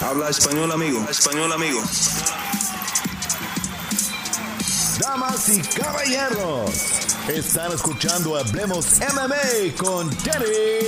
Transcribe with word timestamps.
Habla 0.00 0.28
español, 0.28 0.70
amigo. 0.70 1.04
Español, 1.10 1.52
amigo. 1.52 1.82
Damas 5.00 5.48
y 5.48 5.60
caballeros, 5.60 6.70
están 7.28 7.72
escuchando 7.72 8.36
Hablemos 8.36 8.86
MMA 9.00 9.76
con 9.76 10.10
Jerry 10.18 10.86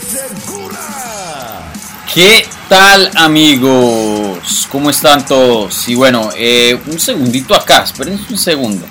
Segura. 0.00 1.72
¿Qué 2.12 2.48
tal 2.70 3.10
amigos? 3.16 4.66
¿Cómo 4.72 4.88
están 4.88 5.26
todos? 5.26 5.86
Y 5.88 5.94
bueno, 5.94 6.30
eh, 6.36 6.80
un 6.86 6.98
segundito 6.98 7.54
acá, 7.54 7.82
esperen 7.82 8.18
un 8.30 8.38
segundo. 8.38 8.86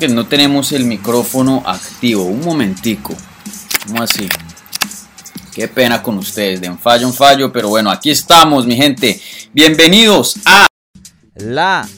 Que 0.00 0.08
no 0.08 0.26
tenemos 0.26 0.72
el 0.72 0.84
micrófono 0.84 1.62
activo, 1.64 2.24
un 2.24 2.44
momentico. 2.44 3.14
¿Cómo 3.86 4.02
así? 4.02 4.28
Qué 5.56 5.68
pena 5.68 6.02
con 6.02 6.18
ustedes, 6.18 6.60
de 6.60 6.68
un 6.68 6.76
fallo, 6.76 7.06
un 7.06 7.14
fallo, 7.14 7.50
pero 7.50 7.70
bueno, 7.70 7.90
aquí 7.90 8.10
estamos, 8.10 8.66
mi 8.66 8.76
gente. 8.76 9.18
Bienvenidos 9.54 10.36
a 10.44 10.66
la 11.36 11.88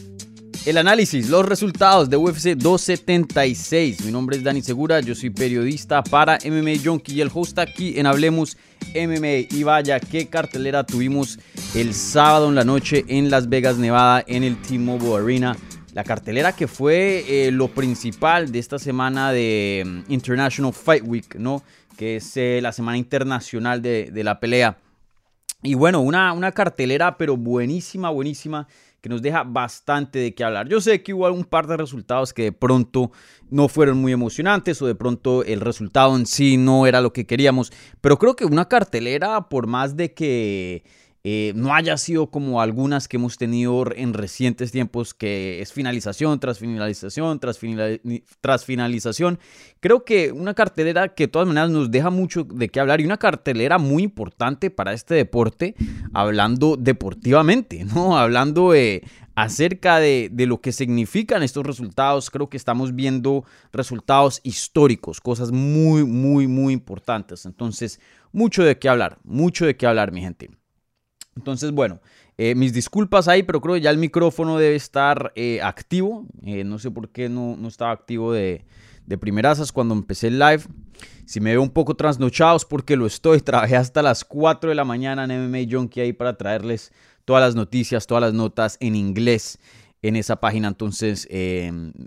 el 0.65 0.77
análisis, 0.79 1.29
los 1.29 1.45
resultados 1.45 2.09
de 2.09 2.17
UFC 2.17 2.51
276. 2.51 4.05
Mi 4.05 4.13
nombre 4.13 4.37
es 4.37 4.45
Dani 4.45 4.63
Segura, 4.63 5.01
yo 5.01 5.13
soy 5.17 5.31
periodista 5.31 6.05
para 6.05 6.39
MMA 6.45 6.75
Junkie 6.85 7.15
y 7.15 7.21
el 7.21 7.33
host 7.35 7.59
aquí 7.59 7.99
en 7.99 8.07
Hablemos 8.07 8.57
MMA. 8.95 9.49
Y 9.51 9.65
vaya, 9.65 9.99
qué 9.99 10.29
cartelera 10.29 10.87
tuvimos 10.87 11.41
el 11.75 11.95
sábado 11.95 12.51
en 12.51 12.55
la 12.55 12.63
noche 12.63 13.05
en 13.09 13.29
Las 13.29 13.49
Vegas, 13.49 13.77
Nevada, 13.77 14.23
en 14.29 14.45
el 14.45 14.63
T-Mobile 14.63 15.17
Arena. 15.17 15.57
La 15.95 16.05
cartelera 16.05 16.55
que 16.55 16.69
fue 16.69 17.25
eh, 17.27 17.51
lo 17.51 17.67
principal 17.67 18.53
de 18.53 18.61
esta 18.61 18.79
semana 18.79 19.33
de 19.33 19.83
mm, 19.85 20.13
International 20.13 20.73
Fight 20.73 21.03
Week, 21.05 21.35
¿no? 21.35 21.65
Que 21.99 22.15
es 22.17 22.37
eh, 22.37 22.61
la 22.63 22.71
Semana 22.71 22.97
Internacional 22.97 23.83
de, 23.83 24.23
la 24.23 24.39
Pelea. 24.39 24.79
Y 25.65 25.75
bueno, 25.75 26.01
una, 26.01 26.33
una 26.33 26.53
cartelera, 26.53 27.19
pero 27.19 27.37
buenísima, 27.37 28.09
buenísima 28.11 28.69
que 29.01 29.09
nos 29.09 29.21
deja 29.21 29.43
bastante 29.43 30.21
de 30.21 30.33
qué 30.33 30.45
hablar. 30.45 30.69
Yo 30.69 30.81
sé 30.81 31.03
que 31.03 31.13
hubo 31.13 31.29
un 31.33 31.43
par 31.43 31.67
de 31.67 31.77
resultados 31.77 32.33
que 32.33 32.45
de 32.45 32.53
pronto 32.53 33.11
no 33.51 33.67
fueron 33.67 33.99
muy 33.99 34.13
emocionantes 34.13 34.81
o 34.81 34.87
de 34.87 34.95
pronto 34.95 35.43
el 35.43 35.61
resultado 35.61 36.17
en 36.17 36.27
sí 36.27 36.57
no 36.57 36.87
era 36.87 37.01
lo 37.01 37.13
que 37.13 37.27
queríamos, 37.27 37.73
pero 38.01 38.17
creo 38.17 38.37
que 38.37 38.45
una 38.45 38.69
cartelera, 38.69 39.49
por 39.49 39.67
más 39.67 39.97
de 39.97 40.15
que 40.15 40.85
eh, 41.25 41.53
no 41.57 41.75
haya 41.75 41.97
sido 41.97 42.31
como 42.31 42.63
algunas 42.63 43.09
que 43.09 43.17
hemos 43.17 43.37
tenido 43.39 43.85
en 43.95 44.15
recientes 44.15 44.71
tiempos, 44.71 45.15
que 45.15 45.61
es 45.61 45.73
finalización 45.73 46.39
tras 46.39 46.59
finalización 46.61 47.41
tras, 47.41 48.65
finalización. 48.65 49.39
Creo 49.81 50.05
que 50.05 50.31
una 50.31 50.55
cartelera 50.55 51.09
que 51.15 51.25
de 51.25 51.29
todas 51.29 51.49
maneras 51.49 51.71
nos 51.71 51.91
deja 51.91 52.11
mucho 52.11 52.45
de 52.45 52.69
qué 52.69 52.79
hablar 52.79 53.01
y 53.01 53.05
una 53.05 53.17
cartelera 53.17 53.79
muy 53.79 54.05
importante 54.05 54.71
para 54.71 54.93
este 54.93 55.15
deporte, 55.15 55.75
hablando 56.15 56.77
deportivamente, 56.77 57.85
¿no? 57.95 58.17
Hablando 58.17 58.73
acerca 59.35 59.99
de, 59.99 60.31
de, 60.33 60.47
lo 60.47 60.61
que 60.61 60.73
significan 60.73 61.43
estos 61.43 61.67
resultados. 61.67 62.31
Creo 62.31 62.49
que 62.49 62.57
estamos 62.57 62.95
viendo 62.95 63.45
resultados 63.73 64.41
históricos, 64.45 65.21
cosas 65.21 65.51
muy, 65.51 66.05
muy, 66.05 66.47
muy 66.47 66.73
importantes. 66.73 67.45
Entonces, 67.45 68.01
mucho 68.33 68.63
de 68.63 68.79
qué 68.79 68.89
hablar, 68.89 69.19
mucho 69.25 69.67
de 69.67 69.77
qué 69.77 69.87
hablar, 69.87 70.13
mi 70.13 70.21
gente. 70.21 70.58
Entonces, 71.39 71.71
bueno, 71.71 72.01
eh, 72.37 72.57
mis 72.57 72.73
disculpas 72.73 73.29
ahí, 73.29 73.45
pero 73.45 73.61
creo 73.61 73.77
que 73.77 73.81
ya 73.81 73.91
el 73.91 73.99
micrófono 73.99 74.59
debe 74.59 74.75
estar 74.75 75.33
eh, 75.37 75.61
activo. 75.63 76.27
Eh, 76.45 76.65
no 76.65 76.81
sé 76.81 76.91
por 76.91 77.11
qué 77.11 77.29
no, 77.29 77.57
no 77.57 77.69
estaba 77.69 77.93
activo 77.93 78.33
de, 78.33 78.65
de 79.07 79.19
primerasas 79.19 79.71
cuando 79.71 79.95
empecé 79.95 80.27
el 80.27 80.41
live. 80.41 80.65
Si 81.27 81.41
me 81.41 81.51
veo 81.51 81.63
un 81.63 81.71
poco 81.71 81.95
trasnochados 81.95 82.65
porque 82.65 82.97
lo 82.97 83.07
estoy, 83.07 83.41
trabajé 83.43 83.77
hasta 83.77 84.03
las 84.03 84.25
4 84.25 84.71
de 84.71 84.75
la 84.75 84.85
mañana 84.85 85.25
en 85.25 85.49
MMA 85.49 85.71
Junkie 85.71 86.01
ahí 86.01 86.13
para 86.13 86.37
traerles 86.37 86.93
todas 87.25 87.41
las 87.41 87.55
noticias, 87.55 88.09
todas 88.09 88.23
las 88.23 88.35
notas 88.35 88.79
en 88.81 88.97
inglés 88.97 89.61
en 90.03 90.17
esa 90.17 90.41
página. 90.41 90.67
Entonces, 90.67 91.29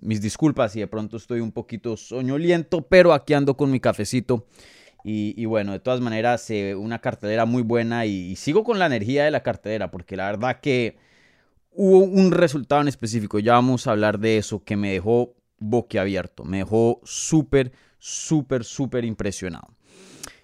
mis 0.02 0.22
disculpas 0.22 0.74
si 0.74 0.80
de 0.82 0.88
pronto 0.88 1.18
estoy 1.18 1.40
un 1.40 1.52
poquito 1.52 1.96
soñoliento, 1.96 2.82
pero 2.82 3.14
aquí 3.14 3.34
ando 3.34 3.56
con 3.56 3.72
mi 3.72 3.80
cafecito 3.80 4.46
y, 5.04 5.46
bueno, 5.46 5.72
de 5.72 5.80
todas 5.80 6.02
maneras, 6.02 6.50
eh, 6.50 6.76
una 6.76 7.00
cartelera 7.00 7.46
muy 7.46 7.64
buena 7.64 8.06
y, 8.06 8.36
sigo 8.36 8.64
con 8.64 8.80
la 8.80 8.86
energía 8.86 9.26
de 9.26 9.32
la 9.32 9.44
cartelera 9.44 9.92
porque 9.92 10.16
la 10.16 10.26
verdad 10.26 10.60
que 10.62 10.98
hubo 11.72 12.00
un 12.00 12.32
resultado 12.32 12.82
en 12.82 12.88
específico, 12.88 13.40
ya 13.40 13.54
vamos 13.54 13.88
a 13.88 13.92
hablar 13.92 14.20
de 14.20 14.38
eso, 14.38 14.64
que 14.64 14.76
me 14.76 14.92
dejó 14.92 15.34
boquiabierto, 15.60 16.44
me 16.44 16.58
dejó 16.58 17.00
súper, 17.04 17.72
súper, 17.98 18.64
súper 18.64 19.06
impresionado. 19.06 19.68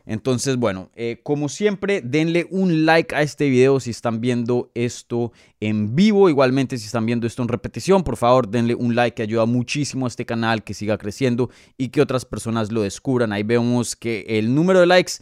Entonces, 0.09 0.55
bueno, 0.55 0.89
eh, 0.95 1.19
como 1.21 1.49
siempre, 1.49 2.01
denle 2.01 2.47
un 2.49 2.85
like 2.85 3.13
a 3.13 3.21
este 3.21 3.49
video 3.49 3.81
si 3.81 3.89
están 3.89 4.21
viendo 4.21 4.71
esto 4.73 5.33
en 5.59 5.97
vivo. 5.97 6.29
Igualmente, 6.29 6.77
si 6.77 6.85
están 6.85 7.05
viendo 7.05 7.27
esto 7.27 7.41
en 7.41 7.49
repetición, 7.49 8.05
por 8.05 8.15
favor, 8.15 8.47
denle 8.47 8.73
un 8.73 8.95
like 8.95 9.15
que 9.15 9.23
ayuda 9.23 9.45
muchísimo 9.45 10.05
a 10.05 10.07
este 10.07 10.25
canal 10.25 10.63
que 10.63 10.73
siga 10.73 10.97
creciendo 10.97 11.49
y 11.77 11.89
que 11.89 12.01
otras 12.01 12.23
personas 12.23 12.71
lo 12.71 12.83
descubran. 12.83 13.33
Ahí 13.33 13.43
vemos 13.43 13.97
que 13.97 14.25
el 14.29 14.55
número 14.55 14.79
de 14.79 14.85
likes 14.85 15.15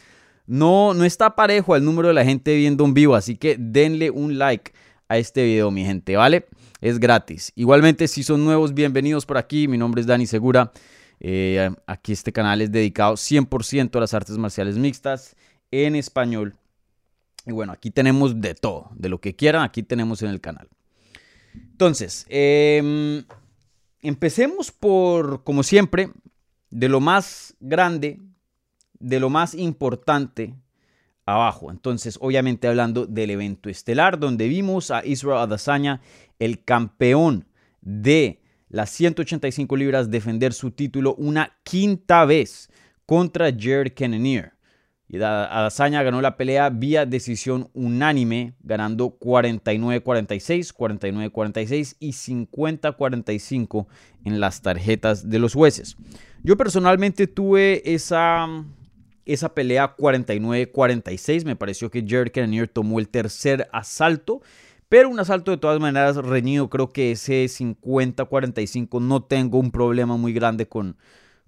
no, 0.46 0.94
no 0.94 1.04
está 1.04 1.36
parejo 1.36 1.74
al 1.74 1.84
número 1.84 2.10
de 2.10 2.14
la 2.14 2.24
gente 2.24 2.56
viendo 2.56 2.86
en 2.86 2.94
vivo, 2.94 3.16
así 3.16 3.38
que 3.38 3.58
denle 3.60 4.12
un 4.12 4.38
like 4.38 4.72
a 5.10 5.18
este 5.18 5.44
video, 5.44 5.72
mi 5.72 5.84
gente, 5.84 6.16
¿vale? 6.16 6.46
Es 6.80 7.00
gratis. 7.00 7.52
Igualmente, 7.56 8.08
si 8.08 8.22
son 8.22 8.46
nuevos, 8.46 8.76
bienvenidos 8.76 9.26
por 9.26 9.40
aquí. 9.40 9.68
Mi 9.68 9.80
nombre 9.80 10.02
es 10.02 10.08
Dani 10.08 10.28
Segura. 10.28 10.72
Eh, 11.20 11.70
aquí 11.88 12.12
este 12.12 12.32
canal 12.34 12.62
es 12.62 12.72
dedicado 12.72 13.16
100% 13.16 13.96
a 13.96 14.00
las 14.00 14.14
artes 14.14 14.38
marciales 14.38 14.78
mixtas 14.78 15.36
en 15.72 15.96
español. 15.96 16.56
Y 17.46 17.52
bueno, 17.52 17.74
aquí 17.74 17.92
tenemos 17.92 18.42
de 18.42 18.56
todo, 18.56 18.90
de 18.96 19.10
lo 19.10 19.20
que 19.20 19.36
quieran, 19.36 19.64
aquí 19.64 19.84
tenemos 19.84 20.22
en 20.22 20.30
el 20.30 20.42
canal. 20.42 20.68
Entonces, 21.54 22.26
em, 22.30 23.24
empecemos 24.02 24.72
por, 24.72 25.44
como 25.44 25.64
siempre, 25.64 26.12
de 26.70 26.90
lo 26.90 27.00
más 27.00 27.56
grande, 27.60 28.20
de 29.00 29.20
lo 29.20 29.30
más 29.30 29.54
importante 29.54 30.56
abajo. 31.26 31.72
Entonces, 31.72 32.18
obviamente 32.22 32.68
hablando 32.68 33.06
del 33.06 33.32
evento 33.32 33.70
estelar, 33.70 34.20
donde 34.20 34.48
vimos 34.48 34.92
a 34.92 35.06
Israel 35.06 35.40
Adesanya, 35.40 36.02
el 36.40 36.64
campeón 36.64 37.48
de 37.82 38.42
las 38.76 38.90
185 38.90 39.78
libras 39.78 40.12
defender 40.12 40.52
su 40.52 40.70
título 40.70 41.16
una 41.16 41.54
quinta 41.64 42.26
vez 42.26 42.70
contra 43.06 43.50
Jared 43.58 43.94
Cannonier. 43.96 44.52
Y 45.08 45.22
Adesanya 45.22 46.04
ganó 46.04 46.20
la 46.22 46.36
pelea 46.36 46.70
vía 46.70 47.06
decisión 47.06 47.70
unánime, 47.74 48.54
ganando 48.62 49.18
49-46, 49.18 50.76
49-46 50.76 51.96
y 52.02 52.10
50-45 52.10 53.88
en 54.26 54.42
las 54.42 54.62
tarjetas 54.62 55.30
de 55.30 55.40
los 55.40 55.54
jueces. 55.54 55.96
Yo 56.44 56.58
personalmente 56.58 57.28
tuve 57.28 57.82
esa, 57.94 58.46
esa 59.26 59.56
pelea 59.56 59.96
49-46. 59.96 61.46
Me 61.46 61.56
pareció 61.56 61.90
que 61.90 62.04
Jared 62.06 62.34
Cannonier 62.34 62.68
tomó 62.68 63.00
el 63.00 63.08
tercer 63.08 63.70
asalto 63.72 64.42
pero 64.90 65.10
un 65.10 65.20
asalto 65.20 65.52
de 65.52 65.58
todas 65.58 65.80
maneras 65.80 66.18
reñido, 66.18 66.70
creo 66.70 66.90
que 66.90 67.12
ese 67.12 67.46
50-45 67.46 69.02
no 69.02 69.24
tengo 69.24 69.60
un 69.60 69.72
problema 69.72 70.18
muy 70.18 70.34
grande 70.34 70.68
con, 70.68 70.98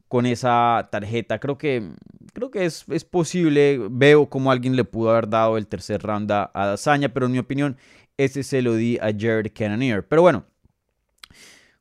con 0.08 0.26
esa 0.26 0.88
tarjeta. 0.92 1.40
Creo 1.40 1.58
que, 1.58 1.92
creo 2.34 2.52
que 2.52 2.66
es, 2.66 2.86
es, 2.90 3.06
posible. 3.06 3.80
Veo 3.92 4.28
como 4.30 4.52
alguien 4.52 4.76
le 4.76 4.84
pudo 4.84 5.12
haber 5.12 5.30
dado 5.30 5.58
el 5.58 5.68
tercer 5.68 6.02
round 6.02 6.32
a 6.32 6.50
Dazaña, 6.54 7.10
pero 7.10 7.28
en 7.28 7.34
mi 7.34 7.40
opinión, 7.40 7.78
ese 8.18 8.44
se 8.44 8.62
lo 8.62 8.76
di 8.76 8.98
a 8.98 9.12
Jared 9.18 9.52
Cannonier. 9.54 10.08
Pero 10.08 10.24
bueno, 10.24 10.46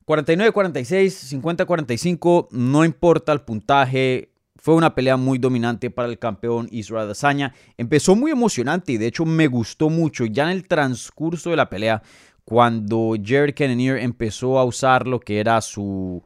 49-46, 0.05 1.41
50-45, 1.41 2.47
no 2.51 2.85
importa 2.85 3.33
el 3.33 3.41
puntaje. 3.41 4.31
Fue 4.59 4.75
una 4.75 4.95
pelea 4.95 5.17
muy 5.17 5.37
dominante 5.37 5.89
para 5.89 6.07
el 6.07 6.19
campeón 6.19 6.67
Israel 6.71 7.05
Adesanya. 7.05 7.53
Empezó 7.77 8.15
muy 8.15 8.31
emocionante 8.31 8.91
y 8.91 8.97
de 8.97 9.07
hecho 9.07 9.25
me 9.25 9.47
gustó 9.47 9.89
mucho. 9.89 10.25
Ya 10.25 10.43
en 10.43 10.49
el 10.49 10.67
transcurso 10.67 11.49
de 11.49 11.55
la 11.55 11.69
pelea, 11.69 12.01
cuando 12.43 13.15
Jared 13.23 13.53
Cannonier 13.55 13.97
empezó 13.97 14.57
a 14.57 14.65
usar 14.65 15.05
lo 15.05 15.19
que 15.19 15.39
era 15.39 15.61
su, 15.61 16.23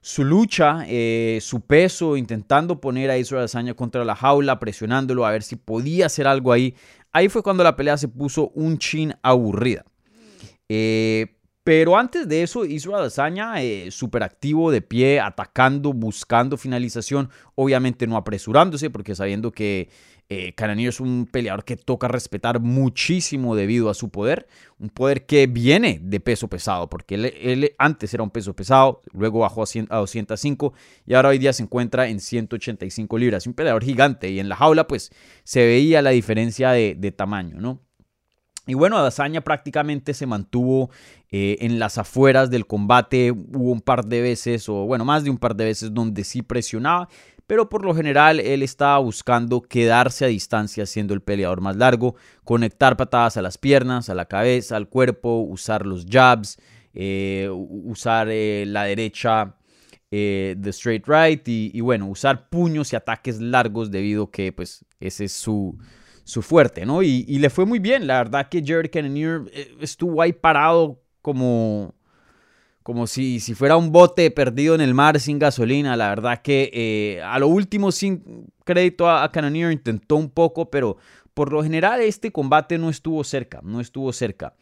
su 0.00 0.24
lucha, 0.24 0.84
eh, 0.88 1.38
su 1.40 1.60
peso, 1.60 2.16
intentando 2.16 2.80
poner 2.80 3.10
a 3.10 3.18
Israel 3.18 3.40
Adesanya 3.40 3.74
contra 3.74 4.04
la 4.04 4.16
jaula, 4.16 4.58
presionándolo 4.58 5.24
a 5.24 5.30
ver 5.30 5.42
si 5.42 5.56
podía 5.56 6.06
hacer 6.06 6.26
algo 6.26 6.52
ahí. 6.52 6.74
Ahí 7.12 7.28
fue 7.28 7.42
cuando 7.42 7.62
la 7.62 7.76
pelea 7.76 7.96
se 7.96 8.08
puso 8.08 8.48
un 8.54 8.78
chin 8.78 9.14
aburrida. 9.22 9.84
Eh, 10.68 11.36
pero 11.64 11.96
antes 11.96 12.28
de 12.28 12.42
eso, 12.42 12.64
Israel 12.64 13.00
Adesanya 13.00 13.62
eh, 13.62 13.90
súper 13.90 14.22
activo 14.22 14.70
de 14.70 14.82
pie, 14.82 15.20
atacando, 15.20 15.92
buscando 15.92 16.56
finalización, 16.56 17.30
obviamente 17.54 18.06
no 18.06 18.16
apresurándose, 18.16 18.90
porque 18.90 19.14
sabiendo 19.14 19.52
que 19.52 19.88
Eh, 20.34 20.54
es 20.78 21.00
un 21.00 21.28
peleador 21.30 21.62
que 21.62 21.76
toca 21.76 22.08
respetar 22.08 22.58
muchísimo 22.58 23.54
debido 23.54 23.90
a 23.90 23.94
su 23.94 24.08
poder, 24.08 24.46
un 24.78 24.88
poder 24.88 25.26
que 25.26 25.46
viene 25.46 26.00
de 26.02 26.20
peso 26.20 26.48
pesado, 26.48 26.88
porque 26.88 27.16
él, 27.16 27.74
antes 27.76 28.14
era 28.14 28.22
un 28.22 28.30
peso 28.30 28.54
pesado, 28.56 29.02
luego 29.12 29.40
bajó 29.40 29.62
a, 29.62 29.96
205 29.98 30.72
y 31.04 31.12
ahora 31.12 31.28
hoy 31.28 31.38
día 31.38 31.52
se 31.52 31.64
encuentra 31.64 32.08
en 32.08 32.18
185 32.18 33.18
libras, 33.18 33.46
un 33.46 33.52
peleador 33.52 33.84
gigante 33.84 34.30
y 34.30 34.40
en 34.40 34.48
la 34.48 34.56
jaula 34.56 34.86
pues 34.86 35.10
se 35.44 35.66
veía 35.66 36.00
la 36.00 36.10
diferencia 36.10 36.70
de, 36.70 36.94
de 36.94 37.12
tamaño, 37.12 37.60
¿no? 37.60 37.82
Y 38.66 38.74
bueno, 38.74 38.96
Adazaña 38.96 39.40
prácticamente 39.40 40.14
se 40.14 40.26
mantuvo 40.26 40.90
eh, 41.30 41.56
en 41.60 41.80
las 41.80 41.98
afueras 41.98 42.48
del 42.48 42.66
combate. 42.66 43.32
Hubo 43.32 43.72
un 43.72 43.80
par 43.80 44.04
de 44.04 44.22
veces, 44.22 44.68
o 44.68 44.86
bueno, 44.86 45.04
más 45.04 45.24
de 45.24 45.30
un 45.30 45.38
par 45.38 45.56
de 45.56 45.64
veces 45.64 45.92
donde 45.92 46.22
sí 46.22 46.42
presionaba, 46.42 47.08
pero 47.48 47.68
por 47.68 47.84
lo 47.84 47.92
general 47.92 48.38
él 48.38 48.62
estaba 48.62 48.98
buscando 48.98 49.62
quedarse 49.62 50.24
a 50.24 50.28
distancia 50.28 50.86
siendo 50.86 51.12
el 51.12 51.22
peleador 51.22 51.60
más 51.60 51.76
largo, 51.76 52.14
conectar 52.44 52.96
patadas 52.96 53.36
a 53.36 53.42
las 53.42 53.58
piernas, 53.58 54.08
a 54.08 54.14
la 54.14 54.26
cabeza, 54.26 54.76
al 54.76 54.88
cuerpo, 54.88 55.40
usar 55.40 55.84
los 55.84 56.06
jabs, 56.08 56.56
eh, 56.94 57.48
usar 57.50 58.28
eh, 58.30 58.64
la 58.66 58.84
derecha 58.84 59.56
de 60.10 60.60
straight 60.66 61.06
right 61.06 61.48
y, 61.48 61.70
y, 61.72 61.80
bueno, 61.80 62.06
usar 62.06 62.50
puños 62.50 62.92
y 62.92 62.96
ataques 62.96 63.40
largos 63.40 63.90
debido 63.90 64.30
que 64.30 64.52
pues 64.52 64.84
ese 65.00 65.24
es 65.24 65.32
su 65.32 65.78
su 66.24 66.42
fuerte, 66.42 66.86
¿no? 66.86 67.02
Y, 67.02 67.24
le 67.24 67.50
fue 67.50 67.66
muy 67.66 67.78
bien. 67.78 68.06
La 68.06 68.18
verdad 68.18 68.48
que 68.48 68.62
Jared 68.64 68.90
Cannonier 68.90 69.42
eh, 69.52 69.74
estuvo 69.80 70.22
ahí 70.22 70.32
parado 70.32 71.00
como, 71.20 71.94
como 72.82 73.06
si, 73.06 73.40
si 73.40 73.54
fuera 73.54 73.76
un 73.76 73.92
bote 73.92 74.30
perdido 74.30 74.74
en 74.74 74.80
el 74.80 74.94
mar 74.94 75.18
sin 75.20 75.38
gasolina. 75.38 75.96
La 75.96 76.08
verdad 76.08 76.42
que 76.42 76.70
eh, 76.72 77.22
a 77.22 77.38
lo 77.38 77.48
último, 77.48 77.92
sin 77.92 78.46
crédito 78.64 79.08
a, 79.08 79.24
a 79.24 79.32
Cannonier, 79.32 79.72
intentó 79.72 80.16
un 80.16 80.30
poco, 80.30 80.70
pero 80.70 80.96
por 81.34 81.52
lo 81.52 81.62
general 81.62 82.00
este 82.00 82.30
combate 82.30 82.78
no 82.78 82.90
estuvo 82.90 83.24
cerca, 83.24 83.60
no 83.62 83.80
estuvo 83.80 84.12
cerca. 84.12 84.54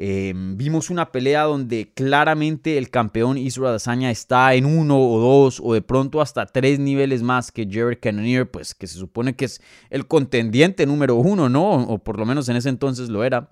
Em, 0.00 0.56
vimos 0.56 0.90
una 0.90 1.10
pelea 1.10 1.42
donde 1.42 1.90
claramente 1.92 2.78
el 2.78 2.88
campeón 2.88 3.36
Israel 3.36 3.70
Adesanya 3.70 4.12
está 4.12 4.54
en 4.54 4.64
uno 4.64 4.96
o 4.96 5.18
dos 5.18 5.60
o 5.60 5.74
de 5.74 5.82
pronto 5.82 6.20
hasta 6.20 6.46
tres 6.46 6.78
niveles 6.78 7.20
más 7.20 7.50
que 7.50 7.66
Jared 7.68 7.98
Cannonier, 8.00 8.48
pues 8.48 8.76
que 8.76 8.86
se 8.86 8.96
supone 8.96 9.34
que 9.34 9.46
es 9.46 9.60
el 9.90 10.06
contendiente 10.06 10.86
número 10.86 11.16
uno, 11.16 11.48
¿no? 11.48 11.82
O 11.82 11.98
por 11.98 12.16
lo 12.16 12.24
menos 12.24 12.48
en 12.48 12.54
ese 12.54 12.68
entonces 12.68 13.08
lo 13.08 13.24
era. 13.24 13.48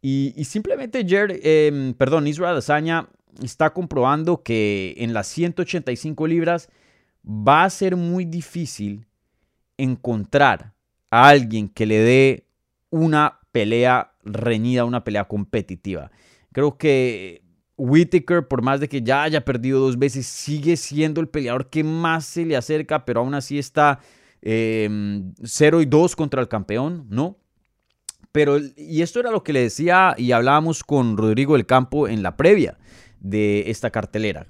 Y, 0.00 0.44
simplemente 0.44 1.04
Jared, 1.04 1.40
eh, 1.42 1.92
perdón, 1.98 2.28
Israel 2.28 2.52
Adesanya 2.52 3.08
está 3.42 3.70
comprobando 3.72 4.44
que 4.44 4.94
en 4.98 5.12
las 5.12 5.26
185 5.26 6.28
libras 6.28 6.68
va 7.26 7.64
a 7.64 7.70
ser 7.70 7.96
muy 7.96 8.24
difícil 8.24 9.06
encontrar 9.76 10.72
a 11.10 11.26
alguien 11.28 11.68
que 11.68 11.86
le 11.86 11.98
dé 11.98 12.46
una 12.90 13.40
pelea 13.50 14.13
reñida, 14.24 14.84
una 14.84 15.04
pelea 15.04 15.24
competitiva. 15.26 16.10
Creo 16.52 16.78
que 16.78 17.42
Whitaker, 17.76 18.46
por 18.46 18.62
más 18.62 18.80
de 18.80 18.88
que 18.88 19.02
ya 19.02 19.22
haya 19.22 19.44
perdido 19.44 19.80
dos 19.80 19.98
veces, 19.98 20.26
sigue 20.26 20.76
siendo 20.76 21.20
el 21.20 21.28
peleador 21.28 21.70
que 21.70 21.82
más 21.82 22.24
se 22.24 22.44
le 22.44 22.56
acerca, 22.56 23.04
pero 23.04 23.20
aún 23.20 23.34
así 23.34 23.58
está 23.58 24.00
0 24.42 24.44
em, 24.44 25.32
y 25.82 25.86
2 25.86 26.16
contra 26.16 26.40
el 26.40 26.48
campeón, 26.48 27.06
¿no? 27.08 27.38
Pero, 28.30 28.58
y 28.76 29.02
esto 29.02 29.20
era 29.20 29.30
lo 29.30 29.44
que 29.44 29.52
le 29.52 29.60
decía 29.60 30.14
y 30.18 30.32
hablábamos 30.32 30.82
con 30.82 31.16
Rodrigo 31.16 31.54
del 31.54 31.66
Campo 31.66 32.08
en 32.08 32.22
la 32.22 32.36
previa 32.36 32.78
de 33.20 33.70
esta 33.70 33.90
cartelera. 33.90 34.46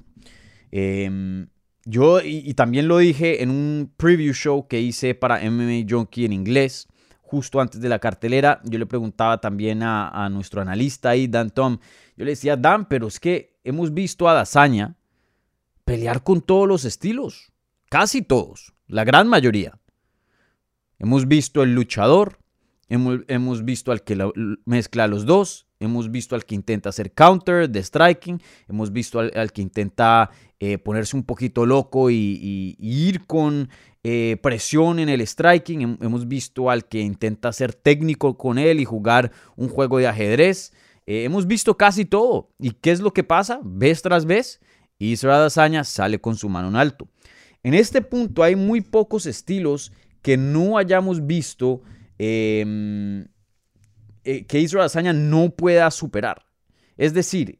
Em, 0.71 1.49
yo, 1.85 2.21
y, 2.21 2.43
y, 2.45 2.55
también 2.55 2.89
lo 2.89 2.99
dije 2.99 3.43
en 3.43 3.51
un 3.51 3.93
preview 3.97 4.33
show 4.33 4.67
que 4.67 4.81
hice 4.81 5.15
para 5.15 5.39
MMA 5.39 5.87
Junkie 5.89 6.25
en 6.25 6.33
inglés, 6.33 6.89
justo 7.25 7.61
antes 7.61 7.81
de 7.81 7.89
la 7.89 7.99
cartelera, 7.99 8.61
yo 8.65 8.79
le 8.79 8.87
preguntaba 8.87 9.41
también 9.41 9.83
a, 9.83 10.29
nuestro 10.31 10.61
analista 10.61 11.11
ahí, 11.11 11.27
Dan 11.27 11.51
Tom, 11.51 11.79
yo 12.17 12.25
le 12.25 12.33
decía, 12.33 12.57
Dan, 12.57 12.87
pero 12.87 13.09
es 13.09 13.19
que 13.19 13.59
hemos 13.65 13.93
visto 13.93 14.29
a 14.29 14.35
Dazaña 14.35 14.97
pelear 15.85 16.23
con 16.23 16.43
todos 16.43 16.69
los 16.69 16.85
estilos, 16.85 17.53
casi 17.89 18.23
todos, 18.23 18.75
la 18.87 19.05
gran 19.05 19.27
mayoría. 19.27 19.81
Hemos 20.99 21.27
visto 21.27 21.63
el 21.63 21.75
luchador, 21.75 22.39
hemos, 22.89 23.65
visto 23.65 23.91
al 23.91 24.03
que 24.03 24.31
mezcla 24.65 25.07
los 25.09 25.25
dos, 25.25 25.67
hemos 25.85 26.11
visto 26.11 26.35
al 26.35 26.45
que 26.45 26.55
intenta 26.55 26.89
hacer 26.89 27.13
counter 27.13 27.69
de 27.69 27.83
striking, 27.83 28.41
hemos 28.69 28.93
visto 28.93 29.21
al, 29.21 29.53
que 29.53 29.63
intenta 29.63 30.31
eh, 30.61 30.79
ponerse 30.79 31.17
un 31.17 31.23
poquito 31.23 31.67
loco 31.67 32.11
y 32.11 32.77
ir 32.79 33.27
con 33.27 33.69
eh, 34.07 34.37
presión 34.43 34.99
en 34.99 35.09
el 35.09 35.27
striking. 35.27 35.97
Hemos 36.03 36.29
visto 36.29 36.69
al 36.69 36.85
que 36.85 37.01
intenta 37.01 37.51
ser 37.55 37.73
técnico 37.73 38.37
con 38.37 38.59
él 38.59 38.79
y 38.79 38.85
jugar 38.85 39.33
un 39.57 39.71
juego 39.71 39.97
de 39.97 40.07
ajedrez. 40.07 40.75
Eh, 41.07 41.25
hemos 41.25 41.47
visto 41.47 41.79
casi 41.79 42.05
todo. 42.05 42.51
¿Y 42.59 42.73
qué 42.73 42.91
es 42.91 43.01
lo 43.01 43.15
que 43.15 43.25
pasa? 43.25 43.61
Vez 43.65 44.03
tras 44.03 44.27
vez, 44.27 44.61
Israel 44.99 45.41
Dazaña 45.41 45.85
sale 45.85 46.21
con 46.21 46.37
su 46.37 46.51
mano 46.51 46.69
en 46.69 46.77
alto. 46.77 47.09
En 47.63 47.73
este 47.73 48.03
punto 48.03 48.43
hay 48.43 48.57
muy 48.57 48.83
pocos 48.83 49.25
estilos 49.25 49.91
que 50.21 50.37
no 50.37 50.77
hayamos 50.77 51.27
visto 51.27 51.81
em, 52.19 53.27
eh, 54.25 54.45
que 54.47 54.61
Israel 54.61 54.85
Dazaña 54.85 55.13
no 55.13 55.51
pueda 55.51 55.91
superar. 55.91 56.47
Es 56.97 57.15
decir, 57.15 57.59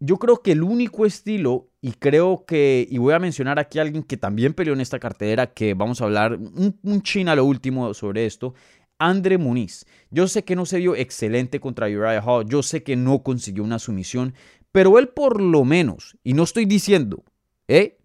yo 0.00 0.18
creo 0.18 0.42
que 0.42 0.52
el 0.52 0.62
único 0.62 1.06
estilo, 1.06 1.70
y 1.80 1.92
creo 1.92 2.44
que, 2.46 2.86
y 2.90 2.98
voy 2.98 3.14
a 3.14 3.18
mencionar 3.18 3.58
aquí 3.58 3.78
a 3.78 3.82
alguien 3.82 4.02
que 4.02 4.16
también 4.16 4.52
peleó 4.52 4.74
en 4.74 4.80
esta 4.80 4.98
cartera, 4.98 5.52
que 5.52 5.74
vamos 5.74 6.00
a 6.00 6.04
hablar 6.04 6.34
un, 6.34 6.78
un 6.82 7.02
china 7.02 7.36
lo 7.36 7.44
último 7.44 7.94
sobre 7.94 8.26
esto, 8.26 8.54
Andre 8.98 9.38
Muniz. 9.38 9.86
Yo 10.10 10.28
sé 10.28 10.44
que 10.44 10.56
no 10.56 10.66
se 10.66 10.78
vio 10.78 10.96
excelente 10.96 11.60
contra 11.60 11.86
Uriah 11.86 12.22
Hall, 12.24 12.48
yo 12.48 12.62
sé 12.62 12.82
que 12.82 12.96
no 12.96 13.22
consiguió 13.22 13.64
una 13.64 13.78
sumisión, 13.78 14.34
pero 14.72 14.98
él 14.98 15.08
por 15.08 15.40
lo 15.40 15.64
menos, 15.64 16.16
y 16.24 16.34
no 16.34 16.42
estoy 16.42 16.64
diciendo, 16.64 17.24
¿eh? 17.68 17.98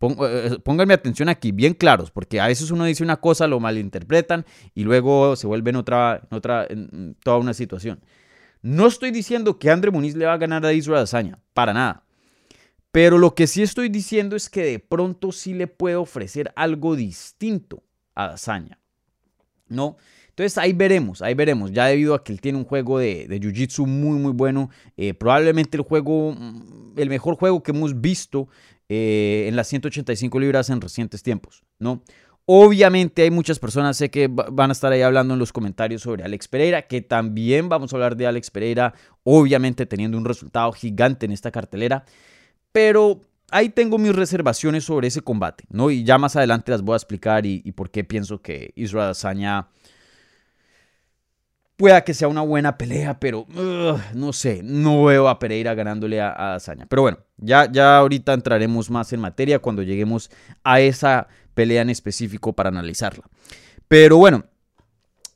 Eh 0.00 0.58
pónganme 0.64 0.94
atención 0.94 1.28
aquí, 1.28 1.52
bien 1.52 1.74
claros, 1.74 2.10
porque 2.10 2.40
a 2.40 2.46
veces 2.46 2.70
uno 2.70 2.84
dice 2.84 3.02
una 3.02 3.18
cosa, 3.18 3.46
lo 3.46 3.60
malinterpretan 3.60 4.46
y 4.74 4.84
luego 4.84 5.36
se 5.36 5.46
vuelve 5.46 5.70
en 5.70 5.76
otra, 5.76 6.22
en 6.30 6.36
otra, 6.36 6.66
en 6.68 7.16
toda 7.22 7.38
una 7.38 7.54
situación. 7.54 8.00
No 8.62 8.86
estoy 8.86 9.10
diciendo 9.10 9.58
que 9.58 9.70
Andre 9.70 9.90
Muniz 9.90 10.14
le 10.14 10.26
va 10.26 10.34
a 10.34 10.38
ganar 10.38 10.64
a 10.66 10.72
Israel 10.72 11.02
Azaña, 11.02 11.38
para 11.54 11.72
nada. 11.72 12.04
Pero 12.92 13.18
lo 13.18 13.34
que 13.34 13.46
sí 13.46 13.62
estoy 13.62 13.88
diciendo 13.88 14.36
es 14.36 14.50
que 14.50 14.64
de 14.64 14.78
pronto 14.78 15.32
sí 15.32 15.54
le 15.54 15.66
puede 15.66 15.96
ofrecer 15.96 16.52
algo 16.56 16.96
distinto 16.96 17.82
a 18.14 18.32
Azaña. 18.32 18.78
¿No? 19.68 19.96
Entonces 20.30 20.58
ahí 20.58 20.72
veremos, 20.72 21.22
ahí 21.22 21.34
veremos. 21.34 21.70
Ya 21.70 21.86
debido 21.86 22.14
a 22.14 22.24
que 22.24 22.32
él 22.32 22.40
tiene 22.40 22.58
un 22.58 22.64
juego 22.64 22.98
de, 22.98 23.28
de 23.28 23.40
Jiu-Jitsu 23.40 23.86
muy, 23.86 24.18
muy 24.18 24.32
bueno. 24.32 24.70
Eh, 24.96 25.14
probablemente 25.14 25.76
el 25.76 25.84
juego, 25.84 26.32
mm, 26.32 26.94
el 26.96 27.08
mejor 27.08 27.36
juego 27.36 27.62
que 27.62 27.70
hemos 27.70 28.00
visto 28.00 28.48
eh, 28.92 29.46
en 29.46 29.54
las 29.54 29.68
185 29.68 30.40
libras 30.40 30.68
en 30.68 30.80
recientes 30.80 31.22
tiempos, 31.22 31.62
¿no? 31.78 32.02
Obviamente 32.44 33.22
hay 33.22 33.30
muchas 33.30 33.60
personas, 33.60 33.96
sé 33.96 34.10
que 34.10 34.26
van 34.26 34.70
a 34.70 34.72
estar 34.72 34.90
ahí 34.90 35.02
hablando 35.02 35.34
en 35.34 35.38
los 35.38 35.52
comentarios 35.52 36.02
sobre 36.02 36.24
Alex 36.24 36.48
Pereira, 36.48 36.88
que 36.88 37.00
también 37.00 37.68
vamos 37.68 37.92
a 37.92 37.96
hablar 37.96 38.16
de 38.16 38.26
Alex 38.26 38.50
Pereira, 38.50 38.92
obviamente 39.22 39.86
teniendo 39.86 40.18
un 40.18 40.24
resultado 40.24 40.72
gigante 40.72 41.24
en 41.24 41.30
esta 41.30 41.52
cartelera, 41.52 42.04
pero 42.72 43.20
ahí 43.52 43.68
tengo 43.68 43.96
mis 43.96 44.12
reservaciones 44.12 44.82
sobre 44.82 45.06
ese 45.06 45.20
combate, 45.20 45.62
¿no? 45.70 45.92
Y 45.92 46.02
ya 46.02 46.18
más 46.18 46.34
adelante 46.34 46.72
las 46.72 46.82
voy 46.82 46.94
a 46.94 46.96
explicar 46.96 47.46
y, 47.46 47.60
por 47.70 47.90
qué 47.90 48.02
pienso 48.02 48.42
que 48.42 48.72
Israel 48.74 49.10
Azaña 49.10 49.68
pueda 51.80 52.04
que 52.04 52.12
sea 52.12 52.28
una 52.28 52.42
buena 52.42 52.76
pelea, 52.76 53.18
pero 53.18 53.46
no 54.12 54.34
sé, 54.34 54.60
no 54.62 55.04
veo 55.04 55.30
a 55.30 55.38
Pereira 55.38 55.72
ganándole 55.74 56.20
a, 56.20 56.56
a 56.56 56.58
Pero 56.90 57.00
bueno, 57.00 57.20
ya, 57.38 57.72
ya 57.72 57.96
ahorita 57.96 58.34
entraremos 58.34 58.90
más 58.90 59.14
en 59.14 59.20
materia 59.20 59.60
cuando 59.60 59.82
lleguemos 59.82 60.30
a 60.62 60.78
esa 60.80 61.28
pelea 61.54 61.80
en 61.80 61.88
específico 61.88 62.52
para 62.52 62.68
analizarla. 62.68 63.24
Pero 63.88 64.18
bueno, 64.18 64.44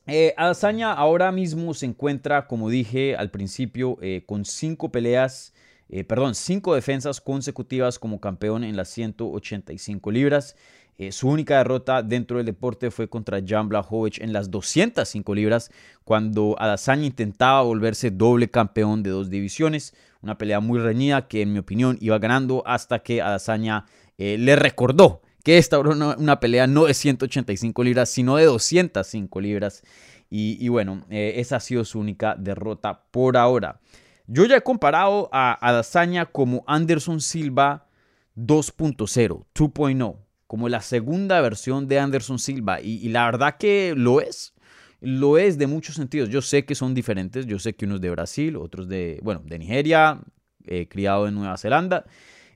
eh, 0.05 0.35
ahora 0.37 1.31
mismo 1.31 1.73
se 1.73 1.87
encuentra, 1.87 2.45
como 2.45 2.69
dije 2.69 3.15
al 3.15 3.31
principio, 3.31 3.97
eh, 4.03 4.21
con 4.27 4.45
cinco 4.45 4.91
peleas, 4.91 5.51
eh, 5.89 6.03
perdón, 6.03 6.35
cinco 6.35 6.75
defensas 6.75 7.21
consecutivas 7.21 7.97
como 7.97 8.21
campeón 8.21 8.63
en 8.63 8.77
las 8.77 8.89
185 8.89 10.11
libras. 10.11 10.55
Eh, 10.97 11.11
su 11.11 11.27
única 11.27 11.57
derrota 11.57 12.01
dentro 12.01 12.37
del 12.37 12.45
deporte 12.45 12.91
fue 12.91 13.09
contra 13.09 13.41
Jan 13.45 13.67
Blachowicz 13.67 14.19
en 14.19 14.33
las 14.33 14.49
205 14.49 15.35
libras, 15.35 15.71
cuando 16.03 16.55
Adesanya 16.57 17.05
intentaba 17.05 17.61
volverse 17.61 18.11
doble 18.11 18.49
campeón 18.49 19.03
de 19.03 19.09
dos 19.09 19.29
divisiones. 19.29 19.93
Una 20.21 20.37
pelea 20.37 20.59
muy 20.59 20.79
reñida 20.79 21.27
que, 21.27 21.41
en 21.41 21.53
mi 21.53 21.59
opinión, 21.59 21.97
iba 21.99 22.17
ganando 22.19 22.63
hasta 22.65 22.99
que 22.99 23.21
Adesanya 23.21 23.85
le 24.17 24.55
recordó 24.55 25.21
que 25.45 25.59
esta 25.59 25.77
una, 25.77 26.17
una 26.17 26.39
pelea 26.39 26.65
no 26.65 26.85
de 26.85 26.95
185 26.95 27.83
libras, 27.83 28.09
sino 28.09 28.37
de 28.37 28.45
205 28.45 29.41
libras. 29.41 29.83
Y, 30.29 30.67
bueno, 30.69 31.05
eh, 31.09 31.33
esa 31.37 31.57
ha 31.57 31.59
sido 31.59 31.85
su 31.85 31.99
única 31.99 32.35
derrota 32.35 33.03
por 33.11 33.37
ahora. 33.37 33.79
Yo 34.27 34.43
ya 34.45 34.57
he 34.57 34.61
comparado 34.61 35.29
a, 35.31 35.57
a 35.61 36.25
como 36.25 36.63
Anderson 36.67 37.21
Silva 37.21 37.87
2.0, 38.35 39.45
2.0. 39.53 40.24
como 40.47 40.69
la 40.69 40.81
segunda 40.81 41.41
versión 41.41 41.87
de 41.87 41.99
Anderson 41.99 42.39
Silva. 42.39 42.79
Y, 42.81 43.09
la 43.09 43.25
verdad 43.25 43.57
que 43.57 43.93
lo 43.95 44.21
es. 44.21 44.53
Lo 45.01 45.37
es 45.37 45.57
de 45.57 45.67
muchos 45.67 45.95
sentidos. 45.95 46.29
Yo 46.29 46.41
sé 46.41 46.65
que 46.65 46.75
son 46.75 46.93
diferentes. 46.93 47.45
Yo 47.45 47.59
sé 47.59 47.73
que 47.73 47.85
uno 47.85 47.95
es 47.95 48.01
de 48.01 48.09
Brasil, 48.09 48.55
otros 48.55 48.87
de, 48.87 49.19
bueno, 49.23 49.41
de 49.45 49.59
Nigeria, 49.59 50.19
eh, 50.65 50.87
criado 50.87 51.27
en 51.27 51.35
Nueva 51.35 51.57
Zelanda. 51.57 52.05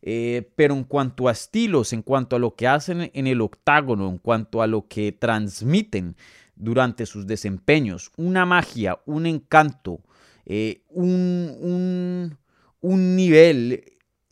Eh, 0.01 0.49
pero 0.55 0.75
en 0.75 0.85
cuanto 0.85 1.27
a 1.27 1.31
estilos, 1.31 1.91
en 1.91 2.03
cuanto 2.03 2.35
a 2.35 2.39
lo 2.39 2.55
que 2.55 2.67
hacen 2.67 3.11
en 3.13 3.27
el 3.27 3.41
octágono, 3.41 4.07
en 4.07 4.17
cuanto 4.17 4.61
a 4.61 4.67
lo 4.67 4.87
que 4.87 5.11
transmiten 5.11 6.15
durante 6.55 7.05
sus 7.05 7.27
desempeños, 7.27 8.11
una 8.15 8.45
magia, 8.45 8.99
un 9.05 9.25
encanto, 9.25 10.01
eh, 10.45 10.83
un, 10.89 12.37
un 12.81 13.15
nivel 13.15 13.83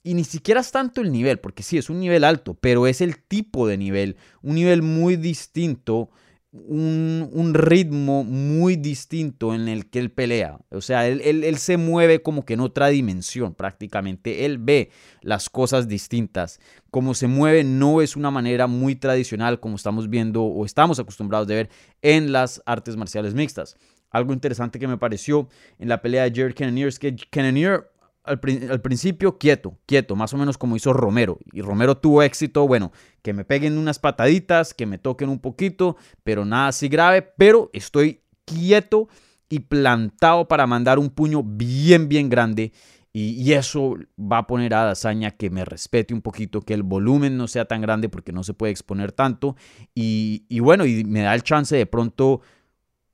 y 0.07 0.13
ni 0.13 0.23
siquiera 0.23 0.61
es 0.61 0.71
tanto 0.71 1.01
el 1.01 1.11
nivel, 1.11 1.39
porque 1.39 1.63
sí, 1.63 1.77
es 1.77 1.89
un 1.89 1.99
nivel 1.99 2.23
alto, 2.23 2.53
pero 2.53 2.87
es 2.87 3.01
el 3.01 3.17
tipo 3.17 3.67
de 3.67 3.77
nivel, 3.77 4.15
un 4.41 4.55
nivel 4.55 4.81
muy 4.81 5.17
distinto, 5.17 6.09
un, 6.53 7.51
ritmo 7.53 8.23
muy 8.23 8.77
distinto 8.77 9.53
en 9.53 9.67
el 9.67 9.89
que 9.89 9.99
él 9.99 10.11
pelea. 10.11 10.59
O 10.71 10.79
sea, 10.79 11.07
él, 11.07 11.21
él, 11.21 11.57
se 11.57 11.75
mueve 11.75 12.21
como 12.21 12.45
que 12.45 12.53
en 12.53 12.61
otra 12.61 12.87
dimensión 12.87 13.53
prácticamente. 13.53 14.45
Él 14.45 14.57
ve 14.57 14.91
las 15.21 15.49
cosas 15.49 15.87
distintas. 15.87 16.59
Como 16.89 17.13
se 17.13 17.27
mueve 17.27 17.63
no 17.65 18.01
es 18.01 18.15
una 18.15 18.31
manera 18.31 18.67
muy 18.67 18.95
tradicional 18.95 19.59
como 19.59 19.75
estamos 19.75 20.09
viendo 20.09 20.43
o 20.43 20.65
estamos 20.65 20.99
acostumbrados 20.99 21.47
de 21.47 21.55
ver 21.55 21.69
en 22.01 22.31
las 22.31 22.61
artes 22.65 22.95
marciales 22.95 23.33
mixtas. 23.33 23.75
Algo 24.09 24.31
interesante 24.31 24.79
que 24.79 24.87
me 24.87 24.97
pareció 24.97 25.49
en 25.79 25.89
la 25.89 26.01
pelea 26.01 26.23
de 26.23 26.31
Jared 26.33 26.55
Cannonier 26.55 26.87
es 26.87 26.97
que 26.97 27.15
Cannonier 27.29 27.91
al, 28.27 28.81
principio 28.81 29.37
quieto, 29.37 29.77
quieto, 29.85 30.15
más 30.15 30.33
o 30.33 30.37
menos 30.37 30.57
como 30.57 30.75
hizo 30.75 30.93
Romero. 30.93 31.39
Y 31.51 31.61
Romero 31.61 31.97
tuvo 31.97 32.21
éxito, 32.21 32.67
bueno, 32.67 32.91
que 33.21 33.33
me 33.33 33.45
peguen 33.45 33.77
unas 33.77 33.99
pataditas, 33.99 34.73
que 34.73 34.85
me 34.85 34.97
toquen 34.97 35.29
un 35.29 35.39
poquito, 35.39 35.97
pero 36.23 36.45
nada 36.45 36.67
así 36.67 36.87
grave, 36.89 37.21
pero 37.21 37.69
estoy 37.73 38.21
quieto 38.45 39.07
y 39.49 39.59
plantado 39.59 40.47
para 40.47 40.67
mandar 40.67 40.99
un 40.99 41.09
puño 41.09 41.43
bien, 41.43 42.09
bien 42.09 42.29
grande. 42.29 42.73
Y, 43.13 43.53
eso 43.53 43.95
va 44.19 44.39
a 44.39 44.47
poner 44.47 44.75
a 44.75 44.83
Dazaña 44.83 45.31
que 45.31 45.49
me 45.49 45.65
respete 45.65 46.13
un 46.13 46.21
poquito, 46.21 46.61
que 46.61 46.75
el 46.75 46.83
volumen 46.83 47.35
no 47.35 47.47
sea 47.47 47.65
tan 47.65 47.81
grande 47.81 48.09
porque 48.09 48.31
no 48.31 48.43
se 48.43 48.53
puede 48.53 48.71
exponer 48.71 49.11
tanto. 49.11 49.55
Y, 49.95 50.45
y 50.49 50.59
bueno, 50.59 50.85
y 50.85 51.03
me 51.03 51.21
da 51.21 51.33
el 51.33 51.41
chance 51.41 51.75
de 51.75 51.87
pronto 51.87 52.41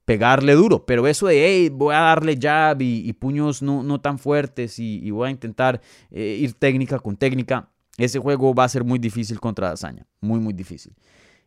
pegarle 0.05 0.53
duro, 0.53 0.85
pero 0.85 1.07
eso 1.07 1.27
de, 1.27 1.45
hey, 1.45 1.69
voy 1.69 1.95
a 1.95 1.99
darle 1.99 2.37
jab 2.39 2.81
y, 2.81 3.11
puños 3.13 3.61
no, 3.61 3.83
no, 3.83 4.01
tan 4.01 4.19
fuertes 4.19 4.77
y, 4.79 5.09
voy 5.11 5.29
a 5.29 5.31
intentar 5.31 5.81
eh, 6.11 6.37
ir 6.39 6.53
técnica 6.53 6.99
con 6.99 7.15
técnica, 7.15 7.69
ese 7.97 8.19
juego 8.19 8.53
va 8.53 8.65
a 8.65 8.69
ser 8.69 8.83
muy 8.83 8.99
difícil 8.99 9.39
contra 9.39 9.69
Dazaña, 9.69 10.05
muy, 10.19 10.39
muy 10.39 10.53
difícil. 10.53 10.93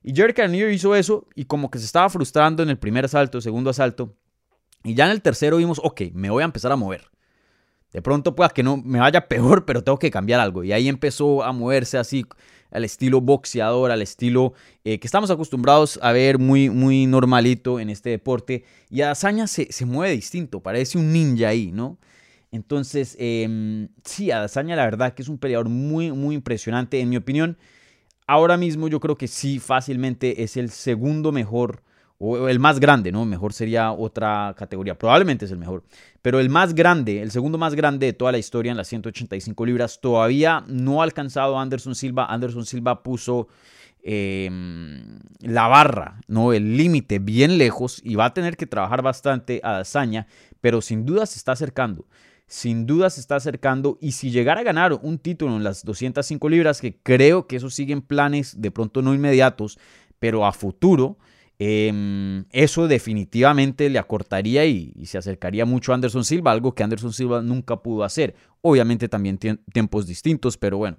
Y 0.03 0.15
Jerry 0.15 0.33
Cannonier 0.33 0.71
hizo 0.71 0.95
eso 0.95 1.27
y 1.35 1.45
como 1.45 1.71
que 1.71 1.79
se 1.79 1.85
estaba 1.85 2.09
frustrando 2.09 2.63
en 2.63 2.71
el 2.71 2.79
primer 2.79 3.05
asalto, 3.05 3.41
segundo 3.41 3.71
asalto, 3.71 4.17
y 4.85 4.95
ya 4.95 5.07
en 5.07 5.11
el 5.11 5.21
tercero 5.21 5.57
vimos, 5.57 5.81
ok, 5.83 6.03
me 6.15 6.31
voy 6.31 6.43
a 6.43 6.47
empezar 6.47 6.71
a 6.71 6.77
mover. 6.77 7.11
De 7.93 8.03
pronto 8.03 8.37
pueda 8.37 8.51
que 8.51 8.63
no 8.63 8.77
me 8.77 9.01
vaya 9.01 9.27
peor, 9.29 9.65
pero 9.65 9.83
tengo 9.83 9.99
que 9.99 10.11
cambiar 10.11 10.39
algo. 10.39 10.63
Y 10.63 10.73
ahí 10.73 10.89
empezó 10.89 11.43
a 11.43 11.53
moverse 11.53 11.99
así 11.99 12.25
al 12.71 12.85
estilo 12.85 13.21
boxeador, 13.21 13.91
al 13.91 14.03
estilo 14.03 14.55
eh, 14.85 14.99
que 14.99 15.07
estamos 15.07 15.31
acostumbrados 15.31 15.99
a 16.03 16.13
ver 16.13 16.39
muy, 16.39 16.71
muy 16.71 17.07
normalito 17.07 17.81
en 17.81 17.91
este 17.91 18.11
deporte. 18.11 18.65
Y 18.91 19.03
Adazaña 19.03 19.47
se, 19.47 19.73
se 19.73 19.87
mueve 19.87 20.15
distinto, 20.15 20.61
parece 20.61 20.99
un 20.99 21.13
ninja 21.13 21.49
ahí, 21.49 21.71
¿no? 21.73 21.99
Entonces, 22.53 23.17
eh, 23.19 23.89
sí, 24.05 24.31
Adazaña 24.31 24.77
la 24.77 24.85
verdad 24.85 25.15
que 25.15 25.23
es 25.23 25.29
un 25.29 25.39
peleador 25.39 25.69
muy, 25.69 26.13
muy 26.13 26.35
impresionante, 26.35 27.01
en 27.01 27.09
mi 27.09 27.17
opinión. 27.17 27.59
Ahora 28.27 28.57
mismo 28.57 28.89
yo 28.89 28.99
creo 28.99 29.17
que 29.17 29.29
sí, 29.29 29.59
fácilmente 29.59 30.43
es 30.43 30.57
el 30.57 30.71
segundo 30.71 31.33
mejor 31.33 31.83
o 32.19 32.49
el 32.49 32.59
más 32.59 32.81
grande, 32.81 33.13
¿no? 33.13 33.25
Mejor 33.25 33.53
sería 33.53 33.93
otra 33.93 34.55
categoría, 34.57 34.97
probablemente 34.97 35.45
es 35.45 35.51
el 35.51 35.59
mejor, 35.59 35.85
pero 36.23 36.41
el 36.41 36.49
más 36.49 36.75
grande, 36.75 37.21
el 37.21 37.31
segundo 37.31 37.59
más 37.59 37.75
grande 37.75 38.07
de 38.07 38.13
toda 38.13 38.33
la 38.33 38.39
historia 38.39 38.71
en 38.71 38.77
las 38.77 38.89
185 38.89 39.67
libras, 39.67 40.01
todavía 40.01 40.65
no 40.67 41.01
ha 41.01 41.05
alcanzado 41.05 41.59
a 41.59 41.63
Anderson 41.63 41.95
Silva. 41.95 42.27
Anderson 42.27 42.65
Silva 42.65 43.03
puso 43.03 43.49
em, 44.03 45.19
la 45.41 45.69
barra, 45.69 46.21
¿no? 46.27 46.53
El 46.53 46.77
límite 46.77 47.19
bien 47.19 47.59
lejos 47.59 48.01
y 48.03 48.15
va 48.15 48.27
a 48.27 48.35
tener 48.35 48.57
que 48.57 48.67
trabajar 48.67 49.03
bastante 49.03 49.61
a 49.63 49.73
Dazaña, 49.73 50.27
pero 50.61 50.81
sin 50.81 51.05
duda 51.05 51.27
se 51.27 51.39
está 51.39 51.53
acercando. 51.53 52.07
Sin 52.49 52.87
duda 52.87 53.11
se 53.11 53.21
está 53.21 53.37
acercando 53.37 53.99
y 54.01 54.13
si 54.13 54.31
llegara 54.31 54.61
a 54.61 54.65
ganar 54.65 54.93
un 55.03 55.19
título 55.19 55.57
en 55.57 55.65
las 55.65 55.85
205 55.85 56.49
libras, 56.49 56.81
que 56.81 56.97
creo 56.97 57.49
que 57.49 57.57
eso 57.57 57.71
siguen 57.71 58.03
planes 58.03 58.61
de 58.63 58.71
pronto 58.71 59.03
no 59.03 59.15
inmediatos, 59.15 59.81
pero 60.21 60.47
a 60.47 60.53
futuro, 60.53 61.19
Em, 61.59 62.45
eso 62.51 62.87
definitivamente 62.87 63.89
le 63.89 63.99
acortaría 63.99 64.67
y, 64.67 64.93
se 65.07 65.19
acercaría 65.19 65.65
mucho 65.65 65.93
a 65.93 65.95
Anderson 65.95 66.25
Silva, 66.25 66.53
algo 66.53 66.75
que 66.75 66.83
Anderson 66.83 67.13
Silva 67.13 67.43
nunca 67.43 67.83
pudo 67.83 68.05
hacer. 68.05 68.35
Obviamente 68.61 69.09
también 69.09 69.39
tiempos 69.39 70.07
distintos, 70.07 70.57
pero 70.57 70.79
bueno. 70.79 70.99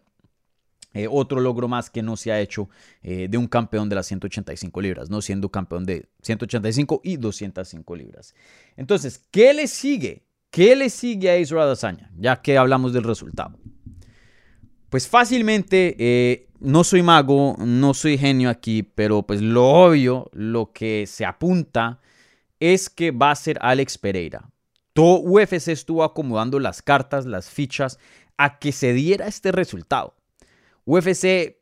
Eh, 0.94 1.08
otro 1.10 1.42
logro 1.42 1.68
más 1.68 1.92
que 1.92 2.02
no 2.02 2.18
se 2.18 2.32
ha 2.32 2.40
hecho 2.40 2.70
eh, 3.04 3.28
de 3.30 3.38
un 3.38 3.48
campeón 3.48 3.88
de 3.88 3.96
las 3.96 4.08
185 4.08 4.82
libras, 4.82 5.10
no 5.12 5.22
siendo 5.22 5.50
campeón 5.50 5.86
de 5.86 6.10
185 6.24 7.02
y 7.04 7.18
205 7.18 7.96
libras. 7.96 8.34
Entonces, 8.78 9.22
¿qué 9.30 9.54
le 9.54 9.68
sigue? 9.68 10.24
¿Qué 10.50 10.76
le 10.76 10.90
sigue 10.90 11.30
a 11.30 11.38
Israel 11.38 11.68
Adesanya? 11.68 12.10
Ya 12.18 12.42
que 12.42 12.58
hablamos 12.58 12.94
del 12.94 13.04
resultado. 13.04 13.60
Pues 14.90 15.08
fácilmente 15.08 15.96
eh, 16.00 16.48
no 16.60 16.84
soy 16.84 17.02
mago, 17.02 17.56
no 17.60 17.94
soy 17.94 18.18
genio 18.18 18.50
aquí, 18.50 18.84
pero 18.84 19.24
pues 19.24 19.42
lo 19.42 19.66
obvio, 19.68 20.30
lo 20.34 20.72
que 20.72 21.06
se 21.08 21.26
apunta 21.26 22.00
es 22.60 22.90
que 22.90 23.12
va 23.12 23.32
a 23.32 23.36
ser 23.36 23.58
Alex 23.62 23.98
Pereira. 23.98 24.50
Todo 24.94 25.20
UFC 25.20 25.68
estuvo 25.68 26.04
acomodando 26.04 26.60
las 26.60 26.82
cartas, 26.82 27.26
las 27.26 27.50
fichas, 27.50 28.00
a 28.38 28.60
que 28.60 28.72
se 28.72 28.94
diera 28.94 29.28
este 29.28 29.52
resultado. 29.52 30.16
UFC, 30.86 31.58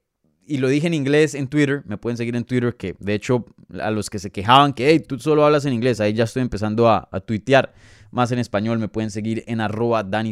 y 0.46 0.58
lo 0.60 0.67
dije 0.67 0.88
en 0.88 0.94
inglés 0.94 1.34
en 1.34 1.48
Twitter, 1.48 1.82
me 1.86 1.98
pueden 1.98 2.17
seguir 2.17 2.36
en 2.36 2.46
Twitter, 2.46 2.75
que 2.75 2.96
de 3.00 3.15
hecho 3.15 3.46
a 3.82 3.89
los 3.91 4.10
que 4.10 4.20
se 4.20 4.32
quejaban 4.32 4.74
que 4.74 4.89
hey, 4.89 5.00
tú 5.00 5.20
solo 5.20 5.44
hablas 5.44 5.65
en 5.65 5.74
inglés, 5.74 6.00
ahí 6.00 6.13
ya 6.13 6.25
estoy 6.25 6.44
empezando 6.44 6.88
a, 6.89 7.10
tuitear 7.25 7.74
más 8.12 8.32
en 8.32 8.39
español, 8.39 8.77
me 8.77 8.88
pueden 8.88 9.10
seguir 9.10 9.44
en 9.48 9.60
arroba 9.62 10.03
Dani 10.03 10.32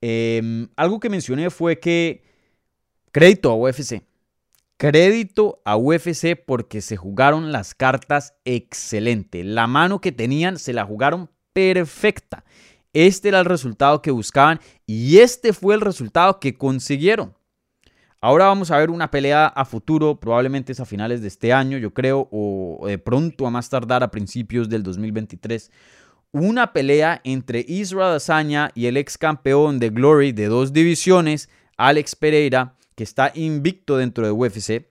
Em, 0.00 0.68
algo 0.76 1.00
que 1.00 1.10
mencioné 1.10 1.50
fue 1.50 1.78
que 1.78 2.22
Crédito 3.12 3.50
a 3.50 3.56
UFC. 3.56 4.04
Crédito 4.76 5.60
a 5.64 5.76
UFC 5.76 6.36
porque 6.36 6.80
se 6.80 6.96
jugaron 6.96 7.50
las 7.50 7.74
cartas 7.74 8.34
excelente. 8.44 9.42
La 9.42 9.66
mano 9.66 10.00
que 10.00 10.12
tenían 10.12 10.58
se 10.58 10.72
la 10.72 10.84
jugaron 10.84 11.28
perfecta. 11.52 12.44
Este 12.92 13.28
era 13.28 13.40
el 13.40 13.46
resultado 13.46 14.00
que 14.00 14.12
buscaban 14.12 14.60
y 14.86 15.18
este 15.18 15.52
fue 15.52 15.74
el 15.74 15.80
resultado 15.80 16.38
que 16.38 16.56
consiguieron. 16.56 17.34
Ahora 18.20 18.46
vamos 18.46 18.70
a 18.70 18.78
ver 18.78 18.90
una 18.90 19.10
pelea 19.10 19.46
a 19.46 19.64
futuro, 19.64 20.20
probablemente 20.20 20.72
es 20.72 20.80
a 20.80 20.84
finales 20.84 21.22
de 21.22 21.28
este 21.28 21.52
año, 21.52 21.78
yo 21.78 21.92
creo, 21.92 22.28
o 22.30 22.86
de 22.86 22.98
pronto 22.98 23.46
a 23.46 23.50
más 23.50 23.70
tardar 23.70 24.02
a 24.02 24.10
principios 24.10 24.68
del 24.68 24.82
2023. 24.82 25.70
Una 26.32 26.72
pelea 26.72 27.20
entre 27.24 27.64
Israel 27.66 28.10
Adesanya 28.10 28.70
y 28.74 28.86
el 28.86 28.96
ex 28.96 29.18
campeón 29.18 29.80
de 29.80 29.90
Glory 29.90 30.30
de 30.30 30.46
dos 30.46 30.72
divisiones, 30.72 31.48
Alex 31.76 32.14
Pereira, 32.14 32.76
que 32.94 33.02
está 33.02 33.32
invicto 33.34 33.96
dentro 33.96 34.24
de 34.24 34.30
UFC, 34.30 34.86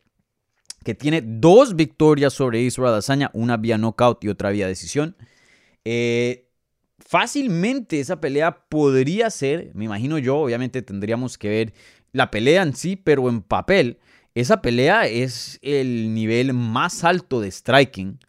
que 0.84 0.96
tiene 0.96 1.22
dos 1.24 1.76
victorias 1.76 2.34
sobre 2.34 2.62
Israel 2.62 2.94
Adesanya, 2.94 3.32
una 3.34 3.56
vía 3.56 3.78
knockout 3.78 4.24
y 4.26 4.30
otra 4.30 4.50
vía 4.50 4.68
decisión. 4.68 5.16
Eh, 5.86 6.50
fácilmente 6.98 8.02
esa 8.02 8.20
pelea 8.20 8.66
podría 8.68 9.30
ser, 9.30 9.72
me 9.76 9.86
imagino 9.86 10.18
yo, 10.18 10.38
obviamente 10.38 10.82
tendríamos 10.82 11.38
que 11.38 11.50
ver 11.50 11.74
la 12.12 12.32
pelea 12.32 12.64
en 12.64 12.76
sí, 12.76 12.98
pero 12.98 13.30
en 13.30 13.42
papel, 13.42 14.00
esa 14.36 14.62
pelea 14.62 15.08
es 15.08 15.58
el 15.62 16.14
nivel 16.14 16.54
más 16.54 17.04
alto 17.04 17.40
de 17.40 17.50
striking, 17.50 18.20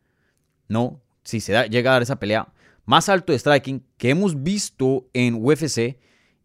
¿no? 0.68 1.00
Si 1.24 1.40
se 1.40 1.68
llega 1.68 1.90
a 1.90 1.94
dar 1.94 2.02
esa 2.02 2.20
pelea, 2.20 2.52
más 2.90 3.08
alto 3.08 3.32
de 3.32 3.38
striking 3.38 3.86
que 3.96 4.10
hemos 4.10 4.42
visto 4.42 5.08
en 5.12 5.36
UFC 5.36 5.96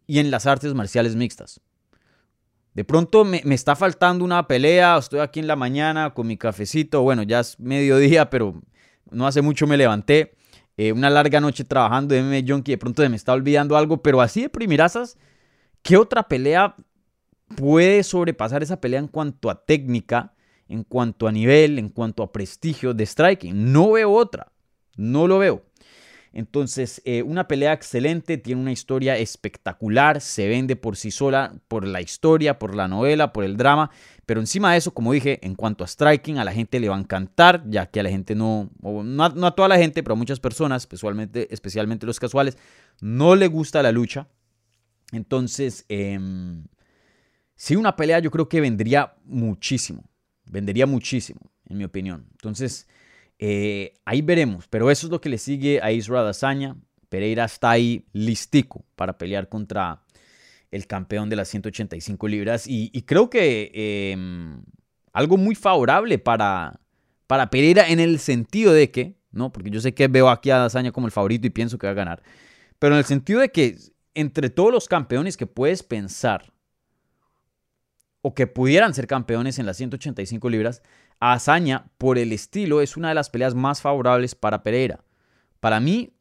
y 0.06 0.20
en 0.20 0.30
las 0.30 0.46
artes 0.46 0.76
marciales 0.76 1.16
mixtas. 1.16 1.60
De 2.76 2.84
pronto 2.84 3.26
me, 3.26 3.42
está 3.50 3.76
faltando 3.76 4.24
una 4.24 4.48
pelea, 4.48 4.96
estoy 4.96 5.22
aquí 5.22 5.40
en 5.40 5.48
la 5.48 5.56
mañana 5.56 6.14
con 6.14 6.28
mi 6.28 6.38
cafecito, 6.38 7.02
bueno, 7.02 7.24
ya 7.24 7.40
es 7.40 7.60
mediodía, 7.60 8.30
pero 8.30 8.62
no 9.10 9.26
hace 9.26 9.42
mucho 9.42 9.66
me 9.66 9.76
levanté. 9.76 10.36
Eh, 10.78 10.92
una 10.92 11.10
larga 11.10 11.40
noche 11.40 11.64
trabajando 11.64 12.14
de 12.14 12.22
MMA 12.22 12.48
Junkie, 12.48 12.74
de 12.74 12.78
pronto 12.78 13.02
se 13.02 13.10
me 13.10 13.16
está 13.16 13.34
olvidando 13.34 13.76
algo, 13.76 14.04
pero 14.04 14.22
así 14.22 14.44
de 14.44 14.50
primerazas, 14.50 15.18
¿qué 15.82 15.98
otra 15.98 16.28
pelea 16.28 16.76
puede 17.56 18.04
sobrepasar 18.04 18.62
esa 18.62 18.80
pelea 18.80 19.00
en 19.00 19.08
cuanto 19.08 19.50
a 19.50 19.66
técnica, 19.66 20.36
en 20.68 20.84
cuanto 20.84 21.28
a 21.28 21.32
nivel, 21.32 21.80
en 21.80 21.90
cuanto 21.90 22.22
a 22.22 22.32
prestigio 22.32 22.94
de 22.94 23.08
striking? 23.08 23.72
No 23.74 23.94
veo 23.94 24.12
otra, 24.12 24.52
no 24.96 25.26
lo 25.26 25.40
veo. 25.40 25.65
Entonces, 26.36 27.02
eh, 27.06 27.24
una 27.24 27.48
pelea 27.48 27.72
excelente, 27.72 28.38
tiene 28.38 28.60
una 28.60 28.74
historia 28.74 29.18
espectacular, 29.18 30.20
se 30.20 30.50
vende 30.50 30.76
por 30.76 30.98
sí 30.98 31.10
sola, 31.10 31.56
por 31.70 31.88
la 31.88 32.02
historia, 32.02 32.60
por 32.60 32.76
la 32.76 32.90
novela, 32.90 33.32
por 33.32 33.46
el 33.46 33.56
drama. 33.56 33.90
Pero 34.26 34.42
encima 34.42 34.74
de 34.74 34.80
eso, 34.80 34.94
como 34.94 35.14
dije, 35.14 35.40
en 35.44 35.56
cuanto 35.56 35.86
a 35.86 35.88
striking, 35.88 36.38
a 36.38 36.44
la 36.44 36.52
gente 36.52 36.82
le 36.82 36.90
va 36.90 36.98
a 36.98 37.00
encantar, 37.00 37.64
ya 37.70 37.86
que 37.86 38.02
a 38.02 38.04
la 38.04 38.10
gente 38.10 38.36
no, 38.36 38.70
no 38.82 39.24
a, 39.24 39.30
no 39.30 39.48
a 39.48 39.56
toda 39.56 39.70
la 39.70 39.78
gente, 39.78 40.04
pero 40.04 40.12
a 40.12 40.18
muchas 40.18 40.42
personas, 40.42 40.82
especialmente, 40.82 41.48
especialmente 41.54 42.06
los 42.06 42.20
casuales, 42.20 42.58
no 43.00 43.38
le 43.38 43.48
gusta 43.48 43.82
la 43.82 43.94
lucha. 43.94 44.28
Entonces, 45.14 45.86
eh, 45.88 46.20
si 47.56 47.78
una 47.78 47.96
pelea 47.96 48.20
yo 48.20 48.30
creo 48.30 48.50
que 48.50 48.60
vendría 48.60 49.16
muchísimo, 49.24 50.04
vendería 50.44 50.86
muchísimo, 50.86 51.40
en 51.70 51.78
mi 51.78 51.86
opinión. 51.86 52.28
Entonces, 52.32 52.90
eh, 53.40 53.94
ahí 54.06 54.22
veremos, 54.22 54.68
pero 54.68 54.90
eso 54.90 55.08
es 55.08 55.12
lo 55.12 55.20
que 55.20 55.30
le 55.30 55.38
sigue 55.38 55.82
a 55.82 55.92
Israel 55.92 56.28
Azaña. 56.28 56.76
Pereira 57.10 57.46
está 57.46 57.72
ahí 57.72 58.06
listico 58.14 58.86
para 58.96 59.18
pelear 59.18 59.50
contra 59.50 60.02
el 60.72 60.88
campeón 60.88 61.30
de 61.30 61.36
las 61.36 61.48
185 61.50 62.28
libras 62.28 62.66
y, 62.68 62.90
creo 63.04 63.30
que 63.30 63.72
em, 64.12 64.62
algo 65.14 65.38
muy 65.38 65.56
favorable 65.56 66.18
para, 66.18 66.80
para 67.28 67.50
Pereira 67.50 67.88
en 67.88 68.00
el 68.00 68.20
sentido 68.20 68.74
de 68.74 68.92
que, 68.92 69.16
¿no? 69.32 69.52
Porque 69.52 69.70
yo 69.70 69.80
sé 69.80 69.94
que 69.94 70.08
veo 70.08 70.30
aquí 70.30 70.50
a 70.50 70.66
Azaña 70.66 70.92
como 70.92 71.08
el 71.08 71.12
favorito 71.12 71.48
y 71.48 71.52
pienso 71.52 71.78
que 71.78 71.88
va 71.88 71.92
a 71.92 71.96
ganar, 71.96 72.24
pero 72.80 72.96
en 72.96 73.00
el 73.00 73.06
sentido 73.06 73.40
de 73.40 73.50
que 73.50 73.78
entre 74.14 74.50
todos 74.50 74.72
los 74.72 74.88
campeones 74.88 75.38
que 75.38 75.48
puedes 75.48 75.84
pensar 75.84 76.54
o 78.22 78.34
que 78.34 78.48
pudieran 78.48 78.94
ser 78.94 79.08
campeones 79.08 79.60
en 79.60 79.66
las 79.66 79.78
185 79.78 80.50
libras, 80.50 80.82
Hazaña, 81.20 81.88
por 81.98 82.18
el 82.18 82.34
estilo, 82.34 82.82
es 82.82 82.98
una 82.98 83.10
de 83.10 83.16
las 83.16 83.30
peleas 83.30 83.56
más 83.56 83.82
favorables 83.82 84.36
para 84.36 84.64
Pereira. 84.64 85.00
Para 85.60 85.80
mí, 85.80 86.14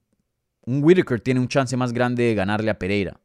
un 0.62 0.82
Whitaker 0.82 1.20
tiene 1.20 1.40
un 1.40 1.48
chance 1.48 1.76
más 1.76 1.92
grande 1.92 2.24
de 2.24 2.34
ganarle 2.34 2.70
a 2.70 2.78
Pereira. 2.78 3.20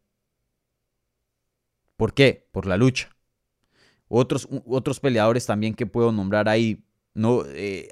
¿Por 1.96 2.14
qué? 2.14 2.48
Por 2.52 2.66
la 2.66 2.78
lucha. 2.78 3.10
Otros, 4.08 4.48
otros 4.66 5.00
peleadores 5.00 5.46
también 5.46 5.74
que 5.76 5.86
puedo 5.86 6.12
nombrar 6.12 6.50
ahí. 6.50 6.84
No, 7.14 7.44
eh, 7.48 7.90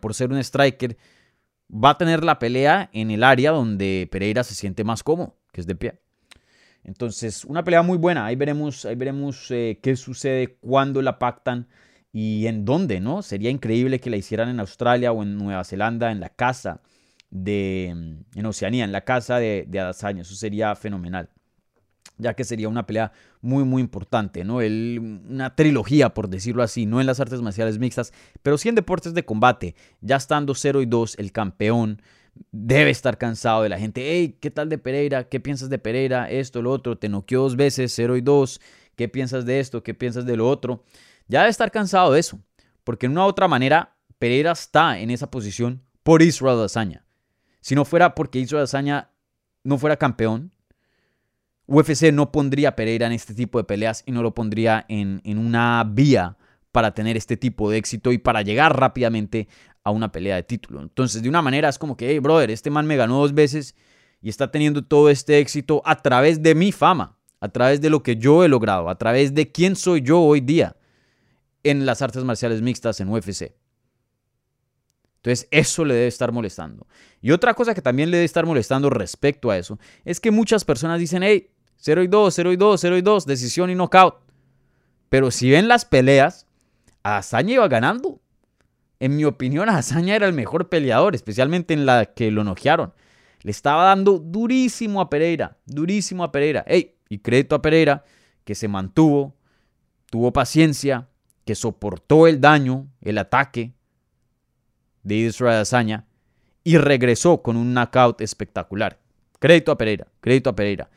por 0.00 0.14
ser 0.14 0.30
un 0.30 0.38
striker, 0.38 0.96
va 1.72 1.90
a 1.90 1.98
tener 1.98 2.24
la 2.24 2.38
pelea 2.38 2.90
en 2.92 3.10
el 3.10 3.22
área 3.22 3.50
donde 3.50 4.08
Pereira 4.10 4.44
se 4.44 4.54
siente 4.54 4.84
más 4.84 5.02
cómodo, 5.02 5.36
que 5.52 5.60
es 5.60 5.66
de 5.66 5.74
pie. 5.74 6.00
Entonces, 6.84 7.44
una 7.44 7.64
pelea 7.64 7.82
muy 7.82 7.98
buena. 7.98 8.26
Ahí 8.26 8.36
veremos, 8.36 8.84
ahí 8.84 8.94
veremos 8.94 9.50
eh, 9.50 9.78
qué 9.82 9.96
sucede, 9.96 10.56
cuándo 10.60 11.02
la 11.02 11.18
pactan 11.18 11.68
y 12.12 12.46
en 12.46 12.64
dónde, 12.64 13.00
¿no? 13.00 13.22
Sería 13.22 13.50
increíble 13.50 14.00
que 14.00 14.10
la 14.10 14.16
hicieran 14.16 14.48
en 14.48 14.60
Australia 14.60 15.12
o 15.12 15.22
en 15.22 15.36
Nueva 15.36 15.64
Zelanda, 15.64 16.10
en 16.10 16.20
la 16.20 16.30
casa 16.30 16.80
de, 17.30 17.88
en 17.88 18.46
Oceanía, 18.46 18.84
en 18.84 18.92
la 18.92 19.02
casa 19.02 19.38
de, 19.38 19.66
de. 19.68 19.78
Eso 19.90 20.34
sería 20.34 20.74
fenomenal, 20.74 21.28
ya 22.16 22.34
que 22.34 22.44
sería 22.44 22.68
una 22.68 22.86
pelea 22.86 23.12
muy, 23.40 23.64
muy 23.64 23.82
importante, 23.82 24.44
¿no? 24.44 24.56
Una 24.56 25.54
trilogía, 25.54 26.14
por 26.14 26.28
decirlo 26.28 26.62
así, 26.62 26.86
no 26.86 27.00
en 27.00 27.06
las 27.06 27.20
artes 27.20 27.42
marciales 27.42 27.78
mixtas, 27.78 28.12
pero 28.42 28.56
sí 28.56 28.68
en 28.68 28.74
deportes 28.74 29.14
de 29.14 29.24
combate. 29.24 29.74
Ya 30.00 30.16
estando 30.16 30.54
0 30.54 30.80
y 30.82 30.86
2, 30.86 31.16
el 31.18 31.32
campeón 31.32 32.00
debe 32.52 32.90
estar 32.90 33.18
cansado 33.18 33.62
de 33.62 33.68
la 33.68 33.78
gente. 33.78 34.02
Hey, 34.04 34.36
¿qué 34.40 34.50
tal 34.50 34.68
de 34.68 34.78
Pereira? 34.78 35.24
¿Qué 35.28 35.40
piensas 35.40 35.68
de 35.68 35.78
Pereira? 35.78 36.30
Esto, 36.30 36.62
lo 36.62 36.70
otro. 36.70 36.96
Te 36.96 37.08
noqueó 37.08 37.42
dos 37.42 37.56
veces, 37.56 37.92
0 37.94 38.16
y 38.16 38.20
2. 38.20 38.60
¿Qué 38.96 39.08
piensas 39.08 39.44
de 39.44 39.60
esto? 39.60 39.82
¿Qué 39.82 39.94
piensas 39.94 40.26
de 40.26 40.36
lo 40.36 40.48
otro? 40.48 40.82
Ya 41.28 41.40
debe 41.40 41.50
estar 41.50 41.70
cansado 41.70 42.12
de 42.12 42.20
eso. 42.20 42.40
Porque 42.84 43.06
en 43.06 43.12
una 43.12 43.26
u 43.26 43.28
otra 43.28 43.48
manera, 43.48 43.96
Pereira 44.18 44.52
está 44.52 44.98
en 44.98 45.10
esa 45.10 45.30
posición 45.30 45.82
por 46.02 46.22
Israel 46.22 46.60
Azaña. 46.62 47.04
Si 47.60 47.74
no 47.74 47.84
fuera 47.84 48.14
porque 48.14 48.38
Israel 48.38 48.64
Azaña 48.64 49.10
no 49.62 49.76
fuera 49.78 49.96
campeón, 49.96 50.52
UFC 51.66 52.12
no 52.12 52.32
pondría 52.32 52.74
Pereira 52.74 53.06
en 53.06 53.12
este 53.12 53.34
tipo 53.34 53.58
de 53.58 53.64
peleas 53.64 54.02
y 54.06 54.12
no 54.12 54.22
lo 54.22 54.34
pondría 54.34 54.86
en, 54.88 55.20
en 55.24 55.36
una 55.36 55.84
vía 55.86 56.38
para 56.72 56.94
tener 56.94 57.18
este 57.18 57.36
tipo 57.36 57.70
de 57.70 57.76
éxito 57.76 58.10
y 58.10 58.18
para 58.18 58.40
llegar 58.40 58.78
rápidamente 58.78 59.48
a 59.84 59.90
una 59.90 60.10
pelea 60.10 60.36
de 60.36 60.44
título. 60.44 60.80
Entonces, 60.80 61.22
de 61.22 61.28
una 61.28 61.42
manera 61.42 61.68
es 61.68 61.78
como 61.78 61.96
que, 61.96 62.08
hey, 62.08 62.20
brother, 62.20 62.50
este 62.50 62.70
man 62.70 62.86
me 62.86 62.96
ganó 62.96 63.18
dos 63.18 63.34
veces 63.34 63.74
y 64.22 64.30
está 64.30 64.50
teniendo 64.50 64.82
todo 64.82 65.10
este 65.10 65.40
éxito 65.40 65.82
a 65.84 66.00
través 66.00 66.42
de 66.42 66.54
mi 66.54 66.72
fama, 66.72 67.18
a 67.40 67.48
través 67.50 67.82
de 67.82 67.90
lo 67.90 68.02
que 68.02 68.16
yo 68.16 68.44
he 68.44 68.48
logrado, 68.48 68.88
a 68.88 68.96
través 68.96 69.34
de 69.34 69.52
quién 69.52 69.76
soy 69.76 70.00
yo 70.00 70.20
hoy 70.20 70.40
día 70.40 70.77
en 71.70 71.86
las 71.86 72.02
artes 72.02 72.24
marciales 72.24 72.62
mixtas 72.62 73.00
en 73.00 73.08
UFC. 73.08 73.54
Entonces, 75.16 75.48
eso 75.50 75.84
le 75.84 75.94
debe 75.94 76.06
estar 76.06 76.32
molestando. 76.32 76.86
Y 77.20 77.32
otra 77.32 77.54
cosa 77.54 77.74
que 77.74 77.82
también 77.82 78.10
le 78.10 78.18
debe 78.18 78.24
estar 78.24 78.46
molestando 78.46 78.88
respecto 78.88 79.50
a 79.50 79.58
eso 79.58 79.78
es 80.04 80.20
que 80.20 80.30
muchas 80.30 80.64
personas 80.64 81.00
dicen, 81.00 81.22
hey, 81.22 81.50
0 81.76 82.02
y 82.02 82.06
2, 82.06 82.34
0 82.34 82.52
y 82.52 82.56
2, 82.56 82.80
0 82.80 82.96
y 82.96 83.02
2, 83.02 83.26
decisión 83.26 83.70
y 83.70 83.74
knockout. 83.74 84.14
Pero 85.08 85.30
si 85.30 85.50
ven 85.50 85.68
las 85.68 85.84
peleas, 85.84 86.46
Azaña 87.02 87.54
iba 87.54 87.68
ganando. 87.68 88.20
En 89.00 89.16
mi 89.16 89.24
opinión, 89.24 89.68
Hazaña 89.68 90.16
era 90.16 90.26
el 90.26 90.32
mejor 90.32 90.68
peleador, 90.68 91.14
especialmente 91.14 91.74
en 91.74 91.86
la 91.86 92.06
que 92.06 92.30
lo 92.30 92.44
noquearon. 92.44 92.92
Le 93.42 93.50
estaba 93.50 93.84
dando 93.84 94.18
durísimo 94.18 95.00
a 95.00 95.08
Pereira, 95.08 95.56
durísimo 95.66 96.24
a 96.24 96.32
Pereira. 96.32 96.64
Ey, 96.66 96.96
y 97.08 97.18
crédito 97.18 97.54
a 97.54 97.62
Pereira, 97.62 98.04
que 98.44 98.54
se 98.54 98.66
mantuvo, 98.66 99.36
tuvo 100.10 100.32
paciencia, 100.32 101.07
que 101.48 101.54
soportó 101.54 102.26
el 102.26 102.42
daño, 102.42 102.88
el 103.00 103.16
ataque 103.16 103.72
de 105.02 105.14
Israel 105.14 105.62
Hazaña 105.62 106.04
y 106.62 106.76
regresó 106.76 107.40
con 107.40 107.56
un 107.56 107.72
knockout 107.72 108.20
espectacular. 108.20 108.98
Crédito 109.38 109.72
a 109.72 109.78
Pereira, 109.78 110.08
crédito 110.20 110.50
a 110.50 110.54
Pereira. 110.54 110.90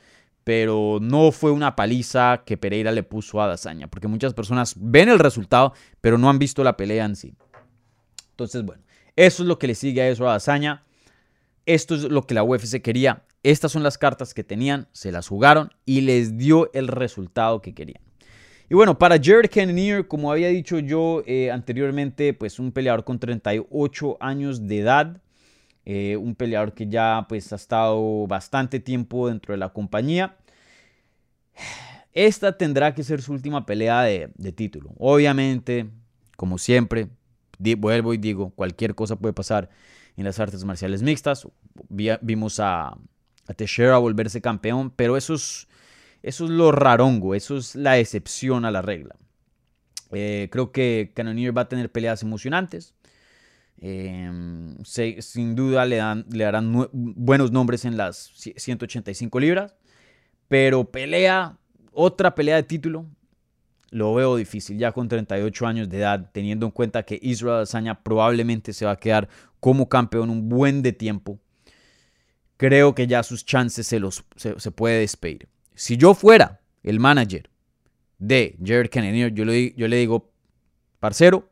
Pero 0.43 0.99
no 1.01 1.31
fue 1.31 1.51
una 1.51 1.73
paliza 1.77 2.43
que 2.45 2.57
Pereira 2.57 2.91
le 2.91 3.03
puso 3.03 3.41
a 3.41 3.47
Dazaña, 3.47 3.87
porque 3.87 4.09
muchas 4.09 4.33
personas 4.33 4.75
ven 4.75 5.07
el 5.07 5.19
resultado, 5.19 5.71
pero 6.01 6.17
no 6.17 6.29
han 6.29 6.37
visto 6.37 6.65
la 6.65 6.75
pelea 6.75 7.05
en 7.05 7.15
sí. 7.15 7.33
Entonces, 8.31 8.65
bueno, 8.65 8.83
eso 9.15 9.43
es 9.43 9.47
lo 9.47 9.57
que 9.57 9.67
le 9.67 9.75
sigue 9.75 10.01
a 10.01 10.09
eso 10.09 10.27
a 10.27 10.35
Hazaña. 10.35 10.83
Esto 11.65 11.95
es 11.95 12.03
lo 12.03 12.27
que 12.27 12.33
la 12.33 12.43
UFC 12.43 12.81
quería. 12.81 13.23
Estas 13.41 13.71
son 13.71 13.83
las 13.83 13.97
cartas 13.97 14.33
que 14.33 14.43
tenían, 14.43 14.89
se 14.91 15.13
las 15.13 15.29
jugaron 15.29 15.71
y 15.85 16.01
les 16.01 16.37
dio 16.37 16.69
el 16.73 16.89
resultado 16.89 17.61
que 17.61 17.73
querían. 17.73 18.10
Y 18.71 18.73
bueno, 18.73 18.97
para 18.97 19.19
Jared 19.21 19.49
Cannonier, 19.53 20.07
como 20.07 20.31
había 20.31 20.47
dicho 20.47 20.79
yo 20.79 21.23
eh, 21.25 21.51
anteriormente, 21.51 22.33
pues 22.33 22.57
un 22.57 22.71
peleador 22.71 23.03
con 23.03 23.19
38 23.19 24.15
años 24.21 24.65
de 24.65 24.79
edad. 24.79 25.21
Eh, 25.83 26.15
un 26.15 26.35
peleador 26.35 26.73
que 26.73 26.87
ya 26.87 27.25
pues 27.27 27.51
ha 27.51 27.57
estado 27.57 28.25
bastante 28.27 28.79
tiempo 28.79 29.27
dentro 29.27 29.53
de 29.53 29.57
la 29.57 29.73
compañía. 29.73 30.37
Esta 32.13 32.57
tendrá 32.57 32.95
que 32.95 33.03
ser 33.03 33.21
su 33.21 33.33
última 33.33 33.65
pelea 33.65 34.03
de, 34.03 34.29
de 34.35 34.53
título. 34.53 34.93
Obviamente, 34.97 35.89
como 36.37 36.57
siempre, 36.57 37.09
vuelvo 37.77 38.13
y 38.13 38.19
digo, 38.19 38.51
cualquier 38.51 38.95
cosa 38.95 39.17
puede 39.17 39.33
pasar 39.33 39.69
en 40.15 40.23
las 40.23 40.39
artes 40.39 40.63
marciales 40.63 41.03
mixtas. 41.03 41.45
vimos 41.89 42.61
a, 42.61 42.97
a, 43.47 43.53
Teixeira 43.53 43.97
volverse 43.97 44.39
campeón, 44.39 44.93
pero 44.95 45.17
eso 45.17 45.33
es, 45.33 45.67
eso 46.23 46.45
es 46.45 46.51
lo 46.51 46.71
rarongo, 46.71 47.35
eso 47.35 47.57
es 47.57 47.75
la 47.75 47.97
excepción 47.97 48.65
a 48.65 48.71
la 48.71 48.81
regla. 48.81 49.15
Eh, 50.11 50.49
creo 50.51 50.71
que 50.71 51.11
Cannonier 51.15 51.55
va 51.57 51.63
a 51.63 51.69
tener 51.69 51.91
peleas 51.91 52.21
emocionantes. 52.23 52.95
Em, 53.79 54.77
sin 54.83 55.55
duda 55.55 55.85
le, 55.85 55.95
dan, 55.95 56.25
le 56.29 56.43
darán 56.43 56.89
buenos 56.91 57.51
nombres 57.51 57.85
en 57.85 57.97
las 57.97 58.31
185 58.55 59.39
libras. 59.39 59.75
Pero 60.47 60.91
pelea, 60.91 61.57
otra 61.93 62.35
pelea 62.35 62.57
de 62.57 62.63
título, 62.63 63.05
lo 63.91 64.13
veo 64.13 64.35
difícil 64.35 64.77
ya 64.77 64.91
con 64.91 65.07
38 65.07 65.67
años 65.67 65.89
de 65.89 65.97
edad, 65.97 66.29
teniendo 66.31 66.65
en 66.65 66.71
cuenta 66.71 67.03
que 67.03 67.19
Israel 67.21 67.57
Adesanya 67.57 68.03
probablemente 68.03 68.73
se 68.73 68.85
va 68.85 68.91
a 68.91 68.99
quedar 68.99 69.29
como 69.59 69.89
campeón 69.89 70.29
un 70.29 70.49
buen 70.49 70.81
de 70.81 70.93
tiempo. 70.93 71.39
Creo 72.57 72.95
que 72.95 73.07
ya 73.07 73.23
sus 73.23 73.45
chances 73.45 73.87
se, 73.87 73.99
los, 73.99 74.23
se, 74.35 74.71
puede 74.71 74.99
despedir. 74.99 75.47
Si 75.81 75.97
yo 75.97 76.13
fuera 76.13 76.61
el 76.83 76.99
manager 76.99 77.49
de 78.19 78.55
Jared 78.63 78.91
le, 78.93 79.73
yo 79.75 79.87
le 79.87 79.97
digo, 79.97 80.29
parcero, 80.99 81.49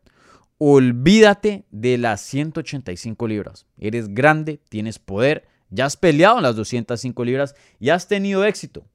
olvídate 0.60 1.66
de 1.72 1.98
las 1.98 2.22
185 2.22 3.28
libras. 3.28 3.66
Eres 3.80 4.14
grande, 4.14 4.62
tienes 4.70 5.00
poder, 5.00 5.48
ya 5.72 5.88
has 5.88 5.98
peleado 5.98 6.38
en 6.38 6.44
las 6.44 6.56
205 6.56 7.26
libras 7.26 7.56
y 7.80 7.90
has 7.90 8.08
tenido 8.08 8.46
éxito. 8.46 8.86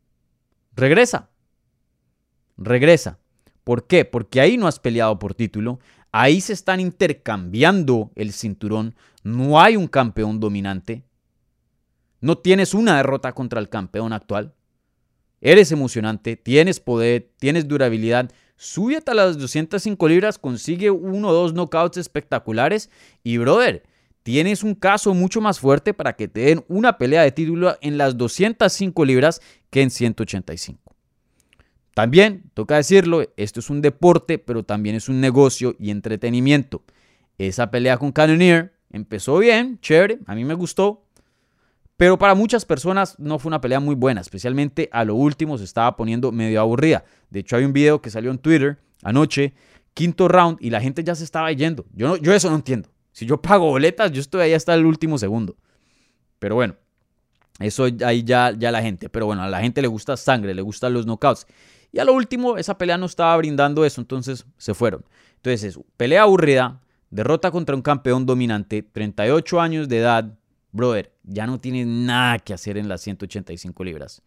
Regresa. 0.77 1.31
Regresa. 2.57 3.19
¿Por 3.65 3.89
qué? 3.89 4.05
Porque 4.05 4.41
ahí 4.41 4.57
no 4.57 4.69
has 4.69 4.79
peleado 4.79 5.19
por 5.19 5.35
título, 5.35 5.81
ahí 6.13 6.41
se 6.41 6.53
están 6.53 6.79
intercambiando 6.79 8.13
el 8.15 8.33
cinturón, 8.33 8.95
no 9.25 9.61
hay 9.61 9.75
un 9.75 9.89
campeón 9.89 10.39
dominante, 10.39 11.03
no 12.21 12.39
tienes 12.39 12.73
una 12.73 12.99
derrota 12.99 13.33
contra 13.33 13.59
el 13.59 13.69
campeón 13.69 14.13
actual, 14.13 14.55
eres 15.45 15.71
emocionante, 15.71 16.37
tienes 16.37 16.81
poder, 16.81 17.31
tienes 17.39 17.69
durabilidad, 17.69 18.33
súbete 18.57 19.11
a 19.11 19.15
las 19.15 19.39
205 19.39 20.09
libras, 20.09 20.39
consigue 20.39 20.91
uno 20.91 21.29
o 21.29 21.33
dos 21.33 21.53
knockouts 21.53 21.99
espectaculares 21.99 22.89
y 23.23 23.37
brother, 23.37 23.83
tienes 24.23 24.65
un 24.65 24.75
caso 24.75 25.13
mucho 25.13 25.43
más 25.43 25.61
fuerte 25.61 25.93
para 25.93 26.15
que 26.15 26.29
te 26.29 26.41
den 26.41 26.65
una 26.67 26.97
pelea 26.97 27.23
de 27.23 27.31
título 27.31 27.77
en 27.83 27.99
las 27.99 28.17
205 28.17 29.05
libras 29.05 29.43
que 29.69 29.83
en 29.83 29.91
185. 29.91 30.81
También, 31.93 32.51
toca 32.55 32.77
decirlo, 32.77 33.23
esto 33.37 33.61
es 33.61 33.69
un 33.69 33.83
deporte, 33.83 34.39
pero 34.39 34.65
también 34.65 34.97
es 34.97 35.11
un 35.11 35.21
negocio 35.21 35.77
y 35.79 35.91
entretenimiento. 35.91 36.83
Esa 37.37 37.71
pelea 37.71 37.99
con 37.99 38.13
Cannonier 38.13 38.73
empezó 38.91 39.39
bien, 39.39 39.79
chévere, 39.81 40.21
a 40.27 40.35
mí 40.35 40.45
me 40.45 40.55
gustó, 40.55 41.04
pero 41.97 42.19
para 42.19 42.35
muchas 42.35 42.65
personas 42.65 43.19
no 43.19 43.39
fue 43.39 43.51
una 43.51 43.61
pelea 43.61 43.81
muy 43.81 43.95
buena, 43.95 44.21
especialmente 44.21 44.89
a 44.93 45.05
lo 45.05 45.15
último 45.15 45.59
se 45.59 45.65
estaba 45.65 45.97
poniendo 45.97 46.33
medio 46.33 46.61
aburrida. 46.61 47.05
De 47.31 47.41
hecho, 47.41 47.57
hay 47.57 47.65
un 47.65 47.73
video 47.73 48.03
que 48.03 48.11
salió 48.11 48.31
en 48.31 48.39
Twitter 48.39 48.79
anoche, 49.03 49.55
quinto 49.93 50.29
round, 50.29 50.59
y 50.61 50.71
la 50.71 50.81
gente 50.81 51.05
ya 51.05 51.15
se 51.15 51.25
estaba 51.25 51.53
yendo. 51.53 51.85
Yo, 51.93 52.09
no, 52.09 52.17
yo 52.17 52.33
eso 52.33 52.51
no 52.51 52.57
entiendo. 52.57 52.89
Si 53.13 53.27
yo 53.27 53.41
pago 53.41 53.67
boletas, 53.67 54.11
yo 54.11 54.21
estoy 54.21 54.41
ahí 54.41 54.55
hasta 54.55 54.75
el 54.75 54.85
último 54.85 55.19
segundo. 55.19 55.57
Pero 56.41 56.57
bueno, 56.57 56.75
eso 57.61 57.87
ahí 58.05 58.25
ya, 58.25 58.53
ya 58.57 58.73
la 58.73 58.83
gente. 58.83 59.09
Pero 59.09 59.27
bueno, 59.27 59.43
a 59.43 59.49
la 59.49 59.61
gente 59.61 59.81
le 59.81 59.89
gusta 59.89 60.17
sangre, 60.17 60.55
le 60.55 60.63
gustan 60.63 60.93
los 60.93 61.07
knockouts. 61.07 61.47
Y 61.93 62.01
a 62.01 62.05
lo 62.05 62.13
último, 62.13 62.59
esa 62.59 62.77
pelea 62.77 62.99
no 62.99 63.07
estaba 63.07 63.37
brindando 63.37 63.85
eso, 63.85 64.01
entonces 64.01 64.47
se 64.59 64.75
fueron. 64.75 65.05
Entonces, 65.37 65.79
pelea 65.97 66.23
aburrida, 66.23 66.81
derrota 67.11 67.53
contra 67.53 67.77
un 67.77 67.83
campeón 67.83 68.27
dominante, 68.27 68.83
38 68.83 69.61
años 69.61 69.89
de 69.89 69.99
edad. 69.99 70.37
Brother, 70.75 71.13
ya 71.23 71.47
no 71.47 71.61
tiene 71.61 71.87
nada 71.87 72.41
que 72.41 72.53
hacer 72.53 72.77
en 72.77 72.89
las 72.89 73.01
185 73.03 73.85
libras. 73.85 74.23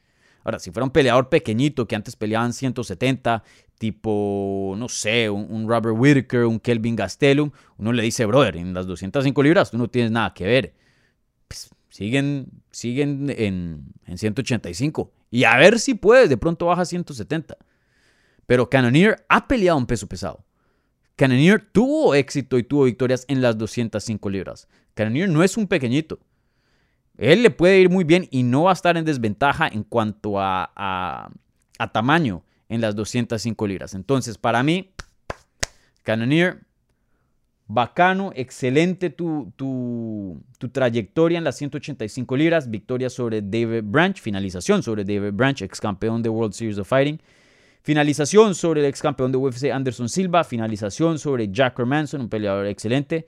Ahora, 0.45 0.59
si 0.59 0.71
fuera 0.71 0.85
un 0.85 0.91
peleador 0.91 1.27
pequeñito 1.27 1.89
que 1.89 1.95
antes 1.97 2.15
peleaban 2.15 2.53
170, 2.53 3.43
tipo, 3.77 4.73
no 4.77 4.87
sé, 4.87 5.29
un, 5.29 5.67
Robert 5.67 5.97
Whitaker, 5.99 6.45
un 6.45 6.61
Kelvin 6.61 6.95
Gastelum, 6.95 7.51
uno 7.77 7.91
le 7.91 8.01
dice, 8.01 8.25
brother, 8.25 8.55
en 8.55 8.73
las 8.73 8.87
205 8.87 9.43
libras 9.43 9.71
tú 9.71 9.77
no 9.77 9.89
tienes 9.89 10.09
nada 10.09 10.33
que 10.33 10.45
ver. 10.45 10.73
Pues, 11.49 11.69
siguen 11.89 12.49
siguen 12.71 13.29
en, 13.29 13.83
en 14.05 14.17
185. 14.17 15.11
Y 15.29 15.43
a 15.43 15.57
ver 15.57 15.79
si 15.79 15.95
puedes, 15.95 16.29
de 16.29 16.37
pronto 16.37 16.67
baja 16.67 16.83
a 16.83 16.85
170. 16.85 17.57
Pero 18.45 18.69
Cannonier 18.69 19.25
ha 19.27 19.49
peleado 19.49 19.77
un 19.77 19.85
peso 19.85 20.07
pesado. 20.07 20.45
Cannonier 21.17 21.59
tuvo 21.73 22.15
éxito 22.15 22.57
y 22.57 22.63
tuvo 22.63 22.85
victorias 22.85 23.25
en 23.27 23.41
las 23.41 23.57
205 23.57 24.29
libras. 24.29 24.69
Cannonier 24.93 25.27
no 25.27 25.43
es 25.43 25.57
un 25.57 25.67
pequeñito. 25.67 26.19
Él 27.17 27.41
le 27.41 27.49
puede 27.49 27.79
ir 27.79 27.89
muy 27.89 28.03
bien 28.03 28.27
y 28.31 28.43
no 28.43 28.63
va 28.63 28.71
a 28.71 28.73
estar 28.73 28.95
en 28.95 29.05
desventaja 29.05 29.67
en 29.67 29.83
cuanto 29.83 30.39
a, 30.39 31.31
tamaño 31.91 32.43
en 32.69 32.81
las 32.81 32.95
205 32.95 33.67
libras. 33.67 33.93
Entonces, 33.93 34.37
para 34.37 34.61
mí, 34.61 34.91
Cannonier, 36.03 36.61
bacano, 37.67 38.31
excelente 38.35 39.09
tu, 39.09 39.51
trayectoria 40.71 41.37
en 41.39 41.43
las 41.43 41.57
185 41.57 42.37
libras, 42.37 42.69
victoria 42.69 43.09
sobre 43.09 43.41
David 43.41 43.83
Branch, 43.83 44.19
finalización 44.19 44.83
sobre 44.83 45.03
David 45.03 45.33
Branch, 45.33 45.61
ex 45.61 45.81
campeón 45.81 46.21
de 46.21 46.29
World 46.29 46.53
Series 46.53 46.77
of 46.77 46.87
Fighting. 46.87 47.19
Finalización 47.81 48.53
sobre 48.53 48.81
el 48.81 48.87
ex 48.87 49.01
campeón 49.01 49.31
de 49.31 49.37
UFC 49.37 49.71
Anderson 49.71 50.09
Silva. 50.09 50.43
Finalización 50.43 51.17
sobre 51.19 51.49
Jack 51.49 51.79
Manson, 51.79 52.21
un 52.21 52.29
peleador 52.29 52.65
excelente. 52.65 53.27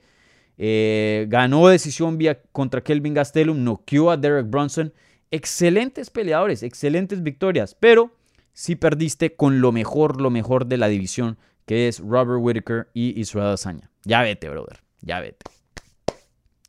Eh, 0.62 1.24
ganó 1.30 1.68
decisión 1.68 2.18
vía 2.18 2.42
contra 2.52 2.82
Kelvin 2.82 3.14
Gastelum, 3.14 3.64
noqueó 3.64 4.10
a 4.10 4.18
Derek 4.18 4.50
Bronson. 4.50 4.92
Excelentes 5.30 6.10
peleadores, 6.10 6.62
excelentes 6.62 7.22
victorias, 7.22 7.74
pero 7.80 8.14
sí 8.52 8.76
perdiste 8.76 9.34
con 9.36 9.62
lo 9.62 9.72
mejor, 9.72 10.20
lo 10.20 10.28
mejor 10.28 10.66
de 10.66 10.76
la 10.76 10.88
división, 10.88 11.38
que 11.64 11.88
es 11.88 12.00
Robert 12.00 12.40
Whitaker 12.42 12.88
y 12.92 13.18
Israel 13.18 13.54
Azaña. 13.54 13.90
Ya 14.04 14.20
vete, 14.20 14.50
brother, 14.50 14.80
ya 15.00 15.20
vete. 15.20 15.46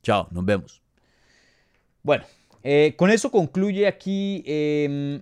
Chao, 0.03 0.29
nos 0.31 0.45
vemos. 0.45 0.81
Bueno, 2.01 2.23
eh, 2.63 2.93
con 2.95 3.09
eso 3.09 3.29
concluye 3.29 3.87
aquí 3.87 4.41
em, 4.45 5.21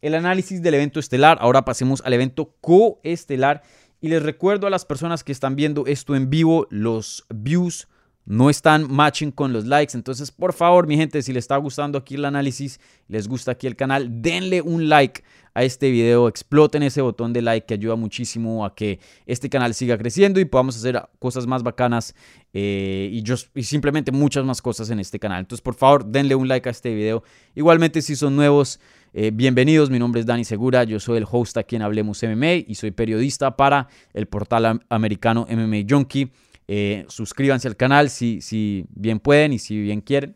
el 0.00 0.14
análisis 0.14 0.62
del 0.62 0.74
evento 0.74 1.00
estelar. 1.00 1.38
Ahora 1.40 1.64
pasemos 1.64 2.00
al 2.04 2.12
evento 2.12 2.54
coestelar. 2.60 3.64
Y 4.04 4.08
les 4.08 4.22
recuerdo 4.22 4.66
a 4.66 4.70
las 4.70 4.84
personas 4.84 5.24
que 5.24 5.32
están 5.32 5.56
viendo 5.56 5.86
esto 5.86 6.14
en 6.14 6.28
vivo, 6.28 6.66
los 6.68 7.24
views 7.34 7.88
no 8.26 8.50
están 8.50 8.92
matching 8.92 9.30
con 9.30 9.54
los 9.54 9.64
likes. 9.64 9.96
Entonces, 9.96 10.30
por 10.30 10.52
favor, 10.52 10.86
mi 10.86 10.98
gente, 10.98 11.22
si 11.22 11.32
les 11.32 11.44
está 11.44 11.56
gustando 11.56 11.96
aquí 11.96 12.16
el 12.16 12.26
análisis, 12.26 12.80
les 13.08 13.26
gusta 13.26 13.52
aquí 13.52 13.66
el 13.66 13.76
canal, 13.76 14.20
denle 14.20 14.60
un 14.60 14.90
like 14.90 15.24
a 15.54 15.64
este 15.64 15.90
video, 15.90 16.28
exploten 16.28 16.82
ese 16.82 17.00
botón 17.00 17.32
de 17.32 17.40
like 17.40 17.66
que 17.66 17.72
ayuda 17.72 17.96
muchísimo 17.96 18.66
a 18.66 18.74
que 18.74 19.00
este 19.24 19.48
canal 19.48 19.72
siga 19.72 19.96
creciendo 19.96 20.38
y 20.38 20.44
podamos 20.44 20.76
hacer 20.76 21.02
cosas 21.18 21.46
más 21.46 21.62
bacanas 21.62 22.14
eh, 22.52 23.08
y, 23.10 23.22
yo, 23.22 23.36
y 23.54 23.62
simplemente 23.62 24.12
muchas 24.12 24.44
más 24.44 24.60
cosas 24.60 24.90
en 24.90 25.00
este 25.00 25.18
canal. 25.18 25.40
Entonces, 25.40 25.62
por 25.62 25.76
favor, 25.76 26.04
denle 26.04 26.34
un 26.34 26.46
like 26.46 26.68
a 26.68 26.72
este 26.72 26.94
video. 26.94 27.22
Igualmente, 27.54 28.02
si 28.02 28.16
son 28.16 28.36
nuevos, 28.36 28.80
eh, 29.16 29.30
bienvenidos, 29.32 29.90
mi 29.90 30.00
nombre 30.00 30.20
es 30.20 30.26
Dani 30.26 30.44
Segura, 30.44 30.82
yo 30.82 30.98
soy 30.98 31.18
el 31.18 31.26
host 31.30 31.56
aquí 31.56 31.76
en 31.76 31.82
Hablemos 31.82 32.20
MMA 32.20 32.64
y 32.66 32.74
soy 32.74 32.90
periodista 32.90 33.56
para 33.56 33.86
el 34.12 34.26
portal 34.26 34.80
americano 34.88 35.46
MMA 35.48 35.84
Junkie. 35.88 36.32
Eh, 36.66 37.04
suscríbanse 37.06 37.68
al 37.68 37.76
canal 37.76 38.10
si, 38.10 38.40
si, 38.40 38.86
bien 38.90 39.20
pueden 39.20 39.52
y 39.52 39.60
si 39.60 39.80
bien 39.80 40.00
quieren. 40.00 40.34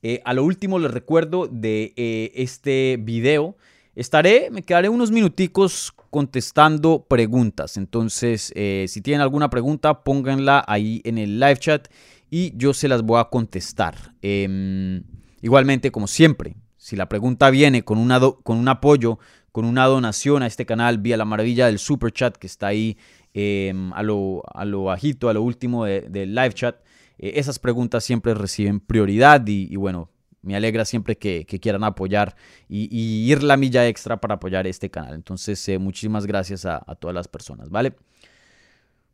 Eh, 0.00 0.22
a 0.24 0.32
lo 0.32 0.44
último 0.44 0.78
les 0.78 0.92
recuerdo 0.92 1.48
de 1.48 1.92
este 2.36 2.96
video. 3.00 3.56
Estaré, 3.96 4.48
me 4.52 4.62
quedaré 4.62 4.88
unos 4.88 5.10
minuticos 5.10 5.92
contestando 6.10 7.04
preguntas. 7.08 7.76
Entonces, 7.76 8.52
si 8.54 9.00
tienen 9.00 9.22
alguna 9.22 9.50
pregunta, 9.50 10.04
pónganla 10.04 10.64
ahí 10.68 11.02
en 11.04 11.18
el 11.18 11.40
live 11.40 11.56
chat 11.56 11.88
y 12.30 12.56
yo 12.56 12.72
se 12.74 12.86
las 12.86 13.02
voy 13.02 13.18
a 13.18 13.24
contestar. 13.24 14.14
Em, 14.22 15.02
igualmente, 15.42 15.90
como 15.90 16.06
siempre, 16.06 16.54
si 16.90 16.96
la 16.96 17.08
pregunta 17.08 17.50
viene 17.50 17.84
con, 17.84 18.08
con 18.42 18.58
un 18.58 18.68
apoyo, 18.68 19.20
con 19.52 19.64
una 19.64 19.86
donación 19.86 20.42
a 20.42 20.48
este 20.48 20.66
canal 20.66 20.98
vía 20.98 21.16
la 21.16 21.24
maravilla 21.24 21.66
del 21.66 21.78
super 21.78 22.10
chat 22.10 22.36
que 22.36 22.48
está 22.48 22.66
ahí 22.66 22.98
em, 23.32 23.92
a, 23.92 24.02
lo, 24.02 24.42
a 24.52 24.64
lo 24.64 24.82
bajito, 24.84 25.28
a 25.28 25.32
lo 25.32 25.40
último 25.40 25.84
del 25.84 26.34
live 26.34 26.52
chat, 26.52 26.76
eh, 27.18 27.34
esas 27.36 27.60
preguntas 27.60 28.02
siempre 28.02 28.34
reciben 28.34 28.80
prioridad 28.80 29.46
y, 29.46 29.76
bueno, 29.76 30.10
me 30.42 30.56
alegra 30.56 30.84
siempre 30.84 31.16
que, 31.16 31.46
quieran 31.46 31.84
apoyar 31.84 32.34
y, 32.68 32.88
ir 33.30 33.44
la 33.44 33.56
milla 33.56 33.86
extra 33.86 34.20
para 34.20 34.34
apoyar 34.34 34.66
este 34.66 34.90
canal. 34.90 35.14
Entonces, 35.14 35.68
eh, 35.68 35.78
muchísimas 35.78 36.26
gracias 36.26 36.66
a, 36.66 36.82
a 36.84 36.96
todas 36.96 37.14
las 37.14 37.28
personas, 37.28 37.70
¿vale? 37.70 37.94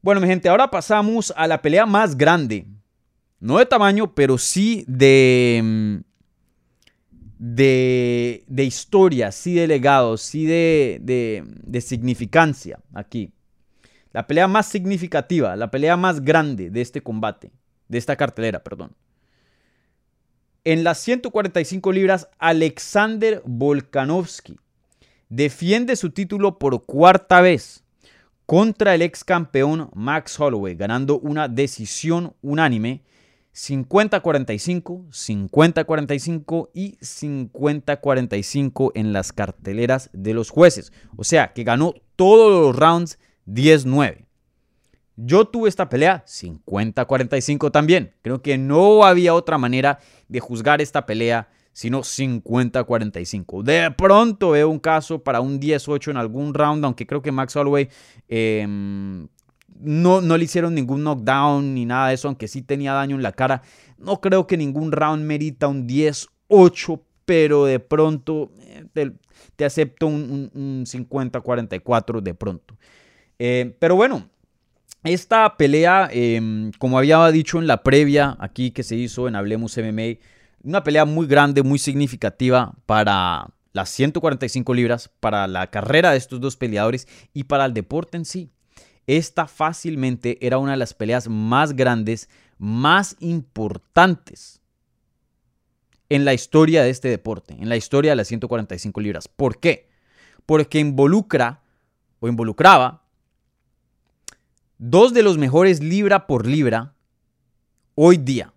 Bueno, 0.01 0.23
mi 0.23 0.29
gente, 0.29 0.49
ahora 0.49 0.71
pasamos 0.71 1.35
a 1.37 1.47
la 1.47 1.61
pelea 1.61 1.85
más 1.85 2.17
grande. 2.17 2.67
No 3.39 3.59
de 3.59 3.67
tamaño, 3.67 4.15
pero 4.15 4.39
sí 4.39 4.83
de, 4.89 6.03
em, 7.39 8.45
de, 8.47 8.65
historia, 8.65 9.33
sí 9.33 9.55
de 9.55 9.67
legado, 9.67 10.17
sí 10.17 10.47
de, 10.47 11.01
de, 11.03 11.81
significancia 11.81 12.81
aquí. 12.95 13.33
La 14.13 14.27
pelea 14.27 14.49
más 14.49 14.67
significativa, 14.67 15.57
la 15.57 15.71
pelea 15.71 15.97
más 15.97 16.23
grande 16.23 16.71
de 16.71 16.81
este 16.81 17.03
combate, 17.03 17.51
de 17.89 17.99
esta 17.99 18.17
cartelera, 18.17 18.63
perdón. 18.63 18.93
En 20.65 20.83
las 20.83 20.99
145 20.99 21.93
libras, 21.93 22.29
Alexander 22.39 23.43
Volkanovski 23.45 24.59
defiende 25.29 25.97
su 25.97 26.11
título 26.11 26.59
por 26.59 26.85
cuarta 26.85 27.41
vez 27.41 27.85
contra 28.47 28.95
el 28.95 29.03
ex 29.03 29.23
campeón 29.23 29.91
Max 29.95 30.39
Holloway, 30.41 30.75
ganando 30.75 31.19
una 31.19 31.49
decisión 31.49 32.35
unánime 32.43 33.03
50-45, 33.57 35.09
50-45 35.09 36.69
y 36.75 36.99
50-45 36.99 38.93
en 38.95 39.15
las 39.15 39.33
carteleras 39.33 40.11
de 40.13 40.35
los 40.35 40.51
jueces. 40.51 40.93
O 41.17 41.25
sea, 41.25 41.55
que 41.55 41.65
ganó 41.65 41.95
todos 42.17 42.53
los 42.53 42.77
rounds 42.77 43.19
10-9. 43.47 44.27
Yo 45.17 45.47
tuve 45.47 45.71
esta 45.71 45.89
pelea 45.89 46.23
50-45 46.27 47.73
también. 47.73 48.13
Creo 48.21 48.43
que 48.43 48.59
no 48.59 49.05
había 49.05 49.33
otra 49.33 49.57
manera 49.57 50.01
de 50.29 50.41
juzgar 50.41 50.83
esta 50.83 51.07
pelea 51.07 51.49
sino 51.73 52.01
50-45. 52.01 53.63
De 53.63 53.91
pronto 53.91 54.51
veo 54.51 54.71
un 54.71 54.79
caso 54.79 55.23
para 55.23 55.43
un 55.43 55.61
10-8 55.61 56.11
en 56.11 56.17
algún 56.17 56.55
round, 56.55 56.83
aunque 56.87 57.07
creo 57.07 57.21
que 57.21 57.33
Max 57.33 57.55
Holloway 57.55 57.91
em, 58.29 59.29
no, 59.81 60.21
le 60.21 60.45
hicieron 60.45 60.75
ningún 60.75 61.03
knockdown 61.03 61.75
ni 61.75 61.87
nada 61.87 62.09
de 62.09 62.15
eso, 62.15 62.29
aunque 62.29 62.49
sí 62.49 62.63
tenía 62.63 62.93
daño 62.93 63.17
en 63.17 63.23
la 63.23 63.33
cara. 63.33 63.63
No 63.99 64.21
creo 64.21 64.47
que 64.47 64.57
ningún 64.57 64.93
round 64.93 65.25
merita 65.25 65.69
un 65.69 65.89
10-8, 65.89 67.01
pero 67.25 67.65
de 67.65 67.81
pronto 67.81 68.53
eh, 68.61 69.13
te, 69.57 69.65
acepto 69.65 70.07
un, 70.07 70.85
50-44 70.87 72.21
de 72.21 72.35
pronto. 72.35 72.77
Eh, 73.39 73.77
pero 73.79 73.97
bueno, 73.97 74.29
esta 75.05 75.57
pelea, 75.57 76.09
em, 76.11 76.73
como 76.79 76.99
había 76.99 77.31
dicho 77.31 77.59
en 77.59 77.67
la 77.67 77.83
previa 77.83 78.37
aquí 78.41 78.71
que 78.71 78.83
se 78.83 78.97
hizo 78.97 79.29
en 79.29 79.37
Hablemos 79.37 79.77
MMA, 79.77 80.19
una 80.65 80.83
pelea 80.83 81.05
muy 81.05 81.27
grande, 81.27 81.63
muy 81.63 81.79
significativa 81.79 82.75
para 82.87 83.49
las 83.73 83.91
145 83.91 84.75
libras, 84.75 85.11
para 85.21 85.47
la 85.47 85.69
carrera 85.69 86.11
de 86.11 86.17
estos 86.17 86.41
dos 86.41 86.57
peleadores 86.57 87.07
y 87.33 87.45
para 87.45 87.67
el 87.67 87.75
deporte 87.75 88.17
en 88.17 88.25
sí. 88.25 88.51
Esta 89.07 89.47
fácilmente 89.47 90.45
era 90.45 90.59
una 90.59 90.73
de 90.73 90.79
las 90.79 90.95
peleas 90.95 91.29
más 91.29 91.75
grandes, 91.75 92.29
más 92.59 93.17
importantes 93.21 94.61
en 96.09 96.25
la 96.25 96.35
historia 96.35 96.83
de 96.83 96.91
este 96.91 97.09
deporte, 97.09 97.55
en 97.55 97.69
la 97.69 97.77
historia 97.77 98.13
de 98.13 98.17
las 98.17 98.29
145 98.29 99.01
libras. 99.01 99.29
¿Por 99.29 99.59
qué? 99.61 99.89
Porque 100.45 100.79
involucra 100.79 101.63
o 102.21 102.29
involucraba 102.29 103.03
dos 104.79 105.13
de 105.15 105.23
los 105.23 105.39
mejores 105.39 105.83
libra 105.83 106.27
por 106.27 106.47
libra 106.47 106.95
hoy 107.95 108.17
día. 108.17 108.53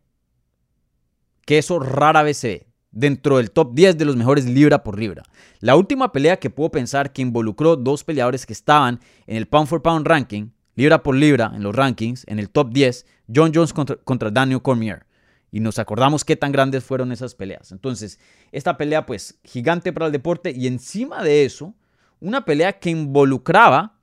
Que 1.46 1.58
eso 1.58 1.80
rara 1.80 2.22
vez 2.24 2.38
se 2.38 2.48
ve 2.48 2.69
dentro 2.92 3.38
del 3.38 3.52
top 3.52 3.74
10 3.74 3.98
de 3.98 4.06
los 4.06 4.16
mejores 4.16 4.46
libra 4.46 4.84
por 4.84 5.00
libra. 5.00 5.24
La 5.60 5.76
última 5.76 6.12
pelea 6.12 6.38
que 6.38 6.50
puedo 6.50 6.72
pensar 6.72 7.14
que 7.14 7.22
involucró 7.22 7.76
dos 7.76 8.04
peleadores 8.04 8.46
que 8.46 8.54
estaban 8.54 9.00
en 9.28 9.38
el 9.38 9.48
pound 9.48 9.68
for 9.68 9.82
pound 9.82 10.08
ranking, 10.08 10.50
libra 10.76 11.04
por 11.04 11.16
libra 11.16 11.52
en 11.54 11.64
los 11.64 11.76
rankings, 11.76 12.26
en 12.28 12.40
el 12.40 12.50
top 12.50 12.72
10, 12.72 13.06
John 13.34 13.52
Jones 13.54 13.74
contra, 13.74 14.32
Daniel 14.32 14.62
Cormier. 14.62 15.06
Y 15.52 15.60
nos 15.60 15.80
acordamos 15.80 16.24
qué 16.24 16.36
tan 16.36 16.52
grandes 16.52 16.84
fueron 16.84 17.12
esas 17.12 17.36
peleas. 17.36 17.72
Entonces, 17.72 18.20
esta 18.52 18.78
pelea 18.78 19.06
pues 19.06 19.40
gigante 19.44 19.92
para 19.92 20.06
el 20.06 20.12
deporte 20.12 20.52
y 20.56 20.68
encima 20.68 21.24
de 21.24 21.44
eso, 21.44 21.74
una 22.20 22.46
pelea 22.46 22.80
que 22.80 22.92
involucraba 22.92 24.00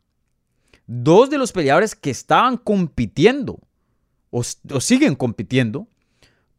dos 0.87 1.31
de 1.31 1.39
los 1.39 1.53
peleadores 1.53 1.95
que 1.95 2.11
estaban 2.11 2.57
compitiendo 2.57 3.61
o, 4.31 4.41
o 4.41 4.81
siguen 4.81 5.15
compitiendo 5.15 5.89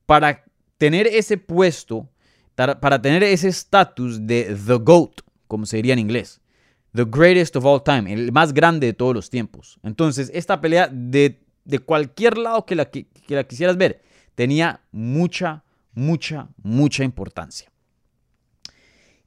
para 0.05 0.45
tener 0.77 1.07
ese 1.07 1.37
puesto 1.37 2.09
para 2.57 3.01
tener 3.01 3.23
ese 3.23 3.49
estatus 3.49 4.25
de 4.25 4.57
The 4.65 4.75
GOAT, 4.75 5.21
como 5.47 5.65
se 5.65 5.77
diría 5.77 5.93
en 5.93 5.99
inglés. 5.99 6.41
The 6.93 7.05
greatest 7.05 7.55
of 7.55 7.65
all 7.65 7.83
time, 7.83 8.11
el 8.11 8.31
más 8.31 8.53
grande 8.53 8.87
de 8.87 8.93
todos 8.93 9.13
los 9.13 9.29
tiempos. 9.29 9.79
Entonces, 9.83 10.31
esta 10.33 10.59
pelea 10.59 10.89
de, 10.91 11.39
cualquier 11.85 12.37
lado 12.37 12.65
que 12.65 12.75
la, 12.75 12.89
que 12.89 13.05
la 13.29 13.43
quisieras 13.43 13.77
ver, 13.77 14.01
tenía 14.33 14.81
mucha, 14.91 15.63
mucha, 15.93 16.49
mucha 16.63 17.03
importancia. 17.03 17.71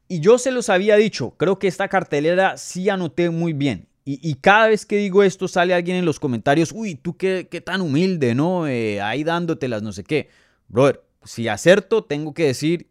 Y 0.09 0.19
yo 0.19 0.39
se 0.39 0.51
los 0.51 0.69
había 0.69 0.97
dicho, 0.97 1.37
creo 1.37 1.61
que 1.61 1.69
esta 1.69 1.87
cartelera 1.87 2.57
sí 2.57 2.89
anoté 2.89 3.31
muy 3.31 3.53
bien. 3.53 3.87
Y, 4.05 4.35
cada 4.37 4.67
vez 4.67 4.87
que 4.87 4.97
digo 4.97 5.23
esto 5.23 5.47
sale 5.47 5.73
alguien 5.73 5.99
en 5.99 6.05
los 6.05 6.19
comentarios, 6.19 6.73
uy, 6.75 6.97
tú 6.97 7.17
qué, 7.17 7.47
qué 7.49 7.61
tan 7.61 7.81
humilde, 7.81 8.35
¿no? 8.35 8.67
Eh, 8.67 9.01
ahí 9.01 9.23
dándotelas, 9.23 9.83
no 9.83 9.93
sé 9.93 10.03
qué. 10.03 10.31
Brother, 10.67 11.05
si 11.23 11.47
acerto, 11.47 12.03
tengo 12.03 12.35
que 12.35 12.47
decir 12.47 12.90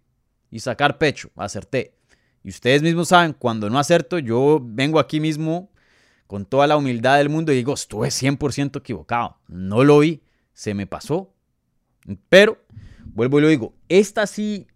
y 0.52 0.60
sacar 0.60 0.98
pecho, 0.98 1.30
acerté. 1.36 1.94
Y 2.44 2.50
ustedes 2.50 2.82
mismos 2.82 3.10
saben, 3.10 3.34
cuando 3.34 3.70
no 3.70 3.80
acerto, 3.80 4.20
yo 4.20 4.60
vengo 4.64 5.00
aquí 5.00 5.20
mismo 5.20 5.72
con 6.28 6.46
toda 6.46 6.68
la 6.68 6.78
humildad 6.78 7.18
del 7.18 7.30
mundo 7.30 7.52
y 7.52 7.56
digo, 7.56 7.74
estuve 7.74 8.10
100% 8.10 8.80
equivocado, 8.80 9.38
no 9.48 9.84
lo 9.84 10.00
vi, 10.00 10.22
se 10.54 10.74
me 10.74 10.88
pasó. 10.88 11.34
Pero, 12.30 12.58
vuelvo 13.06 13.40
y 13.40 13.42
lo 13.42 13.48
digo, 13.50 13.74
esta 13.90 14.28
sí, 14.28 14.68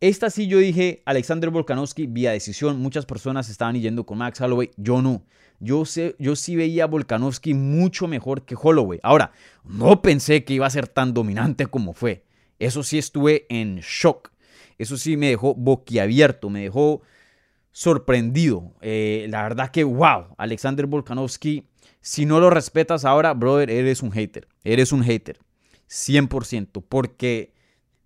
esta 0.00 0.30
sí 0.30 0.46
yo 0.46 0.58
dije, 0.58 1.02
Alexander 1.06 1.50
Volkanovski, 1.50 2.06
vía 2.06 2.32
decisión, 2.32 2.80
muchas 2.80 3.06
personas 3.06 3.48
estaban 3.48 3.80
yendo 3.80 4.04
con 4.04 4.18
Max 4.18 4.40
Holloway, 4.40 4.70
yo 4.76 5.02
no. 5.02 5.24
Yo, 5.60 5.84
sé, 5.84 6.16
yo 6.18 6.36
sí 6.36 6.56
veía 6.56 6.84
a 6.84 6.86
Volkanovski 6.86 7.52
mucho 7.52 8.08
mejor 8.08 8.46
que 8.46 8.56
Holloway. 8.60 8.98
Ahora, 9.02 9.32
no 9.62 10.00
pensé 10.00 10.42
que 10.42 10.54
iba 10.54 10.66
a 10.66 10.70
ser 10.70 10.88
tan 10.88 11.12
dominante 11.12 11.66
como 11.66 11.92
fue. 11.92 12.24
Eso 12.58 12.82
sí 12.82 12.98
estuve 12.98 13.46
en 13.50 13.80
shock. 13.80 14.32
Eso 14.80 14.96
sí 14.96 15.18
me 15.18 15.28
dejó 15.28 15.54
boquiabierto, 15.54 16.48
me 16.48 16.62
dejó 16.62 17.02
sorprendido. 17.70 18.72
Eh, 18.80 19.26
la 19.28 19.42
verdad 19.42 19.70
que, 19.70 19.84
wow, 19.84 20.34
Alexander 20.38 20.86
Volkanovski, 20.86 21.68
si 22.00 22.24
no 22.24 22.40
lo 22.40 22.48
respetas 22.48 23.04
ahora, 23.04 23.34
brother, 23.34 23.70
eres 23.70 24.02
un 24.02 24.10
hater. 24.10 24.48
Eres 24.64 24.92
un 24.92 25.04
hater. 25.04 25.38
100%. 25.90 26.82
Porque 26.88 27.52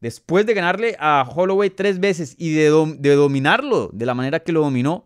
después 0.01 0.47
de 0.47 0.55
ganarle 0.55 0.97
a 0.99 1.25
Holloway 1.33 1.71
tres 1.71 2.01
veces 2.01 2.35
y 2.39 2.55
de, 2.55 2.71
dominarlo 2.71 3.91
de 3.93 4.07
la 4.07 4.15
manera 4.15 4.41
que 4.41 4.51
lo 4.51 4.63
dominó, 4.63 5.05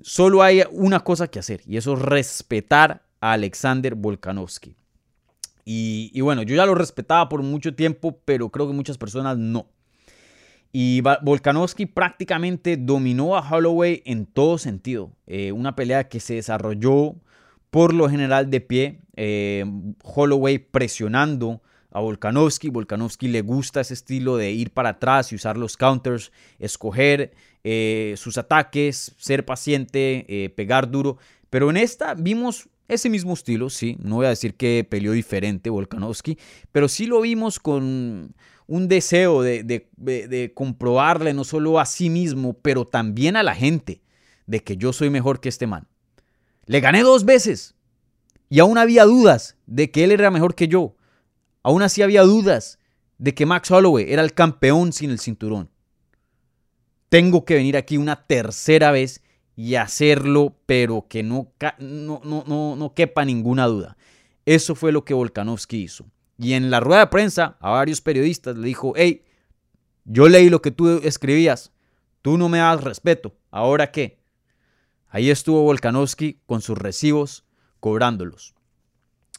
solo 0.00 0.42
hay 0.42 0.62
una 0.70 1.00
cosa 1.00 1.28
que 1.28 1.40
hacer 1.40 1.60
y 1.66 1.76
eso 1.76 1.92
es 1.92 1.98
respetar 2.00 3.02
a 3.20 3.32
Alexander 3.32 3.94
Volkanovski. 3.96 4.76
Y, 5.66 6.10
y, 6.14 6.22
bueno, 6.22 6.42
yo 6.42 6.56
ya 6.56 6.64
lo 6.64 6.74
respetaba 6.74 7.28
por 7.28 7.42
mucho 7.42 7.74
tiempo, 7.74 8.18
pero 8.24 8.48
creo 8.48 8.66
que 8.66 8.72
muchas 8.72 8.96
personas 8.96 9.36
no. 9.36 9.66
Y 10.76 11.02
Volkanovski 11.02 11.86
prácticamente 11.86 12.76
dominó 12.76 13.36
a 13.36 13.48
Holloway 13.48 14.02
en 14.06 14.26
todo 14.26 14.58
sentido. 14.58 15.12
Eh, 15.28 15.52
una 15.52 15.76
pelea 15.76 16.08
que 16.08 16.18
se 16.18 16.34
desarrolló 16.34 17.14
por 17.70 17.94
lo 17.94 18.10
general 18.10 18.50
de 18.50 18.60
pie. 18.60 18.98
Eh, 19.14 19.64
Holloway 20.02 20.58
presionando 20.58 21.62
a 21.92 22.00
Volkanovski. 22.00 22.70
Volkanovski 22.70 23.28
le 23.28 23.42
gusta 23.42 23.82
ese 23.82 23.94
estilo 23.94 24.36
de 24.36 24.50
ir 24.50 24.72
para 24.72 24.88
atrás 24.88 25.30
y 25.30 25.36
usar 25.36 25.56
los 25.56 25.76
counters, 25.76 26.32
escoger 26.58 27.34
eh, 27.62 28.14
sus 28.16 28.36
ataques, 28.36 29.14
ser 29.16 29.44
paciente, 29.44 30.52
pegar 30.56 30.90
duro. 30.90 31.18
Pero 31.50 31.70
en 31.70 31.76
esta 31.76 32.14
vimos 32.14 32.68
ese 32.88 33.08
mismo 33.08 33.32
estilo, 33.34 33.70
sí. 33.70 33.96
No 34.00 34.16
voy 34.16 34.26
a 34.26 34.30
decir 34.30 34.54
que 34.54 34.86
peleó 34.88 35.12
diferente 35.12 35.70
Volkanovski, 35.70 36.38
pero 36.70 36.88
sí 36.88 37.06
lo 37.06 37.20
vimos 37.20 37.58
con 37.58 38.34
un 38.66 38.88
deseo 38.88 39.42
de, 39.42 40.52
comprobarle 40.54 41.32
no 41.34 41.44
solo 41.44 41.80
a 41.80 41.86
sí 41.86 42.10
mismo, 42.10 42.54
pero 42.54 42.86
también 42.86 43.36
a 43.36 43.42
la 43.42 43.54
gente 43.54 44.02
de 44.46 44.62
que 44.62 44.76
yo 44.76 44.92
soy 44.92 45.10
mejor 45.10 45.40
que 45.40 45.48
este 45.48 45.66
man. 45.66 45.88
Le 46.66 46.80
gané 46.80 47.02
dos 47.02 47.24
veces 47.24 47.74
y 48.48 48.60
aún 48.60 48.78
había 48.78 49.04
dudas 49.04 49.56
de 49.66 49.90
que 49.90 50.04
él 50.04 50.12
era 50.12 50.30
mejor 50.30 50.54
que 50.54 50.68
yo. 50.68 50.96
Aún 51.62 51.82
así 51.82 52.02
había 52.02 52.22
dudas 52.22 52.78
de 53.18 53.34
que 53.34 53.46
Max 53.46 53.70
Holloway 53.70 54.12
era 54.12 54.22
el 54.22 54.34
campeón 54.34 54.92
sin 54.92 55.10
el 55.10 55.18
cinturón. 55.18 55.70
Tengo 57.08 57.44
que 57.44 57.54
venir 57.54 57.76
aquí 57.76 57.96
una 57.96 58.26
tercera 58.26 58.90
vez 58.90 59.22
y 59.56 59.76
hacerlo, 59.76 60.56
pero 60.66 61.06
que 61.08 61.22
no, 61.22 61.52
no, 61.78 62.20
no, 62.24 62.76
no 62.76 62.94
quepa 62.94 63.24
ninguna 63.24 63.66
duda. 63.66 63.96
Eso 64.46 64.74
fue 64.74 64.92
lo 64.92 65.04
que 65.04 65.14
Volkanovski 65.14 65.82
hizo. 65.82 66.06
Y 66.38 66.54
en 66.54 66.70
la 66.70 66.80
rueda 66.80 67.00
de 67.00 67.06
prensa 67.06 67.56
a 67.60 67.70
varios 67.70 68.00
periodistas 68.00 68.56
le 68.56 68.66
dijo, 68.66 68.92
hey, 68.96 69.24
yo 70.04 70.28
leí 70.28 70.50
lo 70.50 70.60
que 70.60 70.70
tú 70.70 71.00
escribías, 71.02 71.72
tú 72.22 72.36
no 72.36 72.48
me 72.48 72.58
das 72.58 72.82
respeto, 72.82 73.34
¿ahora 73.50 73.90
qué? 73.90 74.18
Ahí 75.08 75.30
estuvo 75.30 75.62
Volkanovski 75.62 76.40
con 76.46 76.60
sus 76.60 76.76
recibos 76.76 77.44
cobrándolos. 77.78 78.54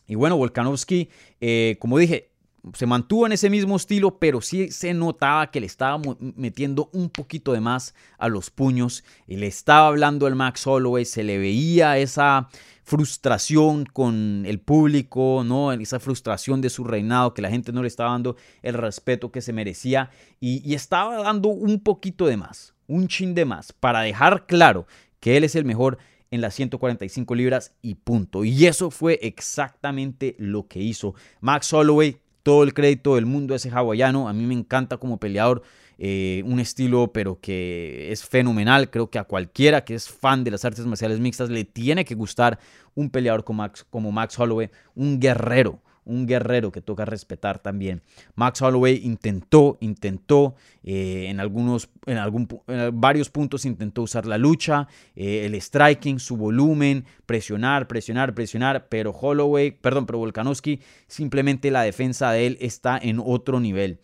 Y 0.07 0.15
bueno, 0.15 0.37
Volkanovski, 0.37 1.09
eh, 1.41 1.77
como 1.79 1.97
dije, 1.97 2.31
se 2.73 2.85
mantuvo 2.85 3.25
en 3.25 3.33
ese 3.33 3.49
mismo 3.49 3.75
estilo, 3.75 4.17
pero 4.17 4.41
sí 4.41 4.71
se 4.71 4.93
notaba 4.93 5.51
que 5.51 5.59
le 5.59 5.67
estaba 5.67 6.01
metiendo 6.19 6.89
un 6.93 7.09
poquito 7.09 7.53
de 7.53 7.61
más 7.61 7.93
a 8.17 8.27
los 8.27 8.49
puños. 8.49 9.03
Y 9.27 9.37
le 9.37 9.47
estaba 9.47 9.87
hablando 9.87 10.27
el 10.27 10.35
Max 10.35 10.65
Holloway, 10.65 11.05
se 11.05 11.23
le 11.23 11.37
veía 11.37 11.97
esa 11.97 12.49
frustración 12.83 13.85
con 13.85 14.43
el 14.45 14.59
público, 14.59 15.43
¿no? 15.45 15.71
Esa 15.71 15.99
frustración 15.99 16.61
de 16.61 16.69
su 16.69 16.83
reinado, 16.83 17.33
que 17.33 17.41
la 17.41 17.49
gente 17.49 17.71
no 17.71 17.81
le 17.81 17.87
estaba 17.87 18.11
dando 18.11 18.35
el 18.61 18.73
respeto 18.73 19.31
que 19.31 19.41
se 19.41 19.53
merecía. 19.53 20.09
Y, 20.39 20.61
y 20.69 20.75
estaba 20.75 21.21
dando 21.21 21.49
un 21.49 21.79
poquito 21.79 22.25
de 22.25 22.37
más, 22.37 22.73
un 22.87 23.07
chin 23.07 23.35
de 23.35 23.45
más, 23.45 23.73
para 23.73 24.01
dejar 24.01 24.45
claro 24.45 24.87
que 25.19 25.37
él 25.37 25.43
es 25.43 25.55
el 25.55 25.65
mejor 25.65 25.97
en 26.31 26.41
las 26.41 26.55
145 26.55 27.35
libras 27.35 27.73
y 27.81 27.95
punto. 27.95 28.43
Y 28.43 28.65
eso 28.65 28.91
fue 28.91 29.19
exactamente 29.21 30.35
lo 30.37 30.67
que 30.67 30.79
hizo 30.79 31.15
Max 31.39 31.71
Holloway 31.71 32.19
todo 32.45 32.61
el 32.61 32.75
crédito 32.75 33.15
del 33.15 33.25
mundo 33.25 33.55
a 33.55 33.57
ese 33.57 33.71
hawaiano. 33.71 34.29
A 34.29 34.33
mí 34.33 34.45
me 34.45 34.53
encanta 34.53 34.97
como 34.97 35.19
peleador. 35.19 35.63
Eh, 35.97 36.43
un 36.45 36.59
estilo 36.59 37.11
pero 37.11 37.39
que 37.41 38.11
es 38.11 38.23
fenomenal. 38.23 38.91
Creo 38.91 39.09
que 39.09 39.17
a 39.17 39.23
cualquiera 39.23 39.83
que 39.83 39.95
es 39.95 40.07
fan 40.07 40.43
de 40.43 40.51
las 40.51 40.63
artes 40.63 40.85
marciales 40.85 41.19
mixtas 41.19 41.49
le 41.49 41.65
tiene 41.65 42.05
que 42.05 42.13
gustar 42.13 42.59
un 42.93 43.09
peleador 43.09 43.43
como 43.43 43.63
Max, 43.63 43.83
como 43.89 44.11
Max 44.11 44.37
Holloway, 44.37 44.69
un 44.93 45.19
guerrero, 45.19 45.79
un 46.05 46.25
guerrero 46.25 46.71
que 46.71 46.81
toca 46.81 47.03
respetar 47.05 47.59
también. 47.59 48.01
Max 48.35 48.61
Holloway 48.61 49.01
intentó, 49.03 49.77
intentó, 49.81 50.55
eh, 50.83 51.25
en 51.29 51.39
algunos, 51.39 51.89
en, 52.05 52.17
algún, 52.17 52.47
varios 52.93 53.29
puntos 53.29 53.65
intentó 53.65 54.03
usar 54.03 54.25
la 54.25 54.37
lucha, 54.37 54.87
eh, 55.15 55.45
el 55.45 55.59
striking, 55.59 56.19
su 56.19 56.37
volumen, 56.37 57.05
presionar, 57.25 57.87
presionar, 57.87 58.33
presionar, 58.33 58.87
pero 58.87 59.11
Holloway, 59.11 59.71
perdón, 59.71 60.05
pero 60.05 60.19
Volkanovski, 60.19 60.79
simplemente 61.07 61.71
la 61.71 61.81
defensa 61.81 62.31
de 62.31 62.47
él 62.47 62.57
está 62.61 62.97
en 62.97 63.19
otro 63.23 63.59
nivel. 63.59 63.99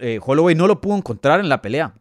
Eh, 0.00 0.20
Holloway 0.22 0.54
no 0.54 0.66
lo 0.66 0.80
pudo 0.80 0.96
encontrar 0.96 1.40
en 1.40 1.48
la 1.48 1.62
pelea. 1.62 1.94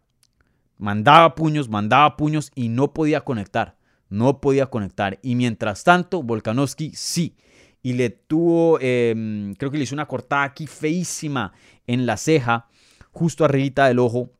Mandaba 0.77 1.35
puños, 1.35 1.69
mandaba 1.69 2.15
puños 2.17 2.51
y 2.55 2.69
no 2.69 2.93
podía 2.93 3.21
conectar. 3.21 3.77
No 4.09 4.41
podía 4.41 4.67
conectar. 4.67 5.19
Y 5.21 5.35
mientras 5.35 5.83
tanto, 5.83 6.23
Volkanovski 6.23 6.91
sí 6.95 7.35
y 7.81 7.93
le 7.93 8.09
tuvo, 8.09 8.79
em, 8.81 9.53
creo 9.55 9.71
que 9.71 9.77
le 9.77 9.83
hizo 9.83 9.95
una 9.95 10.07
cortada 10.07 10.43
aquí 10.43 10.67
feísima 10.67 11.53
en 11.87 12.05
la 12.05 12.17
ceja, 12.17 12.67
justo 13.11 13.45
arribita 13.45 13.87
del 13.87 13.99
ojo. 13.99 14.31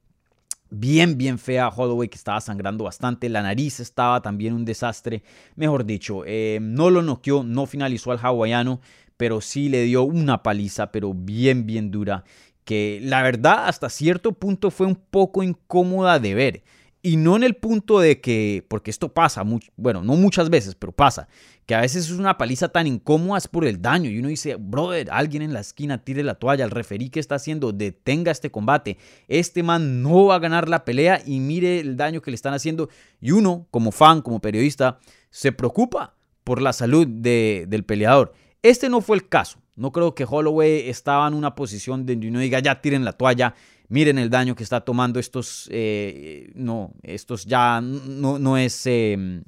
Bien, 0.72 1.18
bien 1.18 1.40
fea 1.40 1.70
Holloway 1.70 2.10
que 2.10 2.18
estaba 2.18 2.40
sangrando 2.42 2.84
bastante. 2.84 3.28
La 3.28 3.42
nariz 3.42 3.80
estaba 3.80 4.22
también 4.22 4.54
un 4.54 4.66
desastre. 4.66 5.24
Mejor 5.56 5.84
dicho, 5.84 6.24
em, 6.26 6.74
no 6.74 6.92
lo 6.92 7.02
noqueó, 7.02 7.44
no 7.44 7.66
finalizó 7.66 8.12
al 8.12 8.20
hawaiano, 8.22 8.80
pero 9.18 9.42
sí 9.42 9.68
le 9.70 9.84
dio 9.84 10.04
una 10.04 10.44
paliza, 10.44 10.92
pero 10.92 11.14
bien, 11.14 11.66
bien 11.66 11.92
dura, 11.92 12.24
que 12.66 13.00
la 13.02 13.24
verdad 13.24 13.68
hasta 13.68 13.90
cierto 13.90 14.34
punto 14.34 14.70
fue 14.70 14.86
un 14.86 14.96
poco 14.96 15.42
incómoda 15.42 16.20
de 16.20 16.36
ver. 16.36 16.64
Y 17.02 17.16
no 17.16 17.38
en 17.38 17.44
el 17.44 17.56
punto 17.56 18.00
de 18.00 18.20
que, 18.20 18.66
porque 18.68 18.92
esto 18.92 19.14
pasa, 19.14 19.44
bueno, 19.78 20.04
no 20.04 20.16
muchas 20.16 20.50
veces, 20.50 20.76
pero 20.76 20.92
pasa, 20.92 21.30
que 21.66 21.74
a 21.74 21.80
veces 21.80 22.06
es 22.06 22.12
una 22.12 22.38
paliza 22.38 22.68
tan 22.70 22.88
incómoda 22.88 23.38
es 23.38 23.48
por 23.48 23.64
el 23.64 23.82
daño. 23.82 24.10
Y 24.10 24.20
uno 24.20 24.28
dice, 24.28 24.56
brother, 24.56 25.08
alguien 25.10 25.42
en 25.42 25.54
la 25.54 25.62
esquina 25.62 26.04
tire 26.04 26.24
la 26.24 26.36
toalla, 26.36 26.66
el 26.66 26.72
referí 26.72 27.10
que 27.10 27.22
está 27.22 27.36
haciendo, 27.36 27.72
detenga 27.72 28.32
este 28.32 28.52
combate. 28.52 28.98
Este 29.30 29.64
man 29.64 30.04
no 30.04 30.26
va 30.26 30.36
a 30.36 30.40
ganar 30.40 30.68
la 30.68 30.84
pelea 30.84 31.22
y 31.26 31.40
mire 31.40 31.80
el 31.80 31.96
daño 31.96 32.22
que 32.22 32.32
le 32.32 32.36
están 32.36 32.54
haciendo. 32.54 32.90
Y 33.22 33.32
uno, 33.32 33.68
como 33.72 33.92
fan, 33.94 34.22
como 34.22 34.42
periodista, 34.42 35.00
se 35.30 35.54
preocupa 35.54 36.16
por 36.44 36.62
la 36.62 36.74
salud 36.74 37.08
del 37.08 37.86
peleador. 37.86 38.34
Este 38.62 38.90
no 38.90 39.00
fue 39.00 39.16
el 39.16 39.30
caso. 39.30 39.60
No 39.78 39.94
creo 39.94 40.14
que 40.14 40.26
Holloway 40.30 40.90
estaba 40.90 41.26
en 41.30 41.34
una 41.34 41.56
posición 41.56 42.06
donde 42.06 42.28
uno 42.28 42.40
diga, 42.40 42.60
ya 42.60 42.82
tiren 42.82 43.06
la 43.06 43.14
toalla 43.14 43.56
miren 43.90 44.18
el 44.18 44.30
daño 44.30 44.56
que 44.56 44.64
está 44.64 44.82
tomando 44.82 45.20
estos, 45.20 45.68
eh, 45.72 46.52
no, 46.56 46.94
estos 47.04 47.46
ya 47.46 47.82
no, 47.82 48.40
no 48.40 48.58
es... 48.58 48.86
Em, 48.86 49.44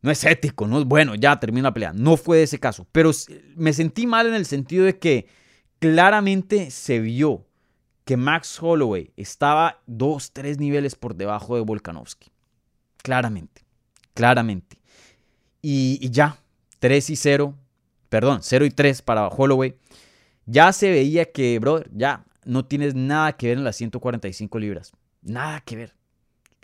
no 0.00 0.12
es 0.12 0.22
ético, 0.22 0.68
no 0.68 0.84
bueno, 0.84 1.16
ya 1.16 1.40
termina 1.40 1.68
la 1.68 1.74
pelea. 1.74 1.92
No 1.92 2.16
fue 2.16 2.36
de 2.36 2.44
ese 2.44 2.60
caso. 2.60 2.86
Pero 2.92 3.10
me 3.56 3.72
sentí 3.72 4.06
mal 4.06 4.28
en 4.28 4.34
el 4.34 4.46
sentido 4.46 4.84
de 4.84 4.96
que 4.96 5.26
claramente 5.80 6.70
se 6.70 7.00
vio 7.00 7.48
que 8.04 8.16
Max 8.16 8.58
Holloway 8.62 9.12
estaba 9.16 9.82
dos, 9.86 10.30
tres 10.32 10.58
niveles 10.58 10.94
por 10.94 11.16
debajo 11.16 11.56
de 11.56 11.62
Volkanovski. 11.62 12.30
Claramente, 13.02 13.64
claramente. 14.14 14.78
Y, 15.62 15.98
y 16.00 16.10
ya, 16.10 16.38
3 16.78 17.10
y 17.10 17.16
0, 17.16 17.54
perdón, 18.08 18.38
0 18.42 18.64
y 18.64 18.70
3 18.70 19.02
para 19.02 19.28
Holloway. 19.28 19.76
Ya 20.46 20.72
se 20.72 20.90
veía 20.90 21.30
que, 21.30 21.58
brother, 21.58 21.90
ya 21.92 22.24
no 22.48 22.64
tienes 22.64 22.94
nada 22.94 23.36
que 23.36 23.48
ver 23.48 23.58
en 23.58 23.64
las 23.64 23.76
145 23.76 24.58
libras. 24.58 24.92
Nada 25.20 25.60
que 25.60 25.76
ver. 25.76 25.94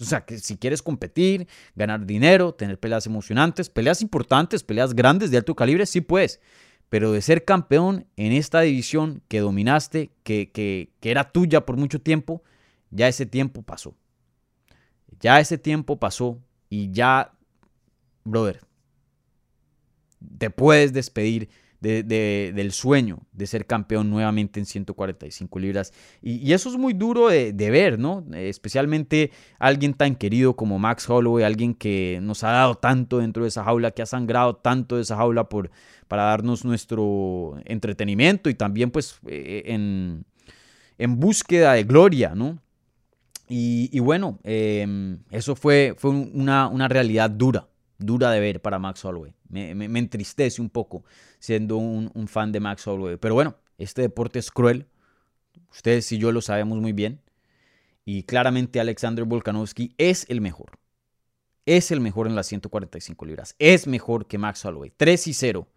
O 0.01 0.05
sea, 0.05 0.25
que 0.25 0.39
si 0.39 0.57
quieres 0.57 0.83
competir, 0.83 1.47
ganar 1.77 2.07
dinero, 2.07 2.55
tener 2.55 2.81
peleas 2.81 3.07
emocionantes, 3.07 3.69
peleas 3.69 4.01
importantes, 4.01 4.65
peleas 4.65 4.95
grandes 4.95 5.31
de 5.31 5.37
alto 5.37 5.55
calibre, 5.55 5.85
sí 5.85 6.01
puedes. 6.01 6.41
Pero 6.89 7.13
de 7.13 7.21
ser 7.21 7.45
campeón 7.45 8.07
en 8.17 8.33
esta 8.33 8.63
división 8.63 9.23
que 9.29 9.41
dominaste, 9.41 10.11
que, 10.23 10.51
que, 10.51 10.91
que 11.01 11.11
era 11.11 11.31
tuya 11.31 11.67
por 11.67 11.77
mucho 11.77 12.01
tiempo, 12.01 12.43
ya 12.91 13.07
ese 13.07 13.27
tiempo 13.27 13.63
pasó. 13.63 13.95
Ya 15.21 15.39
ese 15.39 15.59
tiempo 15.59 15.99
pasó 15.99 16.41
y 16.71 16.91
ya, 16.93 17.35
brother, 18.25 18.61
te 20.39 20.49
puedes 20.49 20.95
despedir 20.95 21.51
del 21.81 22.73
sueño 22.73 23.21
de 23.33 23.47
ser 23.47 23.67
campeón 23.67 24.11
nuevamente 24.11 24.59
en 24.61 24.67
145 24.67 25.59
libras. 25.59 25.93
Y, 26.23 26.53
eso 26.53 26.71
es 26.71 26.77
muy 26.77 26.95
duro 26.95 27.29
de, 27.29 27.71
ver, 27.71 27.99
¿no? 27.99 28.25
Especialmente 28.33 29.31
alguien 29.59 29.95
tan 29.95 30.17
querido 30.17 30.57
como 30.57 30.79
Max 30.79 31.09
Holloway, 31.09 31.45
alguien 31.45 31.75
que 31.75 32.19
nos 32.23 32.45
ha 32.45 32.53
dado 32.53 32.77
tanto 32.77 33.19
dentro 33.19 33.43
de 33.43 33.49
esa 33.49 33.65
jaula, 33.65 33.91
que 33.91 34.03
ha 34.03 34.07
sangrado 34.07 34.57
tanto 34.57 34.97
de 34.97 35.03
esa 35.03 35.17
jaula 35.17 35.49
por, 35.49 35.71
para 36.09 36.25
darnos 36.25 36.65
nuestro 36.65 37.57
entretenimiento 37.65 38.49
y 38.49 38.55
también 38.55 38.91
pues 38.91 39.19
eh, 39.27 39.65
en, 39.67 40.25
en 40.99 41.21
búsqueda 41.21 41.75
de 41.75 41.85
gloria, 41.85 42.35
¿no? 42.35 42.59
Y, 43.47 43.99
bueno, 44.01 44.39
em, 44.43 45.19
eso 45.31 45.55
fue, 45.55 45.95
fue 45.99 46.11
una, 46.11 46.67
una 46.69 46.89
realidad 46.89 47.31
dura, 47.31 47.69
dura 47.99 48.31
de 48.31 48.41
ver 48.41 48.61
para 48.61 48.79
Max 48.79 49.05
Holloway. 49.05 49.35
Me, 49.55 49.99
entristece 49.99 50.61
un 50.61 50.69
poco 50.69 51.05
siendo 51.39 51.77
un, 51.77 52.29
fan 52.29 52.51
de 52.51 52.61
Max 52.61 52.87
Holloway. 52.87 53.17
Pero 53.17 53.35
bueno, 53.35 53.57
este 53.79 54.03
deporte 54.03 54.39
es 54.39 54.51
cruel. 54.51 54.87
Ustedes 55.71 56.11
y 56.13 56.19
yo 56.19 56.33
lo 56.33 56.41
sabemos 56.41 56.79
muy 56.79 56.93
bien. 56.93 57.21
Y 58.05 58.25
claramente 58.25 58.81
Alexander 58.81 59.25
Volkanovski 59.25 59.95
es 59.97 60.27
el 60.29 60.41
mejor. 60.41 60.73
Es 61.67 61.91
el 61.91 62.01
mejor 62.01 62.27
en 62.27 62.35
las 62.35 62.47
145 62.49 63.25
libras. 63.25 63.55
Es 63.59 63.87
mejor 63.87 64.27
que 64.27 64.39
Max 64.39 64.65
Holloway. 64.65 64.93
3 64.97 65.29
y 65.29 65.35
0. 65.35 65.69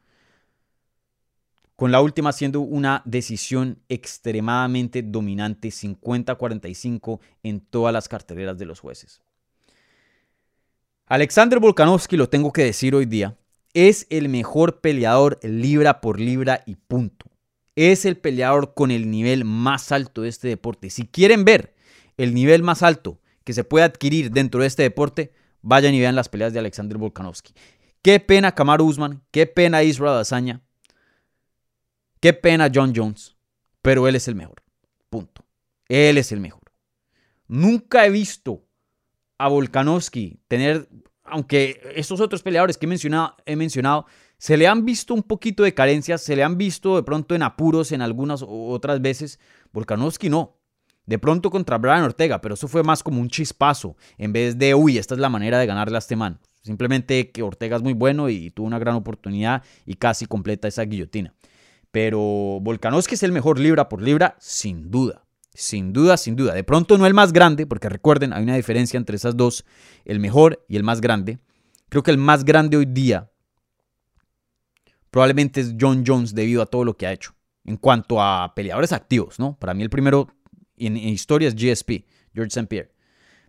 Con 1.76 1.92
la 1.92 2.02
última 2.02 2.32
siendo 2.32 2.62
una 2.62 3.04
decisión 3.06 3.80
extremadamente 3.88 5.04
dominante, 5.04 5.70
50-45 5.70 7.20
en 7.44 7.62
todas 7.62 7.94
las 7.94 8.10
carteleras 8.10 8.58
de 8.58 8.66
los 8.66 8.80
jueces. 8.80 9.22
Alexander 11.06 11.60
Volkanovski, 11.60 12.18
lo 12.18 12.28
tengo 12.28 12.52
que 12.52 12.64
decir 12.64 12.96
hoy 12.96 13.06
día, 13.06 13.38
es 13.74 14.08
el 14.10 14.30
mejor 14.30 14.82
peleador 14.82 15.40
libra 15.44 16.02
por 16.02 16.20
libra 16.20 16.64
y 16.66 16.76
punto. 16.76 17.26
Es 17.76 18.06
el 18.06 18.18
peleador 18.18 18.74
con 18.74 18.92
el 18.92 19.12
nivel 19.12 19.46
más 19.46 19.92
alto 19.92 20.24
de 20.24 20.30
este 20.30 20.48
deporte. 20.48 20.90
Si 20.90 21.06
quieren 21.06 21.46
ver 21.46 21.76
el 22.18 22.34
nivel 22.34 22.64
más 22.64 22.82
alto 22.82 23.20
que 23.44 23.54
se 23.54 23.64
puede 23.64 23.86
adquirir 23.86 24.32
dentro 24.32 24.62
de 24.62 24.68
este 24.68 24.84
deporte, 24.84 25.32
vayan 25.62 25.94
y 25.94 26.00
vean 26.00 26.16
las 26.16 26.30
peleas 26.30 26.54
de 26.54 26.60
Alexander 26.60 26.98
Volkanovski. 26.98 27.54
Qué 28.02 28.20
pena 28.20 28.54
Kamaru 28.54 28.86
Usman, 28.86 29.22
qué 29.32 29.46
pena 29.46 29.84
Israel 29.84 30.14
Adesanya, 30.14 30.62
qué 32.20 32.34
pena 32.34 32.72
John 32.74 32.94
Jones, 32.96 33.36
pero 33.82 34.08
él 34.08 34.16
es 34.16 34.28
el 34.28 34.36
mejor. 34.36 34.64
Punto. 35.10 35.46
Él 35.88 36.18
es 36.18 36.32
el 36.32 36.40
mejor. 36.40 36.64
Nunca 37.48 38.06
he 38.06 38.10
visto 38.10 38.66
a 39.38 39.48
Volkanovski 39.48 40.40
tener, 40.48 40.90
aunque 41.28 41.82
estos 41.96 42.20
otros 42.22 42.44
peleadores 42.44 42.78
que 42.78 42.86
he 42.86 43.56
mencionado, 43.56 44.06
se 44.38 44.58
le 44.58 44.68
han 44.68 44.86
visto 44.86 45.14
un 45.14 45.24
poquito 45.24 45.64
de 45.64 45.74
carencias, 45.74 46.22
se 46.22 46.36
le 46.36 46.44
han 46.44 46.58
visto 46.58 46.96
de 46.96 47.04
pronto 47.04 47.36
en 47.36 47.44
apuros 47.44 47.92
en 47.92 48.02
algunas 48.02 48.44
otras 48.48 49.02
veces. 49.02 49.40
Volkanovski 49.74 50.30
no. 50.30 50.56
De 51.06 51.20
pronto 51.20 51.50
contra 51.50 51.78
Brian 51.78 52.04
Ortega, 52.04 52.42
pero 52.42 52.56
eso 52.56 52.68
fue 52.68 52.84
más 52.84 53.02
como 53.02 53.22
un 53.22 53.30
chispazo, 53.30 53.96
en 54.18 54.34
vez 54.34 54.58
de, 54.58 54.76
uy, 54.76 54.98
esta 54.98 55.14
es 55.14 55.22
la 55.22 55.30
manera 55.30 55.58
de 55.58 55.66
ganarle 55.66 55.96
a 55.96 56.00
este 56.00 56.18
man. 56.18 56.40
Simplemente 56.64 57.32
que 57.32 57.44
Ortega 57.44 57.78
es 57.78 57.82
muy 57.82 57.94
bueno 57.94 58.30
y 58.30 58.52
tuvo 58.52 58.68
una 58.68 58.78
gran 58.78 58.96
oportunidad 58.96 59.64
y 59.86 59.94
casi 59.94 60.26
completa 60.26 60.68
esa 60.68 60.84
guillotina. 60.84 61.34
Pero 61.92 62.20
Volkanovski 62.62 63.16
es 63.16 63.24
el 63.24 63.32
mejor 63.32 63.58
libra 63.58 63.88
por 63.88 64.02
libra, 64.02 64.36
sin 64.40 64.92
duda. 64.92 65.27
Sin 65.60 65.92
duda, 65.92 66.18
sin 66.18 66.36
duda. 66.36 66.54
De 66.54 66.64
pronto 66.64 67.00
no 67.00 67.08
el 67.08 67.16
más 67.16 67.34
grande, 67.34 67.66
porque 67.66 67.90
recuerden, 67.90 68.32
hay 68.32 68.44
una 68.44 68.56
diferencia 68.56 68.96
entre 68.96 69.16
esas 69.16 69.36
dos, 69.36 69.66
el 70.06 70.20
mejor 70.20 70.64
y 70.70 70.76
el 70.76 70.84
más 70.84 71.02
grande. 71.02 71.40
Creo 71.90 72.04
que 72.04 72.12
el 72.12 72.20
más 72.20 72.46
grande 72.46 72.78
hoy 72.78 72.86
día 72.86 73.32
probablemente 75.10 75.62
es 75.62 75.74
John 75.80 76.04
Jones 76.06 76.36
debido 76.36 76.62
a 76.62 76.68
todo 76.68 76.86
lo 76.86 76.96
que 76.96 77.08
ha 77.08 77.12
hecho. 77.12 77.34
En 77.66 77.78
cuanto 77.78 78.22
a 78.22 78.54
peleadores 78.54 78.92
activos, 78.92 79.40
¿no? 79.40 79.58
Para 79.58 79.74
mí 79.74 79.82
el 79.82 79.90
primero 79.90 80.28
en, 80.78 80.96
historia 80.96 81.48
es 81.48 81.56
GSP, 81.56 82.06
George 82.36 82.50
St. 82.50 82.68
Pierre. 82.68 82.92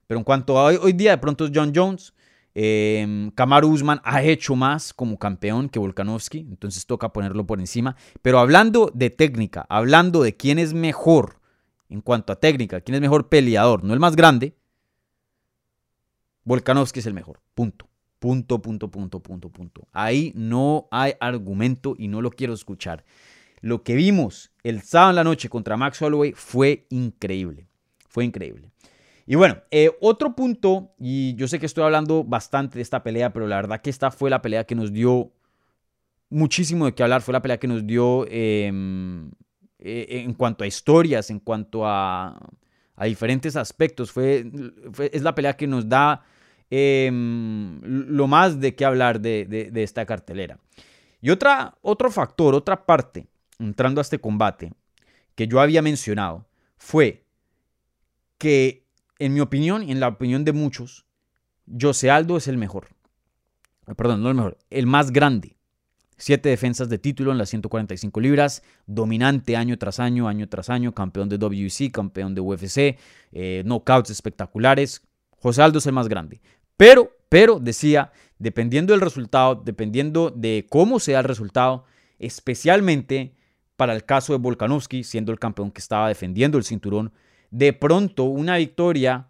Pero 0.06 0.16
en 0.16 0.24
cuanto 0.24 0.58
a 0.58 0.64
hoy, 0.64 0.94
día, 0.94 1.10
de 1.10 1.18
pronto 1.18 1.44
es 1.44 1.50
John 1.54 1.72
Jones. 1.74 2.14
Eh, 2.54 3.30
Usman 3.64 4.00
ha 4.02 4.22
hecho 4.22 4.56
más 4.56 4.94
como 4.94 5.18
campeón 5.18 5.68
que 5.68 5.78
Volkanovski, 5.78 6.38
entonces 6.38 6.86
toca 6.86 7.12
ponerlo 7.12 7.46
por 7.46 7.60
encima. 7.60 7.96
Pero 8.22 8.38
hablando 8.38 8.90
de 8.94 9.10
técnica, 9.10 9.66
hablando 9.68 10.22
de 10.22 10.34
quién 10.38 10.58
es 10.58 10.72
mejor 10.72 11.37
en 11.88 12.00
cuanto 12.00 12.32
a 12.32 12.36
técnica, 12.36 12.80
quién 12.80 12.96
es 12.96 13.00
mejor 13.00 13.28
peleador, 13.28 13.84
no 13.84 13.94
el 13.94 14.00
más 14.00 14.16
grande, 14.16 14.54
Volkanovski 16.44 17.00
es 17.00 17.06
el 17.06 17.14
mejor. 17.14 17.40
Punto. 17.54 17.88
Punto, 18.18 18.60
punto, 18.60 18.90
punto, 18.90 19.20
punto, 19.20 19.50
punto. 19.50 19.86
Ahí 19.92 20.32
no 20.34 20.88
hay 20.90 21.12
argumento 21.20 21.94
y 21.96 22.08
no 22.08 22.20
lo 22.20 22.30
quiero 22.30 22.54
escuchar. 22.54 23.04
Lo 23.60 23.82
que 23.82 23.94
vimos 23.94 24.50
el 24.62 24.82
sábado 24.82 25.10
en 25.10 25.16
la 25.16 25.24
noche 25.24 25.48
contra 25.48 25.76
Max 25.76 26.00
Holloway 26.00 26.32
fue 26.32 26.86
increíble. 26.90 27.68
Fue 28.08 28.24
increíble. 28.24 28.72
Y 29.26 29.34
bueno, 29.34 29.58
eh, 29.70 29.90
otro 30.00 30.34
punto, 30.34 30.94
y 30.98 31.34
yo 31.34 31.46
sé 31.48 31.60
que 31.60 31.66
estoy 31.66 31.84
hablando 31.84 32.24
bastante 32.24 32.76
de 32.76 32.82
esta 32.82 33.02
pelea, 33.02 33.32
pero 33.32 33.46
la 33.46 33.56
verdad 33.56 33.82
que 33.82 33.90
esta 33.90 34.10
fue 34.10 34.30
la 34.30 34.40
pelea 34.40 34.64
que 34.64 34.74
nos 34.74 34.92
dio 34.92 35.30
muchísimo 36.30 36.86
de 36.86 36.94
qué 36.94 37.02
hablar. 37.02 37.20
Fue 37.20 37.32
la 37.32 37.42
pelea 37.42 37.58
que 37.58 37.68
nos 37.68 37.86
dio 37.86 38.26
em, 38.30 39.30
eh, 39.78 40.22
en 40.24 40.34
cuanto 40.34 40.64
a 40.64 40.66
historias, 40.66 41.30
en 41.30 41.38
cuanto 41.40 41.86
a, 41.86 42.38
diferentes 43.04 43.54
aspectos. 43.54 44.10
Fue, 44.10 44.50
es 45.12 45.22
la 45.22 45.34
pelea 45.34 45.56
que 45.56 45.68
nos 45.68 45.88
da 45.88 46.24
em, 46.68 47.80
lo 47.82 48.26
más 48.26 48.60
de 48.60 48.74
qué 48.74 48.84
hablar 48.84 49.20
de, 49.20 49.44
de, 49.46 49.82
esta 49.82 50.04
cartelera. 50.04 50.58
Y 51.20 51.30
otra, 51.30 51.76
otro 51.82 52.10
factor, 52.10 52.54
otra 52.54 52.84
parte, 52.86 53.26
entrando 53.58 54.00
a 54.00 54.02
este 54.02 54.18
combate, 54.18 54.72
que 55.36 55.46
yo 55.46 55.60
había 55.60 55.82
mencionado, 55.82 56.48
fue 56.76 57.24
que, 58.38 58.84
en 59.20 59.34
mi 59.34 59.40
opinión 59.40 59.84
y 59.84 59.92
en 59.92 60.00
la 60.00 60.08
opinión 60.08 60.44
de 60.44 60.52
muchos, 60.52 61.06
José 61.80 62.10
Aldo 62.10 62.36
es 62.36 62.48
el 62.48 62.56
mejor. 62.56 62.88
Perdón, 63.96 64.22
no 64.22 64.30
el 64.30 64.34
mejor, 64.34 64.58
el 64.70 64.86
más 64.86 65.12
grande. 65.12 65.57
Siete 66.20 66.48
defensas 66.48 66.88
de 66.88 66.98
título 66.98 67.30
en 67.30 67.38
las 67.38 67.48
145 67.48 68.20
libras, 68.20 68.64
dominante 68.86 69.56
año 69.56 69.78
tras 69.78 70.00
año, 70.00 70.26
año 70.26 70.48
tras 70.48 70.68
año, 70.68 70.92
campeón 70.92 71.28
de 71.28 71.38
WC, 71.38 71.92
campeón 71.92 72.34
de 72.34 72.40
UFC, 72.40 72.98
eh, 73.30 73.62
knockouts 73.64 74.10
espectaculares. 74.10 75.02
José 75.40 75.62
Aldo 75.62 75.78
es 75.78 75.86
el 75.86 75.92
más 75.92 76.08
grande. 76.08 76.40
Pero, 76.76 77.12
pero, 77.28 77.60
decía, 77.60 78.10
dependiendo 78.40 78.92
del 78.92 79.00
resultado, 79.00 79.54
dependiendo 79.54 80.30
de 80.30 80.66
cómo 80.68 80.98
sea 80.98 81.20
el 81.20 81.24
resultado, 81.24 81.84
especialmente 82.18 83.36
para 83.76 83.94
el 83.94 84.04
caso 84.04 84.32
de 84.32 84.40
Volkanovski, 84.40 85.04
siendo 85.04 85.30
el 85.30 85.38
campeón 85.38 85.70
que 85.70 85.80
estaba 85.80 86.08
defendiendo 86.08 86.58
el 86.58 86.64
cinturón, 86.64 87.12
de 87.52 87.72
pronto 87.72 88.24
una 88.24 88.56
victoria 88.56 89.28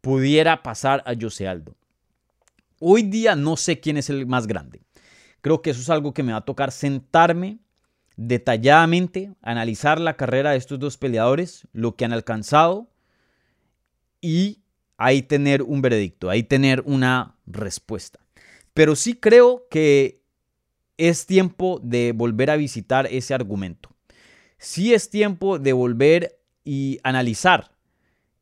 pudiera 0.00 0.62
pasar 0.62 1.02
a 1.04 1.12
Jose 1.20 1.46
Aldo. 1.46 1.76
Hoy 2.80 3.02
día 3.02 3.36
no 3.36 3.58
sé 3.58 3.78
quién 3.78 3.98
es 3.98 4.08
el 4.08 4.26
más 4.26 4.46
grande. 4.46 4.80
Creo 5.40 5.62
que 5.62 5.70
eso 5.70 5.80
es 5.80 5.90
algo 5.90 6.12
que 6.12 6.22
me 6.22 6.32
va 6.32 6.38
a 6.38 6.44
tocar 6.44 6.72
sentarme 6.72 7.58
detalladamente, 8.16 9.32
analizar 9.42 10.00
la 10.00 10.16
carrera 10.16 10.50
de 10.50 10.56
estos 10.56 10.78
dos 10.78 10.96
peleadores, 10.96 11.68
lo 11.72 11.94
que 11.94 12.04
han 12.04 12.12
alcanzado 12.12 12.88
y 14.20 14.62
ahí 14.96 15.22
tener 15.22 15.62
un 15.62 15.80
veredicto, 15.80 16.28
ahí 16.28 16.42
tener 16.42 16.82
una 16.84 17.36
respuesta. 17.46 18.18
Pero 18.74 18.96
sí 18.96 19.14
creo 19.14 19.66
que 19.70 20.22
es 20.96 21.26
tiempo 21.26 21.80
de 21.82 22.12
volver 22.12 22.50
a 22.50 22.56
visitar 22.56 23.06
ese 23.06 23.34
argumento. 23.34 23.94
Sí 24.58 24.92
es 24.92 25.10
tiempo 25.10 25.60
de 25.60 25.72
volver 25.72 26.40
y 26.64 26.98
analizar 27.04 27.77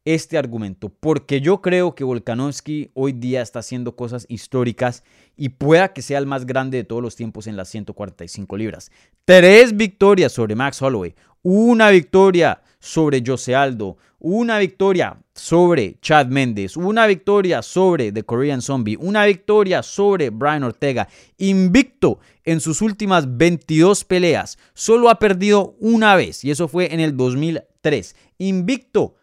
este 0.07 0.39
argumento, 0.39 0.89
porque 0.89 1.41
yo 1.41 1.61
creo 1.61 1.97
que 1.97 2.05
Volkanovski 2.05 2.91
hoy 2.95 3.13
día 3.13 3.43
está 3.43 3.59
haciendo 3.59 3.97
cosas 3.97 4.25
históricas 4.29 5.03
y 5.37 5.51
pueda 5.51 5.93
que 5.93 6.01
sea 6.01 6.19
el 6.19 6.27
más 6.27 6.47
grande 6.47 6.79
de 6.79 6.85
todos 6.85 7.03
los 7.03 7.17
tiempos 7.17 7.49
en 7.49 7.57
las 7.57 7.69
145 7.69 8.57
libras. 8.57 8.93
Tres 9.25 9.77
victorias 9.77 10.31
sobre 10.31 10.55
Max 10.55 10.81
Holloway, 10.81 11.17
una 11.43 11.91
victoria 11.91 12.63
sobre 12.79 13.21
Jose 13.27 13.57
Aldo, 13.57 13.97
una 14.21 14.61
victoria 14.61 15.19
sobre 15.35 15.99
Chad 16.01 16.29
Méndez, 16.29 16.77
una 16.77 17.09
victoria 17.09 17.61
sobre 17.61 18.13
The 18.13 18.23
Korean 18.23 18.63
Zombie, 18.63 18.97
una 19.01 19.27
victoria 19.27 19.83
sobre 19.83 20.31
Brian 20.31 20.63
Ortega, 20.63 21.09
invicto 21.37 22.21
en 22.45 22.61
sus 22.61 22.81
últimas 22.81 23.37
22 23.37 24.05
peleas, 24.05 24.57
solo 24.73 25.11
ha 25.11 25.19
perdido 25.19 25.75
una 25.81 26.15
vez 26.15 26.45
y 26.45 26.53
eso 26.53 26.69
fue 26.69 26.95
en 26.95 27.01
el 27.01 27.17
2003, 27.17 28.15
invicto 28.39 29.16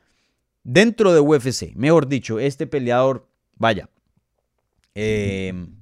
dentro 0.64 1.14
de 1.14 1.20
UFC, 1.20 1.76
mejor 1.76 2.08
dicho, 2.08 2.40
este 2.40 2.68
peleador, 2.68 3.28
vaya, 3.56 3.90
em, 4.96 5.76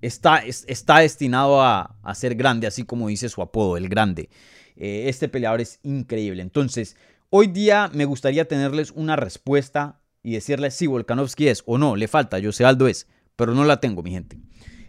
está, 0.00 0.38
está, 0.38 0.98
destinado 0.98 1.62
a, 1.62 1.96
ser 2.14 2.34
grande, 2.34 2.66
así 2.66 2.84
como 2.84 3.08
dice 3.08 3.28
su 3.28 3.42
apodo, 3.42 3.76
el 3.76 3.88
grande. 3.88 4.28
Eh, 4.76 5.04
este 5.08 5.28
peleador 5.28 5.60
es 5.60 5.80
increíble. 5.82 6.42
Entonces, 6.42 6.96
hoy 7.30 7.46
día 7.46 7.90
me 7.92 8.04
gustaría 8.04 8.48
tenerles 8.48 8.90
una 8.90 9.16
respuesta 9.16 10.00
y 10.22 10.32
decirles 10.32 10.74
si 10.74 10.86
Volkanovski 10.86 11.48
es 11.48 11.62
o 11.66 11.78
no, 11.78 11.96
le 11.96 12.08
falta, 12.08 12.38
yo 12.38 12.52
sé 12.52 12.64
Aldo 12.64 12.86
es, 12.86 13.08
pero 13.36 13.54
no 13.54 13.64
la 13.64 13.80
tengo, 13.80 14.02
mi 14.02 14.10
gente. 14.10 14.38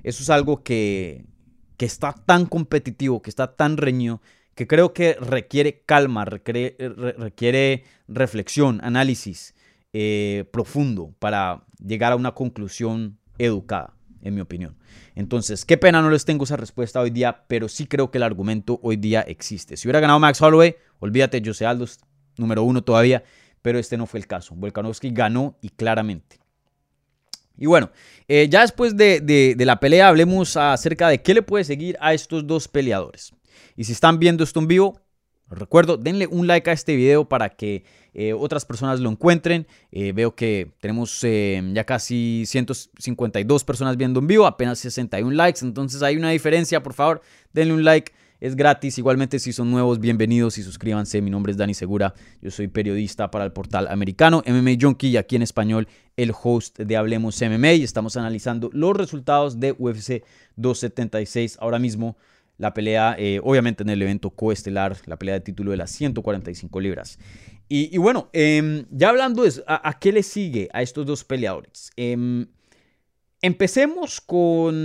Eso 0.04 0.22
es 0.24 0.30
algo 0.30 0.64
que, 0.64 1.26
que 1.78 1.86
está 1.86 2.14
tan 2.14 2.46
competitivo, 2.46 3.22
que 3.22 3.30
está 3.30 3.56
tan 3.56 3.78
reñido, 3.78 4.22
que 4.56 4.68
creo 4.68 4.94
que 4.94 5.16
requiere 5.20 5.82
calma, 5.86 6.26
requiere, 6.26 7.84
reflexión, 8.08 8.80
análisis 8.84 9.56
eh, 9.94 10.46
profundo 10.52 11.14
para 11.20 11.66
llegar 11.84 12.12
a 12.12 12.16
una 12.16 12.34
conclusión 12.34 13.18
educada, 13.38 13.94
en 14.22 14.36
mi 14.36 14.42
opinión. 14.42 14.78
Entonces, 15.16 15.66
qué 15.66 15.78
pena 15.78 16.02
no 16.02 16.10
les 16.10 16.26
tengo 16.26 16.44
esa 16.44 16.58
respuesta 16.58 17.00
hoy 17.00 17.10
día, 17.10 17.46
pero 17.48 17.68
sí 17.68 17.88
creo 17.88 18.12
que 18.12 18.18
el 18.18 18.24
argumento 18.24 18.80
hoy 18.84 18.96
día 18.96 19.22
existe. 19.22 19.78
Si 19.78 19.88
hubiera 19.88 20.00
ganado 20.00 20.20
Max 20.20 20.42
Holloway, 20.42 20.76
olvídate, 21.00 21.42
Jose 21.44 21.66
Aldo 21.66 21.86
número 22.38 22.64
uno 22.64 22.84
todavía, 22.84 23.24
pero 23.62 23.80
este 23.80 23.98
no 23.98 24.06
fue 24.06 24.20
el 24.20 24.28
caso. 24.28 24.56
Volkanovski 24.56 25.12
ganó 25.12 25.58
y 25.62 25.70
claramente. 25.70 26.40
Y 27.58 27.68
bueno, 27.68 27.92
eh, 28.28 28.48
ya 28.50 28.62
después 28.62 28.98
de, 28.98 29.22
de, 29.22 29.66
la 29.66 29.80
pelea 29.80 30.08
hablemos 30.08 30.58
acerca 30.58 31.08
de 31.08 31.22
qué 31.22 31.34
le 31.34 31.44
puede 31.44 31.64
seguir 31.64 31.98
a 32.00 32.14
estos 32.14 32.48
dos 32.48 32.68
peleadores. 32.68 33.34
Y 33.76 33.84
si 33.86 33.92
están 33.92 34.20
viendo 34.20 34.44
esto 34.44 34.60
en 34.60 34.68
vivo, 34.68 35.00
recuerdo, 35.50 35.98
denle 35.98 36.28
un 36.28 36.48
like 36.48 36.70
a 36.70 36.74
este 36.74 36.96
video 36.96 37.28
para 37.28 37.50
que 37.50 37.84
eh, 38.14 38.34
otras 38.34 38.66
personas 38.66 39.00
lo 39.00 39.10
encuentren. 39.10 39.68
Eh, 39.92 40.12
veo 40.14 40.36
que 40.36 40.74
tenemos 40.80 41.24
eh, 41.24 41.62
ya 41.74 41.86
casi 41.86 42.44
152 42.46 43.64
personas 43.64 43.98
viendo 43.98 44.20
en 44.20 44.28
vivo, 44.28 44.46
apenas 44.46 44.80
61 44.80 45.32
likes, 45.32 45.66
entonces 45.66 46.02
hay 46.02 46.18
una 46.18 46.32
diferencia, 46.32 46.84
por 46.84 46.94
favor, 46.94 47.22
denle 47.54 47.74
un 47.74 47.84
like. 47.84 48.12
Es 48.40 48.58
gratis, 48.58 48.98
igualmente 48.98 49.40
si 49.40 49.54
son 49.54 49.72
nuevos, 49.72 50.02
bienvenidos 50.02 50.58
y 50.58 50.64
suscríbanse. 50.64 51.22
Mi 51.22 51.30
nombre 51.30 51.52
es 51.52 51.58
Dani 51.58 51.74
Segura, 51.74 52.14
yo 52.42 52.52
soy 52.52 52.68
periodista 52.68 53.32
para 53.32 53.46
el 53.46 53.54
portal 53.54 53.88
americano 53.88 54.44
MMA 54.46 54.72
Junkie 54.82 55.12
y 55.12 55.16
aquí 55.18 55.38
en 55.38 55.44
español 55.44 55.88
el 56.18 56.34
host 56.44 56.78
de 56.78 56.98
Hablemos 56.98 57.42
MMA 57.42 57.74
y 57.76 57.84
estamos 57.84 58.18
analizando 58.18 58.70
los 58.74 58.98
resultados 58.98 59.62
de 59.62 59.72
UFC 59.72 60.26
276 60.58 61.58
ahora 61.62 61.80
mismo 61.80 62.18
la 62.64 62.74
pelea, 62.74 63.16
eh, 63.20 63.42
obviamente 63.44 63.84
en 63.84 63.90
el 63.90 64.02
evento 64.02 64.30
coestelar, 64.30 64.96
la 65.06 65.18
pelea 65.20 65.36
de 65.36 65.42
título 65.42 65.72
de 65.72 65.78
las 65.78 65.92
145 65.92 66.80
libras. 66.80 67.20
Y, 67.68 67.98
bueno, 67.98 68.30
em, 68.34 68.86
ya 68.92 69.10
hablando 69.10 69.42
de 69.44 69.50
eso, 69.50 69.64
¿a, 69.68 69.98
qué 70.00 70.12
le 70.12 70.22
sigue 70.22 70.70
a 70.74 70.82
estos 70.82 71.06
dos 71.06 71.24
peleadores? 71.24 71.92
Em, 71.98 72.46
empecemos 73.42 74.22
con, 74.22 74.76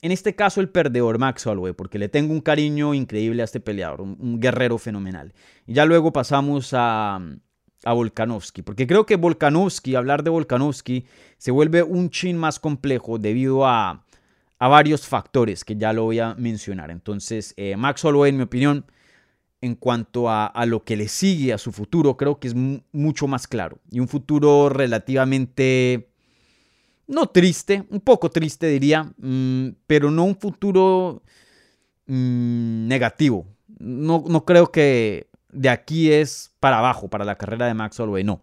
en 0.00 0.12
este 0.12 0.34
caso, 0.36 0.60
el 0.60 0.68
perdedor 0.68 1.18
Max 1.18 1.46
Holloway, 1.46 1.72
porque 1.72 1.98
le 1.98 2.08
tengo 2.08 2.32
un 2.32 2.40
cariño 2.40 2.92
increíble 2.92 3.42
a 3.42 3.46
este 3.46 3.60
peleador, 3.60 4.02
un, 4.02 4.38
guerrero 4.40 4.78
fenomenal. 4.78 5.32
Y 5.66 5.72
ya 5.72 5.86
luego 5.86 6.12
pasamos 6.12 6.70
a, 6.72 7.18
a 7.84 7.92
Volkanovski, 7.94 8.62
porque 8.62 8.86
creo 8.86 9.06
que 9.06 9.16
Volkanovski, 9.16 9.94
hablar 9.94 10.22
de 10.22 10.30
Volkanovski, 10.30 11.06
se 11.38 11.50
vuelve 11.50 11.82
un 11.82 12.10
chin 12.10 12.36
más 12.36 12.60
complejo 12.60 13.18
debido 13.18 13.66
a 13.66 14.03
a 14.64 14.68
varios 14.68 15.06
factores 15.06 15.62
que 15.62 15.76
ya 15.76 15.92
lo 15.92 16.04
voy 16.04 16.20
a 16.20 16.34
mencionar. 16.36 16.90
Entonces, 16.90 17.52
eh, 17.58 17.76
Max 17.76 18.02
Holloway, 18.02 18.30
en 18.30 18.38
mi 18.38 18.44
opinión, 18.44 18.86
en 19.60 19.74
cuanto 19.74 20.30
a, 20.30 20.50
lo 20.64 20.84
que 20.84 20.96
le 20.96 21.06
sigue 21.06 21.52
a 21.52 21.58
su 21.58 21.70
futuro, 21.70 22.16
creo 22.16 22.40
que 22.40 22.48
es 22.48 22.54
mucho 22.54 23.26
más 23.26 23.46
claro. 23.46 23.78
Y 23.90 24.00
un 24.00 24.08
futuro 24.08 24.70
relativamente, 24.70 26.08
no 27.06 27.26
triste, 27.26 27.84
un 27.90 28.00
poco 28.00 28.30
triste 28.30 28.68
diría, 28.68 29.12
mm, 29.18 29.68
pero 29.86 30.10
no 30.10 30.24
un 30.24 30.36
futuro 30.36 31.22
mm, 32.06 32.88
negativo. 32.88 33.46
No, 33.78 34.24
no 34.26 34.46
creo 34.46 34.72
que 34.72 35.28
de 35.52 35.68
aquí 35.68 36.10
es 36.10 36.54
para 36.58 36.78
abajo, 36.78 37.08
para 37.08 37.26
la 37.26 37.36
carrera 37.36 37.66
de 37.66 37.74
Max 37.74 38.00
Holloway, 38.00 38.24
no. 38.24 38.40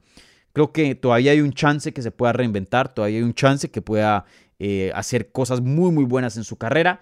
Creo 0.53 0.71
que 0.71 0.93
todavía 0.93 1.31
hay 1.31 1.41
un 1.41 1.53
chance 1.53 1.93
que 1.93 2.03
se 2.03 2.11
pueda 2.11 2.31
reinventar, 2.31 2.93
todavía 2.93 3.17
hay 3.17 3.23
un 3.23 3.33
chance 3.33 3.71
que 3.71 3.81
pueda 3.81 4.25
eh, 4.63 4.91
hacer 4.93 5.31
cosas 5.31 5.59
muy, 5.59 5.91
muy 5.91 6.05
buenas 6.05 6.37
en 6.37 6.43
su 6.43 6.55
carrera. 6.55 7.01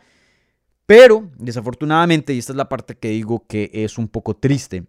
Pero, 0.85 1.29
desafortunadamente, 1.37 2.33
y 2.33 2.37
esta 2.37 2.53
es 2.53 2.55
la 2.55 2.69
parte 2.69 2.97
que 2.97 3.09
digo 3.09 3.45
que 3.47 3.69
es 3.73 3.97
un 3.97 4.07
poco 4.07 4.37
triste, 4.37 4.85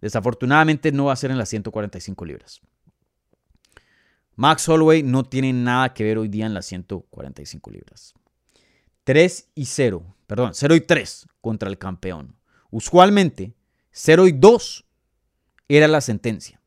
desafortunadamente 0.00 0.90
no 0.90 1.04
va 1.04 1.12
a 1.12 1.16
ser 1.16 1.30
en 1.30 1.38
las 1.38 1.48
145 1.50 2.24
libras. 2.24 2.62
Max 4.34 4.68
Holloway 4.68 5.04
no 5.04 5.22
tiene 5.22 5.52
nada 5.52 5.94
que 5.94 6.02
ver 6.02 6.18
hoy 6.18 6.26
día 6.26 6.46
en 6.46 6.54
las 6.54 6.66
145 6.66 7.70
libras. 7.70 8.14
3 9.04 9.50
y 9.54 9.66
0, 9.66 10.16
perdón, 10.26 10.50
0 10.52 10.74
y 10.74 10.80
3 10.80 11.28
contra 11.40 11.68
el 11.68 11.78
campeón. 11.78 12.34
Usualmente, 12.72 13.54
0 13.92 14.26
y 14.26 14.32
2 14.32 14.84
era 15.68 15.86
la 15.86 16.00
sentencia. 16.00 16.60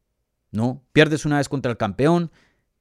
¿No? 0.51 0.81
Pierdes 0.93 1.25
una 1.25 1.39
vez 1.39 1.49
contra 1.49 1.69
el 1.69 1.77
campeón, 1.77 2.31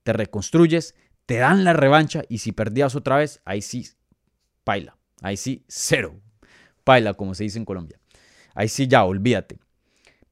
te 0.05 0.13
reconstruyes, 0.13 0.95
te 1.27 1.37
dan 1.37 1.65
la 1.65 1.73
revancha 1.73 2.23
y 2.29 2.39
si 2.39 2.53
perdías 2.53 2.95
otra 2.95 3.17
vez, 3.17 3.41
ahí 3.45 3.63
sí, 3.63 3.87
paila. 4.65 4.97
Ahí 5.23 5.37
sí, 5.37 5.65
cero. 5.69 6.21
Paila, 6.85 7.15
como 7.15 7.35
se 7.35 7.45
dice 7.45 7.59
en 7.59 7.65
Colombia. 7.65 7.99
Ahí 8.55 8.69
sí 8.69 8.89
ya, 8.89 9.05
olvídate. 9.05 9.59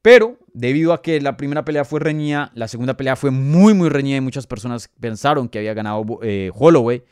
Pero 0.02 0.38
debido 0.52 0.92
a 0.92 1.02
que 1.02 1.20
la 1.20 1.36
primera 1.36 1.64
pelea 1.64 1.84
fue 1.84 2.00
reñida, 2.00 2.50
la 2.54 2.68
segunda 2.68 2.96
pelea 2.96 3.16
fue 3.16 3.30
muy, 3.30 3.74
muy 3.74 3.88
reñida 3.88 4.16
y 4.16 4.20
muchas 4.20 4.46
personas 4.46 4.88
pensaron 4.98 5.48
que 5.48 5.58
había 5.58 5.74
ganado 5.74 6.04
eh, 6.22 6.50
Holloway. 6.54 7.04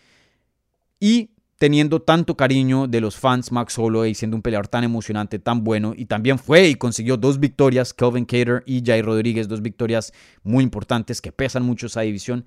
Y 0.98 1.30
teniendo 1.58 2.00
tanto 2.00 2.36
cariño 2.36 2.86
de 2.86 3.00
los 3.00 3.16
fans, 3.16 3.52
Max 3.52 3.78
Holloway 3.78 4.14
siendo 4.14 4.36
un 4.36 4.42
peleador 4.42 4.68
tan 4.68 4.84
emocionante, 4.84 5.38
tan 5.38 5.64
bueno, 5.64 5.92
y 5.96 6.06
también 6.06 6.38
fue 6.38 6.68
y 6.68 6.74
consiguió 6.76 7.16
dos 7.16 7.38
victorias, 7.38 7.92
Kelvin 7.92 8.24
Cater 8.24 8.62
y 8.64 8.82
Jay 8.84 9.02
Rodríguez, 9.02 9.48
dos 9.48 9.60
victorias 9.60 10.12
muy 10.42 10.64
importantes 10.64 11.20
que 11.20 11.30
pesan 11.30 11.64
mucho 11.64 11.86
esa 11.86 12.00
división 12.02 12.46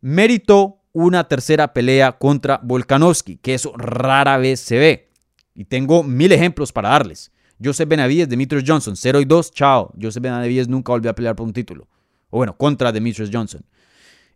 meritó 0.00 0.82
una 0.92 1.24
tercera 1.24 1.72
pelea 1.72 2.12
contra 2.12 2.60
Volkanovski, 2.62 3.36
que 3.36 3.54
eso 3.54 3.72
rara 3.76 4.38
vez 4.38 4.60
se 4.60 4.78
ve. 4.78 5.10
Y 5.54 5.64
tengo 5.64 6.02
mil 6.02 6.32
ejemplos 6.32 6.72
para 6.72 6.90
darles. 6.90 7.32
Joseph 7.62 7.88
Benavides, 7.88 8.28
Demetrius 8.28 8.64
Johnson, 8.66 8.96
0 8.96 9.20
y 9.20 9.24
2, 9.24 9.52
chao. 9.52 9.92
Joseph 10.00 10.22
Benavides 10.22 10.68
nunca 10.68 10.92
volvió 10.92 11.10
a 11.10 11.14
pelear 11.14 11.34
por 11.34 11.46
un 11.46 11.52
título. 11.52 11.88
O 12.30 12.38
bueno, 12.38 12.56
contra 12.56 12.92
Demetrius 12.92 13.30
Johnson. 13.32 13.64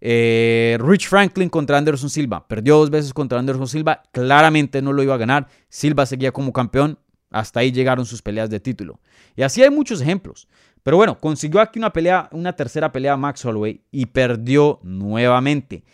Eh, 0.00 0.76
Rich 0.80 1.08
Franklin 1.08 1.48
contra 1.48 1.78
Anderson 1.78 2.10
Silva. 2.10 2.46
Perdió 2.48 2.76
dos 2.78 2.90
veces 2.90 3.14
contra 3.14 3.38
Anderson 3.38 3.68
Silva. 3.68 4.02
Claramente 4.10 4.82
no 4.82 4.92
lo 4.92 5.02
iba 5.02 5.14
a 5.14 5.18
ganar. 5.18 5.48
Silva 5.68 6.06
seguía 6.06 6.32
como 6.32 6.52
campeón. 6.52 6.98
Hasta 7.30 7.60
ahí 7.60 7.70
llegaron 7.70 8.04
sus 8.04 8.20
peleas 8.20 8.50
de 8.50 8.58
título. 8.58 9.00
Y 9.36 9.42
así 9.42 9.62
hay 9.62 9.70
muchos 9.70 10.00
ejemplos. 10.00 10.48
Pero 10.82 10.96
bueno, 10.96 11.20
consiguió 11.20 11.60
aquí 11.60 11.78
una 11.78 11.92
pelea, 11.92 12.28
una 12.32 12.54
tercera 12.54 12.90
pelea 12.90 13.16
Max 13.16 13.44
Holloway 13.44 13.82
y 13.90 14.06
perdió 14.06 14.80
nuevamente. 14.82 15.84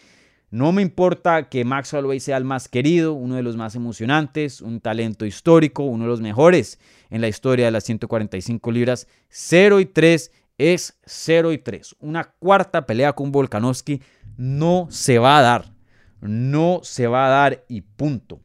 No 0.50 0.72
me 0.72 0.80
importa 0.80 1.50
que 1.50 1.64
Max 1.66 1.92
Holloway 1.92 2.20
sea 2.20 2.38
el 2.38 2.44
más 2.44 2.68
querido, 2.68 3.12
uno 3.12 3.36
de 3.36 3.42
los 3.42 3.56
más 3.56 3.74
emocionantes, 3.74 4.62
un 4.62 4.80
talento 4.80 5.26
histórico, 5.26 5.82
uno 5.82 6.04
de 6.04 6.10
los 6.10 6.22
mejores 6.22 6.78
en 7.10 7.20
la 7.20 7.28
historia 7.28 7.66
de 7.66 7.70
las 7.70 7.84
145 7.84 8.72
libras. 8.72 9.06
0 9.28 9.80
y 9.80 9.86
3 9.86 10.32
es 10.56 10.98
0 11.04 11.52
y 11.52 11.58
3. 11.58 11.96
Una 12.00 12.24
cuarta 12.24 12.86
pelea 12.86 13.12
con 13.12 13.30
Volkanovski 13.30 14.00
no 14.38 14.86
se 14.90 15.18
va 15.18 15.38
a 15.38 15.42
dar. 15.42 15.74
No 16.22 16.80
se 16.82 17.06
va 17.06 17.26
a 17.26 17.30
dar 17.30 17.64
y 17.68 17.82
punto. 17.82 18.40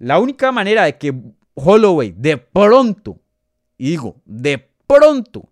La 0.00 0.18
única 0.18 0.50
manera 0.50 0.84
de 0.84 0.98
que 0.98 1.14
Holloway 1.54 2.12
de 2.16 2.38
pronto, 2.38 3.20
digo, 3.78 4.20
de 4.24 4.68
pronto, 4.86 5.48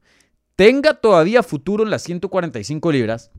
tenga 0.57 0.95
todavía 0.95 1.43
futuro 1.43 1.85
en 1.85 1.91
las 1.91 2.03
145 2.03 2.93
libras 2.93 3.31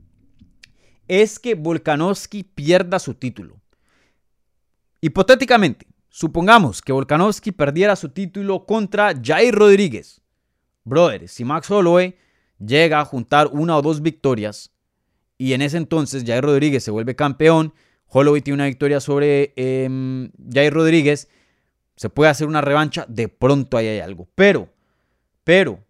es 1.07 1.39
que 1.39 1.55
Volkanovski 1.55 2.43
pierda 2.43 2.99
su 2.99 3.13
título. 3.13 3.59
Hipotéticamente, 5.01 5.87
supongamos 6.09 6.81
que 6.81 6.91
Volkanovski 6.91 7.51
perdiera 7.51 7.95
su 7.95 8.09
título 8.09 8.65
contra 8.65 9.13
Jair 9.21 9.53
Rodríguez. 9.53 10.21
Brother, 10.83 11.27
si 11.27 11.45
Max 11.45 11.69
Holloway 11.69 12.15
llega 12.59 12.99
a 12.99 13.05
juntar 13.05 13.49
una 13.51 13.77
o 13.77 13.81
dos 13.81 14.01
victorias 14.01 14.71
y 15.37 15.53
en 15.53 15.61
ese 15.61 15.77
entonces 15.77 16.23
Jair 16.25 16.43
Rodríguez 16.43 16.83
se 16.83 16.91
vuelve 16.91 17.15
campeón, 17.15 17.73
Holloway 18.07 18.41
tiene 18.41 18.55
una 18.55 18.65
victoria 18.65 18.99
sobre 18.99 19.53
em, 19.55 20.31
Jair 20.51 20.73
Rodríguez, 20.73 21.27
se 21.95 22.09
puede 22.09 22.31
hacer 22.31 22.47
una 22.47 22.61
revancha, 22.61 23.05
de 23.07 23.27
pronto 23.27 23.77
ahí 23.77 23.87
hay 23.87 23.99
algo. 23.99 24.27
Pero, 24.35 24.69
pero, 25.43 25.84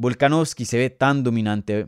Volkanovski 0.00 0.64
se 0.64 0.78
ve 0.78 0.88
tan 0.88 1.22
dominante, 1.22 1.86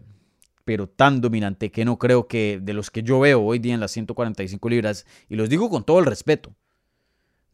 pero 0.66 0.86
tan 0.86 1.22
dominante 1.22 1.70
que 1.70 1.86
no 1.86 1.98
creo 1.98 2.28
que 2.28 2.60
de 2.62 2.74
los 2.74 2.90
que 2.90 3.02
yo 3.02 3.18
veo 3.20 3.40
hoy 3.40 3.58
día 3.58 3.72
en 3.72 3.80
las 3.80 3.92
145 3.92 4.68
libras, 4.68 5.06
y 5.30 5.36
los 5.36 5.48
digo 5.48 5.70
con 5.70 5.82
todo 5.82 5.98
el 5.98 6.04
respeto, 6.04 6.54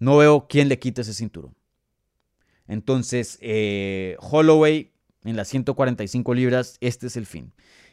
no 0.01 0.17
veo 0.17 0.49
quién 0.49 0.69
le 0.69 0.81
quite 0.81 1.03
ese 1.03 1.15
cinturón. 1.15 1.55
Entonces, 2.67 3.39
eh, 3.41 4.17
Holloway 4.19 4.91
en 5.23 5.37
las 5.37 5.47
145 5.47 6.35
libras, 6.35 6.77
este 6.81 7.07
es 7.07 7.17
el 7.17 7.27
fin. 7.27 7.53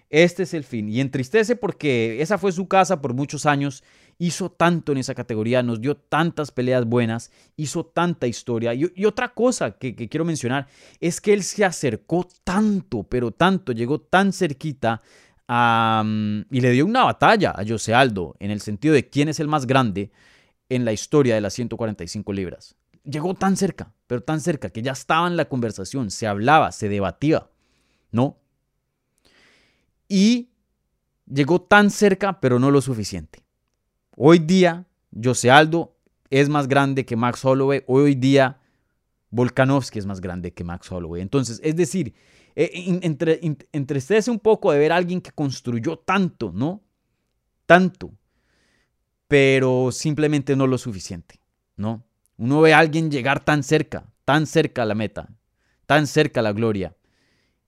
Este 0.09 0.41
es 0.41 0.55
el 0.55 0.63
fin. 0.63 0.89
Y 0.89 1.01
entristece 1.01 1.55
porque 1.55 2.19
esa 2.19 2.39
fue 2.39 2.51
su 2.51 2.67
casa 2.67 2.99
por 2.99 3.13
muchos 3.13 3.45
años. 3.45 3.83
Hizo 4.17 4.49
tanto 4.49 4.91
en 4.91 4.97
esa 4.99 5.13
categoría, 5.13 5.61
nos 5.61 5.81
dio 5.81 5.97
tantas 5.97 6.51
peleas 6.51 6.85
buenas, 6.85 7.31
hizo 7.57 7.85
tanta 7.85 8.27
historia. 8.27 8.73
Y, 8.73 9.05
otra 9.05 9.33
cosa 9.33 9.71
que, 9.71 9.95
quiero 9.95 10.25
mencionar 10.25 10.67
es 10.99 11.19
que 11.19 11.33
él 11.33 11.43
se 11.43 11.65
acercó 11.65 12.27
tanto, 12.43 13.03
pero 13.03 13.31
tanto, 13.31 13.71
llegó 13.71 13.99
tan 13.99 14.31
cerquita 14.31 15.01
y 15.47 16.61
le 16.61 16.71
dio 16.71 16.85
una 16.85 17.03
batalla 17.03 17.51
a 17.51 17.63
José 17.67 17.93
Aldo 17.93 18.35
en 18.39 18.51
el 18.51 18.61
sentido 18.61 18.93
de 18.93 19.09
quién 19.09 19.29
es 19.29 19.39
el 19.39 19.47
más 19.47 19.67
grande 19.67 20.11
en 20.69 20.85
la 20.85 20.93
historia 20.93 21.35
de 21.35 21.41
las 21.41 21.53
145 21.53 22.33
libras. 22.33 22.75
Llegó 23.03 23.35
tan 23.35 23.55
cerca, 23.55 23.93
pero 24.07 24.23
tan 24.23 24.41
cerca 24.41 24.71
que 24.71 24.81
ya 24.81 24.93
estaba 24.93 25.27
en 25.27 25.37
la 25.37 25.45
conversación, 25.45 26.09
se 26.09 26.25
hablaba, 26.25 26.71
se 26.71 26.89
debatía, 26.89 27.47
¿no? 28.11 28.39
y 30.07 30.49
llegó 31.25 31.61
tan 31.61 31.89
cerca, 31.89 32.39
pero 32.39 32.59
no 32.59 32.71
lo 32.71 32.81
suficiente. 32.81 33.44
Hoy 34.15 34.39
día, 34.39 34.85
José 35.21 35.51
Aldo 35.51 35.95
es 36.29 36.49
más 36.49 36.67
grande 36.67 37.05
que 37.05 37.15
Max 37.15 37.43
Holloway. 37.43 37.83
Hoy 37.87 38.15
día, 38.15 38.59
Volkanovski 39.29 39.99
es 39.99 40.05
más 40.05 40.21
grande 40.21 40.53
que 40.53 40.63
Max 40.63 40.91
Holloway. 40.91 41.21
Entonces, 41.21 41.59
es 41.63 41.75
decir, 41.75 42.13
eh, 42.55 42.99
entre, 43.01 43.39
entristece 43.71 44.31
un 44.31 44.39
poco 44.39 44.71
de 44.71 44.79
ver 44.79 44.91
a 44.91 44.97
alguien 44.97 45.21
que 45.21 45.31
construyó 45.31 45.97
tanto, 45.97 46.51
¿no? 46.53 46.81
Tanto, 47.65 48.13
pero 49.27 49.91
simplemente 49.91 50.55
no 50.55 50.67
lo 50.67 50.77
suficiente, 50.77 51.39
¿no? 51.75 52.05
Uno 52.37 52.61
ve 52.61 52.73
a 52.73 52.79
alguien 52.79 53.11
llegar 53.11 53.43
tan 53.43 53.63
cerca, 53.63 54.13
tan 54.23 54.45
cerca 54.45 54.83
a 54.83 54.85
la 54.85 54.95
meta, 54.95 55.29
tan 55.85 56.07
cerca 56.07 56.41
a 56.41 56.43
la 56.43 56.53
gloria, 56.53 56.95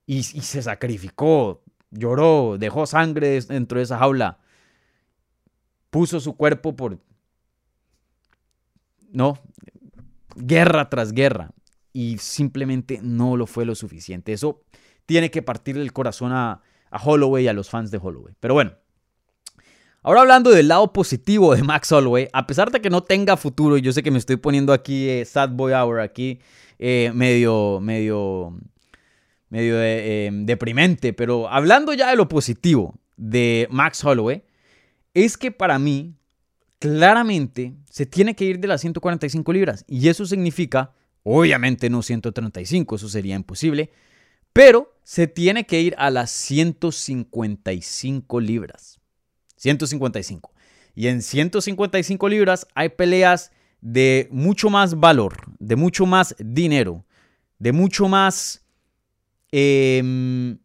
y 0.06 0.22
se 0.22 0.62
sacrificó 0.62 1.62
lloró, 1.90 2.56
dejó 2.58 2.86
sangre 2.86 3.40
dentro 3.40 3.78
de 3.78 3.84
esa 3.84 3.98
jaula, 3.98 4.38
puso 5.90 6.20
su 6.20 6.36
cuerpo 6.36 6.76
por, 6.76 6.98
no, 9.10 9.38
guerra 10.36 10.88
tras 10.88 11.12
guerra, 11.12 11.50
y 11.92 12.18
simplemente 12.18 13.00
no 13.02 13.36
lo 13.36 13.46
fue 13.46 13.64
lo 13.64 13.74
suficiente. 13.74 14.32
Eso 14.32 14.62
tiene 15.06 15.30
que 15.30 15.42
partir 15.42 15.76
el 15.78 15.92
corazón 15.92 16.32
a, 16.32 16.62
Holloway 16.90 17.44
y 17.44 17.48
a 17.48 17.52
los 17.52 17.68
fans 17.68 17.90
de 17.90 17.98
Holloway. 17.98 18.34
Pero 18.40 18.54
bueno, 18.54 18.72
Ahora 20.00 20.20
hablando 20.20 20.50
del 20.50 20.68
lado 20.68 20.92
positivo 20.92 21.54
de 21.56 21.62
Max 21.64 21.90
Holloway, 21.90 22.28
a 22.32 22.46
pesar 22.46 22.70
de 22.70 22.80
que 22.80 22.88
no 22.88 23.02
tenga 23.02 23.36
futuro, 23.36 23.76
y 23.76 23.82
yo 23.82 23.92
sé 23.92 24.02
que 24.02 24.12
me 24.12 24.18
estoy 24.18 24.36
poniendo 24.36 24.72
aquí 24.72 25.08
eh, 25.08 25.24
Sad 25.24 25.50
Boy 25.50 25.72
Hour, 25.72 26.00
aquí 26.00 26.38
eh, 26.78 27.10
medio, 27.12 27.80
medio 27.80 28.56
medio 29.50 29.82
eh, 29.82 30.30
deprimente, 30.32 31.12
pero 31.12 31.48
hablando 31.48 31.92
ya 31.94 32.10
de 32.10 32.16
lo 32.16 32.28
positivo 32.28 32.94
de 33.16 33.66
Max 33.70 34.04
Holloway, 34.04 34.44
es 35.14 35.36
que 35.36 35.50
para 35.50 35.78
mí, 35.78 36.14
claramente, 36.78 37.74
se 37.90 38.06
tiene 38.06 38.34
que 38.34 38.44
ir 38.44 38.60
de 38.60 38.68
las 38.68 38.80
145 38.80 39.52
libras. 39.52 39.84
Y 39.88 40.08
eso 40.08 40.24
significa, 40.26 40.92
obviamente 41.22 41.90
no 41.90 42.02
135, 42.02 42.96
eso 42.96 43.08
sería 43.08 43.34
imposible, 43.34 43.90
pero 44.52 44.94
se 45.02 45.26
tiene 45.26 45.64
que 45.64 45.80
ir 45.80 45.94
a 45.98 46.10
las 46.10 46.30
155 46.30 48.40
libras. 48.40 49.00
155. 49.56 50.52
Y 50.94 51.08
en 51.08 51.22
155 51.22 52.28
libras 52.28 52.66
hay 52.74 52.90
peleas 52.90 53.50
de 53.80 54.28
mucho 54.30 54.70
más 54.70 54.98
valor, 54.98 55.36
de 55.58 55.76
mucho 55.76 56.06
más 56.06 56.34
dinero, 56.38 57.04
de 57.58 57.72
mucho 57.72 58.08
más 58.08 58.62
Em, 59.50 60.58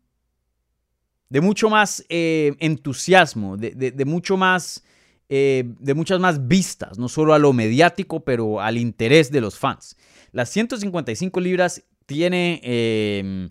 de 1.34 1.42
mucho 1.42 1.68
más 1.68 2.06
eh, 2.10 2.54
entusiasmo, 2.60 3.58
de, 3.58 4.06
mucho 4.06 4.38
más, 4.38 4.84
eh, 5.30 5.64
de 5.80 5.96
muchas 5.96 6.20
más 6.20 6.48
vistas, 6.48 7.00
no 7.00 7.10
solo 7.10 7.34
a 7.34 7.40
lo 7.40 7.54
mediático, 7.54 8.24
pero 8.24 8.62
al 8.62 8.78
interés 8.78 9.32
de 9.32 9.42
los 9.42 9.58
fans. 9.58 9.98
Las 10.32 10.50
155 10.50 11.40
libras 11.40 11.84
tiene, 12.06 12.62
em, 12.64 13.50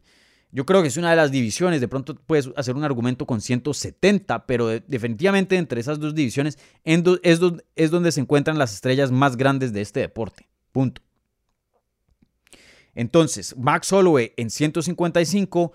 yo 0.53 0.65
creo 0.65 0.81
que 0.81 0.87
es 0.87 0.97
una 0.97 1.11
de 1.11 1.17
las 1.17 1.33
divisiones, 1.33 1.81
de 1.81 1.89
pronto 1.89 2.15
puedes 2.15 2.51
hacer 2.55 2.77
un 2.77 2.85
argumento 2.85 3.27
con 3.27 3.41
170, 3.41 4.47
pero 4.47 4.69
definitivamente 4.69 5.57
entre 5.57 5.81
esas 5.81 5.99
dos 5.99 6.15
divisiones 6.15 6.61
es, 6.85 7.41
es 7.75 7.91
donde 7.91 8.13
se 8.13 8.21
encuentran 8.21 8.59
las 8.59 8.75
estrellas 8.75 9.11
más 9.11 9.37
grandes 9.37 9.73
de 9.73 9.81
este 9.81 9.99
deporte. 9.99 10.49
Punto. 10.71 11.03
Entonces, 12.95 13.57
Max 13.59 13.93
Holloway 13.93 14.35
en 14.37 14.51
155 14.51 15.73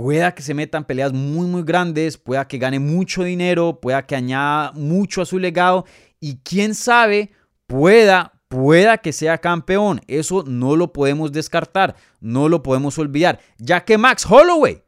pueda 0.00 0.34
que 0.34 0.40
se 0.40 0.54
metan 0.54 0.86
peleas 0.86 1.12
muy, 1.12 1.46
muy 1.46 1.62
grandes, 1.62 2.16
pueda 2.16 2.48
que 2.48 2.56
gane 2.56 2.78
mucho 2.78 3.22
dinero, 3.22 3.80
pueda 3.82 4.06
que 4.06 4.16
añada 4.16 4.72
mucho 4.72 5.20
a 5.20 5.26
su 5.26 5.38
legado 5.38 5.84
y 6.18 6.38
quién 6.38 6.74
sabe, 6.74 7.32
pueda, 7.66 8.32
pueda 8.48 8.96
que 8.96 9.12
sea 9.12 9.36
campeón. 9.36 10.00
Eso 10.08 10.42
no 10.46 10.74
lo 10.74 10.94
podemos 10.94 11.32
descartar, 11.32 11.96
no 12.18 12.48
lo 12.48 12.62
podemos 12.62 12.96
olvidar, 12.96 13.40
ya 13.58 13.84
que 13.84 13.98
Max 13.98 14.24
Holloway 14.24 14.82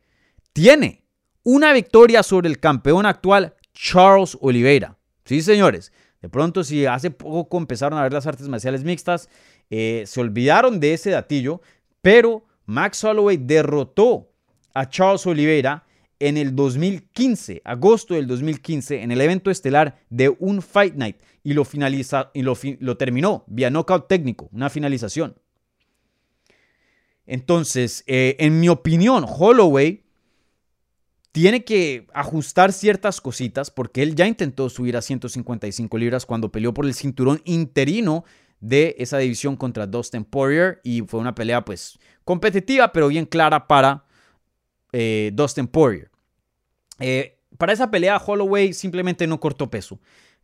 tiene 0.55 1.05
una 1.43 1.75
victoria 1.75 2.23
sobre 2.23 2.49
el 2.49 2.59
campeón 2.59 3.05
actual 3.05 3.55
Charles 3.75 4.39
Oliveira. 4.41 4.97
Sí, 5.27 5.43
señores. 5.43 5.93
De 6.23 6.31
pronto, 6.31 6.65
si 6.65 6.87
hace 6.87 7.11
poco 7.11 7.59
empezaron 7.59 7.99
a 7.99 8.03
ver 8.05 8.15
las 8.15 8.27
artes 8.27 8.49
marciales 8.49 8.83
mixtas, 8.83 9.29
eh, 9.69 10.05
se 10.07 10.23
olvidaron 10.23 10.81
de 10.81 10.95
ese 10.95 11.11
datillo, 11.11 11.61
pero 12.01 12.47
Max 12.65 13.05
Holloway 13.05 13.37
derrotó 13.37 14.32
a 14.75 14.89
Charles 14.89 15.27
Oliveira 15.27 15.85
en 16.19 16.37
el 16.37 16.55
2015, 16.55 17.63
agosto 17.65 18.15
del 18.15 18.27
2015, 18.27 19.03
en 19.03 19.11
el 19.11 19.21
evento 19.21 19.51
estelar 19.51 19.99
de 20.09 20.29
un 20.29 20.63
Fight 20.63 20.95
Night 20.95 21.17
y 21.43 21.53
lo, 21.53 21.65
finaliza, 21.65 22.31
y 22.33 22.43
lo, 22.43 22.57
lo 22.79 22.97
terminó 22.97 23.45
vía 23.49 23.71
knockout 23.71 24.07
técnico, 24.07 24.49
una 24.53 24.71
finalización. 24.71 25.35
Entonces, 27.27 28.05
eh, 28.07 28.37
en 28.39 28.61
mi 28.61 28.69
opinión, 28.69 29.25
Holloway 29.27 30.03
tiene 31.33 31.65
que 31.65 32.07
ajustar 32.13 32.73
ciertas 32.73 33.21
cositas 33.21 33.71
porque 33.71 34.03
él 34.03 34.15
ya 34.15 34.27
intentó 34.27 34.69
subir 34.69 34.97
a 34.97 35.03
155 35.03 35.99
libras 35.99 36.27
cuando 36.27 36.53
peleó 36.53 36.75
por 36.75 36.85
el 36.85 36.95
cinturón 36.95 37.41
interino 37.45 38.25
de 38.61 38.95
esa 38.99 39.19
división 39.19 39.57
contra 39.57 39.87
Dustin 39.87 40.25
Poirier 40.25 40.81
y 40.85 41.01
fue 41.03 41.21
una 41.21 41.35
pelea 41.35 41.65
pues 41.65 41.99
competitiva 42.25 42.93
pero 42.93 43.09
bien 43.09 43.25
clara 43.25 43.67
para 43.67 44.05
eh, 44.93 45.31
Dustin 45.35 45.67
Poirier. 45.67 46.11
Eh, 47.01 47.39
para 47.59 47.73
esa 47.73 47.91
pelea 47.91 48.19
Holloway 48.19 48.73
simplemente 48.73 49.27
no 49.27 49.41
cortó 49.41 49.71
peso. 49.71 49.99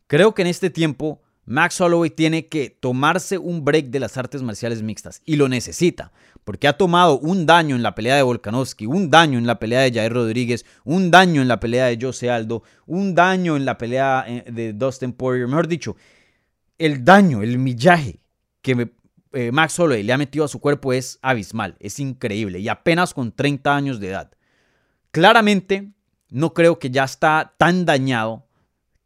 Creo 0.07 0.33
que 0.33 0.41
en 0.41 0.47
este 0.47 0.69
tiempo 0.69 1.21
Max 1.45 1.79
Holloway 1.81 2.09
tiene 2.11 2.47
que 2.47 2.69
tomarse 2.69 3.37
un 3.37 3.65
break 3.65 3.87
de 3.87 3.99
las 3.99 4.17
artes 4.17 4.43
marciales 4.43 4.83
mixtas 4.83 5.21
y 5.25 5.35
lo 5.35 5.47
necesita, 5.47 6.11
porque 6.43 6.67
ha 6.67 6.77
tomado 6.77 7.17
un 7.19 7.45
daño 7.45 7.75
en 7.75 7.83
la 7.83 7.95
pelea 7.95 8.15
de 8.15 8.21
Volkanovski, 8.21 8.85
un 8.85 9.09
daño 9.09 9.39
en 9.39 9.47
la 9.47 9.57
pelea 9.57 9.81
de 9.81 9.91
Jair 9.91 10.13
Rodríguez, 10.13 10.65
un 10.83 11.09
daño 11.09 11.41
en 11.41 11.47
la 11.47 11.59
pelea 11.59 11.87
de 11.87 11.97
Jose 11.99 12.29
Aldo, 12.29 12.63
un 12.85 13.15
daño 13.15 13.55
en 13.57 13.65
la 13.65 13.77
pelea 13.77 14.25
eh, 14.27 14.45
de 14.51 14.73
Dustin 14.73 15.11
Poirier, 15.11 15.47
mejor 15.47 15.67
dicho, 15.67 15.95
el 16.77 17.03
daño, 17.03 17.41
el 17.41 17.57
millaje 17.57 18.19
que 18.61 18.91
Max 19.51 19.79
Holloway 19.79 20.03
le 20.03 20.13
ha 20.13 20.17
metido 20.17 20.45
a 20.45 20.47
su 20.47 20.59
cuerpo 20.59 20.93
es 20.93 21.19
abismal, 21.21 21.75
es 21.79 21.99
increíble 21.99 22.59
y 22.59 22.67
apenas 22.67 23.13
con 23.13 23.31
30 23.31 23.75
años 23.75 23.99
de 23.99 24.09
edad. 24.09 24.31
Claramente 25.11 25.91
no 26.29 26.53
creo 26.53 26.79
que 26.79 26.91
ya 26.91 27.03
está 27.03 27.55
tan 27.57 27.85
dañado 27.85 28.45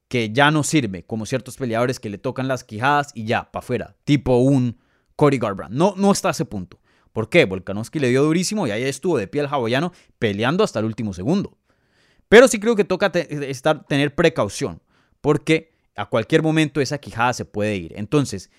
que 0.08 0.32
ya 0.32 0.52
no 0.52 0.64
sirve, 0.64 1.04
como 1.04 1.26
ciertos 1.26 1.58
peleadores 1.58 2.00
que 2.00 2.10
le 2.10 2.18
tocan 2.18 2.48
las 2.48 2.64
quijadas 2.64 3.12
y 3.16 3.26
ya, 3.26 3.52
para 3.52 3.64
afuera, 3.64 3.96
tipo 4.04 4.38
un 4.38 4.78
Cody 5.16 5.38
Garbrandt. 5.38 5.74
No, 5.74 5.96
no 5.98 6.12
está 6.12 6.28
a 6.28 6.32
ese 6.32 6.46
punto. 6.46 6.80
¿Por 7.14 7.30
qué? 7.30 7.46
Volkanovski 7.46 8.00
le 8.00 8.10
dio 8.10 8.24
durísimo 8.24 8.68
y 8.68 8.72
ahí 8.72 8.84
estuvo 8.84 9.18
de 9.18 9.28
pie 9.28 9.42
el 9.42 9.48
hawaiano 9.48 9.94
peleando 10.20 10.64
hasta 10.64 10.80
el 10.80 10.86
último 10.86 11.14
segundo. 11.14 11.58
Pero 12.28 12.48
sí 12.48 12.60
creo 12.60 12.76
que 12.76 12.84
toca 12.84 13.12
estar, 13.14 13.86
tener 13.86 14.16
precaución, 14.16 14.82
porque 15.22 15.74
a 15.96 16.08
cualquier 16.08 16.42
momento 16.42 16.82
esa 16.82 16.98
quijada 16.98 17.34
se 17.34 17.46
puede 17.46 17.76
ir. 17.76 17.94
Entonces, 17.96 18.50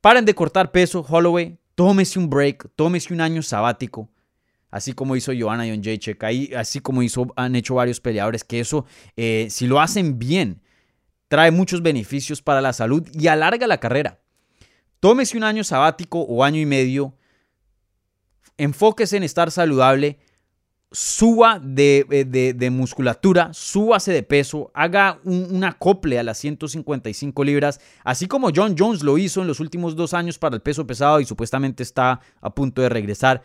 paren 0.00 0.24
de 0.24 0.34
cortar 0.34 0.70
peso, 0.70 1.04
Holloway, 1.08 1.58
tómese 1.74 2.18
un 2.18 2.30
break, 2.30 2.70
tómese 2.76 3.12
un 3.12 3.20
año 3.20 3.42
sabático, 3.42 4.08
así 4.72 4.94
como 4.94 5.14
hizo 5.14 5.32
Joanna 5.38 5.64
Jacek, 5.80 6.24
ahí, 6.24 6.50
así 6.56 6.80
como 6.80 7.02
hizo, 7.04 7.32
han 7.36 7.54
hecho 7.54 7.76
varios 7.76 8.00
peleadores, 8.00 8.42
que 8.42 8.58
eso, 8.58 8.86
eh, 9.16 9.46
si 9.50 9.68
lo 9.68 9.80
hacen 9.80 10.18
bien, 10.18 10.62
trae 11.28 11.50
muchos 11.50 11.82
beneficios 11.82 12.42
para 12.42 12.60
la 12.60 12.72
salud 12.72 13.06
y 13.12 13.28
alarga 13.28 13.66
la 13.66 13.78
carrera. 13.78 14.18
Tómese 14.98 15.36
un 15.36 15.44
año 15.44 15.62
sabático 15.62 16.20
o 16.22 16.42
año 16.42 16.58
y 16.58 16.66
medio, 16.66 17.14
enfóquese 18.56 19.18
en 19.18 19.24
estar 19.24 19.50
saludable, 19.50 20.18
suba 20.90 21.60
de, 21.62 22.06
eh, 22.10 22.54
de, 22.54 22.70
musculatura, 22.70 23.50
súbase 23.52 24.12
de 24.12 24.22
peso, 24.22 24.70
haga 24.74 25.20
un, 25.24 25.62
acople 25.64 26.18
a 26.18 26.22
las 26.22 26.38
155 26.38 27.44
libras, 27.44 27.78
así 28.04 28.26
como 28.26 28.50
John 28.54 28.74
Jones 28.78 29.02
lo 29.02 29.18
hizo 29.18 29.42
en 29.42 29.48
los 29.48 29.60
últimos 29.60 29.96
dos 29.96 30.14
años 30.14 30.38
para 30.38 30.56
el 30.56 30.62
peso 30.62 30.86
pesado 30.86 31.20
y 31.20 31.26
supuestamente 31.26 31.82
está 31.82 32.20
a 32.40 32.54
punto 32.54 32.80
de 32.80 32.88
regresar. 32.88 33.42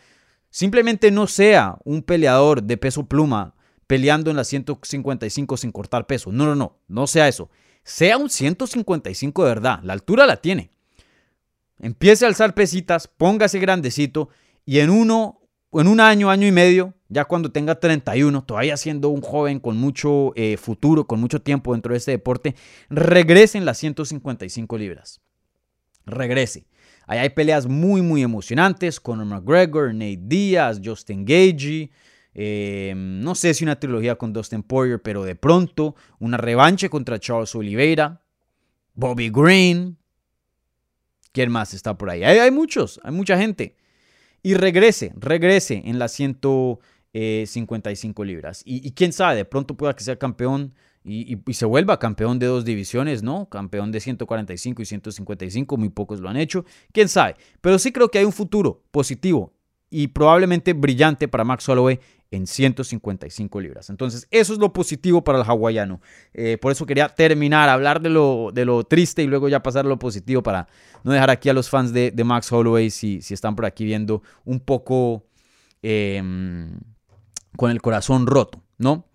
Simplemente 0.49 1.11
no 1.11 1.27
sea 1.27 1.77
un 1.83 2.01
peleador 2.01 2.63
de 2.63 2.77
peso 2.77 3.05
pluma 3.05 3.55
peleando 3.87 4.29
en 4.29 4.37
las 4.37 4.47
155 4.47 5.57
sin 5.57 5.71
cortar 5.71 6.05
peso. 6.07 6.31
No, 6.31 6.45
no, 6.45 6.55
no, 6.55 6.77
no 6.87 7.07
sea 7.07 7.27
eso. 7.27 7.49
Sea 7.83 8.17
un 8.17 8.29
155 8.29 9.43
de 9.43 9.49
verdad, 9.49 9.79
la 9.83 9.93
altura 9.93 10.25
la 10.25 10.37
tiene. 10.37 10.71
Empiece 11.79 12.25
a 12.25 12.27
alzar 12.27 12.53
pesitas, 12.53 13.07
póngase 13.07 13.59
grandecito 13.59 14.29
y 14.65 14.79
en 14.79 14.89
uno, 14.89 15.39
en 15.71 15.87
un 15.87 15.99
año, 16.01 16.29
año 16.29 16.47
y 16.47 16.51
medio, 16.51 16.93
ya 17.07 17.23
cuando 17.25 17.51
tenga 17.51 17.79
31, 17.79 18.43
todavía 18.43 18.75
siendo 18.75 19.09
un 19.09 19.21
joven 19.21 19.59
con 19.59 19.77
mucho 19.77 20.33
eh, 20.35 20.57
futuro, 20.57 21.07
con 21.07 21.21
mucho 21.21 21.41
tiempo 21.41 21.71
dentro 21.71 21.93
de 21.93 21.99
este 21.99 22.11
deporte, 22.11 22.55
regrese 22.89 23.57
en 23.57 23.65
las 23.65 23.77
155 23.77 24.77
libras. 24.77 25.21
Regrese. 26.05 26.66
Ahí 27.07 27.19
hay 27.19 27.29
peleas 27.29 27.65
muy, 27.65 28.01
muy 28.01 28.21
emocionantes. 28.21 28.99
Conor 28.99 29.25
McGregor, 29.25 29.93
Nate 29.93 30.19
Diaz, 30.21 30.79
Justin 30.83 31.25
Gagey. 31.25 31.89
Eh, 32.35 32.93
no 32.95 33.33
sé 33.33 33.53
si 33.55 33.63
una 33.63 33.79
trilogía 33.79 34.15
con 34.15 34.31
Dustin 34.31 34.61
Poirier, 34.61 35.01
pero 35.01 35.23
de 35.23 35.35
pronto 35.35 35.95
una 36.19 36.37
revancha 36.37 36.87
contra 36.89 37.19
Charles 37.19 37.55
Oliveira, 37.55 38.21
Bobby 38.93 39.31
Green. 39.31 39.97
¿Quién 41.31 41.51
más 41.51 41.73
está 41.73 41.97
por 41.97 42.11
ahí? 42.11 42.23
hay 42.23 42.51
muchos, 42.51 42.99
hay 43.03 43.11
mucha 43.11 43.37
gente 43.37 43.75
y 44.47 44.53
regrese, 44.53 45.11
regrese 45.17 45.81
en 45.85 45.99
las 45.99 46.13
155 46.13 48.23
libras. 48.23 48.63
Y, 48.65 48.91
quién 48.91 49.11
sabe, 49.11 49.35
de 49.35 49.43
pronto 49.43 49.75
pueda 49.75 49.93
que 49.93 50.05
sea 50.05 50.17
campeón 50.17 50.73
y, 51.07 51.53
se 51.53 51.65
vuelva 51.65 51.99
campeón 51.99 52.37
de 52.37 52.47
dos 52.47 52.65
divisiones, 52.65 53.23
¿no? 53.23 53.47
Campeón 53.47 53.91
de 53.91 54.01
145 54.01 54.81
y 54.81 54.85
155, 54.85 55.77
muy 55.77 55.89
pocos 55.89 56.19
lo 56.19 56.29
han 56.29 56.37
hecho. 56.37 56.65
Quién 56.91 57.07
sabe, 57.07 57.35
pero 57.61 57.79
sí 57.79 57.91
creo 57.91 58.09
que 58.09 58.19
hay 58.19 58.25
un 58.25 58.33
futuro 58.33 58.83
positivo 58.91 59.53
y 59.89 60.07
probablemente 60.07 60.73
brillante 60.73 61.29
para 61.29 61.45
Max 61.45 61.67
Holloway 61.69 61.99
en 62.29 62.45
155 62.45 63.61
libras. 63.61 63.89
Entonces, 63.89 64.27
eso 64.31 64.51
es 64.51 64.59
lo 64.59 64.73
positivo 64.73 65.23
para 65.23 65.39
el 65.39 65.45
hawaiano. 65.45 66.01
Eh, 66.33 66.57
por 66.57 66.73
eso 66.73 66.85
quería 66.85 67.07
terminar, 67.07 67.69
hablar 67.69 68.01
de 68.01 68.09
lo, 68.09 68.51
de 68.53 68.65
lo 68.65 68.83
triste 68.83 69.23
y 69.23 69.27
luego 69.27 69.47
ya 69.47 69.63
pasar 69.63 69.85
a 69.85 69.89
lo 69.89 69.97
positivo 69.97 70.43
para 70.43 70.67
no 71.05 71.13
dejar 71.13 71.29
aquí 71.29 71.47
a 71.47 71.53
los 71.53 71.69
fans 71.69 71.93
de, 71.93 72.11
Max 72.25 72.51
Holloway, 72.51 72.89
si, 72.89 73.21
si, 73.21 73.33
están 73.33 73.55
por 73.55 73.65
aquí 73.65 73.85
viendo, 73.85 74.23
un 74.43 74.59
poco 74.59 75.25
em, 75.81 76.77
con 77.55 77.71
el 77.71 77.81
corazón 77.81 78.27
roto, 78.27 78.61
¿no? 78.77 79.05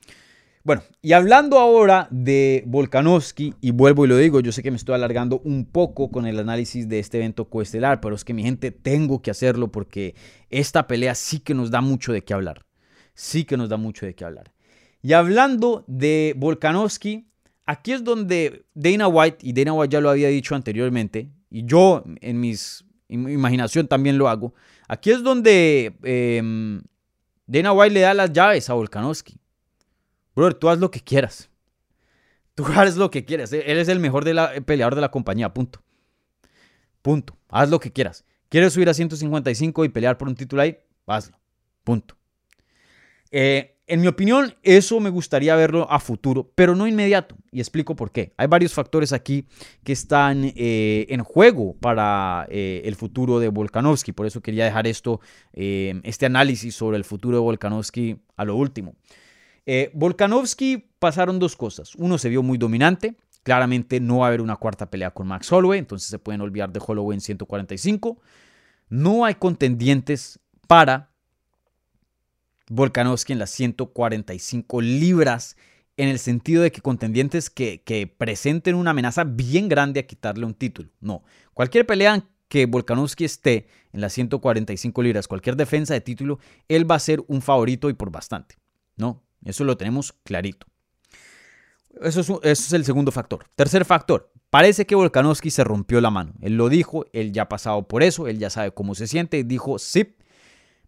Bueno, 0.65 0.83
y 1.01 1.13
hablando 1.13 1.59
ahora 1.59 2.07
de 2.11 2.63
Volkanovski, 2.67 3.55
y 3.61 3.73
vuelvo 3.73 4.05
y 4.05 4.09
lo 4.09 4.17
digo, 4.17 4.41
yo 4.41 4.53
sé 4.53 4.63
que 4.63 4.71
me 4.71 4.77
estoy 4.77 4.95
alargando 4.95 5.41
un 5.45 5.65
poco 5.65 6.11
con 6.11 6.27
el 6.27 6.39
análisis 6.39 6.89
de 6.89 7.01
este 7.01 7.19
evento 7.19 7.47
coestelar, 7.47 8.01
pero 8.01 8.15
es 8.15 8.25
que 8.25 8.33
mi 8.33 8.45
gente 8.45 8.71
tengo 8.71 9.23
que 9.23 9.33
hacerlo 9.33 9.73
porque 9.73 10.15
esta 10.51 10.87
pelea 10.87 11.15
sí 11.17 11.41
que 11.41 11.55
nos 11.55 11.71
da 11.71 11.81
mucho 11.81 12.13
de 12.13 12.23
qué 12.23 12.33
hablar 12.33 12.65
sí 13.15 13.45
que 13.45 13.57
nos 13.57 13.69
da 13.69 13.77
mucho 13.77 14.07
de 14.07 14.15
qué 14.15 14.25
hablar. 14.25 14.53
Y 15.03 15.13
hablando 15.13 15.85
de 15.87 16.35
Volkanovski, 16.37 17.27
aquí 17.67 17.93
es 17.93 18.05
donde 18.05 18.65
Dana 18.75 19.09
White, 19.09 19.39
y 19.43 19.53
Dana 19.53 19.73
White 19.73 19.93
ya 19.93 20.01
lo 20.01 20.11
había 20.11 20.29
dicho 20.29 20.55
anteriormente, 20.55 21.29
y 21.51 21.65
yo 21.65 22.05
en, 22.21 22.41
mis, 22.41 22.85
mi 23.09 23.33
imaginación 23.33 23.89
también 23.89 24.19
lo 24.19 24.29
hago, 24.29 24.55
aquí 24.89 25.11
es 25.11 25.23
donde 25.23 25.95
em, 26.03 26.83
Dana 27.47 27.73
White 27.73 27.95
le 27.95 28.01
da 28.01 28.15
las 28.15 28.33
llaves 28.33 28.71
a 28.71 28.75
Volkanovski. 28.75 29.37
Brother, 30.35 30.55
tú 30.55 30.69
haz 30.69 30.79
lo 30.79 30.91
que 30.91 31.01
quieras. 31.01 31.51
Tú 32.55 32.65
haz 32.75 32.97
lo 32.97 33.11
que 33.11 33.25
quieras. 33.25 33.53
Él 33.53 33.79
es 33.79 33.89
el 33.89 34.01
mejor 34.01 34.25
de 34.25 34.35
la, 34.35 34.53
peleador 34.65 34.95
de 34.95 35.01
la 35.01 35.11
compañía, 35.11 35.53
punto. 35.53 35.83
Punto. 37.03 37.37
Haz 37.49 37.69
lo 37.71 37.81
que 37.81 37.93
quieras. 37.93 38.25
¿Quieres 38.49 38.75
subir 38.75 38.89
a 38.89 38.95
155 38.95 39.85
y 39.85 39.89
pelear 39.89 40.19
por 40.19 40.29
un 40.29 40.35
título 40.35 40.63
ahí? 40.63 40.77
Hazlo. 41.07 41.39
Punto. 41.85 42.17
Eh, 43.31 43.79
en 43.87 44.01
mi 44.01 44.07
opinión, 44.07 44.55
eso 44.63 45.01
me 45.01 45.11
gustaría 45.11 45.57
verlo 45.57 45.91
a 45.91 45.99
futuro, 45.99 46.53
pero 46.55 46.77
no 46.77 46.87
inmediato. 46.87 47.37
Y 47.51 47.61
explico 47.61 47.97
por 47.97 48.13
qué. 48.13 48.33
Hay 48.37 48.47
varios 48.47 48.73
factores 48.73 49.13
aquí 49.13 49.47
que 49.83 49.93
están 49.93 50.53
eh, 50.55 51.07
en 51.09 51.23
juego 51.25 51.75
para 51.75 52.47
eh, 52.51 52.83
el 52.85 52.95
futuro 52.95 53.41
de 53.41 53.49
Volkanovski. 53.49 54.13
Por 54.13 54.27
eso 54.27 54.41
quería 54.41 54.65
dejar 54.65 54.87
esto, 54.87 55.21
este 55.53 56.27
análisis 56.27 56.75
sobre 56.75 56.99
el 56.99 57.05
futuro 57.05 57.39
de 57.39 57.43
Volkanovski 57.43 58.19
a 58.37 58.45
lo 58.45 58.55
último. 58.55 58.95
Volkanovski 59.93 60.91
pasaron 60.99 61.39
dos 61.39 61.57
cosas. 61.57 61.95
Uno 61.97 62.19
se 62.19 62.29
vio 62.29 62.43
muy 62.43 62.59
dominante. 62.59 63.17
Claramente 63.43 64.01
no 64.01 64.19
va 64.19 64.27
a 64.27 64.29
haber 64.29 64.41
una 64.41 64.57
cuarta 64.57 64.91
pelea 64.91 65.11
con 65.11 65.27
Max 65.27 65.51
Holloway, 65.51 65.81
entonces 65.81 66.09
se 66.09 66.19
pueden 66.19 66.41
olvidar 66.41 66.73
de 66.73 66.81
Holloway 66.85 67.17
en 67.17 67.21
145. 67.21 68.21
No 68.89 69.25
hay 69.25 69.35
contendientes 69.35 70.39
para 70.69 71.11
Volkanovski 72.69 73.33
en 73.33 73.39
las 73.39 73.51
145 73.51 74.81
libras, 74.81 75.57
en 75.97 76.09
el 76.09 76.19
sentido 76.19 76.63
de 76.63 76.73
que 76.73 76.81
contendientes 76.81 77.51
que, 77.51 78.15
presenten 78.17 78.75
una 78.75 78.93
amenaza 78.93 79.25
bien 79.25 79.69
grande 79.69 80.01
a 80.01 80.07
quitarle 80.07 80.47
un 80.47 80.55
título. 80.55 80.91
No, 81.01 81.23
cualquier 81.53 81.87
pelea 81.87 82.25
que 82.49 82.67
Volkanovski 82.67 83.25
esté 83.25 83.67
en 83.93 84.01
las 84.01 84.13
145 84.13 85.03
libras, 85.03 85.29
cualquier 85.29 85.57
defensa 85.57 85.95
de 85.95 86.01
título, 86.01 86.39
él 86.69 86.91
va 86.91 86.95
a 86.95 87.01
ser 87.01 87.23
un 87.29 87.43
favorito 87.43 87.91
y 87.91 87.95
por 87.95 88.11
bastante. 88.11 88.57
¿No? 88.97 89.23
Eso 89.45 89.65
lo 89.65 89.77
tenemos 89.77 90.13
clarito. 90.25 90.67
Eso 92.01 92.41
es, 92.43 92.73
el 92.73 92.85
segundo 92.85 93.13
factor. 93.13 93.45
Tercer 93.55 93.85
factor, 93.85 94.33
parece 94.51 94.87
que 94.87 94.95
Volkanovski 94.95 95.51
se 95.51 95.63
rompió 95.65 96.01
la 96.01 96.11
mano. 96.11 96.33
Él 96.41 96.57
lo 96.57 96.69
dijo, 96.69 97.05
él 97.13 97.33
ya 97.33 97.43
ha 97.43 97.49
pasado 97.49 97.87
por 97.87 98.03
eso, 98.03 98.29
él 98.29 98.39
ya 98.39 98.51
sabe 98.51 98.73
cómo 98.73 98.95
se 98.95 99.07
siente. 99.07 99.45
Dijo, 99.45 99.79
sí, 99.79 100.17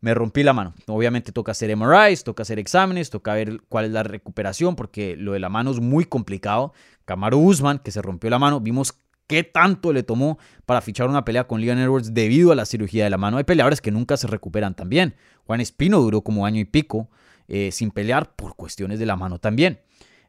me 0.00 0.14
rompí 0.14 0.42
la 0.42 0.52
mano. 0.52 0.74
Obviamente 0.86 1.32
toca 1.32 1.52
hacer 1.52 1.74
MRIs, 1.76 2.24
toca 2.24 2.42
hacer 2.42 2.58
exámenes, 2.58 3.10
toca 3.10 3.34
ver 3.34 3.60
cuál 3.68 3.86
es 3.86 3.90
la 3.90 4.02
recuperación, 4.02 4.76
porque 4.76 5.16
lo 5.16 5.32
de 5.32 5.40
la 5.40 5.48
mano 5.48 5.70
es 5.70 5.80
muy 5.80 6.04
complicado. 6.04 6.72
Camaro 7.04 7.38
Usman, 7.38 7.78
que 7.78 7.90
se 7.90 8.00
rompió 8.00 8.30
la 8.30 8.38
mano, 8.38 8.60
vimos 8.60 8.94
qué 9.26 9.42
tanto 9.42 9.92
le 9.92 10.02
tomó 10.02 10.38
para 10.66 10.80
fichar 10.80 11.08
una 11.08 11.24
pelea 11.24 11.46
con 11.46 11.60
Leon 11.60 11.78
Edwards 11.78 12.14
debido 12.14 12.52
a 12.52 12.54
la 12.54 12.64
cirugía 12.64 13.04
de 13.04 13.10
la 13.10 13.18
mano. 13.18 13.36
Hay 13.36 13.44
peleadores 13.44 13.80
que 13.80 13.90
nunca 13.90 14.16
se 14.16 14.26
recuperan 14.26 14.74
también. 14.74 15.14
Juan 15.46 15.60
Espino 15.60 16.00
duró 16.00 16.22
como 16.22 16.46
año 16.46 16.60
y 16.60 16.64
pico 16.64 17.08
eh, 17.48 17.70
sin 17.72 17.90
pelear 17.90 18.34
por 18.34 18.56
cuestiones 18.56 18.98
de 18.98 19.06
la 19.06 19.16
mano 19.16 19.38
también. 19.38 19.80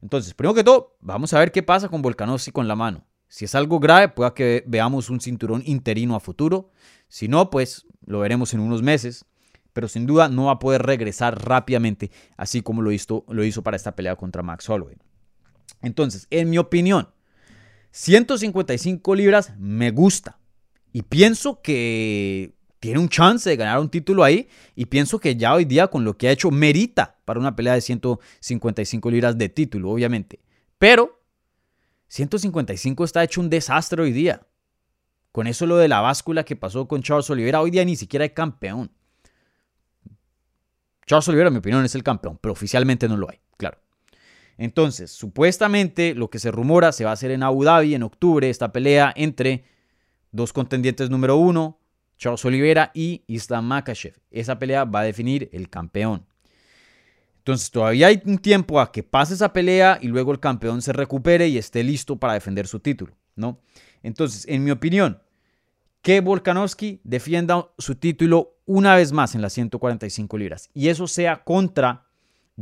Entonces, 0.01 0.34
primero 0.34 0.53
que 0.53 0.63
todo, 0.63 0.97
vamos 1.01 1.34
a 1.34 1.39
ver 1.39 1.51
qué 1.51 1.63
pasa 1.63 1.89
con 1.89 2.01
Volkanovski 2.01 2.51
con 2.51 2.68
la 2.68 2.76
mano. 2.76 3.05
Si 3.28 3.45
es 3.45 3.55
algo 3.55 3.80
grave, 3.80 4.09
pueda 4.09 4.34
que 4.34 4.63
veamos 4.68 5.09
un 5.09 5.20
cinturón 5.20 5.63
interino 5.66 6.16
a 6.16 6.20
futuro. 6.20 6.72
Si 7.07 7.28
no, 7.28 7.49
pues 7.49 7.86
lo 8.05 8.20
veremos 8.20 8.53
en 8.53 8.59
unos 8.59 8.82
meses 8.82 9.26
pero 9.76 9.89
sin 9.89 10.05
duda 10.05 10.30
no 10.30 10.45
va 10.45 10.53
a 10.53 10.59
poder 10.59 10.84
regresar 10.84 11.45
rápidamente, 11.45 12.09
así 12.38 12.61
como 12.61 12.82
lo 12.82 12.93
hizo, 12.93 13.26
lo 13.28 13.43
hizo 13.43 13.61
para 13.61 13.76
esta 13.76 13.93
pelea 13.93 14.16
contra 14.16 14.41
Max 14.41 14.70
Holloway. 14.70 14.95
Entonces, 15.82 16.28
en 16.30 16.49
mi 16.49 16.57
opinión, 16.57 17.09
155 17.91 19.16
libras 19.16 19.53
me 19.59 19.91
gusta. 19.91 20.39
Y 20.93 21.01
pienso 21.01 21.61
que 21.61 22.55
tiene 22.86 22.99
un 22.99 23.09
chance 23.09 23.49
de 23.49 23.55
ganar 23.55 23.79
un 23.79 23.89
título 23.89 24.23
ahí. 24.23 24.47
Y 24.75 24.86
pienso 24.86 25.17
que 25.17 25.36
ya 25.36 25.55
hoy 25.55 25.65
día 25.65 25.88
con 25.88 26.05
lo 26.05 26.19
que 26.19 26.27
ha 26.27 26.31
hecho 26.31 26.51
merita 26.51 27.17
para 27.25 27.39
una 27.39 27.55
pelea 27.55 27.73
de 27.73 27.81
155 27.81 29.09
libras 29.09 29.36
de 29.39 29.49
título, 29.49 29.89
obviamente. 29.89 30.39
Pero 30.77 31.19
155 32.09 33.03
está 33.03 33.23
hecho 33.23 33.41
un 33.41 33.49
desastre 33.49 34.03
hoy 34.03 34.11
día. 34.11 34.45
Con 35.31 35.47
eso 35.47 35.65
lo 35.65 35.77
de 35.77 35.88
la 35.88 35.99
báscula 36.01 36.45
que 36.45 36.55
pasó 36.55 36.88
con 36.88 37.01
Charles 37.01 37.27
Oliveira, 37.31 37.59
hoy 37.59 37.71
día 37.71 37.83
ni 37.83 37.95
siquiera 37.95 38.21
hay 38.21 38.29
campeón. 38.29 38.91
Charles 41.07 41.27
Oliveira, 41.27 41.47
en 41.47 41.53
mi 41.53 41.59
opinión, 41.59 41.83
es 41.83 41.95
el 41.95 42.03
campeón, 42.03 42.38
pero 42.39 42.51
oficialmente 42.53 43.09
no 43.09 43.17
lo 43.17 43.31
hay, 43.31 43.39
claro. 43.57 43.79
Entonces, 44.59 45.09
supuestamente 45.09 46.13
lo 46.13 46.29
que 46.29 46.38
se 46.38 46.51
rumora 46.51 46.91
se 46.91 47.03
va 47.03 47.09
a 47.09 47.13
hacer 47.13 47.31
en 47.31 47.41
Abu 47.41 47.63
Dhabi 47.63 47.95
en 47.95 48.03
octubre, 48.03 48.47
esta 48.47 48.71
pelea 48.71 49.11
entre 49.15 49.65
dos 50.31 50.53
contendientes 50.53 51.09
número 51.09 51.36
uno, 51.36 51.79
Charles 52.18 52.43
Oliveira 52.45 52.91
y 52.93 53.24
Islam 53.28 53.66
Makhachev. 53.66 54.16
Esa 54.32 54.57
pelea 54.57 54.86
va 54.86 55.01
a 55.01 55.03
definir 55.03 55.49
el 55.51 55.70
campeón. 55.70 56.26
Entonces 57.39 57.70
todavía 57.70 58.07
hay 58.07 58.22
un 58.26 58.39
tiempo 58.39 58.80
a 58.80 58.91
que 58.91 59.03
pase 59.03 59.36
esa 59.36 59.53
pelea 59.53 59.99
y 60.01 60.07
luego 60.07 60.32
el 60.32 60.39
campeón 60.39 60.82
se 60.82 60.93
recupere 60.93 61.47
y 61.47 61.57
esté 61.57 61.84
listo 61.84 62.16
para 62.16 62.34
defender 62.34 62.68
su 62.68 62.80
título, 62.80 63.16
¿no? 63.36 63.59
Entonces, 64.01 64.45
en 64.47 64.63
mi 64.63 64.72
opinión, 64.72 65.22
que 66.01 66.22
Volkanovski 66.22 67.01
defienda 67.03 67.70
su 67.78 67.95
título 67.95 68.57
una 68.66 68.95
vez 68.95 69.11
más 69.11 69.36
en 69.36 69.41
las 69.41 69.53
145 69.53 70.38
libras 70.38 70.70
y 70.74 70.89
eso 70.89 71.07
sea 71.07 71.43
contra 71.43 72.05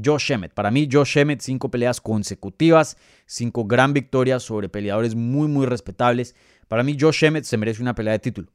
Josh 0.02 0.32
Emmett. 0.32 0.54
Para 0.54 0.72
mí, 0.72 0.88
Josh 0.92 1.18
Emmett, 1.18 1.42
cinco 1.42 1.70
peleas 1.70 2.02
consecutivas, 2.02 2.98
cinco 3.26 3.66
gran 3.66 3.94
victorias 3.94 4.44
sobre 4.44 4.70
peleadores 4.70 5.16
muy, 5.16 5.48
muy 5.48 5.66
respetables. 5.66 6.36
Para 6.68 6.84
mí, 6.84 6.98
Josh 7.00 7.24
Emmett 7.26 7.46
se 7.46 7.58
merece 7.58 7.82
una 7.82 7.96
pelea 7.96 8.14
de 8.14 8.20
título. 8.20 8.50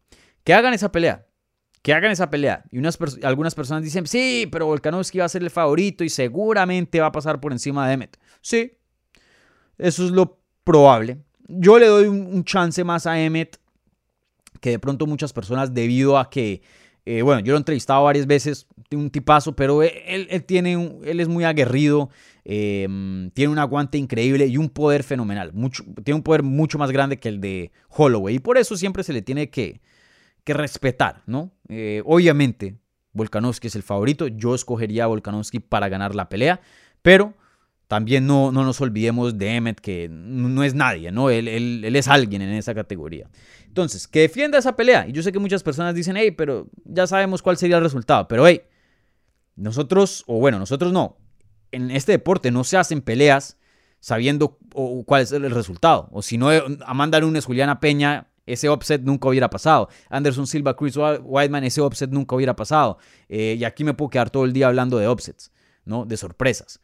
Que 0.44 0.54
hagan 0.54 0.74
esa 0.74 0.90
pelea, 0.90 1.26
que 1.82 1.92
hagan 1.92 2.10
esa 2.10 2.30
pelea. 2.30 2.64
Y 2.70 2.78
unas 2.78 2.98
algunas 3.22 3.54
personas 3.54 3.82
dicen, 3.82 4.06
sí, 4.06 4.48
pero 4.50 4.66
Volkanovski 4.66 5.18
va 5.18 5.24
a 5.24 5.28
ser 5.28 5.42
el 5.42 5.50
favorito 5.50 6.04
y 6.04 6.08
seguramente 6.08 7.00
va 7.00 7.06
a 7.06 7.12
pasar 7.12 7.40
por 7.40 7.52
encima 7.52 7.86
de 7.86 7.94
Emmett. 7.94 8.18
Sí, 8.40 8.72
eso 9.78 10.04
es 10.04 10.10
lo 10.10 10.38
probable. 10.64 11.18
Yo 11.48 11.78
le 11.78 11.86
doy 11.86 12.06
un, 12.08 12.44
chance 12.44 12.82
más 12.84 13.06
a 13.06 13.20
Emmett 13.20 13.58
que 14.60 14.70
de 14.70 14.78
pronto 14.78 15.06
muchas 15.06 15.32
personas 15.32 15.72
debido 15.72 16.18
a 16.18 16.28
que, 16.28 16.62
eh, 17.06 17.22
bueno, 17.22 17.40
yo 17.40 17.52
lo 17.52 17.58
he 17.58 17.60
entrevistado 17.60 18.04
varias 18.04 18.26
veces, 18.26 18.66
un 18.90 19.10
tipazo, 19.10 19.54
pero 19.54 19.82
él, 19.82 20.44
tiene 20.46 21.00
él 21.04 21.20
es 21.20 21.28
muy 21.28 21.44
aguerrido, 21.44 22.10
em, 22.44 23.30
tiene 23.30 23.52
un 23.52 23.58
aguante 23.58 23.98
increíble 23.98 24.46
y 24.46 24.56
un 24.56 24.68
poder 24.68 25.04
fenomenal. 25.04 25.52
Mucho, 25.52 25.84
tiene 26.04 26.16
un 26.16 26.22
poder 26.22 26.42
mucho 26.42 26.78
más 26.78 26.90
grande 26.90 27.18
que 27.18 27.28
el 27.28 27.40
de 27.40 27.70
Holloway 27.88 28.36
y 28.36 28.38
por 28.40 28.58
eso 28.58 28.76
siempre 28.76 29.04
se 29.04 29.12
le 29.12 29.22
tiene 29.22 29.48
que, 29.50 29.80
que 30.48 30.54
respetar, 30.54 31.22
¿no? 31.26 31.52
Eh, 31.68 32.02
obviamente, 32.06 32.78
Volkanovski 33.12 33.66
es 33.66 33.76
el 33.76 33.82
favorito. 33.82 34.28
Yo 34.28 34.54
escogería 34.54 35.04
a 35.04 35.06
Volkanovski 35.06 35.60
para 35.60 35.90
ganar 35.90 36.14
la 36.14 36.30
pelea, 36.30 36.62
pero 37.02 37.34
también 37.86 38.26
no, 38.26 38.50
no 38.50 38.64
nos 38.64 38.80
olvidemos 38.80 39.36
de 39.36 39.56
Emmet, 39.56 39.78
que 39.78 40.08
no 40.08 40.64
es 40.64 40.72
nadie, 40.72 41.12
¿no? 41.12 41.28
Él, 41.28 41.48
él, 41.48 41.94
es 41.94 42.08
alguien 42.08 42.40
en 42.40 42.48
esa 42.54 42.74
categoría. 42.74 43.28
Entonces, 43.66 44.08
que 44.08 44.20
defienda 44.20 44.56
esa 44.56 44.74
pelea. 44.74 45.06
Y 45.06 45.12
yo 45.12 45.22
sé 45.22 45.32
que 45.32 45.38
muchas 45.38 45.62
personas 45.62 45.94
dicen, 45.94 46.16
hey, 46.16 46.30
pero 46.30 46.70
ya 46.86 47.06
sabemos 47.06 47.42
cuál 47.42 47.58
sería 47.58 47.76
el 47.76 47.82
resultado. 47.82 48.26
Pero, 48.26 48.46
hey, 48.46 48.62
nosotros, 49.54 50.24
o 50.28 50.38
bueno, 50.40 50.58
nosotros 50.58 50.94
no. 50.94 51.18
En 51.72 51.90
este 51.90 52.12
deporte 52.12 52.50
no 52.50 52.64
se 52.64 52.78
hacen 52.78 53.02
peleas 53.02 53.58
sabiendo 54.00 54.56
cuál 55.04 55.20
es 55.20 55.32
el 55.32 55.50
resultado. 55.50 56.08
O 56.10 56.22
si 56.22 56.38
no, 56.38 56.48
Amanda 56.86 57.20
Nunes, 57.20 57.44
Juliana 57.44 57.80
Peña 57.80 58.28
ese 58.52 58.68
offset 58.68 59.02
nunca 59.02 59.28
hubiera 59.28 59.50
pasado. 59.50 59.88
Anderson 60.08 60.46
Silva, 60.46 60.76
Chris 60.76 60.96
Whiteman, 60.96 61.64
ese 61.64 61.80
offset 61.80 62.10
nunca 62.10 62.34
hubiera 62.34 62.56
pasado. 62.56 62.98
Eh, 63.28 63.56
y 63.58 63.64
aquí 63.64 63.84
me 63.84 63.94
puedo 63.94 64.10
quedar 64.10 64.30
todo 64.30 64.44
el 64.44 64.52
día 64.52 64.68
hablando 64.68 64.98
de 64.98 65.06
offsets, 65.06 65.52
¿no? 65.84 66.04
De 66.04 66.16
sorpresas. 66.16 66.80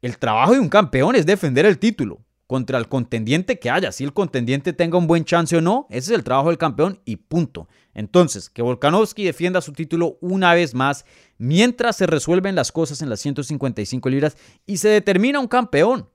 El 0.00 0.18
trabajo 0.18 0.52
de 0.52 0.58
un 0.58 0.68
campeón 0.68 1.14
es 1.14 1.26
defender 1.26 1.64
el 1.64 1.78
título 1.78 2.20
contra 2.52 2.78
el 2.78 2.86
contendiente 2.86 3.58
que 3.58 3.70
haya. 3.70 3.92
Si 3.92 4.04
el 4.04 4.12
contendiente 4.12 4.74
tenga 4.74 4.98
un 4.98 5.06
buen 5.06 5.24
chance 5.24 5.56
o 5.56 5.62
no, 5.62 5.86
ese 5.88 6.12
es 6.12 6.18
el 6.18 6.22
trabajo 6.22 6.48
del 6.48 6.58
campeón 6.58 7.00
y 7.04 7.16
punto. 7.16 7.66
Entonces, 7.94 8.50
que 8.50 8.60
Volkanovski 8.60 9.24
defienda 9.24 9.62
su 9.62 9.72
título 9.72 10.18
una 10.20 10.52
vez 10.52 10.74
más 10.74 11.06
mientras 11.38 11.96
se 11.96 12.06
resuelven 12.06 12.54
las 12.54 12.70
cosas 12.70 13.00
en 13.00 13.08
las 13.08 13.20
155 13.20 14.08
libras 14.10 14.36
y 14.66 14.76
se 14.76 14.88
determina 14.88 15.40
un 15.40 15.48
campeón. 15.48 16.08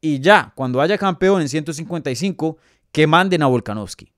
Y 0.00 0.20
ya, 0.20 0.52
cuando 0.54 0.80
haya 0.80 0.98
campeón 0.98 1.40
en 1.40 1.48
155, 1.48 2.58
que 2.94 3.06
manden 3.08 3.42
a 3.42 3.46
Volkanovski. 3.46 4.12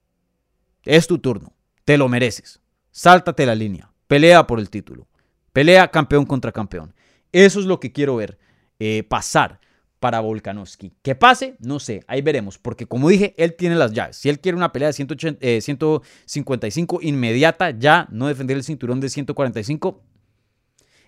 Es 0.84 1.06
tu 1.06 1.18
turno, 1.18 1.54
te 1.86 1.96
lo 1.96 2.10
mereces. 2.10 2.60
Sáltate 2.90 3.46
la 3.46 3.54
línea, 3.54 3.90
pelea 4.06 4.46
por 4.46 4.60
el 4.60 4.68
título, 4.68 5.08
pelea 5.54 5.90
campeón 5.90 6.26
contra 6.26 6.52
campeón. 6.52 6.94
Eso 7.32 7.58
es 7.58 7.64
lo 7.64 7.80
que 7.80 7.90
quiero 7.90 8.16
ver 8.16 8.38
eh, 8.78 9.02
pasar 9.02 9.60
para 9.98 10.20
Volkanovski. 10.20 10.92
Que 11.00 11.14
pase, 11.14 11.56
no 11.58 11.80
sé, 11.80 12.04
ahí 12.06 12.20
veremos, 12.20 12.58
porque 12.58 12.84
como 12.86 13.08
dije, 13.08 13.34
él 13.38 13.54
tiene 13.54 13.76
las 13.76 13.94
llaves. 13.94 14.18
Si 14.18 14.28
él 14.28 14.40
quiere 14.40 14.56
una 14.56 14.72
pelea 14.72 14.88
de 14.88 15.62
155 15.62 17.00
eh, 17.00 17.06
inmediata, 17.08 17.70
ya 17.70 18.06
no 18.10 18.28
defender 18.28 18.58
el 18.58 18.62
cinturón 18.62 19.00
de 19.00 19.08
145, 19.08 20.04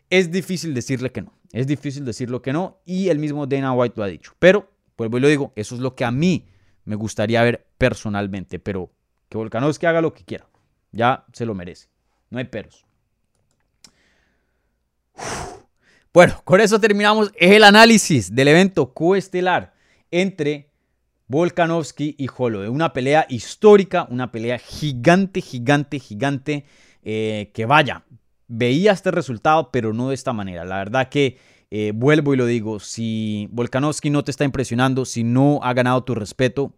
es 0.09 0.33
difícil 0.33 0.73
decirle 0.73 1.13
que 1.13 1.21
no. 1.21 1.35
Es 1.53 1.67
difícil 1.67 2.07
decirlo 2.07 2.41
que 2.41 2.55
no, 2.55 2.81
y 2.87 3.11
el 3.11 3.19
mismo 3.19 3.47
Dana 3.47 3.75
White 3.75 3.95
lo 3.95 4.05
ha 4.05 4.09
dicho. 4.09 4.33
Pero, 4.39 4.73
pues 4.97 5.11
y 5.13 5.21
lo 5.21 5.29
digo, 5.29 5.53
eso 5.55 5.75
es 5.75 5.83
lo 5.83 5.95
que 5.95 6.07
a 6.07 6.11
mí 6.11 6.47
me 6.89 6.97
gustaría 6.97 7.43
ver 7.43 7.67
personalmente, 7.77 8.59
pero 8.59 8.91
que 9.29 9.37
Volkanovski 9.37 9.85
haga 9.85 10.01
lo 10.01 10.15
que 10.15 10.25
quiera. 10.25 10.49
Ya 10.91 11.27
se 11.35 11.45
lo 11.45 11.55
merece. 11.55 11.89
No 12.31 12.39
hay 12.39 12.45
peros. 12.45 12.87
Bueno, 16.15 16.41
con 16.45 16.63
eso 16.63 16.81
terminamos 16.81 17.31
el 17.37 17.63
análisis 17.63 18.35
del 18.35 18.49
evento 18.49 18.95
coestelar 18.95 19.75
entre 20.11 20.71
Volkanovski 21.27 22.17
y 22.17 22.27
Holloway. 22.35 22.69
Una 22.69 22.95
pelea 22.95 23.27
histórica, 23.29 24.07
una 24.09 24.33
pelea 24.33 24.59
gigante, 24.59 25.43
gigante, 25.43 25.99
gigante. 25.99 26.65
Eh, 27.03 27.51
que 27.53 27.67
vaya, 27.67 28.05
veía 28.47 28.93
este 28.93 29.11
resultado, 29.11 29.71
pero 29.71 29.93
no 29.93 30.09
de 30.09 30.15
esta 30.15 30.33
manera. 30.33 30.65
La 30.65 30.79
verdad 30.79 31.11
que 31.11 31.39
eh, 31.71 31.93
vuelvo 31.95 32.35
y 32.35 32.37
lo 32.37 32.47
digo, 32.47 32.81
si 32.81 33.49
Volkanovski 33.51 34.11
no 34.11 34.25
te 34.25 34.31
está 34.31 34.45
impresionando, 34.45 35.05
si 35.05 35.25
no 35.25 35.61
ha 35.63 35.75
ganado 35.75 36.03
tu 36.03 36.15
respeto, 36.15 36.73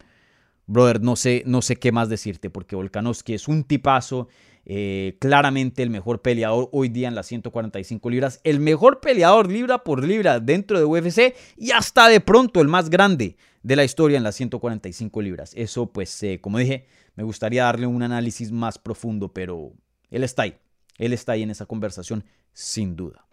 brother, 0.66 1.00
no 1.00 1.16
sé, 1.16 1.42
no 1.46 1.62
sé 1.62 1.76
qué 1.76 1.92
más 1.92 2.08
decirte, 2.08 2.50
porque 2.50 2.76
Volkanovski 2.76 3.34
es 3.34 3.48
un 3.48 3.64
tipazo, 3.64 4.28
eh, 4.66 5.16
claramente 5.20 5.82
el 5.82 5.90
mejor 5.90 6.22
peleador 6.22 6.68
hoy 6.72 6.88
día 6.88 7.08
en 7.08 7.14
las 7.14 7.26
145 7.26 8.10
libras, 8.10 8.40
el 8.44 8.60
mejor 8.60 9.00
peleador 9.00 9.50
libra 9.50 9.84
por 9.84 10.04
libra 10.04 10.38
dentro 10.38 10.78
de 10.78 10.84
UFC 10.84 11.34
y 11.56 11.70
hasta 11.70 12.08
de 12.08 12.20
pronto 12.20 12.60
el 12.60 12.68
más 12.68 12.90
grande 12.90 13.36
de 13.62 13.76
la 13.76 13.84
historia 13.84 14.16
en 14.16 14.24
las 14.24 14.36
145 14.36 15.22
libras. 15.22 15.52
Eso 15.54 15.86
pues, 15.86 16.22
eh, 16.22 16.40
como 16.40 16.58
dije, 16.58 16.86
me 17.14 17.24
gustaría 17.24 17.64
darle 17.64 17.86
un 17.86 18.02
análisis 18.02 18.52
más 18.52 18.78
profundo, 18.78 19.32
pero 19.32 19.72
él 20.10 20.24
está 20.24 20.42
ahí, 20.42 20.56
él 20.98 21.12
está 21.12 21.32
ahí 21.32 21.42
en 21.42 21.50
esa 21.50 21.66
conversación 21.66 22.24
sin 22.52 22.96
duda. 22.96 23.24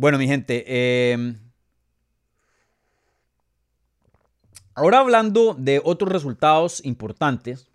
Bueno, 0.00 0.16
mi 0.16 0.26
gente, 0.26 0.64
em, 1.12 1.36
ahora 4.74 5.00
hablando 5.00 5.54
de 5.58 5.78
otros 5.84 6.10
resultados 6.10 6.82
importantes, 6.86 7.68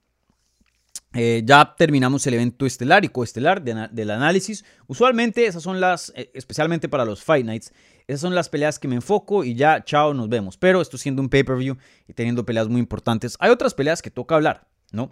eh, 1.13 1.43
ya 1.45 1.75
terminamos 1.77 2.25
el 2.25 2.33
evento 2.33 2.65
estelar 2.65 3.05
y 3.05 3.09
coestelar 3.09 3.61
del 3.61 4.09
análisis. 4.09 4.65
Usualmente 4.87 5.45
esas 5.45 5.61
son 5.61 5.79
las, 5.79 6.11
eh, 6.15 6.31
especialmente 6.33 6.89
para 6.89 7.05
los 7.05 7.23
Fight 7.23 7.45
Nights, 7.45 7.71
esas 8.07 8.21
son 8.21 8.33
las 8.33 8.49
peleas 8.49 8.79
que 8.79 8.87
me 8.87 8.95
enfoco 8.95 9.43
y 9.43 9.53
ya, 9.53 9.83
chao, 9.85 10.15
nos 10.15 10.27
vemos. 10.27 10.57
Pero 10.57 10.81
esto 10.81 10.97
siendo 10.97 11.21
un 11.21 11.29
pay-per-view 11.29 11.77
y 12.07 12.13
teniendo 12.13 12.43
peleas 12.43 12.67
muy 12.67 12.79
importantes, 12.79 13.37
hay 13.39 13.51
otras 13.51 13.75
peleas 13.75 14.01
que 14.01 14.09
toca 14.09 14.33
hablar, 14.33 14.65
¿no? 14.91 15.11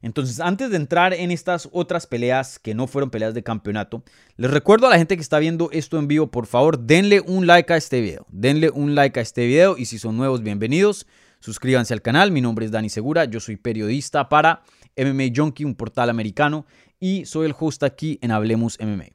Entonces, 0.00 0.40
antes 0.40 0.70
de 0.70 0.76
entrar 0.76 1.12
en 1.12 1.30
estas 1.30 1.68
otras 1.72 2.06
peleas 2.06 2.58
que 2.58 2.74
no 2.74 2.86
fueron 2.86 3.10
peleas 3.10 3.34
de 3.34 3.42
campeonato, 3.42 4.04
les 4.36 4.50
recuerdo 4.50 4.86
a 4.86 4.90
la 4.90 4.98
gente 4.98 5.16
que 5.16 5.22
está 5.22 5.38
viendo 5.38 5.70
esto 5.72 5.98
en 5.98 6.06
vivo, 6.06 6.30
por 6.30 6.46
favor, 6.46 6.78
denle 6.78 7.20
un 7.20 7.46
like 7.46 7.72
a 7.72 7.76
este 7.76 8.00
video. 8.00 8.26
Denle 8.30 8.70
un 8.70 8.94
like 8.94 9.18
a 9.18 9.22
este 9.22 9.46
video 9.46 9.76
y 9.76 9.86
si 9.86 9.98
son 9.98 10.16
nuevos, 10.16 10.42
bienvenidos. 10.42 11.06
Suscríbanse 11.40 11.94
al 11.94 12.02
canal, 12.02 12.32
mi 12.32 12.40
nombre 12.40 12.64
es 12.64 12.70
Dani 12.70 12.88
Segura, 12.88 13.24
yo 13.24 13.40
soy 13.40 13.56
periodista 13.56 14.28
para 14.28 14.62
MMA 14.96 15.32
Junkie, 15.34 15.64
un 15.64 15.74
portal 15.74 16.10
americano, 16.10 16.66
y 16.98 17.24
soy 17.26 17.46
el 17.46 17.54
host 17.58 17.82
aquí 17.84 18.18
en 18.22 18.32
Hablemos 18.32 18.78
MMA. 18.80 19.06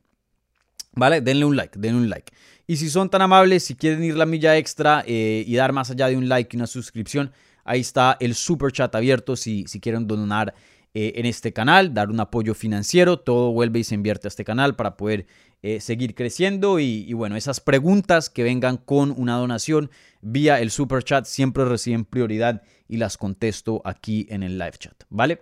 ¿Vale? 0.95 1.21
Denle 1.21 1.45
un 1.45 1.55
like, 1.55 1.77
denle 1.79 2.01
un 2.01 2.09
like. 2.09 2.31
Y 2.65 2.77
si 2.77 2.89
son 2.89 3.09
tan 3.09 3.21
amables, 3.21 3.63
si 3.63 3.75
quieren 3.75 4.03
ir 4.03 4.15
la 4.15 4.25
milla 4.25 4.57
extra 4.57 5.03
eh, 5.05 5.43
y 5.45 5.55
dar 5.55 5.73
más 5.73 5.91
allá 5.91 6.07
de 6.07 6.15
un 6.15 6.29
like 6.29 6.55
y 6.55 6.57
una 6.57 6.67
suscripción, 6.67 7.31
ahí 7.65 7.81
está 7.81 8.15
el 8.19 8.35
super 8.35 8.71
chat 8.71 8.93
abierto 8.95 9.35
si, 9.35 9.65
si 9.67 9.79
quieren 9.79 10.07
donar 10.07 10.53
eh, 10.95 11.13
en 11.15 11.25
este 11.25 11.53
canal, 11.53 11.93
dar 11.93 12.09
un 12.09 12.19
apoyo 12.19 12.53
financiero, 12.53 13.17
todo 13.17 13.51
vuelve 13.51 13.79
y 13.79 13.83
se 13.83 13.95
invierte 13.95 14.27
a 14.27 14.29
este 14.29 14.45
canal 14.45 14.75
para 14.75 14.95
poder 14.95 15.25
eh, 15.63 15.79
seguir 15.79 16.13
creciendo 16.13 16.79
y, 16.79 17.11
bueno, 17.13 17.35
esas 17.35 17.61
preguntas 17.61 18.29
que 18.29 18.43
vengan 18.43 18.77
con 18.77 19.11
una 19.17 19.37
donación 19.37 19.89
vía 20.21 20.59
el 20.59 20.69
super 20.69 21.03
chat 21.03 21.25
siempre 21.25 21.65
reciben 21.65 22.05
prioridad 22.05 22.61
y 22.87 22.97
las 22.97 23.17
contesto 23.17 23.81
aquí 23.85 24.27
en 24.29 24.43
el 24.43 24.59
live 24.59 24.73
chat, 24.77 25.03
¿vale? 25.09 25.41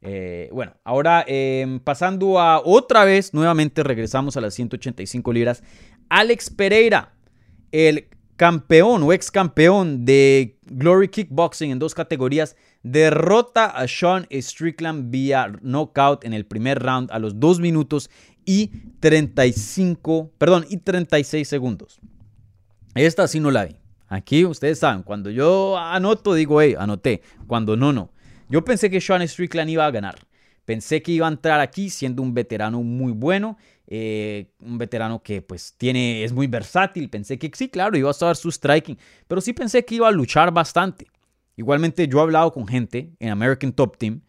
Eh, 0.00 0.48
bueno, 0.52 0.74
ahora 0.82 1.24
em, 1.28 1.78
pasando 1.78 2.40
a 2.40 2.60
otra 2.64 3.04
vez, 3.04 3.34
nuevamente 3.34 3.82
regresamos 3.82 4.36
a 4.36 4.40
las 4.40 4.54
185 4.54 5.32
libras. 5.32 5.62
Alex 6.08 6.50
Pereira, 6.50 7.12
el 7.70 8.08
campeón 8.36 9.02
o 9.02 9.12
ex 9.12 9.30
campeón 9.30 10.04
de 10.04 10.58
Glory 10.64 11.08
Kickboxing 11.08 11.70
en 11.70 11.78
dos 11.78 11.94
categorías, 11.94 12.56
derrota 12.82 13.66
a 13.66 13.86
Sean 13.88 14.26
Strickland 14.30 15.10
vía 15.10 15.52
knockout 15.62 16.24
en 16.24 16.32
el 16.32 16.46
primer 16.46 16.78
round 16.80 17.10
a 17.10 17.18
los 17.18 17.38
2 17.38 17.60
minutos 17.60 18.10
y 18.44 18.70
35, 19.00 20.32
perdón, 20.38 20.66
y 20.68 20.78
36 20.78 21.46
segundos. 21.46 22.00
Esta 22.94 23.28
sí 23.28 23.40
no 23.40 23.50
la 23.50 23.66
vi. 23.66 23.76
Aquí 24.08 24.44
ustedes 24.44 24.78
saben, 24.78 25.02
cuando 25.02 25.30
yo 25.30 25.76
anoto, 25.76 26.32
digo, 26.32 26.62
hey, 26.62 26.74
anoté. 26.78 27.22
Cuando 27.46 27.76
no, 27.76 27.92
no. 27.92 28.10
Yo 28.48 28.64
pensé 28.64 28.88
que 28.88 29.00
Sean 29.00 29.26
Strickland 29.28 29.70
iba 29.70 29.84
a 29.84 29.90
ganar. 29.90 30.18
Pensé 30.64 31.02
que 31.02 31.12
iba 31.12 31.26
a 31.26 31.30
entrar 31.30 31.60
aquí 31.60 31.90
siendo 31.90 32.22
un 32.22 32.34
veterano 32.34 32.82
muy 32.82 33.12
bueno, 33.12 33.58
eh, 33.86 34.50
un 34.60 34.78
veterano 34.78 35.22
que 35.22 35.40
pues 35.42 35.74
tiene, 35.76 36.24
es 36.24 36.32
muy 36.32 36.46
versátil. 36.46 37.08
Pensé 37.10 37.38
que 37.38 37.50
sí, 37.54 37.68
claro, 37.68 37.96
iba 37.96 38.08
a 38.08 38.12
estar 38.12 38.34
su 38.36 38.50
striking, 38.50 38.98
pero 39.26 39.40
sí 39.40 39.52
pensé 39.52 39.84
que 39.84 39.96
iba 39.96 40.08
a 40.08 40.10
luchar 40.10 40.52
bastante. 40.52 41.06
Igualmente 41.58 42.06
yo 42.06 42.20
he 42.20 42.22
hablado 42.22 42.52
con 42.52 42.68
gente 42.68 43.16
en 43.18 43.30
American 43.30 43.72
Top 43.72 43.96
Team 43.98 44.20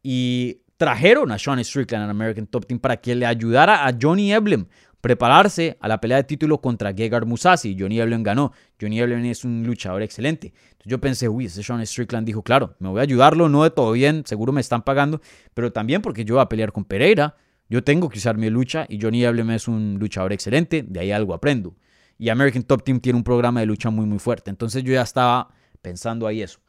y 0.00 0.60
trajeron 0.76 1.32
a 1.32 1.36
Sean 1.36 1.62
Strickland 1.64 2.04
en 2.04 2.10
American 2.10 2.46
Top 2.46 2.66
Team 2.66 2.78
para 2.78 2.98
que 2.98 3.16
le 3.16 3.26
ayudara 3.26 3.84
a 3.84 3.92
Johnny 4.00 4.32
Eblem 4.32 4.66
prepararse 5.00 5.76
a 5.80 5.88
la 5.88 6.00
pelea 6.00 6.18
de 6.18 6.22
título 6.22 6.60
contra 6.60 6.94
Gegard 6.94 7.26
Musasi. 7.26 7.76
Johnny 7.76 7.98
Eblin 7.98 8.22
ganó. 8.22 8.52
Johnny 8.80 9.00
Eblin 9.00 9.24
es 9.26 9.42
un 9.42 9.64
luchador 9.66 10.02
excelente. 10.02 10.52
Entonces 10.70 10.86
yo 10.86 11.00
pensé, 11.00 11.28
uy, 11.28 11.46
ese 11.46 11.64
Sean 11.64 11.84
Strickland 11.84 12.24
dijo, 12.24 12.44
claro, 12.44 12.76
me 12.78 12.88
voy 12.88 13.00
a 13.00 13.02
ayudarlo, 13.02 13.48
no 13.48 13.64
de 13.64 13.70
todo 13.70 13.90
bien, 13.90 14.22
seguro 14.24 14.52
me 14.52 14.60
están 14.60 14.82
pagando, 14.82 15.20
pero 15.54 15.72
también 15.72 16.00
porque 16.00 16.24
yo 16.24 16.36
voy 16.36 16.42
a 16.42 16.48
pelear 16.48 16.70
con 16.70 16.84
Pereira, 16.84 17.34
yo 17.68 17.82
tengo 17.82 18.08
que 18.08 18.18
usar 18.18 18.36
mi 18.36 18.50
lucha 18.50 18.86
y 18.88 19.02
Johnny 19.02 19.24
Eblin 19.24 19.50
es 19.50 19.66
un 19.66 19.96
luchador 19.98 20.32
excelente, 20.32 20.84
de 20.86 21.00
ahí 21.00 21.10
algo 21.10 21.34
aprendo. 21.34 21.74
Y 22.18 22.28
American 22.28 22.62
Top 22.62 22.84
Team 22.84 23.00
tiene 23.00 23.16
un 23.16 23.24
programa 23.24 23.58
de 23.58 23.66
lucha 23.66 23.90
muy, 23.90 24.06
muy 24.06 24.20
fuerte. 24.20 24.50
Entonces 24.50 24.84
yo 24.84 24.92
ya 24.92 25.02
estaba 25.02 25.48
pensando 25.82 26.28
ahí 26.28 26.40
eso. 26.40 26.60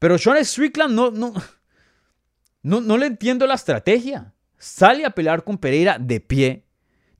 Pero 0.00 0.18
Sean 0.18 0.44
Strickland 0.44 0.92
no, 0.92 1.12
no, 1.12 1.32
no, 2.62 2.80
no 2.80 2.98
le 2.98 3.06
entiendo 3.06 3.46
la 3.46 3.54
estrategia. 3.54 4.34
Sale 4.58 5.06
a 5.06 5.10
pelear 5.10 5.44
con 5.44 5.56
Pereira 5.56 5.96
de 5.98 6.18
pie 6.18 6.64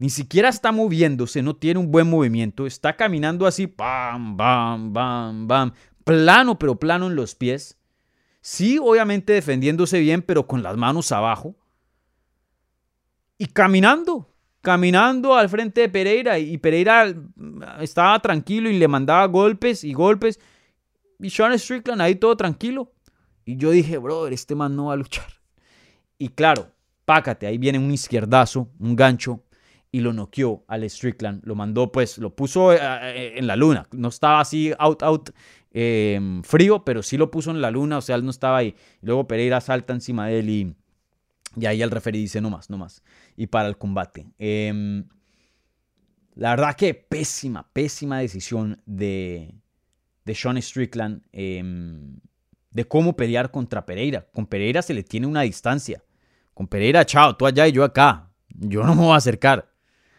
ni 0.01 0.09
siquiera 0.09 0.49
está 0.49 0.73
moviéndose, 0.73 1.43
no 1.43 1.55
tiene 1.55 1.79
un 1.79 1.93
buen 1.93 2.09
movimiento, 2.09 2.67
está 2.67 2.97
caminando 2.97 3.47
así, 3.47 3.67
bam, 3.67 4.35
bam, 4.35 4.95
bam, 4.95 5.47
bam, 5.47 5.73
plano, 6.05 6.59
pero 6.59 6.77
plano 6.77 7.09
en 7.09 7.17
los 7.17 7.35
pies. 7.35 7.79
Sí, 8.41 8.79
obviamente 8.81 9.35
defendiéndose 9.35 10.01
bien, 10.01 10.23
pero 10.23 10.47
con 10.47 10.63
las 10.63 10.75
manos 10.79 11.13
abajo. 11.13 11.55
Y 13.37 13.49
caminando, 13.49 14.33
caminando 14.63 15.35
al 15.35 15.51
frente 15.51 15.83
de 15.83 15.91
Pereira. 15.91 16.39
Y 16.39 16.57
Pereira 16.57 17.15
estaba 17.81 18.19
tranquilo 18.21 18.71
y 18.71 18.79
le 18.79 18.89
mandaba 18.89 19.27
golpes 19.27 19.85
y 19.85 19.93
golpes. 19.93 20.41
Y 21.21 21.31
Sean 21.31 21.59
Strickland 21.59 22.01
ahí 22.01 22.15
todo 22.15 22.37
tranquilo. 22.37 22.93
Y 23.45 23.57
yo 23.57 23.71
dije, 23.71 23.99
brother, 23.99 24.33
este 24.33 24.55
man 24.55 24.77
no 24.77 24.87
va 24.87 24.95
a 24.95 24.97
luchar. 24.97 25.27
Y 26.19 26.29
claro, 26.29 26.71
pácate, 27.05 27.47
ahí 27.47 27.59
viene 27.59 27.79
un 27.79 27.91
izquierdazo, 27.91 28.71
un 28.79 28.95
gancho, 28.95 29.43
y 29.93 30.01
lo 30.01 30.13
noqueó 30.13 30.65
al 30.69 30.89
Strickland. 30.89 31.45
Lo 31.45 31.55
mandó, 31.55 31.91
pues, 31.91 32.19
lo 32.19 32.35
puso 32.35 32.73
eh, 32.73 32.79
eh, 32.81 33.35
en 33.37 33.47
la 33.47 33.57
luna. 33.57 33.89
No 33.93 34.09
estaba 34.09 34.41
así 34.41 34.73
out, 34.79 35.03
out 35.03 35.31
em, 35.73 36.43
frío, 36.43 36.85
pero 36.85 37.03
sí 37.03 37.17
lo 37.17 37.31
puso 37.31 37.51
en 37.51 37.61
la 37.61 37.71
luna, 37.71 37.99
o 37.99 38.01
sea, 38.01 38.17
él 38.17 38.25
no 38.25 38.31
estaba 38.31 38.59
ahí. 38.59 38.75
luego 39.03 39.27
Pereira 39.27 39.61
salta 39.61 39.93
encima 39.93 40.29
de 40.29 40.39
él 40.39 40.51
y, 40.51 40.77
y 41.57 41.67
ahí 41.67 41.83
el 41.83 41.91
referee 41.91 42.21
dice, 42.21 42.41
no 42.41 42.51
más, 42.51 42.71
no 42.71 42.79
más. 42.79 43.03
Y 43.37 43.49
para 43.49 43.69
el 43.69 43.77
combate. 43.77 44.27
Em, 44.39 45.05
la 46.35 46.51
verdad 46.51 46.77
que 46.77 46.95
pésima, 46.95 47.69
pésima 47.73 48.21
decisión 48.21 48.81
de, 48.87 49.55
de 50.25 50.35
Sean 50.35 50.61
Strickland 50.61 51.23
em, 51.33 52.19
de 52.71 52.85
cómo 52.85 53.17
pelear 53.17 53.51
contra 53.51 53.85
Pereira. 53.85 54.27
Con 54.33 54.47
Pereira 54.47 54.83
se 54.83 54.95
le 54.95 55.03
tiene 55.03 55.27
una 55.27 55.43
distancia. 55.43 56.03
Con 56.55 56.69
Pereira, 56.69 57.05
chao, 57.05 57.37
tú 57.37 57.47
allá 57.47 57.67
y 57.67 57.73
yo 57.73 57.85
acá. 57.85 58.31
Yo 58.49 58.83
no 58.85 58.95
me 58.95 59.03
voy 59.03 59.13
a 59.13 59.17
acercar. 59.17 59.71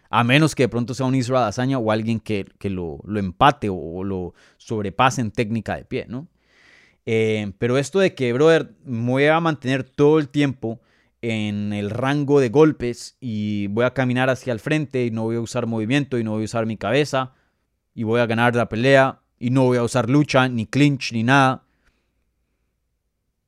A 0.10 0.24
menos 0.24 0.56
que 0.56 0.64
de 0.64 0.70
pronto 0.70 0.94
sea 0.94 1.06
un 1.06 1.16
Israel 1.16 1.46
Hazaña 1.46 1.78
o 1.78 1.92
alguien 1.92 2.20
que, 2.20 2.46
lo, 2.64 3.00
empate 3.16 3.70
o, 3.70 4.04
lo 4.04 4.34
sobrepase 4.58 5.22
en 5.22 5.32
técnica 5.32 5.78
de 5.78 5.86
pie, 5.86 6.06
¿no? 6.10 6.28
Eh, 7.06 7.54
pero 7.58 7.78
esto 7.78 8.00
de 8.00 8.14
que, 8.14 8.34
brother, 8.34 8.76
me 8.84 9.12
voy 9.12 9.26
a 9.26 9.40
mantener 9.40 9.84
todo 9.84 10.20
el 10.20 10.28
tiempo 10.28 10.82
en 11.22 11.72
el 11.72 11.90
rango 11.90 12.40
de 12.40 12.50
golpes 12.50 13.18
y 13.20 13.68
voy 13.68 13.86
a 13.86 13.94
caminar 13.94 14.30
hacia 14.30 14.54
el 14.54 14.60
frente 14.60 15.06
y 15.06 15.12
no 15.12 15.24
voy 15.24 15.36
a 15.36 15.42
usar 15.42 15.68
movimiento 15.68 16.18
y 16.18 16.24
no 16.24 16.32
voy 16.32 16.44
a 16.44 16.46
usar 16.46 16.66
mi 16.66 16.78
cabeza 16.78 17.34
y 17.94 18.04
voy 18.04 18.20
a 18.20 18.26
ganar 18.26 18.56
la 18.56 18.70
pelea 18.70 19.22
y 19.42 19.50
no 19.50 19.66
voy 19.66 19.78
a 19.78 19.84
usar 19.84 20.10
lucha, 20.10 20.48
ni 20.48 20.68
clinch, 20.68 21.12
ni 21.14 21.24
nada. 21.24 21.64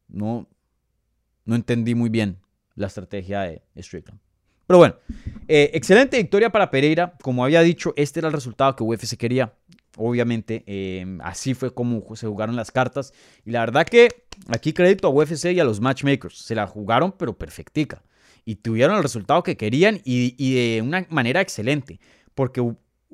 No, 0.07 0.47
no 1.45 1.55
entendí 1.55 1.93
muy 1.93 2.09
bien 2.09 2.39
la 2.75 2.87
estrategia 2.87 3.41
de 3.41 3.61
Strickland. 3.77 4.19
Pero 4.65 4.79
bueno, 4.79 4.95
eh, 5.47 5.69
excelente 5.73 6.17
victoria 6.17 6.49
para 6.49 6.71
Pereira. 6.71 7.13
Como 7.21 7.43
había 7.43 7.61
dicho, 7.61 7.93
este 7.95 8.19
era 8.19 8.29
el 8.29 8.33
resultado 8.33 8.75
que 8.75 8.83
UFC 8.83 9.17
quería. 9.17 9.53
Obviamente, 9.97 10.63
em, 10.65 11.21
así 11.21 11.53
fue 11.53 11.71
como 11.71 12.15
se 12.15 12.25
jugaron 12.25 12.55
las 12.55 12.71
cartas. 12.71 13.13
Y 13.45 13.51
la 13.51 13.59
verdad 13.59 13.85
que 13.85 14.09
aquí 14.47 14.73
crédito 14.73 15.07
a 15.07 15.11
UFC 15.11 15.51
y 15.51 15.59
a 15.59 15.63
los 15.63 15.79
matchmakers. 15.79 16.39
Se 16.39 16.55
la 16.55 16.65
jugaron, 16.65 17.11
pero 17.11 17.37
perfectica. 17.37 18.01
Y 18.45 18.55
tuvieron 18.55 18.97
el 18.97 19.03
resultado 19.03 19.43
que 19.43 19.57
querían 19.57 20.01
y, 20.03 20.55
de 20.55 20.81
una 20.81 21.05
manera 21.09 21.41
excelente. 21.41 21.99
Porque 22.33 22.61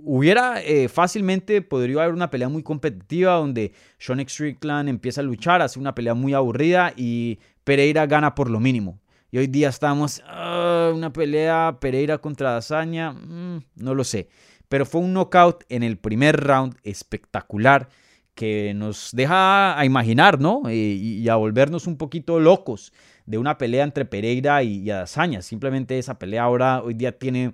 hubiera 0.04 0.62
eh, 0.62 0.90
fácilmente, 0.90 1.62
podría 1.62 2.04
haber 2.04 2.14
una 2.14 2.30
pelea 2.30 2.50
muy 2.50 2.64
competitiva 2.64 3.34
donde 3.34 3.74
Sean 3.98 4.20
Strickland 4.28 4.90
empieza 4.90 5.22
a 5.22 5.24
luchar, 5.24 5.62
hace 5.62 5.80
una 5.80 5.96
pelea 5.96 6.14
muy 6.14 6.34
aburrida 6.34 6.94
y 6.96 7.40
Pereira 7.64 8.06
gana 8.06 8.36
por 8.36 8.50
lo 8.50 8.60
mínimo. 8.60 9.00
Y 9.32 9.38
hoy 9.38 9.48
día 9.48 9.70
estamos, 9.70 10.24
ah, 10.26 10.92
una 10.94 11.14
pelea 11.14 11.78
Pereira 11.80 12.18
contra 12.18 12.54
Dazaña, 12.54 13.12
mm, 13.12 13.64
no 13.76 13.94
lo 13.94 14.04
sé. 14.04 14.30
Pero 14.68 14.86
fue 14.86 15.02
un 15.02 15.14
knockout 15.14 15.64
en 15.70 15.84
el 15.84 15.98
primer 15.98 16.40
round 16.40 16.76
espectacular 16.84 17.90
que 18.36 18.74
nos 18.74 19.10
deja 19.12 19.78
a 19.78 19.86
imaginar, 19.86 20.40
¿no? 20.40 20.64
Eh, 20.70 20.74
y, 20.74 21.28
a 21.28 21.36
volvernos 21.36 21.88
un 21.88 21.98
poquito 21.98 22.40
locos 22.40 22.94
de 23.26 23.38
una 23.38 23.58
pelea 23.58 23.84
entre 23.84 24.06
Pereira 24.06 24.64
y, 24.64 24.90
y 24.90 25.42
Simplemente 25.42 26.00
esa 26.00 26.18
pelea 26.18 26.44
ahora, 26.44 26.82
hoy 26.82 26.94
día 26.94 27.12
tiene 27.18 27.54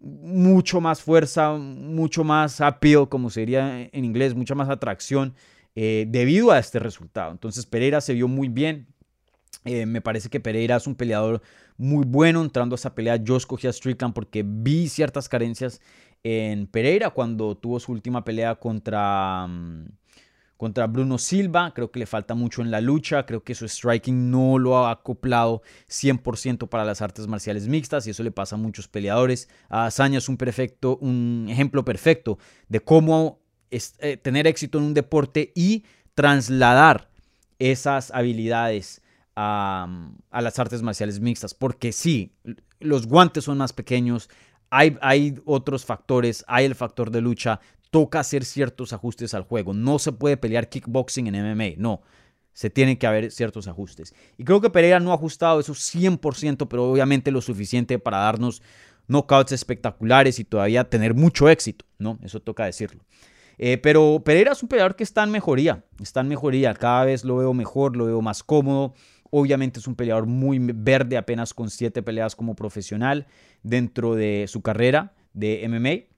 mucho 0.00 0.80
más 0.80 1.02
fuerza, 1.02 1.52
mucho 1.52 2.24
más 2.24 2.60
appeal, 2.60 3.08
como 3.08 3.30
sería 3.30 3.88
en 3.92 4.04
inglés, 4.04 4.34
mucha 4.34 4.54
más 4.54 4.68
atracción 4.68 5.34
eh, 5.74 6.06
debido 6.08 6.50
a 6.50 6.58
este 6.58 6.78
resultado. 6.78 7.30
Entonces 7.32 7.66
Pereira 7.66 8.00
se 8.00 8.14
vio 8.14 8.26
muy 8.26 8.48
bien, 8.48 8.86
eh, 9.64 9.86
me 9.86 10.00
parece 10.00 10.30
que 10.30 10.40
Pereira 10.40 10.76
es 10.76 10.86
un 10.86 10.94
peleador 10.94 11.42
muy 11.76 12.04
bueno 12.06 12.42
entrando 12.42 12.74
a 12.74 12.76
esa 12.76 12.94
pelea. 12.94 13.16
Yo 13.16 13.36
escogí 13.36 13.66
a 13.66 13.72
Strickland 13.72 14.14
porque 14.14 14.42
vi 14.46 14.88
ciertas 14.88 15.28
carencias 15.28 15.80
en 16.22 16.66
Pereira 16.66 17.10
cuando 17.10 17.56
tuvo 17.56 17.80
su 17.80 17.92
última 17.92 18.24
pelea 18.24 18.54
contra, 18.56 19.46
mm, 19.46 19.86
contra 20.60 20.86
Bruno 20.86 21.16
Silva. 21.16 21.72
Creo 21.72 21.90
que 21.90 22.00
le 22.00 22.04
falta 22.04 22.34
mucho 22.34 22.60
en 22.60 22.70
la 22.70 22.82
lucha. 22.82 23.24
Creo 23.24 23.42
que 23.42 23.54
su 23.54 23.66
striking 23.66 24.30
no 24.30 24.58
lo 24.58 24.76
ha 24.76 24.90
acoplado 24.90 25.62
100% 25.88 26.68
para 26.68 26.84
las 26.84 27.00
artes 27.00 27.26
marciales 27.26 27.66
mixtas 27.66 28.06
y 28.06 28.10
eso 28.10 28.22
le 28.22 28.30
pasa 28.30 28.56
a 28.56 28.58
muchos 28.58 28.86
peleadores. 28.86 29.48
A 29.70 29.86
Azaña 29.86 30.18
es 30.18 30.28
un, 30.28 30.36
perfecto, 30.36 30.98
un 30.98 31.46
ejemplo 31.48 31.82
perfecto 31.82 32.38
de 32.68 32.80
cómo 32.80 33.40
eh, 33.70 34.18
tener 34.18 34.46
éxito 34.46 34.76
en 34.76 34.84
un 34.84 34.92
deporte 34.92 35.50
y 35.54 35.84
trasladar 36.14 37.08
esas 37.58 38.10
habilidades 38.10 39.00
a, 39.36 39.88
las 40.30 40.58
artes 40.58 40.82
marciales 40.82 41.20
mixtas, 41.20 41.54
porque 41.54 41.92
sí, 41.92 42.34
los 42.80 43.06
guantes 43.06 43.44
son 43.44 43.56
más 43.56 43.72
pequeños, 43.72 44.28
hay, 44.68 44.98
hay 45.00 45.40
otros 45.46 45.86
factores, 45.86 46.44
hay 46.48 46.66
el 46.66 46.74
factor 46.74 47.10
de 47.10 47.22
lucha, 47.22 47.60
toca 47.90 48.20
hacer 48.20 48.44
ciertos 48.44 48.92
ajustes 48.92 49.34
al 49.34 49.42
juego, 49.42 49.74
no 49.74 49.98
se 49.98 50.12
puede 50.12 50.36
pelear 50.36 50.68
kickboxing 50.68 51.26
en 51.26 51.52
MMA, 51.52 51.76
no. 51.76 52.02
Se 52.52 52.68
tienen 52.68 52.96
que 52.96 53.06
haber 53.06 53.30
ciertos 53.30 53.68
ajustes. 53.68 54.14
Y 54.36 54.44
creo 54.44 54.60
que 54.60 54.70
Pereira 54.70 55.00
no 55.00 55.12
ha 55.12 55.14
ajustado 55.14 55.60
eso 55.60 55.72
100%, 55.72 56.66
pero 56.68 56.90
obviamente 56.90 57.30
lo 57.30 57.40
suficiente 57.40 57.98
para 57.98 58.18
darnos 58.18 58.60
knockouts 59.06 59.52
espectaculares 59.52 60.38
y 60.38 60.44
todavía 60.44 60.84
tener 60.84 61.14
mucho 61.14 61.48
éxito, 61.48 61.84
¿no? 61.98 62.18
Eso 62.22 62.40
toca 62.40 62.64
decirlo. 62.64 63.04
Eh, 63.56 63.78
pero 63.78 64.22
Pereira 64.24 64.52
es 64.52 64.62
un 64.62 64.68
peleador 64.68 64.96
que 64.96 65.04
está 65.04 65.22
en 65.22 65.30
mejoría, 65.30 65.84
está 66.00 66.20
en 66.20 66.28
mejoría, 66.28 66.74
cada 66.74 67.04
vez 67.04 67.24
lo 67.24 67.36
veo 67.36 67.54
mejor, 67.54 67.96
lo 67.96 68.06
veo 68.06 68.20
más 68.22 68.42
cómodo, 68.42 68.94
Obviamente 69.30 69.78
es 69.78 69.86
un 69.86 69.94
peleador 69.94 70.26
muy 70.26 70.58
verde, 70.58 71.16
apenas 71.16 71.54
con 71.54 71.70
siete 71.70 72.02
peleas 72.02 72.34
como 72.34 72.56
profesional 72.56 73.26
dentro 73.62 74.16
de 74.16 74.46
su 74.48 74.60
carrera 74.60 75.14
de 75.32 75.64
MMA 75.68 76.09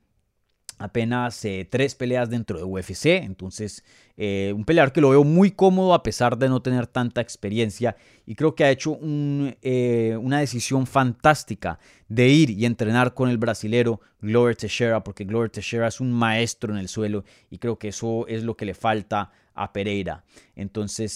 apenas 0.78 1.44
eh, 1.44 1.66
tres 1.68 1.94
peleas 1.94 2.28
dentro 2.28 2.58
de 2.58 2.64
UFC, 2.64 3.06
entonces 3.06 3.84
eh, 4.16 4.52
un 4.54 4.64
peleador 4.64 4.92
que 4.92 5.00
lo 5.00 5.10
veo 5.10 5.24
muy 5.24 5.50
cómodo 5.50 5.94
a 5.94 6.02
pesar 6.02 6.36
de 6.36 6.48
no 6.48 6.60
tener 6.60 6.86
tanta 6.86 7.20
experiencia 7.20 7.96
y 8.26 8.34
creo 8.34 8.54
que 8.54 8.64
ha 8.64 8.70
hecho 8.70 8.98
eh, 9.02 10.18
una 10.20 10.40
decisión 10.40 10.86
fantástica 10.86 11.78
de 12.08 12.28
ir 12.28 12.50
y 12.50 12.66
entrenar 12.66 13.14
con 13.14 13.28
el 13.28 13.38
brasilero 13.38 14.00
Glover 14.20 14.56
Teixeira 14.56 15.02
porque 15.02 15.24
Glover 15.24 15.50
Teixeira 15.50 15.88
es 15.88 16.00
un 16.00 16.12
maestro 16.12 16.72
en 16.72 16.78
el 16.78 16.88
suelo 16.88 17.24
y 17.50 17.58
creo 17.58 17.78
que 17.78 17.88
eso 17.88 18.26
es 18.26 18.42
lo 18.42 18.56
que 18.56 18.66
le 18.66 18.74
falta 18.74 19.30
a 19.54 19.72
Pereira. 19.72 20.24
Entonces, 20.56 21.12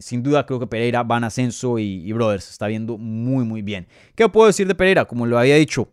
sin 0.00 0.22
duda 0.22 0.44
creo 0.44 0.60
que 0.60 0.66
Pereira 0.66 1.02
va 1.02 1.16
en 1.16 1.24
ascenso 1.24 1.78
y, 1.78 2.06
y 2.06 2.12
Brothers 2.12 2.50
está 2.50 2.66
viendo 2.66 2.98
muy 2.98 3.44
muy 3.44 3.62
bien. 3.62 3.86
¿Qué 4.14 4.28
puedo 4.28 4.46
decir 4.48 4.66
de 4.66 4.74
Pereira? 4.74 5.06
Como 5.06 5.26
lo 5.26 5.38
había 5.38 5.56
dicho, 5.56 5.88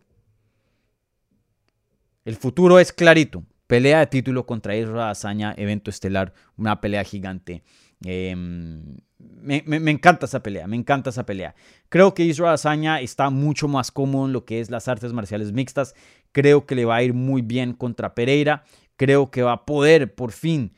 el 2.28 2.36
futuro 2.36 2.78
es 2.78 2.92
clarito. 2.92 3.42
Pelea 3.66 4.00
de 4.00 4.06
título 4.06 4.44
contra 4.44 4.76
Israel 4.76 5.00
Azaña, 5.00 5.54
evento 5.56 5.88
estelar, 5.88 6.34
una 6.58 6.78
pelea 6.78 7.02
gigante. 7.02 7.62
Em, 8.04 8.98
me, 9.18 9.90
encanta 9.90 10.26
esa 10.26 10.42
pelea, 10.42 10.66
me 10.66 10.76
encanta 10.76 11.08
esa 11.08 11.24
pelea. 11.24 11.54
Creo 11.88 12.12
que 12.12 12.26
Israel 12.26 12.52
Azaña 12.52 13.00
está 13.00 13.30
mucho 13.30 13.66
más 13.66 13.90
cómodo 13.90 14.26
en 14.26 14.34
lo 14.34 14.44
que 14.44 14.60
es 14.60 14.70
las 14.70 14.88
artes 14.88 15.14
marciales 15.14 15.52
mixtas. 15.52 15.94
Creo 16.32 16.66
que 16.66 16.74
le 16.74 16.84
va 16.84 16.96
a 16.96 17.02
ir 17.02 17.14
muy 17.14 17.40
bien 17.40 17.72
contra 17.72 18.14
Pereira. 18.14 18.62
Creo 18.96 19.30
que 19.30 19.40
va 19.40 19.52
a 19.52 19.64
poder 19.64 20.14
por 20.14 20.32
fin 20.32 20.74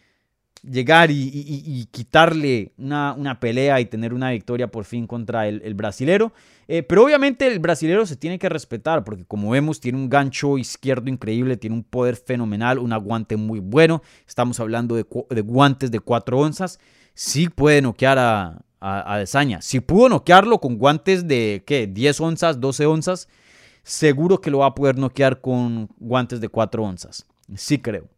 llegar 0.63 1.11
y, 1.11 1.89
quitarle 1.91 2.73
una, 2.79 3.39
pelea 3.41 3.81
y 3.81 3.87
tener 3.87 4.13
una 4.13 4.31
victoria 4.31 4.71
por 4.71 4.85
fin 4.85 5.07
contra 5.07 5.49
el, 5.49 5.75
brasilero. 5.75 6.33
Eh, 6.69 6.83
pero 6.83 7.05
obviamente 7.05 7.47
el 7.47 7.59
brasilero 7.59 8.07
se 8.07 8.17
tiene 8.17 8.39
que 8.39 8.49
respetar 8.49 9.03
porque 9.03 9.25
como 9.25 9.51
vemos 9.51 9.81
tiene 9.81 9.99
un 9.99 10.09
gancho 10.09 10.57
izquierdo 10.57 11.11
increíble, 11.11 11.57
tiene 11.57 11.75
un 11.75 11.83
poder 11.83 12.17
fenomenal, 12.17 12.79
un 12.79 12.93
aguante 12.93 13.37
muy 13.37 13.59
bueno. 13.61 14.03
Estamos 14.27 14.61
hablando 14.61 14.95
de, 14.95 15.03
guantes 15.43 15.91
de 15.91 16.01
4 16.01 16.39
onzas. 16.39 16.79
Sí 17.15 17.49
puede 17.49 17.83
noquear 17.83 18.19
a, 18.19 18.63
a, 18.81 19.17
a 19.17 19.61
Si 19.61 19.81
pudo 19.81 20.09
noquearlo 20.09 20.59
con 20.59 20.79
guantes 20.79 21.27
de 21.27 21.63
¿qué? 21.67 21.87
10 21.87 22.21
onzas, 22.21 22.61
12 22.61 22.87
onzas, 22.87 23.29
seguro 23.83 24.41
que 24.41 24.51
lo 24.51 24.59
va 24.59 24.67
a 24.67 24.75
poder 24.75 24.97
noquear 24.97 25.41
con 25.41 25.89
guantes 25.99 26.41
de 26.41 26.49
4 26.49 26.83
onzas. 26.83 27.27
Sí 27.57 27.79
creo. 27.79 28.09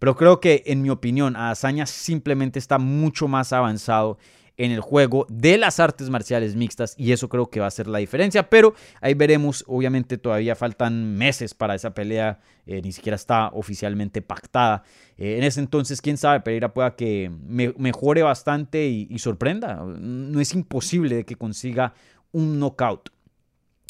Pero 0.00 0.16
creo 0.16 0.40
que, 0.40 0.64
en 0.66 0.82
mi 0.82 0.90
opinión, 0.90 1.36
Azaña 1.36 1.86
simplemente 1.86 2.58
está 2.58 2.78
mucho 2.78 3.28
más 3.28 3.52
avanzado 3.52 4.18
en 4.56 4.72
el 4.72 4.80
juego 4.80 5.26
de 5.30 5.56
las 5.56 5.78
artes 5.78 6.10
marciales 6.10 6.56
mixtas 6.56 6.94
y 6.98 7.12
eso 7.12 7.28
creo 7.28 7.48
que 7.48 7.60
va 7.60 7.66
a 7.66 7.70
ser 7.70 7.86
la 7.86 7.98
diferencia, 7.98 8.50
pero 8.50 8.74
ahí 9.00 9.14
veremos, 9.14 9.64
obviamente 9.66 10.18
todavía 10.18 10.54
faltan 10.56 11.16
meses 11.16 11.54
para 11.54 11.74
esa 11.74 11.94
pelea, 11.94 12.40
eh, 12.66 12.82
ni 12.82 12.92
siquiera 12.92 13.16
está 13.16 13.48
oficialmente 13.48 14.20
pactada. 14.20 14.82
Eh, 15.16 15.38
en 15.38 15.44
ese 15.44 15.60
entonces, 15.60 16.02
quién 16.02 16.18
sabe, 16.18 16.40
Pereira 16.40 16.74
pueda 16.74 16.96
que 16.96 17.30
mejore 17.50 18.22
bastante 18.22 18.86
y, 18.86 19.18
sorprenda, 19.18 19.82
no 19.82 20.40
es 20.40 20.54
imposible 20.54 21.24
que 21.24 21.36
consiga 21.36 21.94
un 22.32 22.58
knockout. 22.58 23.10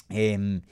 Em, 0.09 0.63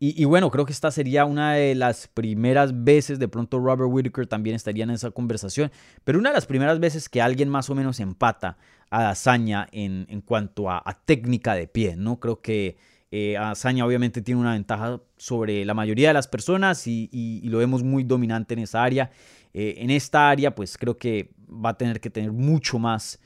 y, 0.00 0.24
bueno, 0.26 0.48
creo 0.52 0.64
que 0.64 0.72
esta 0.72 0.92
sería 0.92 1.24
una 1.24 1.54
de 1.54 1.74
las 1.74 2.06
primeras 2.06 2.84
veces, 2.84 3.18
de 3.18 3.26
pronto 3.26 3.58
Robert 3.58 3.90
Whitaker 3.90 4.28
también 4.28 4.54
estaría 4.54 4.84
en 4.84 4.90
esa 4.90 5.10
conversación, 5.10 5.72
pero 6.04 6.20
una 6.20 6.30
de 6.30 6.34
las 6.34 6.46
primeras 6.46 6.78
veces 6.78 7.08
que 7.08 7.20
alguien 7.20 7.48
más 7.48 7.68
o 7.68 7.74
menos 7.74 7.98
empata 7.98 8.58
a 8.90 9.10
Azaña 9.10 9.66
en, 9.72 10.06
en 10.08 10.20
cuanto 10.20 10.70
a, 10.70 10.82
técnica 11.04 11.54
de 11.54 11.66
pie, 11.66 11.96
¿no? 11.96 12.20
Creo 12.20 12.40
que 12.40 12.76
eh, 13.10 13.36
Azaña 13.36 13.84
obviamente 13.84 14.22
tiene 14.22 14.40
una 14.40 14.52
ventaja 14.52 15.00
sobre 15.16 15.64
la 15.64 15.74
mayoría 15.74 16.08
de 16.08 16.14
las 16.14 16.28
personas 16.28 16.86
y, 16.86 17.40
lo 17.42 17.58
vemos 17.58 17.82
muy 17.82 18.04
dominante 18.04 18.54
en 18.54 18.60
esa 18.60 18.84
área. 18.84 19.10
Eh, 19.52 19.78
en 19.78 19.90
esta 19.90 20.30
área, 20.30 20.54
pues 20.54 20.78
creo 20.78 20.96
que 20.96 21.32
va 21.48 21.70
a 21.70 21.76
tener 21.76 22.00
que 22.00 22.10
tener 22.10 22.30
mucho 22.30 22.78
más 22.78 23.18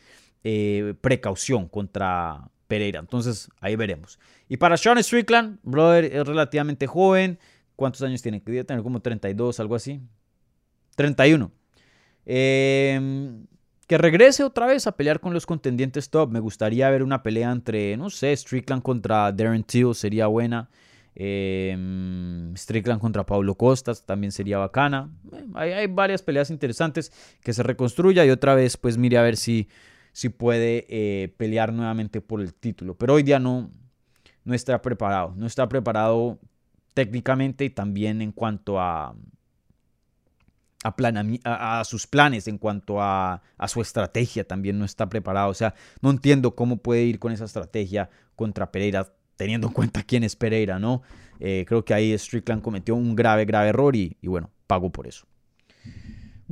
eh, 0.43 0.95
precaución 1.03 1.69
contra, 1.69 2.51
Pereira. 2.73 3.01
Entonces, 3.01 3.51
ahí 3.61 3.77
veremos. 3.77 4.19
Y 4.53 4.59
para 4.59 4.77
Sean 4.77 5.03
Strickland, 5.03 5.61
brother, 5.63 6.05
es 6.05 6.27
relativamente 6.27 6.87
joven. 6.87 7.39
¿Cuántos 7.75 8.03
años 8.03 8.21
tiene? 8.21 8.43
Debe 8.45 8.65
tener 8.65 8.83
como 8.83 9.01
32, 9.01 9.59
algo 9.61 9.75
así. 9.75 10.03
31. 10.95 11.51
Em, 12.27 13.47
que 13.87 13.97
regrese 13.97 14.45
otra 14.45 14.67
vez 14.67 14.87
a 14.87 14.93
pelear 14.93 15.21
con 15.21 15.33
los 15.33 15.47
contendientes 15.47 16.11
top. 16.11 16.31
Me 16.31 16.39
gustaría 16.39 16.91
ver 16.91 17.03
una 17.03 17.23
pelea 17.23 17.51
entre, 17.51 17.97
no 17.97 18.11
sé, 18.11 18.37
Strickland 18.37 18.83
contra 18.83 19.33
Darren 19.33 19.65
Till 19.65 19.95
sería 19.95 20.27
buena. 20.27 20.69
Em, 21.15 22.55
Strickland 22.55 23.01
contra 23.01 23.25
Pablo 23.25 23.55
Costas 23.55 24.05
también 24.05 24.33
sería 24.33 24.59
bacana. 24.59 25.11
Hay, 25.55 25.73
hay, 25.73 25.87
varias 25.87 26.21
peleas 26.21 26.51
interesantes 26.51 27.11
que 27.43 27.55
se 27.55 27.63
reconstruya 27.63 28.27
y 28.27 28.29
otra 28.29 28.55
vez 28.55 28.77
pues 28.77 28.99
mire 28.99 29.17
a 29.17 29.23
ver 29.23 29.39
si 29.39 29.71
si 30.13 30.29
puede 30.29 30.85
eh, 30.91 31.33
pelear 31.39 31.73
nuevamente 31.73 32.21
por 32.21 32.43
el 32.43 32.53
título. 32.53 32.99
Pero 32.99 33.15
hoy 33.15 33.23
día 33.23 33.39
no, 33.39 33.71
no 34.45 34.55
está 34.55 34.81
preparado. 34.83 35.35
No 35.37 35.47
está 35.47 35.69
preparado 35.69 36.39
técnicamente 36.95 37.65
y 37.65 37.71
también 37.71 38.23
en 38.23 38.33
cuanto 38.33 38.81
a, 38.81 39.15
a, 40.85 41.81
a, 41.81 41.85
sus 41.85 42.07
planes, 42.07 42.49
en 42.49 42.59
cuanto 42.59 43.01
a, 43.01 43.43
su 43.69 43.81
estrategia, 43.81 44.45
también 44.47 44.79
no 44.79 44.85
está 44.85 45.09
preparado. 45.09 45.51
O 45.51 45.55
sea, 45.55 45.75
no 46.01 46.11
entiendo 46.11 46.55
cómo 46.55 46.79
puede 46.79 47.05
ir 47.05 47.19
con 47.19 47.33
esa 47.33 47.45
estrategia 47.45 48.11
contra 48.37 48.71
Pereira, 48.71 49.13
teniendo 49.37 49.69
en 49.69 49.73
cuenta 49.73 50.03
quién 50.03 50.25
es 50.25 50.37
Pereira, 50.37 50.79
¿no? 50.79 51.03
Eh, 51.41 51.65
creo 51.67 51.85
que 51.85 51.95
ahí 51.95 52.17
Strickland 52.17 52.63
cometió 52.63 52.95
un 52.95 53.17
grave, 53.17 53.45
grave 53.45 53.69
error 53.69 53.97
y, 53.97 54.17
y 54.21 54.29
bueno, 54.29 54.51
pago 54.67 54.91
por 54.91 55.07
eso. 55.07 55.27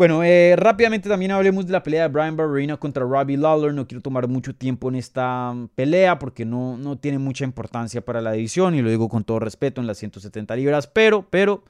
Bueno, 0.00 0.24
eh, 0.24 0.56
rápidamente 0.56 1.10
también 1.10 1.30
hablemos 1.30 1.66
de 1.66 1.72
la 1.72 1.82
pelea 1.82 2.04
de 2.04 2.08
Brian 2.08 2.34
Barberina 2.34 2.78
contra 2.78 3.04
Robbie 3.04 3.36
Lawler. 3.36 3.74
No 3.74 3.86
quiero 3.86 4.00
tomar 4.00 4.26
mucho 4.28 4.54
tiempo 4.54 4.88
en 4.88 4.94
esta 4.94 5.54
pelea 5.74 6.18
porque 6.18 6.46
no, 6.46 6.78
no 6.78 6.96
tiene 6.96 7.18
mucha 7.18 7.44
importancia 7.44 8.02
para 8.02 8.22
la 8.22 8.32
división 8.32 8.74
y 8.74 8.80
lo 8.80 8.88
digo 8.88 9.10
con 9.10 9.24
todo 9.24 9.40
respeto 9.40 9.78
en 9.78 9.86
las 9.86 9.98
170 9.98 10.56
libras, 10.56 10.86
pero, 10.86 11.28
pero, 11.28 11.64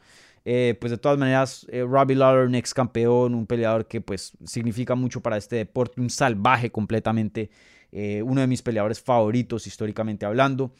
eh, 0.44 0.78
pues 0.80 0.92
de 0.92 0.98
todas 0.98 1.18
maneras, 1.18 1.66
eh, 1.72 1.82
Robbie 1.82 2.14
Lawler, 2.14 2.46
un 2.46 2.54
ex 2.54 2.72
campeón, 2.72 3.34
un 3.34 3.48
peleador 3.48 3.88
que 3.88 4.00
pues 4.00 4.30
significa 4.44 4.94
mucho 4.94 5.20
para 5.20 5.36
este 5.36 5.56
deporte, 5.56 6.00
un 6.00 6.08
salvaje 6.08 6.70
completamente, 6.70 7.50
uno 8.22 8.40
de 8.40 8.46
mis 8.46 8.62
peleadores 8.62 9.00
favoritos 9.00 9.66
históricamente 9.66 10.24
hablando 10.24 10.70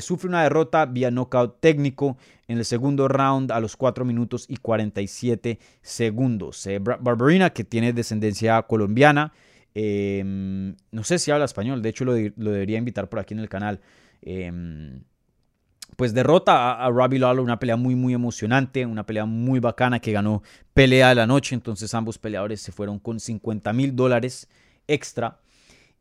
sufre 0.00 0.28
una 0.28 0.42
derrota 0.42 0.86
vía 0.86 1.10
knockout 1.10 1.60
técnico 1.60 2.16
en 2.46 2.58
el 2.58 2.64
segundo 2.64 3.08
round 3.08 3.52
a 3.52 3.60
los 3.60 3.76
4 3.76 4.04
minutos 4.04 4.46
y 4.48 4.56
47 4.56 5.58
segundos. 5.82 6.66
Eh, 6.66 6.78
Barberina, 6.78 7.50
que 7.50 7.64
tiene 7.64 7.92
descendencia 7.92 8.60
colombiana, 8.62 9.32
em, 9.74 10.74
no 10.90 11.04
sé 11.04 11.18
si 11.18 11.30
habla 11.30 11.44
español, 11.44 11.80
de 11.82 11.88
hecho 11.88 12.04
lo, 12.04 12.14
debería 12.14 12.78
invitar 12.78 13.08
por 13.08 13.20
aquí 13.20 13.34
en 13.34 13.40
el 13.40 13.48
canal. 13.48 13.80
Em, 14.22 15.02
pues 15.96 16.14
derrota 16.14 16.72
a, 16.84 16.88
Robbie 16.90 17.18
Lawler, 17.18 17.40
una 17.40 17.58
pelea 17.58 17.76
muy 17.76 17.94
muy 17.94 18.14
emocionante, 18.14 18.86
una 18.86 19.04
pelea 19.04 19.26
muy 19.26 19.60
bacana 19.60 20.00
que 20.00 20.12
ganó 20.12 20.42
pelea 20.72 21.10
de 21.10 21.14
la 21.16 21.26
noche, 21.26 21.54
entonces 21.54 21.92
ambos 21.94 22.18
peleadores 22.18 22.60
se 22.60 22.72
fueron 22.72 22.98
con 22.98 23.20
50 23.20 23.72
mil 23.72 23.94
dólares 23.94 24.48
extra. 24.88 25.38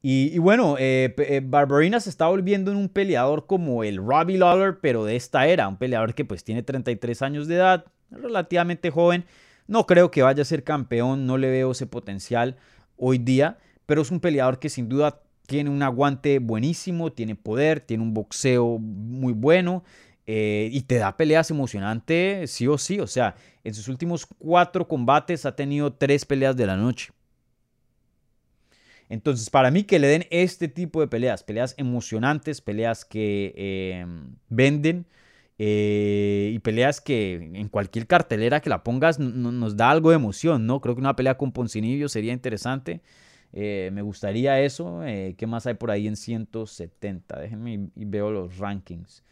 Y, 0.02 0.38
bueno, 0.38 0.78
eh, 0.80 1.14
eh, 1.18 1.42
Barbarina 1.44 2.00
se 2.00 2.10
está 2.10 2.28
volviendo 2.28 2.72
en 2.72 2.78
un 2.78 2.88
peleador 2.88 3.48
como 3.48 3.84
el 3.84 3.98
Robbie 3.98 4.38
Lawler, 4.38 4.80
pero 4.80 5.04
de 5.04 5.18
esta 5.18 5.46
era, 5.48 5.68
un 5.68 5.78
peleador 5.78 6.14
que 6.14 6.24
pues 6.24 6.46
tiene 6.46 6.64
33 6.64 7.22
años 7.22 7.48
de 7.48 7.56
edad, 7.56 7.86
relativamente 8.10 8.92
joven. 8.92 9.26
No 9.68 9.86
creo 9.86 10.10
que 10.10 10.22
vaya 10.22 10.42
a 10.42 10.46
ser 10.46 10.64
campeón, 10.64 11.26
no 11.26 11.38
le 11.38 11.50
veo 11.50 11.72
ese 11.72 11.86
potencial 11.86 12.56
hoy 12.96 13.18
día, 13.18 13.58
pero 13.86 14.02
es 14.02 14.10
un 14.10 14.22
peleador 14.22 14.60
que 14.60 14.70
sin 14.70 14.88
duda 14.88 15.22
tiene 15.48 15.70
un 15.70 15.84
aguante 15.84 16.40
buenísimo, 16.40 17.12
tiene 17.12 17.36
poder, 17.36 17.82
tiene 17.82 18.04
un 18.04 18.14
boxeo 18.14 18.78
muy 18.80 19.34
bueno 19.34 19.84
eh, 20.28 20.70
y 20.72 20.82
te 20.82 20.96
da 20.96 21.18
peleas 21.18 21.50
emocionantes 21.52 22.52
sí 22.52 22.68
o 22.68 22.78
sí. 22.78 23.00
O 23.00 23.08
sea, 23.08 23.36
en 23.64 23.74
sus 23.74 23.88
últimos 23.88 24.26
cuatro 24.26 24.88
combates 24.88 25.46
ha 25.46 25.56
tenido 25.56 25.92
tres 25.92 26.24
peleas 26.24 26.56
de 26.56 26.68
la 26.68 26.78
noche. 26.78 27.12
Entonces, 29.10 29.50
para 29.50 29.72
mí 29.72 29.84
que 29.84 30.00
le 30.00 30.08
den 30.08 30.26
este 30.30 30.68
tipo 30.68 31.02
de 31.02 31.08
peleas, 31.08 31.44
peleas 31.44 31.74
emocionantes, 31.78 32.62
peleas 32.62 33.06
que 33.06 33.54
em, 33.58 34.36
venden 34.50 35.08
eh, 35.58 36.52
y 36.54 36.60
peleas 36.60 37.02
que 37.02 37.36
en 37.36 37.68
cualquier 37.70 38.08
cartelera 38.08 38.62
que 38.62 38.70
la 38.70 38.84
pongas 38.84 39.20
nos 39.20 39.76
da 39.76 39.92
algo 39.92 40.12
de 40.12 40.16
emoción, 40.16 40.66
¿no? 40.68 40.80
Creo 40.80 40.96
que 40.96 41.02
una 41.02 41.16
pelea 41.16 41.38
con 41.38 41.52
Poncinibio 41.52 42.08
sería 42.08 42.34
interesante. 42.34 43.02
Eh, 43.54 43.90
me 43.94 44.02
gustaría 44.02 44.60
eso. 44.62 45.04
Eh, 45.06 45.36
¿Qué 45.38 45.48
más 45.48 45.68
hay 45.68 45.74
por 45.76 45.92
ahí 45.92 46.08
en 46.08 46.16
170? 46.16 47.40
Déjenme 47.40 47.90
y, 47.96 48.06
veo 48.06 48.32
los 48.32 48.58
rankings. 48.58 49.24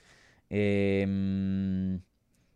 Em, 0.49 2.01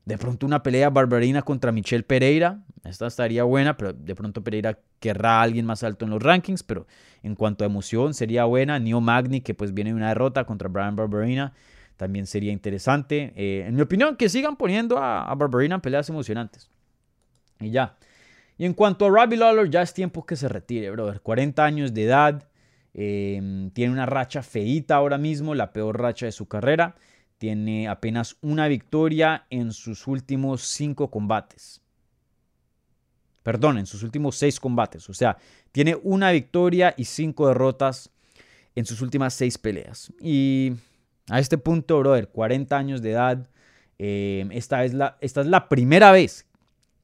de 0.06 0.18
pronto 0.18 0.46
una 0.46 0.64
pelea 0.64 0.90
barbarina 0.90 1.42
contra 1.42 1.72
Michelle 1.72 2.04
Pereira. 2.04 2.64
Esta 2.84 3.08
estaría 3.08 3.44
buena, 3.44 3.78
pero 3.78 3.94
de 3.94 4.16
pronto 4.16 4.44
Pereira 4.44 4.80
querrá 5.00 5.40
a 5.40 5.42
alguien 5.44 5.66
más 5.66 5.84
alto 5.84 6.06
en 6.06 6.12
los 6.12 6.22
rankings, 6.22 6.64
pero 6.64 6.88
en 7.22 7.36
cuanto 7.36 7.64
a 7.64 7.68
emoción 7.68 8.14
sería 8.14 8.46
buena. 8.46 8.80
Neo 8.80 9.02
Magni, 9.02 9.42
que 9.42 9.54
pues 9.54 9.74
viene 9.74 9.92
de 9.92 9.96
una 9.96 10.10
derrota 10.10 10.46
contra 10.46 10.70
Brian 10.70 10.96
Barberina, 10.96 11.54
también 11.98 12.26
sería 12.26 12.52
interesante. 12.52 13.32
Eh, 13.36 13.66
en 13.68 13.76
mi 13.76 13.82
opinión, 13.82 14.16
que 14.16 14.28
sigan 14.28 14.56
poniendo 14.56 14.98
a, 14.98 15.34
Barberina 15.36 15.76
en 15.76 15.82
peleas 15.82 16.10
emocionantes. 16.10 16.70
Y 17.60 17.70
ya. 17.70 17.96
Y 18.58 18.66
en 18.66 18.74
cuanto 18.74 19.06
a 19.06 19.10
Robbie 19.10 19.38
Lawler, 19.38 19.70
ya 19.70 19.84
es 19.84 19.94
tiempo 19.94 20.26
que 20.26 20.36
se 20.36 20.50
retire, 20.50 20.90
brother. 20.90 21.22
40 21.22 21.64
años 21.64 21.94
de 21.94 22.04
edad. 22.06 22.48
Em, 22.94 23.70
tiene 23.70 23.94
una 23.94 24.06
racha 24.06 24.42
feíta 24.42 24.96
ahora 24.96 25.18
mismo, 25.18 25.56
la 25.56 25.72
peor 25.72 26.02
racha 26.02 26.26
de 26.26 26.32
su 26.32 26.48
carrera. 26.48 26.96
Tiene 27.42 27.88
apenas 27.88 28.38
una 28.42 28.68
victoria 28.68 29.48
en 29.50 29.74
sus 29.74 30.06
últimos 30.06 30.62
cinco 30.62 31.10
combates. 31.10 31.82
Perdón, 33.42 33.80
en 33.80 33.88
sus 33.88 34.04
últimos 34.04 34.36
seis 34.36 34.60
combates. 34.60 35.10
O 35.10 35.16
sea, 35.16 35.40
tiene 35.72 35.98
una 36.04 36.30
victoria 36.30 36.94
y 36.96 37.06
cinco 37.06 37.48
derrotas 37.48 38.12
en 38.76 38.86
sus 38.86 39.02
últimas 39.02 39.34
seis 39.34 39.58
peleas. 39.58 40.14
Y 40.22 40.74
a 41.32 41.40
este 41.40 41.58
punto, 41.58 41.98
brother, 41.98 42.28
40 42.28 42.78
años 42.78 43.02
de 43.02 43.10
edad. 43.10 43.50
Eh, 43.98 44.48
esta, 44.52 44.86
es 44.86 44.94
la, 44.94 45.68
primera 45.68 46.12
vez 46.12 46.46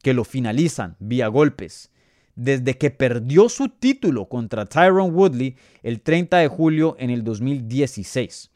que 0.03 0.13
lo 0.13 0.23
finalizan 0.23 0.97
vía 0.99 1.29
golpes. 1.29 1.89
Desde 2.35 2.77
que 2.77 2.91
perdió 2.91 3.49
su 3.49 3.69
título 3.69 4.29
contra 4.29 4.65
Tyron 4.65 5.15
Woodley 5.15 5.55
el 5.81 5.99
30 6.01 6.37
de 6.37 6.47
julio 6.47 6.95
en 6.99 7.09
el 7.09 7.23
2016. 7.23 8.51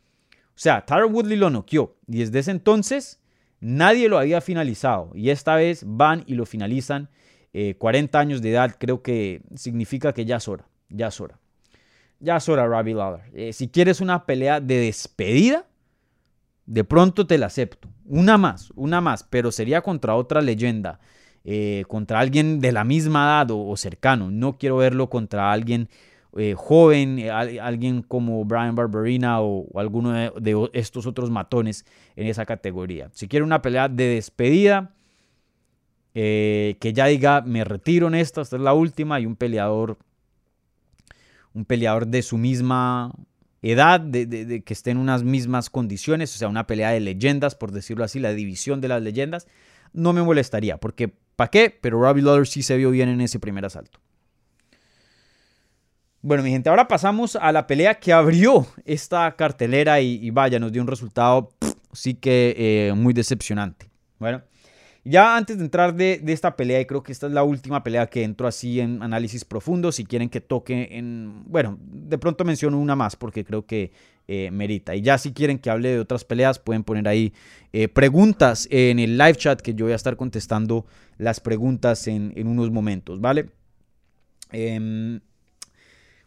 Sea, 0.61 0.85
Tyron 0.85 1.13
Woodley 1.13 1.37
lo 1.37 1.49
noqueó 1.49 1.95
y 2.07 2.19
desde 2.19 2.39
ese 2.39 2.51
entonces 2.51 3.19
nadie 3.59 4.09
lo 4.09 4.19
había 4.19 4.41
finalizado. 4.41 5.11
Y 5.15 5.29
esta 5.29 5.55
vez 5.55 5.83
van 5.85 6.23
y 6.27 6.35
lo 6.35 6.45
finalizan. 6.45 7.09
40 7.77 8.17
eh, 8.17 8.21
años 8.21 8.41
de 8.41 8.51
edad 8.51 8.75
creo 8.77 9.01
que 9.01 9.41
significa 9.55 10.13
que 10.13 10.25
ya 10.25 10.37
es 10.37 10.47
hora. 10.47 10.67
Ya 10.89 11.07
es 11.07 11.19
hora 11.19 11.39
ya 12.21 12.37
es 12.37 12.47
hora, 12.47 12.65
Robbie 12.65 12.93
Lawler. 12.93 13.21
Eh, 13.33 13.51
si 13.51 13.67
quieres 13.67 13.99
una 13.99 14.25
pelea 14.25 14.61
de 14.61 14.77
despedida, 14.77 15.65
de 16.65 16.83
pronto 16.83 17.27
te 17.27 17.37
la 17.37 17.47
acepto. 17.47 17.89
Una 18.05 18.37
más, 18.37 18.71
una 18.75 19.01
más, 19.01 19.23
pero 19.23 19.51
sería 19.51 19.81
contra 19.81 20.15
otra 20.15 20.41
leyenda, 20.41 20.99
eh, 21.43 21.83
contra 21.87 22.19
alguien 22.19 22.59
de 22.59 22.71
la 22.71 22.83
misma 22.83 23.25
edad 23.25 23.47
o, 23.51 23.75
cercano. 23.75 24.29
No 24.31 24.57
quiero 24.57 24.77
verlo 24.77 25.09
contra 25.09 25.51
alguien 25.51 25.89
eh, 26.37 26.53
joven, 26.55 27.29
alguien 27.29 28.01
como 28.01 28.43
Brian 28.45 28.75
Barberina 28.75 29.41
o, 29.41 29.67
alguno 29.79 30.11
de, 30.11 30.69
estos 30.73 31.05
otros 31.05 31.29
matones 31.29 31.85
en 32.15 32.27
esa 32.27 32.45
categoría. 32.45 33.09
Si 33.13 33.27
quiero 33.27 33.45
una 33.45 33.61
pelea 33.61 33.89
de 33.89 34.05
despedida, 34.15 34.93
que 36.13 36.91
ya 36.93 37.05
diga, 37.05 37.41
me 37.41 37.63
retiro 37.63 38.07
en 38.07 38.15
esta, 38.15 38.41
esta 38.41 38.57
es 38.57 38.61
la 38.61 38.73
última, 38.73 39.19
y 39.19 39.25
un 39.25 39.35
peleador 39.35 39.97
un 41.53 41.65
peleador 41.65 42.07
de 42.07 42.21
su 42.21 42.37
misma 42.37 43.13
edad, 43.61 43.99
de, 43.99 44.63
que 44.63 44.73
esté 44.73 44.91
en 44.91 44.97
unas 44.97 45.23
mismas 45.23 45.69
condiciones, 45.69 46.33
o 46.35 46.37
sea, 46.37 46.47
una 46.47 46.65
pelea 46.65 46.91
de 46.91 46.99
leyendas, 46.99 47.55
por 47.55 47.71
decirlo 47.71 48.03
así, 48.03 48.19
la 48.19 48.33
división 48.33 48.81
de 48.81 48.87
las 48.87 49.01
leyendas, 49.01 49.47
no 49.93 50.13
me 50.13 50.23
molestaría, 50.23 50.77
porque 50.77 51.13
¿para 51.35 51.49
qué? 51.49 51.77
Pero 51.81 51.99
Robbie 51.99 52.23
Lawler 52.23 52.47
sí 52.47 52.63
se 52.63 52.77
vio 52.77 52.91
bien 52.91 53.09
en 53.09 53.21
ese 53.21 53.39
primer 53.39 53.65
asalto. 53.65 53.99
Bueno, 56.23 56.43
mi 56.43 56.51
gente, 56.51 56.69
ahora 56.69 56.87
pasamos 56.87 57.35
a 57.35 57.51
la 57.51 57.65
pelea 57.65 57.95
que 57.95 58.13
abrió 58.13 58.67
esta 58.85 59.35
cartelera 59.35 60.01
y, 60.01 60.29
vaya, 60.29 60.59
nos 60.59 60.71
dio 60.71 60.81
un 60.81 60.87
resultado 60.87 61.51
sí 61.93 62.13
que 62.13 62.55
eh, 62.57 62.93
muy 62.93 63.11
decepcionante. 63.11 63.89
Bueno, 64.19 64.43
ya 65.03 65.35
antes 65.35 65.57
de 65.57 65.63
entrar 65.63 65.95
de, 65.95 66.21
esta 66.27 66.55
pelea, 66.55 66.79
y 66.79 66.85
creo 66.85 67.01
que 67.01 67.11
esta 67.11 67.25
es 67.25 67.33
la 67.33 67.41
última 67.41 67.83
pelea 67.83 68.05
que 68.05 68.23
entro 68.23 68.47
así 68.47 68.79
en 68.79 69.01
análisis 69.01 69.43
profundo, 69.43 69.91
si 69.91 70.05
quieren 70.05 70.29
que 70.29 70.41
toque 70.41 70.89
en... 70.91 71.43
Bueno, 71.47 71.79
de 71.81 72.19
pronto 72.19 72.45
menciono 72.45 72.77
una 72.77 72.95
más 72.95 73.15
porque 73.15 73.43
creo 73.43 73.65
que 73.65 73.91
eh, 74.27 74.51
merita. 74.51 74.93
Y 74.93 75.01
ya 75.01 75.17
si 75.17 75.33
quieren 75.33 75.57
que 75.57 75.71
hable 75.71 75.89
de 75.89 75.99
otras 75.99 76.23
peleas, 76.23 76.59
pueden 76.59 76.83
poner 76.83 77.07
ahí 77.07 77.33
eh, 77.73 77.87
preguntas 77.87 78.67
en 78.69 78.99
el 78.99 79.17
live 79.17 79.35
chat 79.35 79.59
que 79.59 79.73
yo 79.73 79.85
voy 79.85 79.93
a 79.93 79.95
estar 79.95 80.15
contestando 80.17 80.85
las 81.17 81.39
preguntas 81.39 82.07
en, 82.07 82.47
unos 82.47 82.69
momentos, 82.69 83.19
¿vale? 83.19 83.49
Em, 84.51 85.19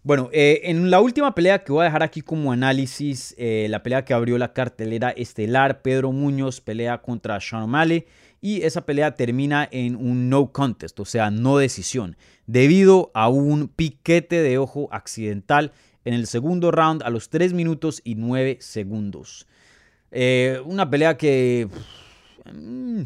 bueno, 0.04 0.30
eh, 0.32 0.60
en 0.64 0.90
la 0.90 1.00
última 1.00 1.34
pelea 1.34 1.64
que 1.64 1.72
voy 1.72 1.82
a 1.82 1.84
dejar 1.86 2.04
aquí 2.04 2.20
como 2.20 2.52
análisis, 2.52 3.34
la 3.36 3.82
pelea 3.82 4.04
que 4.04 4.14
abrió 4.14 4.38
la 4.38 4.52
cartelera 4.52 5.10
estelar, 5.10 5.82
Pedro 5.82 6.12
Muñoz 6.12 6.60
pelea 6.60 7.02
contra 7.02 7.40
Sean 7.40 7.64
O'Malley 7.64 8.06
y 8.40 8.62
esa 8.62 8.84
pelea 8.84 9.14
termina 9.14 9.66
en 9.72 9.96
un 9.96 10.28
no 10.28 10.52
contest, 10.52 11.00
o 11.00 11.06
sea, 11.06 11.30
no 11.30 11.56
decisión, 11.56 12.16
debido 12.46 13.10
a 13.14 13.28
un 13.28 13.68
piquete 13.68 14.42
de 14.42 14.58
ojo 14.58 14.88
accidental 14.92 15.72
en 16.04 16.12
el 16.12 16.26
segundo 16.26 16.70
round 16.70 17.02
a 17.02 17.10
los 17.10 17.30
3 17.30 17.54
minutos 17.54 18.00
y 18.04 18.14
9 18.16 18.58
segundos. 18.60 19.46
Eh, 20.10 20.60
una 20.64 20.88
pelea 20.88 21.16
que 21.16 21.68
mm, 22.52 23.02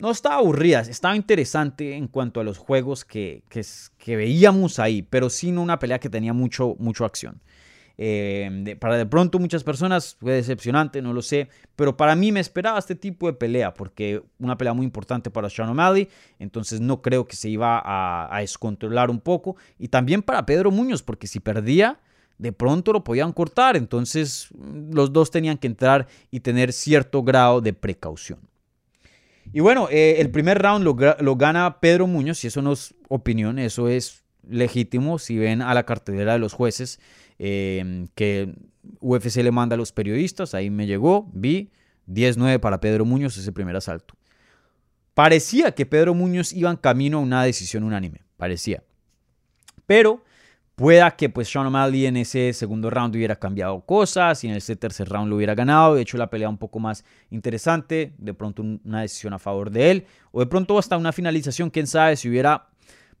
no 0.00 0.10
estaba 0.10 0.36
aburrida, 0.36 0.80
estaba 0.80 1.14
interesante 1.14 1.94
en 1.94 2.08
cuanto 2.08 2.40
a 2.40 2.44
los 2.44 2.58
juegos 2.58 3.04
que, 3.04 3.42
que, 3.48 4.16
veíamos 4.16 4.78
ahí, 4.78 5.02
pero 5.02 5.30
sí 5.30 5.52
no 5.52 5.62
una 5.62 5.78
pelea 5.78 6.00
que 6.00 6.08
tenía 6.08 6.32
mucho, 6.32 6.74
mucho 6.78 7.04
acción. 7.04 7.40
Eh, 8.02 8.76
para 8.80 8.96
de 8.96 9.04
pronto 9.04 9.38
muchas 9.38 9.62
personas 9.62 10.16
fue 10.18 10.32
decepcionante, 10.32 11.02
no 11.02 11.12
lo 11.12 11.20
sé, 11.20 11.50
pero 11.76 11.98
para 11.98 12.16
mí 12.16 12.32
me 12.32 12.40
esperaba 12.40 12.78
este 12.78 12.94
tipo 12.94 13.26
de 13.26 13.34
pelea, 13.34 13.74
porque 13.74 14.22
una 14.38 14.56
pelea 14.56 14.72
muy 14.72 14.86
importante 14.86 15.30
para 15.30 15.50
Sean 15.50 15.68
O'Malley, 15.68 16.08
entonces 16.38 16.80
no 16.80 17.02
creo 17.02 17.26
que 17.26 17.36
se 17.36 17.50
iba 17.50 17.78
a, 17.78 18.34
a 18.34 18.40
descontrolar 18.40 19.10
un 19.10 19.20
poco, 19.20 19.56
y 19.78 19.88
también 19.88 20.22
para 20.22 20.46
Pedro 20.46 20.70
Muñoz, 20.70 21.02
porque 21.02 21.26
si 21.26 21.40
perdía, 21.40 22.00
de 22.38 22.52
pronto 22.52 22.94
lo 22.94 23.04
podían 23.04 23.34
cortar, 23.34 23.76
entonces 23.76 24.48
los 24.90 25.12
dos 25.12 25.30
tenían 25.30 25.58
que 25.58 25.66
entrar 25.66 26.06
y 26.30 26.40
tener 26.40 26.72
cierto 26.72 27.22
grado 27.22 27.60
de 27.60 27.74
precaución. 27.74 28.49
Y 29.52 29.60
bueno, 29.60 29.88
eh, 29.90 30.16
el 30.18 30.30
primer 30.30 30.62
round 30.62 30.84
lo, 30.84 31.36
gana 31.36 31.80
Pedro 31.80 32.06
Muñoz, 32.06 32.44
y 32.44 32.46
eso 32.46 32.62
no 32.62 32.72
es 32.72 32.94
opinión, 33.08 33.58
eso 33.58 33.88
es 33.88 34.24
legítimo. 34.48 35.18
Si 35.18 35.38
ven 35.38 35.62
a 35.62 35.74
la 35.74 35.84
cartelera 35.84 36.34
de 36.34 36.38
los 36.38 36.52
jueces, 36.52 37.00
Em, 37.42 38.06
que 38.14 38.52
UFC 39.00 39.42
le 39.42 39.50
manda 39.50 39.72
a 39.72 39.78
los 39.78 39.92
periodistas, 39.92 40.52
ahí 40.52 40.68
me 40.68 40.86
llegó, 40.86 41.30
vi 41.32 41.70
10-9 42.06 42.60
para 42.60 42.80
Pedro 42.80 43.06
Muñoz 43.06 43.34
ese 43.38 43.50
primer 43.50 43.74
asalto. 43.76 44.14
Parecía 45.14 45.72
que 45.72 45.86
Pedro 45.86 46.12
Muñoz 46.12 46.52
iba 46.52 46.70
en 46.70 46.76
camino 46.76 47.16
a 47.16 47.20
una 47.22 47.42
decisión 47.42 47.84
unánime, 47.84 48.20
parecía. 48.36 48.82
Pero 49.86 50.22
pueda 50.80 51.10
que 51.10 51.28
pues 51.28 51.46
Sean 51.46 51.66
O'Malley 51.66 52.06
en 52.06 52.16
ese 52.16 52.54
segundo 52.54 52.88
round 52.88 53.14
hubiera 53.14 53.36
cambiado 53.36 53.82
cosas 53.82 54.42
y 54.44 54.48
en 54.48 54.54
ese 54.54 54.76
tercer 54.76 55.10
round 55.10 55.28
lo 55.28 55.36
hubiera 55.36 55.54
ganado, 55.54 55.94
de 55.94 56.00
hecho 56.00 56.16
la 56.16 56.30
pelea 56.30 56.48
un 56.48 56.56
poco 56.56 56.78
más 56.78 57.04
interesante, 57.28 58.14
de 58.16 58.32
pronto 58.32 58.62
una 58.62 59.02
decisión 59.02 59.34
a 59.34 59.38
favor 59.38 59.70
de 59.70 59.90
él, 59.90 60.06
o 60.32 60.40
de 60.40 60.46
pronto 60.46 60.78
hasta 60.78 60.96
una 60.96 61.12
finalización, 61.12 61.68
quién 61.68 61.86
sabe, 61.86 62.16
si 62.16 62.30
hubiera 62.30 62.68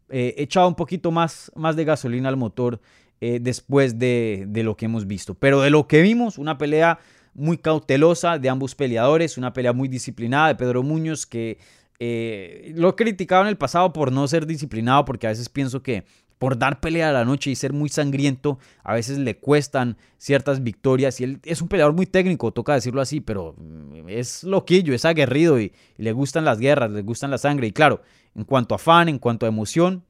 eh, 0.08 0.36
echado 0.38 0.68
un 0.68 0.74
poquito 0.74 1.10
más, 1.10 1.52
más 1.54 1.76
de 1.76 1.84
gasolina 1.84 2.30
al 2.30 2.38
motor 2.38 2.80
eh, 3.20 3.40
después 3.42 3.98
de, 3.98 4.48
lo 4.64 4.74
que 4.74 4.86
hemos 4.86 5.06
visto. 5.06 5.34
Pero 5.34 5.60
de 5.60 5.68
lo 5.68 5.86
que 5.86 6.00
vimos, 6.00 6.38
una 6.38 6.56
pelea 6.56 6.98
muy 7.34 7.58
cautelosa 7.58 8.38
de 8.38 8.48
ambos 8.48 8.74
peleadores, 8.74 9.36
una 9.36 9.52
pelea 9.52 9.74
muy 9.74 9.88
disciplinada 9.88 10.48
de 10.48 10.54
Pedro 10.54 10.82
Muñoz 10.82 11.26
que 11.26 11.58
eh, 11.98 12.72
lo 12.74 12.88
he 12.88 12.94
criticado 12.94 13.42
en 13.42 13.48
el 13.48 13.58
pasado 13.58 13.92
por 13.92 14.10
no 14.12 14.26
ser 14.28 14.46
disciplinado, 14.46 15.04
porque 15.04 15.26
a 15.26 15.30
veces 15.30 15.50
pienso 15.50 15.82
que 15.82 16.06
por 16.40 16.58
dar 16.58 16.80
pelea 16.80 17.10
a 17.10 17.12
la 17.12 17.26
noche 17.26 17.50
y 17.50 17.54
ser 17.54 17.74
muy 17.74 17.90
sangriento, 17.90 18.58
a 18.82 18.94
veces 18.94 19.18
le 19.18 19.36
cuestan 19.36 19.98
ciertas 20.16 20.62
victorias. 20.62 21.20
Y 21.20 21.24
él 21.24 21.40
es 21.44 21.60
un 21.60 21.68
peleador 21.68 21.92
muy 21.92 22.06
técnico, 22.06 22.50
toca 22.50 22.72
decirlo 22.72 23.02
así, 23.02 23.20
pero 23.20 23.54
mm, 23.58 24.08
es 24.08 24.42
loquillo, 24.44 24.94
es 24.94 25.04
aguerrido 25.04 25.60
y, 25.60 25.74
le 25.98 26.12
gustan 26.12 26.46
las 26.46 26.58
guerras, 26.58 26.90
le 26.92 27.02
gustan 27.02 27.30
la 27.30 27.36
sangre. 27.36 27.66
Y 27.66 27.72
claro, 27.72 28.00
en 28.34 28.44
cuanto 28.44 28.74
a 28.74 28.78
fan, 28.78 29.10
en 29.10 29.18
cuanto 29.18 29.44
a 29.44 29.50
emoción, 29.50 30.02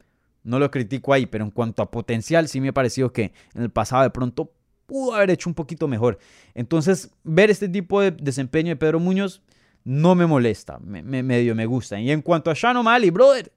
no 0.45 0.61
lo 0.61 0.71
critico 0.71 1.13
ahí, 1.13 1.27
pero 1.27 1.45
en 1.45 1.51
cuanto 1.51 1.83
a 1.83 1.91
potencial, 1.91 2.47
sí 2.47 2.61
me 2.61 2.69
ha 2.69 2.73
parecido 2.73 3.13
que 3.13 3.33
en 3.53 3.63
el 3.63 3.71
pasado 3.71 4.05
de 4.05 4.11
pronto 4.11 4.53
pudo 4.87 5.17
haber 5.17 5.31
hecho 5.31 5.51
un 5.51 5.55
poquito 5.55 5.89
mejor. 5.89 6.21
Entonces, 6.55 7.11
ver 7.25 7.51
este 7.51 7.69
tipo 7.69 8.01
de 8.01 8.13
desempeño 8.13 8.69
de 8.69 8.77
Pedro 8.77 9.01
Muñoz 9.01 9.43
no 9.83 10.15
me 10.15 10.27
molesta, 10.27 10.79
me, 10.79 11.03
medio 11.03 11.55
me 11.57 11.67
gusta. 11.67 11.99
Y 11.99 12.13
en 12.13 12.23
cuanto 12.23 12.53
a 12.53 12.55
Sean 12.55 12.77
O'Malley, 12.77 13.11
brother, 13.11 13.51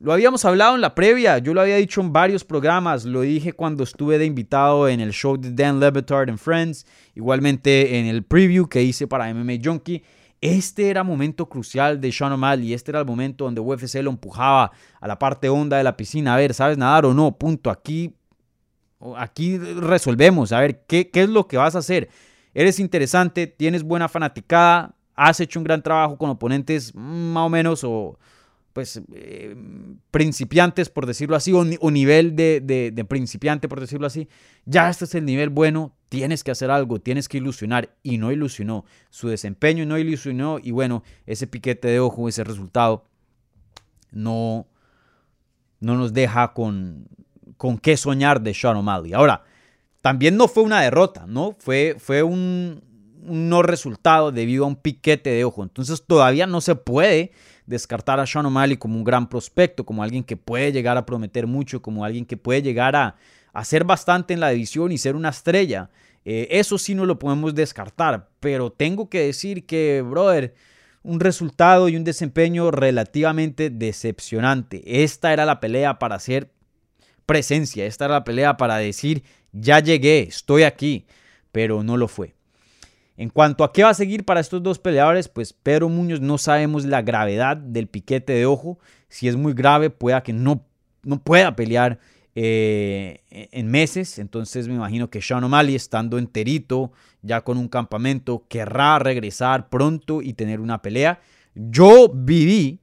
lo 0.00 0.12
habíamos 0.12 0.44
hablado 0.44 0.76
en 0.76 0.80
la 0.80 0.94
previa, 0.94 1.38
yo 1.38 1.54
lo 1.54 1.60
había 1.60 1.76
dicho 1.76 2.00
en 2.00 2.12
varios 2.12 2.44
programas, 2.44 3.04
lo 3.04 3.22
dije 3.22 3.52
cuando 3.52 3.82
estuve 3.82 4.18
de 4.18 4.26
invitado 4.26 4.88
en 4.88 5.00
el 5.00 5.12
show 5.12 5.36
de 5.36 5.50
Dan 5.50 5.80
Levitard 5.80 6.30
and 6.30 6.38
Friends, 6.38 6.86
igualmente 7.16 7.98
en 7.98 8.06
el 8.06 8.22
preview 8.22 8.68
que 8.68 8.82
hice 8.82 9.08
para 9.08 9.32
MMA 9.34 9.54
Junkie. 9.62 10.04
Este 10.40 10.88
era 10.88 11.02
momento 11.02 11.48
crucial 11.48 12.00
de 12.00 12.12
Sean 12.12 12.30
O'Malley. 12.30 12.72
Este 12.72 12.92
era 12.92 13.00
el 13.00 13.06
momento 13.06 13.44
donde 13.44 13.60
UFC 13.60 13.96
lo 13.96 14.10
empujaba 14.10 14.70
a 15.00 15.08
la 15.08 15.18
parte 15.18 15.48
honda 15.48 15.78
de 15.78 15.82
la 15.82 15.96
piscina. 15.96 16.34
A 16.34 16.36
ver, 16.36 16.54
¿sabes 16.54 16.78
nadar 16.78 17.06
o 17.06 17.12
no? 17.12 17.36
Punto. 17.36 17.68
Aquí, 17.68 18.14
aquí 19.16 19.58
resolvemos. 19.58 20.52
A 20.52 20.60
ver, 20.60 20.84
¿qué, 20.86 21.10
¿qué 21.10 21.24
es 21.24 21.28
lo 21.28 21.48
que 21.48 21.56
vas 21.56 21.74
a 21.74 21.78
hacer? 21.78 22.08
Eres 22.54 22.78
interesante, 22.78 23.48
tienes 23.48 23.82
buena 23.82 24.08
fanaticada, 24.08 24.94
has 25.16 25.40
hecho 25.40 25.58
un 25.58 25.64
gran 25.64 25.82
trabajo 25.82 26.16
con 26.16 26.30
oponentes 26.30 26.94
más 26.94 27.46
o 27.46 27.48
menos 27.48 27.82
o 27.82 28.16
pues, 28.78 29.02
eh, 29.12 29.56
principiantes, 30.12 30.88
por 30.88 31.04
decirlo 31.04 31.34
así, 31.34 31.52
o, 31.52 31.90
nivel 31.90 32.36
de, 32.36 32.60
de, 32.60 33.04
principiante, 33.04 33.68
por 33.68 33.80
decirlo 33.80 34.06
así. 34.06 34.28
Ya 34.66 34.88
este 34.88 35.04
es 35.04 35.16
el 35.16 35.24
nivel 35.24 35.48
bueno, 35.48 35.96
tienes 36.08 36.44
que 36.44 36.52
hacer 36.52 36.70
algo, 36.70 37.00
tienes 37.00 37.28
que 37.28 37.38
ilusionar, 37.38 37.92
y 38.04 38.18
no 38.18 38.30
ilusionó. 38.30 38.84
Su 39.10 39.26
desempeño 39.26 39.84
no 39.84 39.98
ilusionó, 39.98 40.60
y 40.62 40.70
bueno, 40.70 41.02
ese 41.26 41.48
piquete 41.48 41.88
de 41.88 41.98
ojo, 41.98 42.28
ese 42.28 42.44
resultado, 42.44 43.04
no, 44.12 44.68
no 45.80 45.96
nos 45.96 46.12
deja 46.12 46.52
con, 46.52 47.08
con 47.56 47.78
qué 47.78 47.96
soñar 47.96 48.42
de 48.42 48.54
Sean 48.54 48.76
O'Malley. 48.76 49.12
Ahora, 49.12 49.42
también 50.02 50.36
no 50.36 50.46
fue 50.46 50.62
una 50.62 50.82
derrota, 50.82 51.26
¿no? 51.26 51.56
Fue, 51.58 51.96
fue 51.98 52.22
un 52.22 52.80
no 53.22 53.62
resultado 53.64 54.30
debido 54.30 54.62
a 54.62 54.68
un 54.68 54.76
piquete 54.76 55.30
de 55.30 55.44
ojo. 55.44 55.64
Entonces 55.64 56.04
todavía 56.06 56.46
no 56.46 56.60
se 56.60 56.76
puede 56.76 57.32
descartar 57.68 58.18
a 58.18 58.26
Sean 58.26 58.46
O'Malley 58.46 58.78
como 58.78 58.96
un 58.96 59.04
gran 59.04 59.28
prospecto, 59.28 59.84
como 59.84 60.02
alguien 60.02 60.24
que 60.24 60.36
puede 60.36 60.72
llegar 60.72 60.96
a 60.96 61.04
prometer 61.04 61.46
mucho, 61.46 61.82
como 61.82 62.04
alguien 62.04 62.24
que 62.24 62.36
puede 62.36 62.62
llegar 62.62 62.96
a 62.96 63.16
hacer 63.52 63.84
bastante 63.84 64.34
en 64.34 64.40
la 64.40 64.48
división 64.48 64.90
y 64.90 64.98
ser 64.98 65.14
una 65.14 65.28
estrella. 65.28 65.90
Eh, 66.24 66.48
eso 66.50 66.78
sí 66.78 66.94
no 66.94 67.04
lo 67.04 67.18
podemos 67.18 67.54
descartar, 67.54 68.30
pero 68.40 68.72
tengo 68.72 69.08
que 69.08 69.20
decir 69.20 69.66
que, 69.66 70.02
brother, 70.02 70.54
un 71.02 71.20
resultado 71.20 71.88
y 71.88 71.96
un 71.96 72.04
desempeño 72.04 72.70
relativamente 72.70 73.70
decepcionante. 73.70 75.04
Esta 75.04 75.32
era 75.32 75.44
la 75.44 75.60
pelea 75.60 75.98
para 75.98 76.16
hacer 76.16 76.50
presencia, 77.26 77.84
esta 77.84 78.06
era 78.06 78.14
la 78.14 78.24
pelea 78.24 78.56
para 78.56 78.76
decir, 78.76 79.22
ya 79.52 79.80
llegué, 79.80 80.22
estoy 80.22 80.62
aquí, 80.62 81.06
pero 81.52 81.82
no 81.82 81.96
lo 81.96 82.08
fue. 82.08 82.37
En 83.18 83.30
cuanto 83.30 83.64
a 83.64 83.72
qué 83.72 83.82
va 83.82 83.90
a 83.90 83.94
seguir 83.94 84.24
para 84.24 84.38
estos 84.38 84.62
dos 84.62 84.78
peleadores, 84.78 85.26
pues 85.26 85.52
Pedro 85.52 85.88
Muñoz 85.88 86.20
no 86.20 86.38
sabemos 86.38 86.84
la 86.84 87.02
gravedad 87.02 87.56
del 87.56 87.88
piquete 87.88 88.32
de 88.32 88.46
ojo. 88.46 88.78
Si 89.08 89.26
es 89.26 89.34
muy 89.34 89.54
grave, 89.54 89.90
pueda 89.90 90.22
que 90.22 90.32
no, 90.32 90.64
no 91.02 91.20
pueda 91.20 91.56
pelear 91.56 91.98
eh, 92.36 93.22
en 93.28 93.68
meses. 93.68 94.20
Entonces 94.20 94.68
me 94.68 94.74
imagino 94.74 95.10
que 95.10 95.20
Sean 95.20 95.42
O'Malley, 95.42 95.74
estando 95.74 96.16
enterito, 96.16 96.92
ya 97.22 97.40
con 97.40 97.58
un 97.58 97.66
campamento, 97.66 98.44
querrá 98.46 99.00
regresar 99.00 99.68
pronto 99.68 100.22
y 100.22 100.34
tener 100.34 100.60
una 100.60 100.80
pelea. 100.80 101.20
Yo 101.56 102.08
viví 102.14 102.78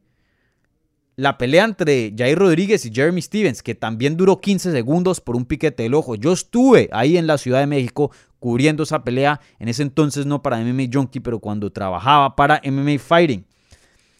la 1.16 1.38
pelea 1.38 1.64
entre 1.64 2.14
Jair 2.14 2.38
Rodríguez 2.38 2.86
y 2.86 2.94
Jeremy 2.94 3.22
Stevens, 3.22 3.64
que 3.64 3.74
también 3.74 4.18
duró 4.18 4.42
15 4.42 4.74
segundos 4.74 5.22
por 5.22 5.38
un 5.38 5.46
piquete 5.46 5.84
del 5.84 5.94
ojo. 5.94 6.16
Yo 6.16 6.34
estuve 6.34 6.90
ahí 6.92 7.18
en 7.18 7.26
la 7.26 7.38
Ciudad 7.38 7.62
de 7.62 7.68
México 7.68 8.12
cubriendo 8.46 8.84
esa 8.84 9.04
pelea, 9.04 9.42
en 9.58 9.70
ese 9.70 9.82
entonces 9.82 10.28
no 10.28 10.44
para 10.44 10.60
MMA 10.60 10.84
Junkie, 10.94 11.20
pero 11.20 11.40
cuando 11.40 11.72
trabajaba 11.72 12.36
para 12.36 12.62
MMA 12.64 13.00
Fighting. 13.00 13.44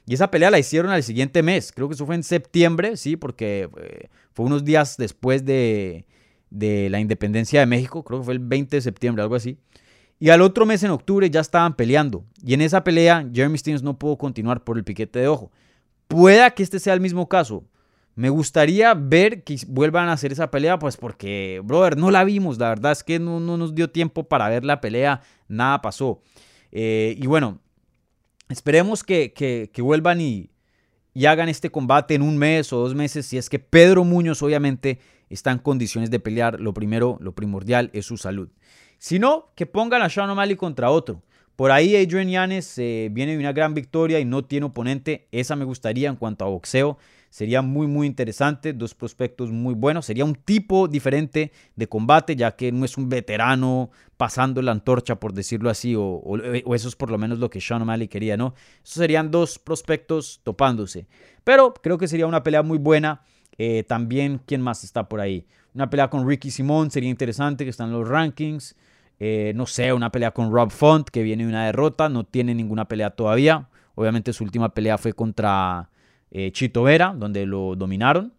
Y 0.08 0.16
esa 0.16 0.32
pelea 0.32 0.50
la 0.50 0.58
hicieron 0.58 0.90
al 0.90 1.04
siguiente 1.04 1.44
mes, 1.44 1.72
creo 1.72 1.88
que 1.88 1.94
eso 1.94 2.08
fue 2.08 2.16
en 2.16 2.24
septiembre, 2.24 2.98
sí, 2.98 3.18
porque 3.18 3.70
eh, 3.80 4.08
fue 4.34 4.48
unos 4.48 4.66
días 4.66 4.98
después 4.98 5.46
de, 5.46 6.08
de 6.50 6.90
la 6.90 7.00
independencia 7.00 7.60
de 7.60 7.68
México, 7.68 8.04
creo 8.04 8.22
que 8.22 8.26
fue 8.26 8.34
el 8.34 8.40
20 8.40 8.78
de 8.78 8.82
septiembre, 8.82 9.22
algo 9.22 9.36
así. 9.36 9.60
Y 10.20 10.32
al 10.32 10.42
otro 10.42 10.66
mes, 10.66 10.82
en 10.82 10.90
octubre, 10.90 11.30
ya 11.30 11.42
estaban 11.42 11.76
peleando. 11.76 12.26
Y 12.44 12.56
en 12.56 12.62
esa 12.62 12.84
pelea, 12.84 13.30
Jeremy 13.32 13.60
Stevens 13.60 13.84
no 13.84 14.00
pudo 14.00 14.18
continuar 14.18 14.64
por 14.64 14.80
el 14.80 14.84
piquete 14.84 15.20
de 15.20 15.28
ojo. 15.28 15.52
Pueda 16.08 16.50
que 16.50 16.64
este 16.64 16.80
sea 16.80 16.96
el 16.96 17.00
mismo 17.00 17.30
caso. 17.30 17.64
Me 18.16 18.30
gustaría 18.30 18.94
ver 18.94 19.44
que 19.44 19.58
vuelvan 19.68 20.08
a 20.08 20.14
hacer 20.14 20.32
esa 20.32 20.50
pelea, 20.50 20.80
pues 20.80 20.96
porque, 20.96 21.62
brother, 21.64 21.98
no 21.98 22.12
la 22.12 22.24
vimos. 22.24 22.58
La 22.58 22.70
verdad 22.70 22.94
es 22.94 23.04
que 23.04 23.20
no, 23.20 23.40
nos 23.42 23.76
dio 23.76 23.90
tiempo 23.90 24.24
para 24.24 24.48
ver 24.48 24.64
la 24.64 24.80
pelea. 24.80 25.22
Nada 25.50 25.82
pasó. 25.82 26.22
Eh, 26.72 27.16
y 27.20 27.28
bueno, 27.28 27.60
esperemos 28.48 29.04
que, 29.04 29.34
que, 29.34 29.82
vuelvan 29.82 30.22
y, 30.22 30.50
y 31.14 31.26
hagan 31.26 31.50
este 31.50 31.70
combate 31.70 32.16
en 32.16 32.22
un 32.22 32.38
mes 32.38 32.72
o 32.72 32.78
dos 32.78 32.96
meses. 32.96 33.26
Si 33.26 33.38
es 33.38 33.50
que 33.50 33.60
Pedro 33.60 34.06
Muñoz, 34.06 34.42
obviamente, 34.42 35.00
está 35.30 35.52
en 35.52 35.60
condiciones 35.60 36.10
de 36.10 36.22
pelear. 36.22 36.62
Lo 36.62 36.74
primero, 36.74 37.18
lo 37.20 37.36
primordial 37.36 37.90
es 37.92 38.06
su 38.06 38.16
salud. 38.16 38.50
Si 38.98 39.20
no, 39.20 39.52
que 39.56 39.66
pongan 39.66 40.02
a 40.02 40.10
Sean 40.10 40.30
O'Malley 40.30 40.56
contra 40.56 40.90
otro. 40.90 41.22
Por 41.58 41.72
ahí 41.72 41.96
Adrian 41.96 42.30
Yanes 42.30 42.78
eh, 42.78 43.10
viene 43.12 43.34
de 43.34 43.40
una 43.40 43.54
gran 43.54 43.74
victoria 43.74 44.20
y 44.20 44.26
no 44.26 44.46
tiene 44.46 44.68
oponente. 44.68 45.28
Esa 45.32 45.56
me 45.56 45.66
gustaría 45.66 46.10
en 46.10 46.16
cuanto 46.16 46.46
a 46.46 46.50
boxeo. 46.50 46.98
Sería 47.30 47.62
muy, 47.62 47.88
muy 47.88 48.08
interesante. 48.08 48.74
Dos 48.74 48.96
prospectos 48.96 49.52
muy 49.52 49.74
buenos. 49.74 50.06
Sería 50.06 50.26
un 50.26 50.36
tipo 50.36 50.88
diferente 50.88 51.52
de 51.76 51.88
combate, 51.88 52.36
ya 52.36 52.56
que 52.56 52.72
no 52.72 52.86
es 52.86 52.98
un 52.98 53.10
veterano 53.10 53.90
pasando 54.18 54.62
la 54.62 54.72
antorcha, 54.72 55.20
por 55.20 55.34
decirlo 55.34 55.70
así, 55.70 55.96
o, 55.98 56.22
eso 56.74 56.88
es 56.88 56.96
por 56.96 57.12
lo 57.12 57.18
menos 57.18 57.40
lo 57.40 57.50
que 57.50 57.60
Sean 57.60 57.82
O'Malley 57.82 58.08
quería, 58.08 58.38
¿no? 58.38 58.54
Esos 58.84 58.96
serían 58.96 59.32
dos 59.32 59.60
prospectos 59.60 60.40
topándose. 60.44 61.08
Pero 61.44 61.74
creo 61.74 61.98
que 61.98 62.08
sería 62.08 62.28
una 62.28 62.44
pelea 62.44 62.64
muy 62.64 62.78
buena. 62.78 63.22
Eh, 63.58 63.84
también, 63.88 64.42
¿quién 64.46 64.62
más 64.62 64.84
está 64.84 65.08
por 65.08 65.20
ahí? 65.20 65.46
Una 65.74 65.90
pelea 65.90 66.10
con 66.10 66.28
Ricky 66.28 66.52
Simón 66.52 66.92
sería 66.92 67.10
interesante, 67.10 67.66
que 67.66 67.70
están 67.70 67.92
los 67.92 68.08
rankings. 68.08 68.76
Eh, 69.20 69.54
no 69.56 69.66
sé, 69.66 69.94
una 69.94 70.12
pelea 70.12 70.32
con 70.32 70.52
Rob 70.52 70.72
Font, 70.72 71.10
que 71.10 71.24
viene 71.24 71.44
de 71.44 71.50
una 71.50 71.66
derrota, 71.66 72.10
no 72.10 72.26
tiene 72.26 72.56
ninguna 72.56 72.88
pelea 72.88 73.12
todavía. 73.12 73.70
Obviamente 73.96 74.34
su 74.34 74.44
última 74.44 74.74
pelea 74.74 74.98
fue 74.98 75.14
contra 75.14 75.90
eh, 76.32 76.52
Chito 76.52 76.84
Vera, 76.84 77.14
donde 77.16 77.46
lo 77.46 77.76
dominaron. 77.76 78.34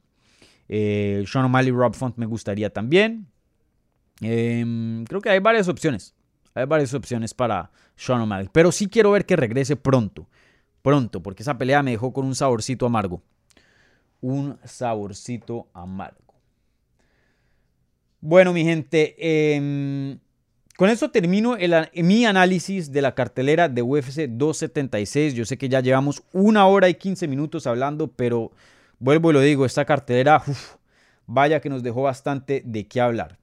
Eh, 0.69 1.25
Sean 1.27 1.45
O'Malley 1.45 1.71
Rob 1.71 1.95
Font 1.95 2.17
me 2.17 2.27
gustaría 2.27 2.71
también. 2.71 3.27
Em, 4.21 5.05
creo 5.05 5.21
que 5.21 5.31
hay 5.31 5.39
varias 5.39 5.69
opciones. 5.69 6.15
Hay 6.55 6.67
varias 6.67 6.95
opciones 6.95 7.35
para 7.35 7.71
Sean 7.97 8.21
O'Malley. 8.21 8.49
Pero 8.53 8.73
sí 8.73 8.89
quiero 8.89 9.11
ver 9.13 9.27
que 9.27 9.37
regrese 9.37 9.77
pronto. 9.77 10.29
Pronto, 10.83 11.23
porque 11.23 11.43
esa 11.43 11.59
pelea 11.59 11.83
me 11.83 11.91
dejó 11.93 12.13
con 12.13 12.27
un 12.27 12.35
saborcito 12.35 12.87
amargo. 12.87 13.23
Un 14.21 14.59
saborcito 14.65 15.69
amargo. 15.73 16.35
Bueno, 18.21 18.53
mi 18.53 18.65
gente. 18.65 19.15
Eh, 19.19 20.19
con 20.77 20.91
esto 20.91 21.11
termino 21.11 21.57
mi 21.95 22.27
análisis 22.27 22.93
de 22.93 23.03
la 23.03 23.15
cartelera 23.15 23.69
de 23.69 23.83
UFC 23.83 24.29
276. 24.29 25.35
Yo 25.35 25.45
sé 25.47 25.57
que 25.57 25.69
ya 25.69 25.81
llevamos 25.81 26.23
una 26.33 26.67
hora 26.67 26.89
y 26.89 26.95
15 26.95 27.27
minutos 27.29 27.67
hablando, 27.67 28.09
pero 28.09 28.53
vuelvo 28.99 29.31
y 29.31 29.35
lo 29.35 29.41
digo, 29.41 29.65
esta 29.65 29.87
cartelera, 29.87 30.43
vaya 31.27 31.61
que 31.61 31.71
nos 31.71 31.83
dejó 31.83 32.03
bastante 32.03 32.63
de 32.65 32.87
qué 32.87 33.01
hablar. 33.01 33.39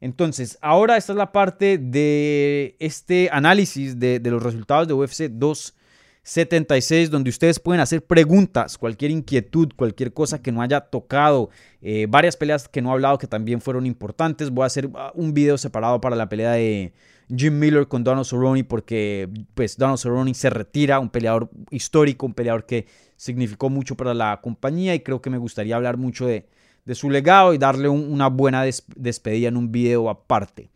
Entonces, 0.00 0.58
ahora 0.62 0.96
esta 0.96 1.12
es 1.12 1.18
la 1.18 1.32
parte 1.32 1.76
de 1.76 2.76
este 2.78 3.28
análisis 3.32 3.98
de, 3.98 4.20
de 4.20 4.30
los 4.30 4.42
resultados 4.42 4.88
de 4.88 4.94
UFC 4.94 5.28
276. 5.28 5.77
76, 6.22 7.10
donde 7.10 7.30
ustedes 7.30 7.58
pueden 7.58 7.80
hacer 7.80 8.04
preguntas, 8.04 8.76
cualquier 8.76 9.10
inquietud, 9.10 9.70
cualquier 9.74 10.12
cosa 10.12 10.42
que 10.42 10.52
no 10.52 10.60
haya 10.62 10.80
tocado, 10.80 11.50
eh, 11.80 12.06
varias 12.08 12.36
peleas 12.36 12.68
que 12.68 12.82
no 12.82 12.90
he 12.90 12.92
hablado 12.92 13.18
que 13.18 13.26
también 13.26 13.60
fueron 13.60 13.86
importantes. 13.86 14.50
Voy 14.50 14.64
a 14.64 14.66
hacer 14.66 14.90
ah, 14.94 15.12
un 15.14 15.32
video 15.32 15.56
separado 15.56 16.00
para 16.00 16.16
la 16.16 16.28
pelea 16.28 16.52
de 16.52 16.92
Jim 17.34 17.58
Miller 17.58 17.88
con 17.88 18.04
Donald 18.04 18.26
Cerrone 18.26 18.64
porque 18.64 19.28
pues 19.54 19.76
Donald 19.76 19.98
Cerrone 19.98 20.34
se 20.34 20.50
retira, 20.50 20.98
un 20.98 21.10
peleador 21.10 21.50
histórico, 21.70 22.26
un 22.26 22.34
peleador 22.34 22.66
que 22.66 22.86
significó 23.16 23.68
mucho 23.68 23.96
para 23.96 24.14
la 24.14 24.40
compañía 24.42 24.94
y 24.94 25.00
creo 25.00 25.20
que 25.20 25.30
me 25.30 25.38
gustaría 25.38 25.76
hablar 25.76 25.96
mucho 25.96 26.26
de, 26.26 26.46
su 26.94 27.10
legado 27.10 27.52
y 27.52 27.58
darle 27.58 27.90
una 27.90 28.28
buena 28.28 28.64
despedida 28.96 29.48
en 29.48 29.58
un 29.58 29.70
video 29.70 30.08
aparte. 30.08 30.70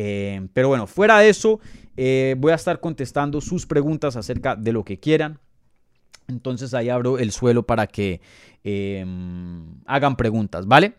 Eh, 0.00 0.46
pero 0.52 0.68
bueno, 0.68 0.86
fuera 0.86 1.18
de 1.18 1.28
eso, 1.28 1.58
eh, 1.96 2.36
voy 2.38 2.52
a 2.52 2.54
estar 2.54 2.78
contestando 2.78 3.40
sus 3.40 3.66
preguntas 3.66 4.14
acerca 4.14 4.54
de 4.54 4.70
lo 4.70 4.84
que 4.84 5.00
quieran. 5.00 5.40
Entonces 6.28 6.72
ahí 6.72 6.88
abro 6.88 7.18
el 7.18 7.32
suelo 7.32 7.64
para 7.64 7.88
que 7.88 8.20
em, 8.62 9.64
hagan 9.86 10.14
preguntas, 10.14 10.66
¿vale? 10.66 10.94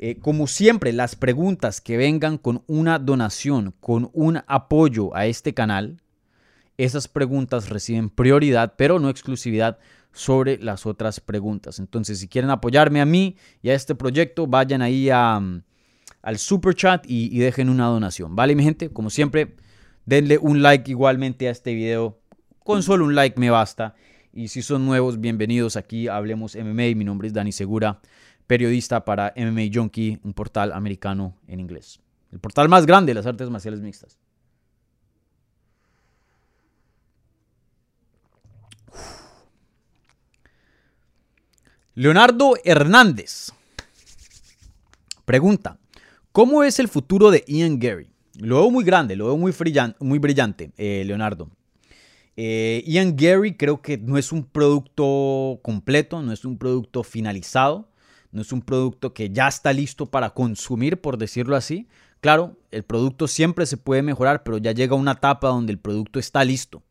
Eh, 0.00 0.16
como 0.18 0.48
siempre, 0.48 0.92
las 0.92 1.14
preguntas 1.14 1.80
que 1.80 1.96
vengan 1.96 2.38
con 2.38 2.64
una 2.66 2.98
donación, 2.98 3.72
con 3.78 4.10
un 4.14 4.40
apoyo 4.48 5.14
a 5.14 5.26
este 5.26 5.54
canal, 5.54 6.02
esas 6.76 7.06
preguntas 7.06 7.68
reciben 7.68 8.10
prioridad, 8.10 8.74
pero 8.76 8.98
no 8.98 9.10
exclusividad 9.10 9.78
sobre 10.12 10.58
las 10.58 10.86
otras 10.86 11.20
preguntas. 11.20 11.78
Entonces, 11.78 12.18
si 12.18 12.26
quieren 12.26 12.50
apoyarme 12.50 13.00
a 13.00 13.06
mí 13.06 13.36
y 13.62 13.68
a 13.68 13.74
este 13.74 13.94
proyecto, 13.94 14.48
vayan 14.48 14.82
ahí 14.82 15.08
a 15.08 15.40
al 16.22 16.38
super 16.38 16.74
chat 16.74 17.04
y, 17.08 17.38
dejen 17.38 17.68
una 17.68 17.86
donación. 17.86 18.36
¿Vale, 18.36 18.54
mi 18.54 18.62
gente? 18.62 18.90
Como 18.90 19.10
siempre, 19.10 19.56
denle 20.06 20.38
un 20.38 20.62
like 20.62 20.90
igualmente 20.90 21.48
a 21.48 21.50
este 21.50 21.74
video. 21.74 22.18
Con 22.64 22.82
solo 22.82 23.04
un 23.04 23.14
like 23.14 23.38
me 23.38 23.50
basta. 23.50 23.94
Y 24.32 24.48
si 24.48 24.62
son 24.62 24.84
nuevos, 24.86 25.20
bienvenidos 25.20 25.76
aquí 25.76 26.08
Hablemos 26.08 26.54
MMA. 26.54 26.94
Mi 26.94 27.04
nombre 27.04 27.28
es 27.28 27.34
Dani 27.34 27.52
Segura, 27.52 28.00
periodista 28.46 29.04
para 29.04 29.32
MMA 29.36 29.62
Junkie, 29.72 30.20
un 30.22 30.34
portal 30.34 30.72
americano 30.72 31.36
en 31.48 31.60
inglés. 31.60 32.00
El 32.30 32.38
portal 32.38 32.68
más 32.68 32.86
grande 32.86 33.10
de 33.10 33.14
las 33.14 33.26
artes 33.26 33.50
marciales 33.50 33.80
mixtas. 33.80 34.18
Leonardo 41.94 42.54
Hernández 42.64 43.52
pregunta, 45.30 45.79
¿Cómo 46.32 46.62
es 46.62 46.78
el 46.78 46.86
futuro 46.86 47.32
de 47.32 47.44
Ian 47.48 47.80
Gary? 47.80 48.06
Lo 48.38 48.60
veo 48.60 48.70
muy 48.70 48.84
grande, 48.84 49.16
lo 49.16 49.26
veo 49.26 49.36
muy, 49.36 49.52
muy 49.98 50.18
brillante, 50.20 50.70
eh, 50.76 51.02
Leonardo. 51.04 51.50
Eh, 52.36 52.84
Ian 52.86 53.16
Gary 53.16 53.56
creo 53.56 53.82
que 53.82 53.98
no 53.98 54.16
es 54.16 54.30
un 54.30 54.44
producto 54.44 55.58
completo, 55.62 56.22
no 56.22 56.32
es 56.32 56.44
un 56.44 56.56
producto 56.56 57.02
finalizado, 57.02 57.90
no 58.30 58.42
es 58.42 58.52
un 58.52 58.62
producto 58.62 59.12
que 59.12 59.30
ya 59.30 59.48
está 59.48 59.72
listo 59.72 60.06
para 60.06 60.30
consumir, 60.30 61.00
por 61.00 61.18
decirlo 61.18 61.56
así. 61.56 61.88
Claro, 62.20 62.56
el 62.70 62.84
producto 62.84 63.26
siempre 63.26 63.66
se 63.66 63.76
puede 63.76 64.02
mejorar, 64.02 64.44
pero 64.44 64.58
ya 64.58 64.70
llega 64.70 64.94
una 64.94 65.12
etapa 65.12 65.48
donde 65.48 65.72
el 65.72 65.80
producto 65.80 66.20
está 66.20 66.44
listo. 66.44 66.84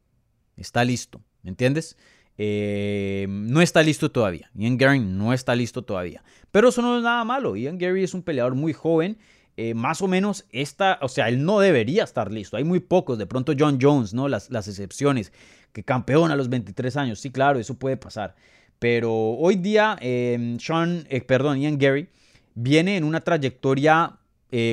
Está 0.58 0.84
listo, 0.84 1.22
¿me 1.44 1.52
entiendes? 1.52 1.96
Eh, 2.42 3.28
no 3.30 3.62
está 3.62 3.84
listo 3.84 4.10
todavía. 4.12 4.50
Ian 4.56 4.78
Gary 4.78 5.00
no 5.00 5.34
está 5.34 5.54
listo 5.56 5.82
todavía. 5.82 6.24
Pero 6.52 6.70
eso 6.70 6.82
no 6.82 6.96
es 6.96 7.04
nada 7.04 7.26
malo. 7.26 7.58
Ian 7.58 7.78
Gary 7.78 8.02
es 8.02 8.14
un 8.14 8.24
peleador 8.24 8.56
muy 8.56 8.72
joven. 8.72 9.18
Eh, 9.58 9.74
más 9.74 10.02
o 10.02 10.08
menos 10.08 10.46
esta, 10.52 11.00
o 11.02 11.10
sea, 11.10 11.28
él 11.28 11.44
no 11.44 11.60
debería 11.60 12.06
estar 12.06 12.32
listo. 12.32 12.56
Hay 12.56 12.64
muy 12.64 12.80
pocos, 12.80 13.18
de 13.18 13.26
pronto 13.26 13.52
John 13.60 13.78
Jones, 13.82 14.14
¿no? 14.14 14.30
Las, 14.30 14.50
las 14.52 14.70
excepciones, 14.70 15.34
que 15.74 15.84
campeón 15.84 16.32
a 16.32 16.38
los 16.38 16.48
23 16.48 16.96
años. 16.96 17.20
Sí, 17.20 17.30
claro, 17.30 17.60
eso 17.60 17.74
puede 17.74 17.98
pasar. 17.98 18.36
Pero 18.80 19.14
hoy 19.14 19.58
día, 19.58 19.98
eh, 20.00 20.56
Sean, 20.62 21.06
perdón, 21.28 21.60
Ian 21.60 21.78
Gary 21.78 22.08
viene 22.56 22.96
en 22.96 23.04
una 23.04 23.20
trayectoria 23.20 24.16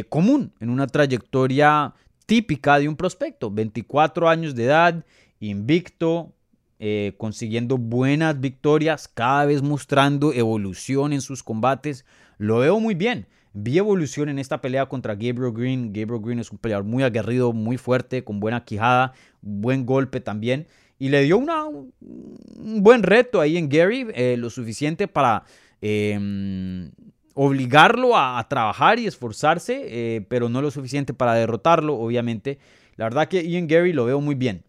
común, 0.09 0.53
en 0.61 0.71
una 0.71 0.87
trayectoria 0.87 1.93
típica 2.25 2.79
de 2.79 2.89
un 2.89 2.97
prospecto. 2.97 3.51
24 3.51 4.29
años 4.29 4.55
de 4.55 4.65
edad, 4.65 5.05
invicto, 5.41 6.36
eh, 6.79 7.15
consiguiendo 7.17 7.79
buenas 7.79 8.41
victorias, 8.41 9.09
cada 9.09 9.47
vez 9.47 9.63
mostrando 9.63 10.33
evolución 10.33 11.13
en 11.13 11.21
sus 11.21 11.43
combates. 11.43 12.05
Lo 12.39 12.59
veo 12.59 12.79
muy 12.81 12.95
bien. 12.95 13.27
Vi 13.55 13.79
evolución 13.79 14.29
en 14.29 14.39
esta 14.39 14.61
pelea 14.61 14.85
contra 14.85 15.15
Gabriel 15.15 15.53
Green. 15.55 15.87
Gabriel 15.95 16.23
Green 16.23 16.39
es 16.41 16.53
un 16.53 16.59
peleador 16.59 16.85
muy 16.85 17.03
aguerrido, 17.03 17.55
muy 17.55 17.79
fuerte, 17.79 18.23
con 18.23 18.39
buena 18.39 18.65
quijada, 18.65 19.15
buen 19.41 19.87
golpe 19.87 20.21
también. 20.21 20.67
Y 20.99 21.09
le 21.09 21.23
dio 21.23 21.39
una, 21.39 21.65
un 21.65 22.83
buen 22.83 23.03
reto 23.03 23.41
ahí 23.41 23.57
en 23.57 23.71
Gary, 23.71 24.07
eh, 24.15 24.37
lo 24.39 24.51
suficiente 24.51 25.09
para 25.09 25.45
em, 25.81 26.91
obligarlo 27.33 28.15
a, 28.15 28.47
trabajar 28.49 28.99
y 28.99 29.07
esforzarse, 29.07 29.85
eh, 29.87 30.27
pero 30.29 30.51
no 30.51 30.61
lo 30.61 30.71
suficiente 30.71 31.15
para 31.15 31.33
derrotarlo, 31.33 31.95
obviamente. 31.95 32.59
La 32.97 33.07
verdad 33.07 33.29
que 33.29 33.49
Ian 33.49 33.67
Gary 33.67 33.95
lo 33.95 34.05
veo 34.05 34.21
muy 34.21 34.35
bien. 34.35 34.66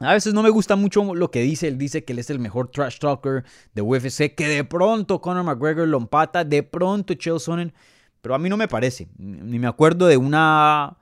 A 0.00 0.12
veces 0.12 0.34
no 0.34 0.42
me 0.42 0.50
gusta 0.50 0.76
mucho 0.76 1.14
lo 1.14 1.30
que 1.30 1.42
dice. 1.42 1.68
Él 1.68 1.78
dice 1.78 2.04
que 2.04 2.12
él 2.12 2.18
es 2.18 2.30
el 2.30 2.38
mejor 2.38 2.70
trash 2.70 2.98
talker 2.98 3.44
de 3.74 3.82
UFC. 3.82 4.34
Que 4.34 4.48
de 4.48 4.64
pronto 4.64 5.20
Conor 5.20 5.44
McGregor 5.44 5.86
lo 5.86 5.98
empata. 5.98 6.44
De 6.44 6.62
pronto 6.62 7.14
Chael 7.14 7.40
Sonnen. 7.40 7.72
Pero 8.20 8.34
a 8.34 8.38
mí 8.38 8.48
no 8.48 8.56
me 8.56 8.68
parece. 8.68 9.08
Ni 9.18 9.58
me 9.58 9.66
acuerdo 9.66 10.06
de 10.06 10.16
una. 10.16 10.98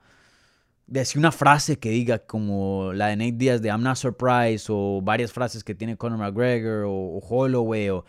De 0.85 1.07
una 1.15 1.31
frase 1.31 1.79
que 1.79 1.89
diga 1.89 2.19
como 2.19 2.91
la 2.93 3.07
de 3.07 3.15
Nate 3.15 3.31
Diaz 3.31 3.61
de 3.61 3.69
I'm 3.69 3.81
not 3.81 3.95
surprised. 3.95 4.67
O 4.69 5.01
varias 5.01 5.31
frases 5.31 5.63
que 5.63 5.73
tiene 5.73 5.97
Conor 5.97 6.19
McGregor. 6.19 6.85
O, 6.87 7.19
Holloway. 7.19 7.89
O, 7.89 8.05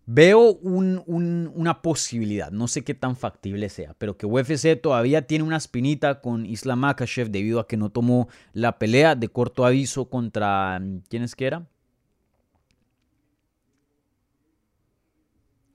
Veo 0.07 0.53
una 0.53 1.81
posibilidad, 1.81 2.51
no 2.51 2.69
sé 2.69 2.85
qué 2.85 2.93
tan 2.93 3.17
factible 3.17 3.71
sea, 3.71 3.95
pero 3.97 4.19
que 4.19 4.27
UFC 4.27 4.79
todavía 4.79 5.27
tiene 5.27 5.45
una 5.45 5.57
espinita 5.57 6.21
con 6.21 6.45
Islam 6.45 6.81
Makhachev 6.81 7.31
debido 7.31 7.59
a 7.59 7.67
que 7.67 7.79
no 7.79 7.89
tomó 7.89 8.29
la 8.53 8.79
pelea 8.79 9.15
de 9.15 9.29
corto 9.29 9.65
aviso 9.65 10.11
contra... 10.11 10.79
¿Quién 11.09 11.23
es 11.23 11.35
que 11.35 11.47
era? 11.47 11.67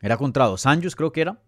Era 0.02 0.16
contra 0.18 0.46
Dos 0.46 0.66
Anjos, 0.68 0.96
creo 0.96 1.12
que 1.12 1.22
era. 1.22 1.40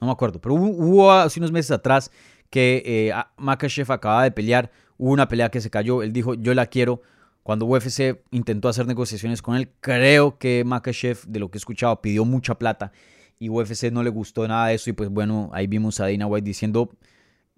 No 0.00 0.08
me 0.08 0.12
acuerdo, 0.12 0.38
pero 0.38 0.54
hubo, 0.54 1.10
hace 1.10 1.40
unos 1.40 1.52
meses 1.52 1.70
atrás 1.70 2.10
que 2.50 2.82
eh, 2.84 3.14
Makhachev 3.38 3.90
acababa 3.90 4.24
de 4.24 4.30
pelear, 4.30 4.70
hubo 4.98 5.10
una 5.12 5.26
pelea 5.26 5.50
que 5.50 5.62
se 5.62 5.70
cayó, 5.70 6.02
él 6.02 6.12
dijo, 6.12 6.34
yo 6.34 6.52
la 6.52 6.66
quiero, 6.66 7.00
cuando 7.46 7.64
UFC 7.64 8.24
intentó 8.32 8.68
hacer 8.68 8.88
negociaciones 8.88 9.40
con 9.40 9.54
él, 9.54 9.68
creo 9.78 10.36
que 10.36 10.64
Makachev, 10.64 11.26
de 11.28 11.38
lo 11.38 11.48
que 11.48 11.58
he 11.58 11.60
escuchado, 11.60 12.02
pidió 12.02 12.24
mucha 12.24 12.58
plata 12.58 12.90
y 13.38 13.50
UFC 13.50 13.92
no 13.92 14.02
le 14.02 14.10
gustó 14.10 14.48
nada 14.48 14.66
de 14.66 14.74
eso. 14.74 14.90
Y 14.90 14.94
pues 14.94 15.10
bueno, 15.10 15.48
ahí 15.52 15.68
vimos 15.68 16.00
a 16.00 16.10
Dana 16.10 16.26
White 16.26 16.44
diciendo, 16.44 16.90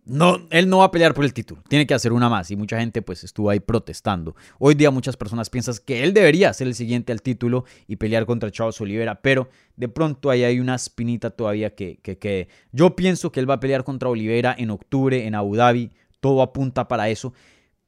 no, 0.04 0.46
él 0.50 0.68
no 0.68 0.80
va 0.80 0.84
a 0.84 0.90
pelear 0.90 1.14
por 1.14 1.24
el 1.24 1.32
título, 1.32 1.62
tiene 1.68 1.86
que 1.86 1.94
hacer 1.94 2.12
una 2.12 2.28
más. 2.28 2.50
Y 2.50 2.56
mucha 2.56 2.78
gente 2.78 3.00
pues 3.00 3.24
estuvo 3.24 3.48
ahí 3.48 3.60
protestando. 3.60 4.36
Hoy 4.58 4.74
día 4.74 4.90
muchas 4.90 5.16
personas 5.16 5.48
piensan 5.48 5.76
que 5.86 6.04
él 6.04 6.12
debería 6.12 6.52
ser 6.52 6.66
el 6.66 6.74
siguiente 6.74 7.10
al 7.10 7.22
título 7.22 7.64
y 7.86 7.96
pelear 7.96 8.26
contra 8.26 8.50
Charles 8.50 8.78
Oliveira, 8.82 9.22
pero 9.22 9.48
de 9.76 9.88
pronto 9.88 10.28
ahí 10.28 10.44
hay 10.44 10.60
una 10.60 10.74
espinita 10.74 11.30
todavía 11.30 11.74
que, 11.74 11.98
que, 12.02 12.18
que 12.18 12.48
yo 12.72 12.94
pienso 12.94 13.32
que 13.32 13.40
él 13.40 13.48
va 13.48 13.54
a 13.54 13.60
pelear 13.60 13.84
contra 13.84 14.10
Oliveira 14.10 14.54
en 14.58 14.68
octubre 14.68 15.26
en 15.26 15.34
Abu 15.34 15.56
Dhabi. 15.56 15.92
Todo 16.20 16.42
apunta 16.42 16.88
para 16.88 17.08
eso. 17.08 17.32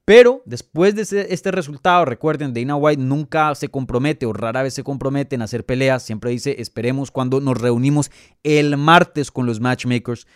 Pero 0.05 0.43
después 0.45 0.95
de 0.97 1.27
este 1.31 1.51
resultado, 1.53 2.05
recuerden, 2.05 2.53
Dana 2.53 2.75
White 2.75 3.03
nunca 3.03 3.55
se 3.55 3.69
compromete 3.69 4.27
o 4.27 4.33
rara 4.33 4.63
vez 4.63 4.75
se 4.75 4.83
compromete 4.83 5.37
en 5.37 5.43
hacer 5.43 5.65
peleas. 5.65 6.03
Siempre 6.03 6.31
dice, 6.31 6.57
esperemos 6.61 7.11
cuando 7.11 7.41
nos 7.41 7.61
reunimos 7.61 8.11
el 8.43 8.77
martes 8.77 9.31
con 9.31 9.47
los 9.47 9.61
matchmakers. 9.61 10.27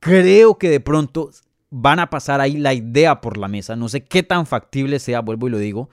Creo 0.00 0.58
que 0.58 0.68
de 0.68 0.80
pronto 0.80 1.30
van 1.70 2.00
a 2.00 2.10
pasar 2.10 2.40
ahí 2.40 2.56
la 2.56 2.74
idea 2.74 3.20
por 3.20 3.36
la 3.36 3.48
mesa. 3.48 3.76
No 3.76 3.88
sé 3.88 4.04
qué 4.04 4.22
tan 4.22 4.46
factible 4.46 4.98
sea, 4.98 5.20
vuelvo 5.20 5.46
y 5.46 5.50
lo 5.50 5.58
digo. 5.58 5.90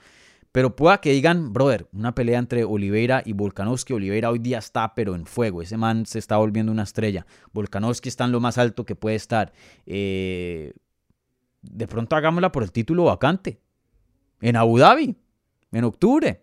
Pero 0.50 0.74
pueda 0.74 1.00
que 1.00 1.12
digan, 1.12 1.52
brother, 1.52 1.86
una 1.92 2.14
pelea 2.14 2.38
entre 2.38 2.64
Oliveira 2.64 3.22
y 3.24 3.34
Volkanovski. 3.34 3.92
Oliveira 3.92 4.30
hoy 4.30 4.38
día 4.38 4.58
está, 4.58 4.94
pero 4.94 5.14
en 5.14 5.26
fuego. 5.26 5.62
Ese 5.62 5.76
man 5.76 6.06
se 6.06 6.18
está 6.18 6.38
volviendo 6.38 6.72
una 6.72 6.82
estrella. 6.82 7.26
Volkanovski 7.52 8.08
está 8.08 8.24
en 8.24 8.32
lo 8.32 8.40
más 8.40 8.58
alto 8.58 8.84
que 8.84 8.96
puede 8.96 9.16
estar. 9.16 9.52
Eh, 9.86 10.72
de 11.62 11.86
pronto 11.86 12.16
hagámosla 12.16 12.52
por 12.52 12.62
el 12.62 12.72
título 12.72 13.04
vacante. 13.04 13.60
En 14.40 14.56
Abu 14.56 14.78
Dhabi, 14.78 15.16
en 15.72 15.84
octubre. 15.84 16.42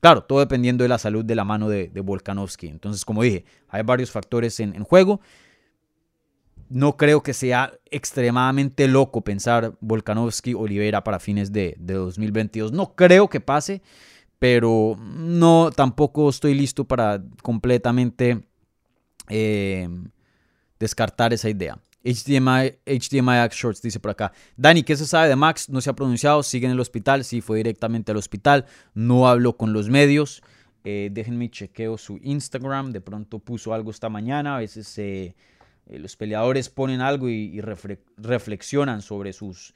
Claro, 0.00 0.22
todo 0.22 0.40
dependiendo 0.40 0.84
de 0.84 0.88
la 0.88 0.98
salud 0.98 1.24
de 1.24 1.34
la 1.34 1.44
mano 1.44 1.68
de, 1.68 1.88
Volkanovski. 1.88 2.68
Entonces, 2.68 3.04
como 3.04 3.22
dije, 3.22 3.44
hay 3.68 3.82
varios 3.82 4.10
factores 4.10 4.60
en, 4.60 4.84
juego. 4.84 5.20
No 6.68 6.96
creo 6.96 7.22
que 7.22 7.32
sea 7.32 7.72
extremadamente 7.90 8.88
loco 8.88 9.22
pensar 9.22 9.74
Volkanovski 9.80 10.54
Olivera 10.54 11.02
para 11.02 11.18
fines 11.18 11.52
de, 11.52 11.76
2022. 11.78 12.72
No 12.72 12.94
creo 12.94 13.28
que 13.28 13.40
pase, 13.40 13.82
pero 14.38 14.96
no 14.98 15.70
tampoco 15.74 16.28
estoy 16.28 16.54
listo 16.54 16.84
para 16.84 17.22
completamente 17.42 18.46
eh, 19.28 19.88
descartar 20.78 21.32
esa 21.32 21.48
idea. 21.48 21.78
HDMI, 22.06 22.78
HDMI 22.86 23.48
Shorts 23.50 23.82
dice 23.82 23.98
por 23.98 24.12
acá. 24.12 24.32
Dani, 24.56 24.84
¿qué 24.84 24.96
se 24.96 25.06
sabe 25.06 25.28
de 25.28 25.36
Max? 25.36 25.68
No 25.68 25.80
se 25.80 25.90
ha 25.90 25.92
pronunciado, 25.94 26.42
sigue 26.42 26.66
en 26.66 26.72
el 26.72 26.80
hospital, 26.80 27.24
sí, 27.24 27.40
fue 27.40 27.56
directamente 27.58 28.12
al 28.12 28.18
hospital, 28.18 28.66
no 28.94 29.28
habló 29.28 29.56
con 29.56 29.72
los 29.72 29.88
medios. 29.88 30.42
Eh, 30.88 31.10
déjenme 31.10 31.50
chequeo 31.50 31.98
su 31.98 32.20
Instagram. 32.22 32.92
De 32.92 33.00
pronto 33.00 33.40
puso 33.40 33.74
algo 33.74 33.90
esta 33.90 34.08
mañana. 34.08 34.54
A 34.54 34.60
veces 34.60 34.96
eh, 34.98 35.34
eh, 35.86 35.98
los 35.98 36.14
peleadores 36.14 36.68
ponen 36.70 37.00
algo 37.00 37.28
y, 37.28 37.60
reflexionan 37.60 39.02
sobre 39.02 39.32
sus 39.32 39.74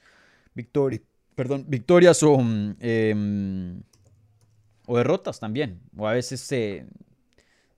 perdón, 1.35 1.65
victorias 1.67 2.23
o, 2.23 2.37
mm, 2.37 2.75
em, 2.79 3.81
o 4.87 4.97
derrotas 4.97 5.41
también. 5.41 5.81
O 5.97 6.07
a 6.07 6.13
veces 6.13 6.39
se, 6.39 6.85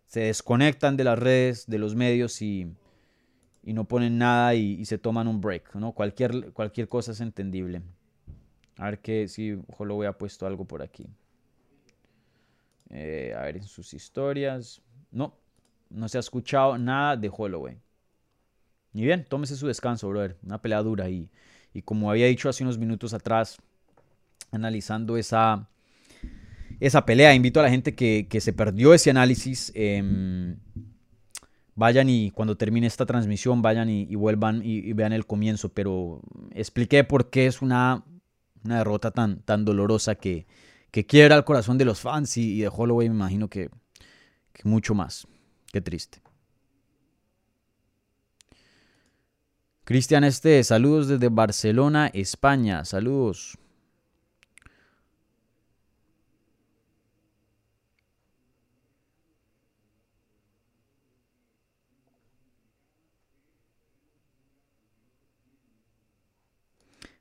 se 0.06 0.20
desconectan 0.20 0.96
de 0.96 1.04
las 1.04 1.18
redes, 1.18 1.66
de 1.66 1.80
los 1.80 1.96
medios 1.96 2.40
y, 2.40 2.68
y 3.64 3.74
no 3.74 3.86
ponen 3.86 4.18
nada 4.18 4.56
y, 4.56 4.84
se 4.86 4.98
toman 4.98 5.28
un 5.28 5.40
break. 5.42 5.76
¿no? 5.76 5.94
Cualquier, 5.94 6.52
cualquier 6.52 6.90
cosa 6.90 7.12
es 7.14 7.22
entendible. 7.22 7.82
A 8.78 8.86
ver 8.86 9.00
que 9.00 9.28
si 9.28 9.54
ojo 9.54 9.86
lo 9.86 9.96
voy 9.96 10.08
a 10.08 10.14
puesto 10.14 10.46
algo 10.46 10.66
por 10.66 10.82
aquí. 10.82 11.08
Eh, 12.90 13.34
a 13.38 13.44
ver 13.44 13.58
en 13.58 13.64
sus 13.64 13.94
historias. 13.94 14.82
No, 15.12 15.38
no 15.90 16.10
se 16.10 16.18
ha 16.18 16.20
escuchado 16.20 16.78
nada 16.78 17.16
de 17.16 17.32
Holloway. 17.36 17.78
Y 18.94 19.04
bien, 19.04 19.26
tómese 19.28 19.56
su 19.56 19.68
descanso, 19.68 20.10
brother. 20.10 20.38
Una 20.44 20.62
pelea 20.62 20.82
dura. 20.82 21.10
Y, 21.10 21.30
y 21.74 21.82
como 21.82 22.12
había 22.12 22.28
dicho 22.28 22.50
hace 22.50 22.64
unos 22.64 22.78
minutos 22.78 23.14
atrás, 23.14 23.58
analizando 24.52 25.18
esa, 25.18 25.68
esa 26.80 27.06
pelea, 27.06 27.34
invito 27.34 27.60
a 27.60 27.64
la 27.64 27.70
gente 27.70 27.96
que, 27.96 28.28
se 28.40 28.54
perdió 28.54 28.94
ese 28.94 29.10
análisis. 29.10 29.72
Em, 29.74 30.58
vayan 31.76 32.10
y 32.10 32.32
cuando 32.32 32.58
termine 32.58 32.88
esta 32.88 33.06
transmisión, 33.06 33.62
vayan 33.62 33.90
y, 33.90 34.16
vuelvan 34.16 34.62
y, 34.64 34.94
vean 34.94 35.14
el 35.14 35.26
comienzo. 35.26 35.70
Pero 35.70 36.22
expliqué 36.52 37.04
por 37.04 37.30
qué 37.30 37.48
es 37.48 37.62
una, 37.62 38.04
una 38.64 38.78
derrota 38.78 39.12
tan, 39.12 39.42
tan 39.42 39.66
dolorosa 39.66 40.16
que, 40.16 40.46
que 40.92 41.06
quiera 41.06 41.36
el 41.36 41.44
corazón 41.44 41.78
de 41.78 41.86
los 41.86 42.00
fans 42.00 42.38
y, 42.38 42.62
de 42.62 42.70
Holloway, 42.70 43.10
me 43.10 43.16
imagino 43.16 43.48
que, 43.48 43.70
que 44.52 44.68
mucho 44.68 44.94
más. 44.94 45.28
Qué 45.72 45.82
triste. 45.82 46.22
Cristian 49.86 50.24
Este, 50.24 50.64
saludos 50.64 51.08
desde 51.10 51.28
Barcelona, 51.28 52.10
España. 52.14 52.86
Saludos. 52.86 53.58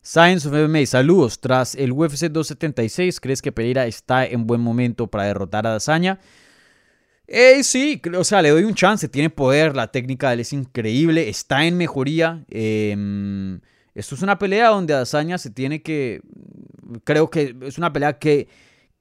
Science 0.04 0.48
of 0.48 0.54
MMA, 0.54 0.84
saludos. 0.86 1.38
Tras 1.38 1.76
el 1.76 1.92
UFC 1.92 2.26
276, 2.28 3.20
¿crees 3.20 3.40
que 3.40 3.52
Pereira 3.52 3.86
está 3.86 4.26
en 4.26 4.48
buen 4.48 4.60
momento 4.60 5.06
para 5.06 5.24
derrotar 5.24 5.64
a 5.64 5.70
Dazaña? 5.70 6.18
Eh, 7.28 7.62
sí, 7.62 8.02
o 8.18 8.24
sea, 8.24 8.42
le 8.42 8.50
doy 8.50 8.64
un 8.64 8.74
chance, 8.74 9.08
tiene 9.08 9.30
poder, 9.30 9.76
la 9.76 9.92
técnica 9.92 10.28
de 10.28 10.34
él 10.34 10.40
es 10.40 10.52
increíble, 10.52 11.28
está 11.28 11.64
en 11.64 11.76
mejoría. 11.76 12.44
Em, 12.50 13.60
esto 13.94 14.16
es 14.16 14.22
una 14.22 14.38
pelea 14.40 14.70
donde 14.70 14.92
Adazaña 14.92 15.38
se 15.38 15.50
tiene 15.50 15.82
que, 15.82 16.20
creo 17.04 17.30
que 17.30 17.56
es 17.62 17.78
una 17.78 17.92
pelea 17.92 18.18
que, 18.18 18.48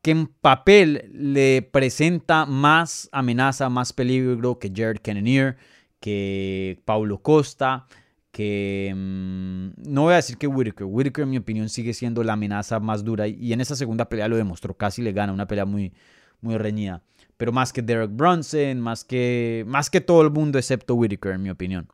que 0.03 0.11
en 0.11 0.27
papel 0.27 1.09
le 1.13 1.63
presenta 1.63 2.45
más 2.45 3.09
amenaza, 3.11 3.69
más 3.69 3.91
peligro 3.91 4.59
que 4.59 4.71
Jared 4.73 5.01
Cannonier, 5.01 5.57
que 5.99 6.79
Paulo 6.85 7.23
Costa, 7.23 7.87
que 8.31 8.87
em, 8.89 9.73
no 9.87 10.03
voy 10.03 10.13
a 10.13 10.17
decir 10.17 10.37
que 10.37 10.47
Whitaker. 10.47 10.87
Whitaker, 10.89 11.23
en 11.23 11.29
mi 11.29 11.37
opinión, 11.37 11.69
sigue 11.69 11.93
siendo 11.93 12.23
la 12.23 12.33
amenaza 12.33 12.79
más 12.79 13.03
dura 13.03 13.27
y 13.27 13.53
en 13.53 13.61
esa 13.61 13.75
segunda 13.75 14.09
pelea 14.09 14.27
lo 14.27 14.37
demostró, 14.37 14.75
casi 14.75 15.01
le 15.01 15.11
gana, 15.13 15.33
una 15.33 15.47
pelea 15.47 15.65
muy, 15.65 15.93
muy 16.41 16.57
reñida 16.57 17.03
pero 17.41 17.51
más 17.51 17.73
que 17.73 17.81
Derek 17.81 18.11
Brunson, 18.13 18.79
más 18.79 19.03
que, 19.03 19.63
más 19.65 19.89
que 19.89 19.99
todo 19.99 20.21
el 20.21 20.29
mundo 20.29 20.59
excepto 20.59 20.93
Whitaker, 20.93 21.31
en 21.31 21.41
mi 21.41 21.49
opinión. 21.49 21.87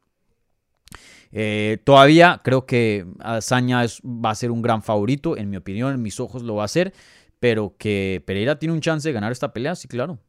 Eh, 1.32 1.78
todavía 1.86 2.42
creo 2.44 2.66
que 2.66 3.08
Azaña 3.20 3.86
va 4.04 4.32
a 4.32 4.36
ser 4.36 4.52
un 4.52 4.62
gran 4.62 4.84
favorito, 4.84 5.38
en 5.38 5.50
mi 5.50 5.56
opinión, 5.56 5.94
en 5.94 6.02
mis 6.02 6.20
ojos 6.20 6.44
lo 6.44 6.56
va 6.56 6.66
a 6.66 6.68
ser, 6.68 6.92
pero 7.40 7.76
que 7.78 8.22
Pereira 8.28 8.60
tiene 8.60 8.74
un 8.74 8.82
chance 8.82 9.08
de 9.08 9.14
ganar 9.14 9.32
esta 9.32 9.54
pelea, 9.54 9.74
sí, 9.76 9.88
claro. 9.88 10.20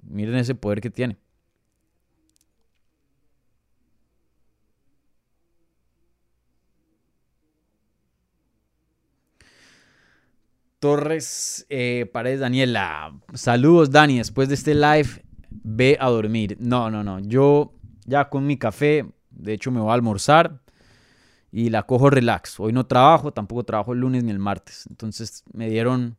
Miren 0.00 0.36
ese 0.36 0.54
poder 0.54 0.80
que 0.80 0.88
tiene. 0.88 1.18
Torres 10.82 11.64
eh, 11.70 12.10
Paredes 12.12 12.40
Daniela. 12.40 13.14
Saludos, 13.34 13.92
Dani. 13.92 14.18
Después 14.18 14.48
de 14.48 14.56
este 14.56 14.74
live, 14.74 15.24
ve 15.48 15.96
a 16.00 16.08
dormir. 16.08 16.56
No, 16.58 16.90
no, 16.90 17.04
no. 17.04 17.20
Yo 17.20 17.72
ya 18.04 18.28
con 18.28 18.48
mi 18.48 18.56
café, 18.56 19.06
de 19.30 19.52
hecho, 19.52 19.70
me 19.70 19.80
voy 19.80 19.92
a 19.92 19.94
almorzar 19.94 20.58
y 21.52 21.70
la 21.70 21.84
cojo 21.84 22.10
relax. 22.10 22.58
Hoy 22.58 22.72
no 22.72 22.84
trabajo, 22.84 23.32
tampoco 23.32 23.62
trabajo 23.62 23.92
el 23.92 24.00
lunes 24.00 24.24
ni 24.24 24.32
el 24.32 24.40
martes. 24.40 24.88
Entonces 24.90 25.44
me 25.52 25.70
dieron 25.70 26.16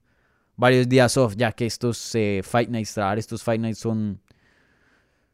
varios 0.55 0.87
días 0.87 1.17
off, 1.17 1.35
ya 1.35 1.51
que 1.51 1.65
estos 1.65 2.15
eh, 2.15 2.39
Fight 2.41 2.69
Nights, 2.69 2.97
estos 3.17 3.43
Fight 3.43 3.59
Nights 3.59 3.79
son, 3.79 4.21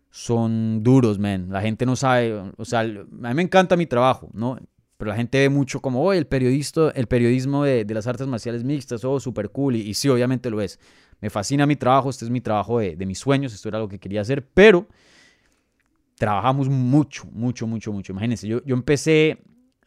son 0.10 0.82
duros, 0.82 1.20
man. 1.20 1.50
La 1.52 1.62
gente 1.62 1.86
no 1.86 1.96
sabe, 1.96 2.34
o 2.58 2.66
sea, 2.66 2.80
a 2.80 2.86
mí 2.86 3.34
me 3.36 3.44
encanta 3.44 3.78
mi 3.78 3.86
trabajo, 3.86 4.32
¿no? 4.34 4.58
Pero 5.00 5.12
la 5.12 5.16
gente 5.16 5.40
ve 5.40 5.48
mucho 5.48 5.80
como, 5.80 6.04
hoy 6.04 6.18
el, 6.18 6.28
periodista, 6.28 6.92
el 6.94 7.08
periodismo 7.08 7.64
de, 7.64 7.86
las 7.86 8.06
artes 8.06 8.28
marciales 8.28 8.66
mixtas, 8.66 9.06
oh, 9.06 9.18
súper 9.22 9.50
cool, 9.50 9.78
y, 9.78 9.94
sí, 9.94 10.10
obviamente 10.10 10.50
lo 10.50 10.60
es. 10.60 10.78
Me 11.22 11.30
fascina 11.30 11.66
mi 11.66 11.78
trabajo, 11.78 12.10
este 12.10 12.26
es 12.26 12.32
mi 12.32 12.42
trabajo 12.42 12.80
de, 12.80 13.06
mis 13.06 13.18
sueños, 13.18 13.54
esto 13.54 13.70
era 13.70 13.80
lo 13.80 13.88
que 13.88 13.98
quería 13.98 14.20
hacer, 14.20 14.46
pero 14.54 14.90
trabajamos 16.18 16.68
mucho, 16.68 17.24
mucho, 17.32 17.66
mucho, 17.66 17.94
mucho. 17.94 18.12
Imagínense, 18.12 18.46
yo, 18.46 18.62
yo 18.66 18.76
empecé 18.76 19.42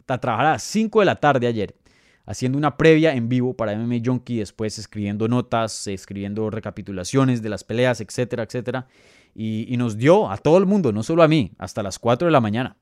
a 0.06 0.16
trabajar 0.16 0.46
a 0.46 0.52
las 0.52 0.62
5 0.62 1.00
de 1.00 1.04
la 1.04 1.16
tarde 1.16 1.46
ayer, 1.46 1.76
haciendo 2.24 2.56
una 2.56 2.78
previa 2.78 3.14
en 3.14 3.28
vivo 3.28 3.54
para 3.54 3.76
MMA 3.76 3.96
Junkie, 4.02 4.38
después 4.38 4.78
escribiendo 4.78 5.28
notas, 5.28 5.88
escribiendo 5.88 6.48
recapitulaciones 6.48 7.42
de 7.42 7.50
las 7.50 7.64
peleas, 7.64 8.00
etcétera, 8.00 8.44
etcétera. 8.44 8.86
Y, 9.34 9.66
y, 9.68 9.76
nos 9.76 9.98
dio 9.98 10.30
a 10.30 10.38
todo 10.38 10.56
el 10.56 10.64
mundo, 10.64 10.90
no 10.90 11.02
solo 11.02 11.22
a 11.22 11.28
mí, 11.28 11.52
hasta 11.58 11.82
las 11.82 11.98
4 11.98 12.28
de 12.28 12.32
la 12.32 12.40
mañana 12.40 12.78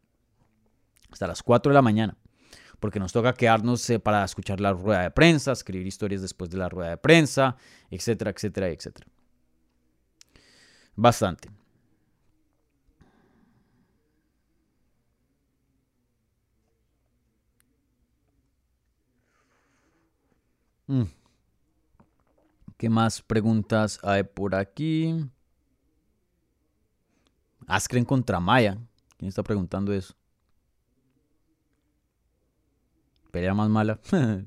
hasta 1.13 1.27
las 1.27 1.43
4 1.43 1.71
de 1.71 1.75
la 1.75 1.83
mañana, 1.83 2.17
porque 2.79 3.01
nos 3.01 3.13
toca 3.13 3.35
quedarnos 3.35 3.89
eh, 3.91 3.99
para 3.99 4.25
escuchar 4.25 4.61
la 4.61 4.73
rueda 4.73 5.03
de 5.03 5.11
prensa, 5.11 5.53
escribir 5.53 5.87
historias 5.87 6.23
después 6.23 6.51
de 6.51 6.59
la 6.59 6.69
rueda 6.69 6.91
de 6.91 6.97
prensa, 6.97 7.57
etcétera, 7.91 8.31
etcétera, 8.31 8.69
etcétera. 8.69 9.07
Bastante. 10.97 11.49
Mm. 20.91 21.05
¿Qué 22.77 22.89
más 22.89 23.23
preguntas 23.23 24.01
hay 24.03 24.25
por 24.25 24.55
aquí? 24.55 25.15
Askren 27.67 28.05
contra 28.05 28.41
Maya. 28.41 28.77
¿Quién 29.17 29.29
está 29.29 29.43
preguntando 29.45 29.93
eso? 29.93 30.15
Pelea 33.31 33.55
más 33.55 33.69
mala. 33.69 34.01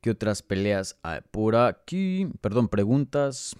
¿Qué 0.00 0.10
otras 0.10 0.42
peleas 0.42 0.96
hay 1.02 1.20
por 1.30 1.56
aquí? 1.56 2.28
Perdón, 2.40 2.68
preguntas. 2.68 3.56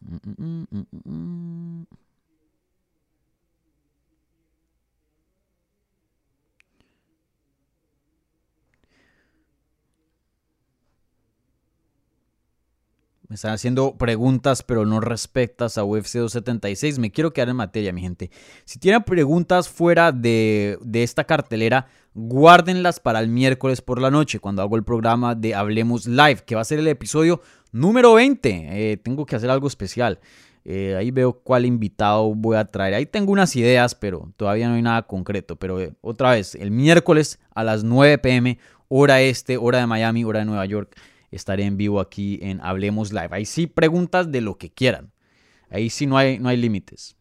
Mm, 0.00 0.64
mm, 0.70 0.86
mm, 1.04 1.84
Me 13.32 13.36
están 13.36 13.52
haciendo 13.54 13.96
preguntas, 13.96 14.62
pero 14.62 14.84
no 14.84 15.00
respectas 15.00 15.78
a 15.78 15.84
UFC 15.84 16.18
276. 16.18 16.98
Me 16.98 17.10
quiero 17.10 17.32
quedar 17.32 17.48
en 17.48 17.56
materia, 17.56 17.90
mi 17.90 18.02
gente. 18.02 18.30
Si 18.66 18.78
tienen 18.78 19.02
preguntas 19.04 19.70
fuera 19.70 20.12
de, 20.12 20.78
esta 20.92 21.24
cartelera, 21.24 21.86
guárdenlas 22.12 23.00
para 23.00 23.20
el 23.20 23.28
miércoles 23.28 23.80
por 23.80 24.02
la 24.02 24.10
noche, 24.10 24.38
cuando 24.38 24.60
hago 24.60 24.76
el 24.76 24.84
programa 24.84 25.34
de 25.34 25.54
Hablemos 25.54 26.06
Live, 26.06 26.42
que 26.44 26.54
va 26.54 26.60
a 26.60 26.64
ser 26.64 26.78
el 26.78 26.88
episodio 26.88 27.40
número 27.70 28.12
20. 28.12 28.50
Eh, 28.92 28.96
tengo 28.98 29.24
que 29.24 29.34
hacer 29.34 29.48
algo 29.48 29.66
especial. 29.66 30.20
Eh, 30.66 30.94
ahí 30.98 31.10
veo 31.10 31.32
cuál 31.32 31.64
invitado 31.64 32.34
voy 32.34 32.58
a 32.58 32.66
traer. 32.66 32.92
Ahí 32.92 33.06
tengo 33.06 33.32
unas 33.32 33.56
ideas, 33.56 33.94
pero 33.94 34.30
todavía 34.36 34.68
no 34.68 34.74
hay 34.74 34.82
nada 34.82 35.06
concreto. 35.06 35.56
Pero 35.56 35.80
eh, 35.80 35.94
otra 36.02 36.32
vez, 36.32 36.54
el 36.54 36.70
miércoles 36.70 37.40
a 37.54 37.64
las 37.64 37.82
9 37.82 38.18
pm, 38.18 38.58
hora 38.88 39.22
este, 39.22 39.56
hora 39.56 39.78
de 39.78 39.86
Miami, 39.86 40.22
hora 40.22 40.40
de 40.40 40.44
Nueva 40.44 40.66
York 40.66 40.94
estaré 41.32 41.64
en 41.64 41.76
vivo 41.76 41.98
aquí 41.98 42.38
en 42.42 42.60
Hablemos 42.60 43.12
Live. 43.12 43.28
Ahí 43.32 43.46
sí 43.46 43.66
preguntas 43.66 44.30
de 44.30 44.40
lo 44.40 44.56
que 44.58 44.70
quieran. 44.70 45.12
Ahí 45.70 45.90
sí 45.90 46.06
no 46.06 46.16
hay, 46.16 46.38
no 46.38 46.48
hay 46.48 46.58
límites. 46.58 47.16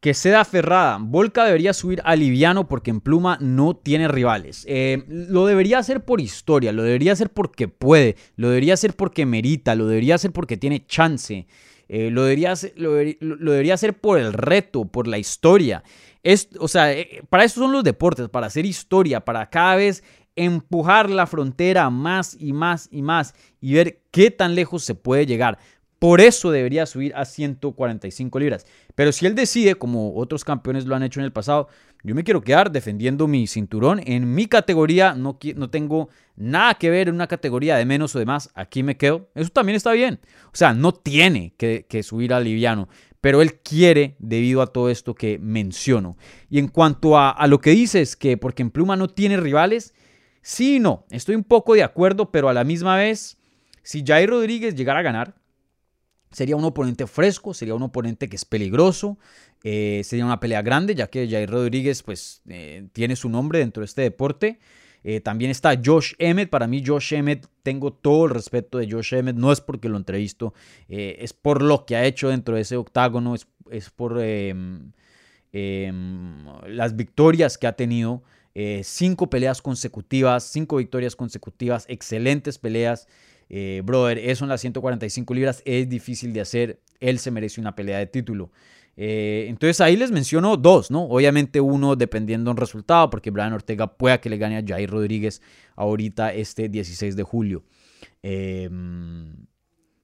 Que 0.00 0.14
seda 0.14 0.44
Ferrada. 0.44 0.98
Volca 1.00 1.44
debería 1.44 1.72
subir 1.72 2.00
a 2.04 2.14
Liviano 2.14 2.68
porque 2.68 2.90
en 2.90 3.00
Pluma 3.00 3.38
no 3.40 3.74
tiene 3.76 4.08
rivales. 4.08 4.64
Eh, 4.68 5.04
lo 5.08 5.46
debería 5.46 5.78
hacer 5.78 6.04
por 6.04 6.20
historia, 6.20 6.72
lo 6.72 6.82
debería 6.82 7.12
hacer 7.12 7.30
porque 7.30 7.68
puede, 7.68 8.16
lo 8.36 8.48
debería 8.48 8.74
hacer 8.74 8.94
porque 8.94 9.26
merita, 9.26 9.74
lo 9.74 9.86
debería 9.86 10.14
hacer 10.14 10.32
porque 10.32 10.56
tiene 10.56 10.86
chance. 10.86 11.46
Eh, 11.88 12.10
lo, 12.10 12.22
debería 12.24 12.52
hacer, 12.52 12.74
lo, 12.76 12.94
debería 12.94 13.74
hacer 13.74 13.98
por 13.98 14.18
el 14.18 14.32
reto, 14.32 14.84
por 14.84 15.08
la 15.08 15.18
historia. 15.18 15.82
Es, 16.22 16.50
o 16.60 16.68
sea, 16.68 16.92
eh, 16.92 17.22
para 17.28 17.44
eso 17.44 17.60
son 17.60 17.72
los 17.72 17.82
deportes, 17.82 18.28
para 18.28 18.46
hacer 18.48 18.66
historia, 18.66 19.24
para 19.24 19.48
cada 19.48 19.76
vez 19.76 20.04
empujar 20.36 21.10
la 21.10 21.26
frontera 21.26 21.90
más 21.90 22.36
y 22.38 22.52
más 22.52 22.88
y 22.92 23.02
más 23.02 23.34
y 23.60 23.72
ver 23.74 24.02
qué 24.12 24.30
tan 24.30 24.54
lejos 24.54 24.84
se 24.84 24.94
puede 24.94 25.26
llegar. 25.26 25.58
Por 25.98 26.20
eso 26.20 26.52
debería 26.52 26.86
subir 26.86 27.12
a 27.16 27.24
145 27.24 28.38
libras. 28.38 28.66
Pero 28.94 29.10
si 29.10 29.26
él 29.26 29.34
decide, 29.34 29.74
como 29.74 30.14
otros 30.16 30.44
campeones 30.44 30.86
lo 30.86 30.94
han 30.94 31.02
hecho 31.02 31.18
en 31.18 31.24
el 31.24 31.32
pasado, 31.32 31.68
yo 32.04 32.14
me 32.14 32.22
quiero 32.22 32.40
quedar 32.40 32.70
defendiendo 32.70 33.26
mi 33.26 33.48
cinturón 33.48 34.00
en 34.04 34.32
mi 34.32 34.46
categoría. 34.46 35.14
No, 35.14 35.38
no 35.56 35.70
tengo 35.70 36.08
nada 36.36 36.74
que 36.74 36.90
ver 36.90 37.08
en 37.08 37.16
una 37.16 37.26
categoría 37.26 37.76
de 37.76 37.84
menos 37.84 38.14
o 38.14 38.20
de 38.20 38.26
más. 38.26 38.50
Aquí 38.54 38.84
me 38.84 38.96
quedo. 38.96 39.28
Eso 39.34 39.50
también 39.50 39.74
está 39.74 39.90
bien. 39.92 40.20
O 40.46 40.56
sea, 40.56 40.72
no 40.72 40.92
tiene 40.92 41.54
que, 41.56 42.02
subir 42.04 42.32
a 42.32 42.38
liviano. 42.38 42.88
Pero 43.20 43.42
él 43.42 43.58
quiere 43.60 44.14
debido 44.20 44.62
a 44.62 44.68
todo 44.68 44.90
esto 44.90 45.16
que 45.16 45.40
menciono. 45.40 46.16
Y 46.48 46.60
en 46.60 46.68
cuanto 46.68 47.18
a, 47.18 47.30
a 47.30 47.48
lo 47.48 47.60
que 47.60 47.70
dices, 47.70 48.14
que 48.14 48.36
porque 48.36 48.62
en 48.62 48.70
Pluma 48.70 48.94
no 48.94 49.08
tiene 49.08 49.36
rivales, 49.36 49.92
sí 50.40 50.76
y 50.76 50.78
no. 50.78 51.04
Estoy 51.10 51.34
un 51.34 51.42
poco 51.42 51.74
de 51.74 51.82
acuerdo, 51.82 52.30
pero 52.30 52.48
a 52.48 52.54
la 52.54 52.62
misma 52.62 52.96
vez, 52.96 53.36
si 53.82 54.04
Jair 54.06 54.30
Rodríguez 54.30 54.76
llegara 54.76 55.00
a 55.00 55.02
ganar, 55.02 55.34
Sería 56.30 56.56
un 56.56 56.64
oponente 56.64 57.06
fresco, 57.06 57.54
sería 57.54 57.74
un 57.74 57.82
oponente 57.82 58.28
que 58.28 58.36
es 58.36 58.44
peligroso, 58.44 59.18
eh, 59.64 60.02
sería 60.04 60.26
una 60.26 60.40
pelea 60.40 60.60
grande, 60.62 60.94
ya 60.94 61.06
que 61.08 61.28
Jair 61.28 61.48
Rodríguez 61.48 62.02
pues, 62.02 62.42
eh, 62.48 62.86
tiene 62.92 63.16
su 63.16 63.28
nombre 63.28 63.60
dentro 63.60 63.80
de 63.80 63.86
este 63.86 64.02
deporte. 64.02 64.58
Eh, 65.04 65.20
también 65.20 65.50
está 65.50 65.80
Josh 65.82 66.12
Emmett. 66.18 66.50
Para 66.50 66.66
mí, 66.66 66.82
Josh 66.84 67.14
Emmett, 67.14 67.46
tengo 67.62 67.92
todo 67.92 68.26
el 68.26 68.32
respeto 68.32 68.78
de 68.78 68.90
Josh 68.90 69.14
Emmett. 69.14 69.36
No 69.36 69.52
es 69.52 69.60
porque 69.60 69.88
lo 69.88 69.96
entrevisto, 69.96 70.52
es 70.88 71.32
por 71.32 71.62
lo 71.62 71.86
que 71.86 71.96
ha 71.96 72.04
hecho 72.04 72.28
dentro 72.28 72.56
de 72.56 72.62
ese 72.62 72.76
octágono, 72.76 73.34
es, 73.34 73.46
es 73.70 73.90
por 73.90 74.20
em, 74.20 74.92
las 75.52 76.94
victorias 76.96 77.56
que 77.56 77.66
ha 77.66 77.72
tenido. 77.72 78.22
cinco 78.82 79.30
peleas 79.30 79.62
consecutivas, 79.62 80.44
cinco 80.44 80.76
victorias 80.76 81.16
consecutivas, 81.16 81.86
excelentes 81.88 82.58
peleas. 82.58 83.06
Eh, 83.50 83.82
brother, 83.84 84.18
eso 84.18 84.44
en 84.44 84.50
las 84.50 84.60
145 84.60 85.34
libras 85.34 85.62
es 85.64 85.88
difícil 85.88 86.32
de 86.32 86.40
hacer. 86.40 86.80
Él 87.00 87.18
se 87.18 87.30
merece 87.30 87.60
una 87.60 87.74
pelea 87.74 87.98
de 87.98 88.06
título. 88.06 88.50
Eh, 89.00 89.46
entonces 89.48 89.80
ahí 89.80 89.96
les 89.96 90.10
menciono 90.10 90.56
dos, 90.56 90.90
¿no? 90.90 91.04
Obviamente 91.04 91.60
uno 91.60 91.94
dependiendo 91.94 92.50
del 92.50 92.58
resultado, 92.58 93.08
porque 93.10 93.30
Brian 93.30 93.52
Ortega 93.52 93.96
pueda 93.96 94.20
que 94.20 94.28
le 94.28 94.38
gane 94.38 94.58
a 94.58 94.64
Jair 94.66 94.90
Rodríguez 94.90 95.40
ahorita 95.76 96.34
este 96.34 96.68
16 96.68 97.14
de 97.14 97.22
julio. 97.22 97.64
Em, 98.22 99.46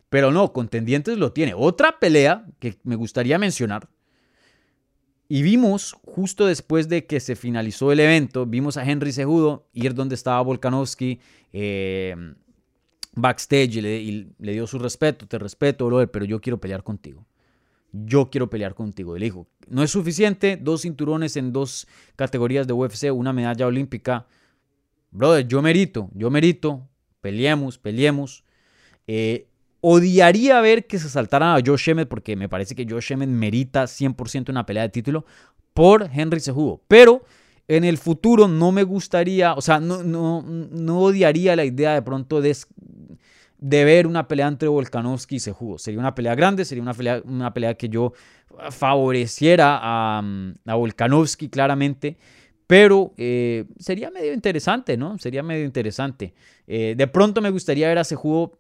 pero 0.09 0.31
no, 0.31 0.53
contendientes 0.53 1.19
lo 1.19 1.33
tiene. 1.33 1.55
Otra 1.57 1.99
pelea 1.99 2.47
que 2.61 2.79
me 2.85 2.95
gustaría 2.95 3.37
mencionar. 3.37 3.89
Y 5.29 5.43
vimos, 5.43 5.97
justo 6.05 6.47
después 6.47 6.89
de 6.89 7.07
que 7.07 7.19
se 7.19 7.35
finalizó 7.35 7.91
el 7.91 7.99
evento, 7.99 8.47
vimos 8.47 8.77
a 8.77 8.89
Henry 8.89 9.13
Cejudo 9.13 9.67
ir 9.73 9.95
donde 9.95 10.15
estaba 10.15 10.41
Volkanovski. 10.43 11.19
Eh, 11.53 12.15
backstage 13.15 13.77
y 13.77 13.81
le, 14.39 14.53
dio 14.53 14.67
su 14.67 14.79
respeto, 14.79 15.27
te 15.27 15.39
respeto, 15.39 15.87
brother, 15.87 16.11
pero 16.11 16.25
yo 16.25 16.41
quiero 16.41 16.59
pelear 16.59 16.83
contigo. 16.83 17.27
Yo 17.93 18.29
quiero 18.29 18.51
pelear 18.51 18.75
contigo. 18.75 19.15
Él 19.15 19.23
dijo, 19.23 19.47
no 19.69 19.83
es 19.83 19.91
suficiente, 19.91 20.59
dos 20.61 20.83
cinturones 20.83 21.37
en 21.37 21.53
dos 21.53 21.87
categorías 22.17 22.67
de 22.67 22.73
UFC, 22.73 23.13
una 23.13 23.33
medalla 23.33 23.67
olímpica. 23.67 24.27
Brother, 25.13 25.47
yo 25.47 25.63
merito, 25.63 26.11
yo 26.13 26.29
merito, 26.29 26.89
peleemos, 27.21 27.79
peleemos. 27.79 28.45
Eh, 29.07 29.47
odiaría 29.81 30.61
ver 30.61 30.87
que 30.87 30.99
se 30.99 31.09
saltaran 31.09 31.57
a 31.57 31.63
Josh 31.65 31.91
Emmett 31.91 32.09
porque 32.09 32.35
me 32.35 32.49
parece 32.49 32.75
que 32.75 32.87
Josh 32.89 33.13
Emmett 33.13 33.29
merita 33.29 33.85
100% 33.85 34.51
una 34.51 34.67
pelea 34.67 34.83
de 34.85 34.89
título 34.89 35.25
por 35.73 36.11
Henry 36.13 36.41
Cejudo. 36.41 36.83
Pero 36.89 37.23
en 37.69 37.85
el 37.85 37.99
futuro 37.99 38.49
no 38.49 38.73
me 38.73 38.83
gustaría, 38.83 39.55
o 39.55 39.61
sea, 39.61 39.81
no, 39.81 40.03
no, 40.03 40.43
no 40.43 41.01
odiaría 41.01 41.57
la 41.57 41.65
idea 41.65 41.95
de 41.95 42.03
pronto 42.03 42.41
de, 42.41 42.57
de 43.59 43.85
ver 43.85 44.07
una 44.07 44.29
pelea 44.29 44.49
entre 44.49 44.69
Volkanovski 44.69 45.37
y 45.37 45.41
Sejudo. 45.41 45.79
Sería 45.79 46.01
una 46.01 46.15
pelea 46.15 46.35
grande, 46.35 46.65
sería 46.65 46.83
una 46.83 46.95
pelea, 46.95 47.23
una 47.25 47.53
pelea 47.55 47.75
que 47.75 47.89
yo 47.89 48.13
favoreciera 48.71 49.79
a, 49.81 50.23
a 50.67 50.75
Volkanovski 50.75 51.49
claramente. 51.49 52.17
Pero 52.67 53.13
eh, 53.19 53.67
sería 53.79 54.11
medio 54.11 54.33
interesante, 54.33 54.97
¿no? 54.97 55.19
Sería 55.19 55.43
medio 55.43 55.65
interesante. 55.65 56.35
Eh, 56.67 56.95
de 56.97 57.07
pronto 57.07 57.43
me 57.43 57.51
gustaría 57.51 57.89
ver 57.89 57.99
a 57.99 58.05
Sejudo 58.05 58.59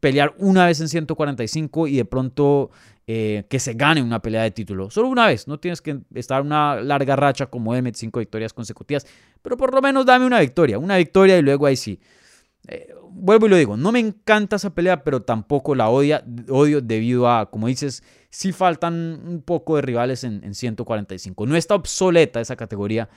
pelear 0.00 0.34
una 0.38 0.66
vez 0.66 0.80
en 0.80 0.88
145 0.88 1.86
y 1.86 1.96
de 1.96 2.04
pronto 2.04 2.70
eh, 3.06 3.44
que 3.48 3.60
se 3.60 3.74
gane 3.74 4.02
una 4.02 4.20
pelea 4.20 4.42
de 4.42 4.50
título. 4.50 4.90
Solo 4.90 5.08
una 5.08 5.28
vez, 5.28 5.46
no 5.46 5.60
tienes 5.60 5.80
que 5.80 6.00
estar 6.14 6.42
una 6.42 6.80
larga 6.80 7.14
racha 7.14 7.46
como 7.46 7.74
Emmet, 7.74 7.94
cinco 7.94 8.18
victorias 8.18 8.52
consecutivas, 8.52 9.06
pero 9.42 9.56
por 9.56 9.72
lo 9.72 9.80
menos 9.80 10.04
dame 10.04 10.26
una 10.26 10.40
victoria, 10.40 10.78
una 10.78 10.96
victoria 10.96 11.38
y 11.38 11.42
luego 11.42 11.66
ahí 11.66 11.76
sí 11.76 12.00
vuelvo 13.10 13.46
y 13.46 13.48
lo 13.48 13.56
digo, 13.56 13.76
no 13.76 13.92
me 13.92 13.98
encanta 13.98 14.56
esa 14.56 14.74
pelea, 14.74 15.02
pero 15.02 15.22
tampoco 15.22 15.74
la 15.74 15.88
odia, 15.88 16.24
odio 16.48 16.80
debido 16.80 17.28
a, 17.28 17.50
como 17.50 17.66
dices, 17.66 18.02
sí 18.30 18.52
faltan 18.52 18.94
un 18.94 19.42
poco 19.42 19.76
de 19.76 19.82
rivales 19.82 20.24
en, 20.24 20.54
145. 20.54 21.46
No 21.46 21.56
está 21.56 21.74
obsoleta 21.74 22.40
esa 22.40 22.56
categoría, 22.56 23.08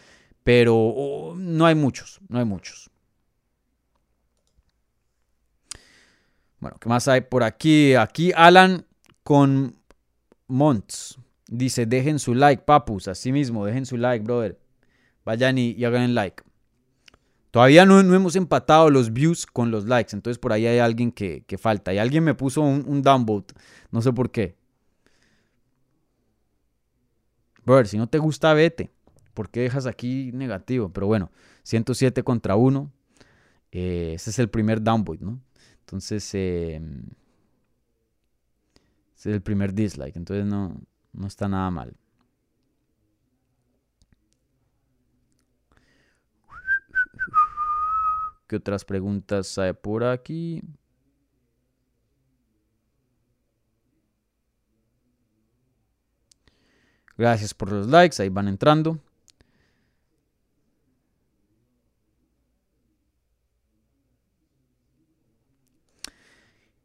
pero 0.44 0.76
oh, 0.76 1.36
no 1.36 1.66
hay 1.66 1.76
muchos, 1.76 2.20
no 2.30 2.40
hay 2.40 2.46
muchos. 2.46 2.90
Bueno, 6.60 6.78
¿qué 6.80 6.90
más 6.90 7.08
hay 7.08 7.22
por 7.22 7.44
aquí? 7.44 7.96
Aquí 7.96 8.32
Alan 8.36 8.86
con 9.24 9.76
Monts 10.48 11.18
dice, 11.48 11.86
dejen 11.86 12.20
su 12.20 12.36
like, 12.36 12.64
papus, 12.64 13.08
así 13.08 13.32
mismo, 13.32 13.66
dejen 13.66 13.86
su 13.86 13.98
like, 13.98 14.24
brother. 14.24 14.60
Vayan 15.24 15.58
y 15.58 15.84
hagan 15.84 16.04
el 16.04 16.16
like. 16.16 16.44
Todavía 17.52 17.86
no, 17.86 18.00
hemos 18.00 18.36
empatado 18.36 18.90
los 18.90 19.12
views 19.12 19.46
con 19.46 19.72
los 19.72 19.86
likes, 19.86 20.16
entonces 20.16 20.38
por 20.38 20.54
ahí 20.54 20.68
hay 20.68 20.80
alguien 20.80 21.12
que, 21.12 21.44
falta. 21.60 21.94
Y 21.94 21.98
alguien 21.98 22.24
me 22.24 22.36
puso 22.36 22.62
un, 22.62 22.84
un 22.88 23.02
downvote, 23.02 23.54
no 23.92 24.02
sé 24.02 24.14
por 24.14 24.32
qué. 24.32 24.56
Brother, 27.66 27.88
si 27.88 27.98
no 27.98 28.08
te 28.08 28.18
gusta, 28.18 28.54
vete. 28.54 28.92
¿Por 29.34 29.50
qué 29.50 29.62
dejas 29.62 29.86
aquí 29.86 30.32
negativo? 30.34 30.90
Pero 30.90 31.08
bueno, 31.08 31.32
107 31.64 32.24
contra 32.24 32.56
1. 32.56 32.92
Eh, 33.72 34.14
ese 34.16 34.32
es 34.32 34.40
el 34.40 34.50
primer 34.50 34.82
downvote, 34.82 35.24
¿no? 35.24 35.40
Entonces, 35.82 36.30
em, 36.34 37.04
ese 39.16 39.30
es 39.30 39.36
el 39.36 39.42
primer 39.42 39.74
dislike. 39.74 40.16
Entonces 40.16 40.46
no, 40.46 40.82
no 41.14 41.28
está 41.28 41.48
nada 41.48 41.70
mal. 41.72 41.96
¿Qué 48.50 48.56
otras 48.56 48.84
preguntas 48.84 49.60
hay 49.60 49.74
por 49.74 50.04
aquí? 50.04 50.64
Gracias 57.16 57.54
por 57.54 57.72
los 57.72 57.86
likes, 57.86 58.20
ahí 58.20 58.30
van 58.30 58.48
entrando. 58.48 58.98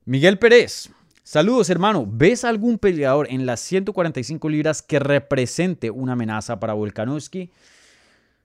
Miguel 0.04 0.38
Pérez, 0.38 0.90
saludos 1.22 1.70
hermano. 1.70 2.06
¿Ves 2.06 2.44
algún 2.44 2.76
peleador 2.76 3.26
en 3.30 3.46
las 3.46 3.60
145 3.60 4.50
libras 4.50 4.82
que 4.82 4.98
represente 4.98 5.90
una 5.90 6.12
amenaza 6.12 6.60
para 6.60 6.74
Volkanovski? 6.74 7.50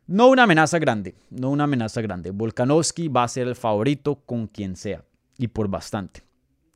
No 0.09 0.27
una 0.29 0.41
amenaza 0.41 0.79
grande, 0.79 1.13
no 1.29 1.51
una 1.51 1.65
amenaza 1.65 2.01
grande. 2.01 2.31
Volkanovski 2.31 3.09
va 3.09 3.25
a 3.25 3.27
ser 3.27 3.47
el 3.47 3.55
favorito 3.55 4.15
con 4.25 4.47
quien 4.47 4.75
sea 4.75 5.05
y 5.37 5.49
por 5.49 5.67
bastante. 5.67 6.23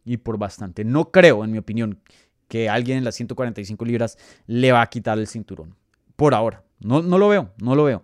Y 0.05 0.17
por 0.17 0.37
bastante. 0.37 0.85
No 0.85 1.09
creo, 1.09 1.43
en 1.43 1.51
mi 1.51 1.57
opinión, 1.57 1.99
que 2.47 2.69
alguien 2.69 2.99
en 2.99 3.03
las 3.03 3.15
145 3.15 3.85
libras 3.85 4.19
le 4.45 4.71
va 4.71 4.83
a 4.83 4.87
quitar 4.87 5.17
el 5.17 5.25
cinturón. 5.25 5.73
Por 6.15 6.35
ahora. 6.35 6.63
No, 6.79 7.01
no 7.01 7.17
lo 7.17 7.27
veo, 7.27 7.51
no 7.57 7.73
lo 7.73 7.85
veo. 7.85 8.03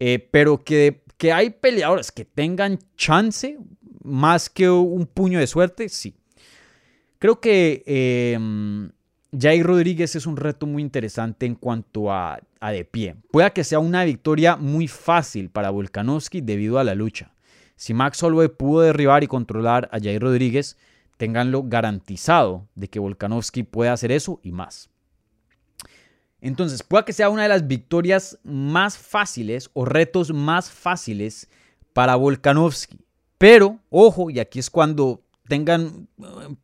Eh, 0.00 0.28
pero 0.32 0.64
que, 0.64 1.04
que 1.16 1.32
hay 1.32 1.50
peleadores 1.50 2.10
que 2.10 2.24
tengan 2.24 2.80
chance 2.96 3.56
más 4.02 4.50
que 4.50 4.68
un 4.68 5.06
puño 5.06 5.38
de 5.38 5.46
suerte, 5.46 5.88
sí. 5.88 6.16
Creo 7.20 7.40
que 7.40 7.84
eh, 7.86 8.36
Jair 9.38 9.66
Rodríguez 9.66 10.16
es 10.16 10.26
un 10.26 10.36
reto 10.36 10.66
muy 10.66 10.82
interesante 10.82 11.46
en 11.46 11.54
cuanto 11.54 12.12
a 12.12 12.40
de 12.60 12.84
pie. 12.84 13.16
Pueda 13.30 13.50
que 13.50 13.64
sea 13.64 13.78
una 13.78 14.04
victoria 14.04 14.56
muy 14.56 14.88
fácil 14.88 15.50
para 15.50 15.70
Volkanovski 15.70 16.40
debido 16.40 16.78
a 16.78 16.84
la 16.84 16.94
lucha. 16.94 17.32
Si 17.76 17.94
Max 17.94 18.22
Holloway 18.22 18.48
pudo 18.48 18.80
derribar 18.80 19.22
y 19.22 19.28
controlar 19.28 19.88
a 19.92 20.00
Jair 20.00 20.20
Rodríguez, 20.20 20.76
ténganlo 21.16 21.62
garantizado 21.64 22.66
de 22.74 22.88
que 22.88 22.98
Volkanovski 22.98 23.62
puede 23.62 23.90
hacer 23.90 24.10
eso 24.10 24.40
y 24.42 24.52
más. 24.52 24.90
Entonces, 26.40 26.82
puede 26.82 27.04
que 27.04 27.12
sea 27.12 27.30
una 27.30 27.42
de 27.42 27.48
las 27.48 27.66
victorias 27.66 28.38
más 28.42 28.98
fáciles 28.98 29.70
o 29.72 29.84
retos 29.84 30.32
más 30.32 30.70
fáciles 30.70 31.48
para 31.92 32.16
Volkanovski. 32.16 32.98
Pero, 33.38 33.78
ojo, 33.90 34.30
y 34.30 34.38
aquí 34.38 34.58
es 34.58 34.70
cuando 34.70 35.22
tengan, 35.48 36.08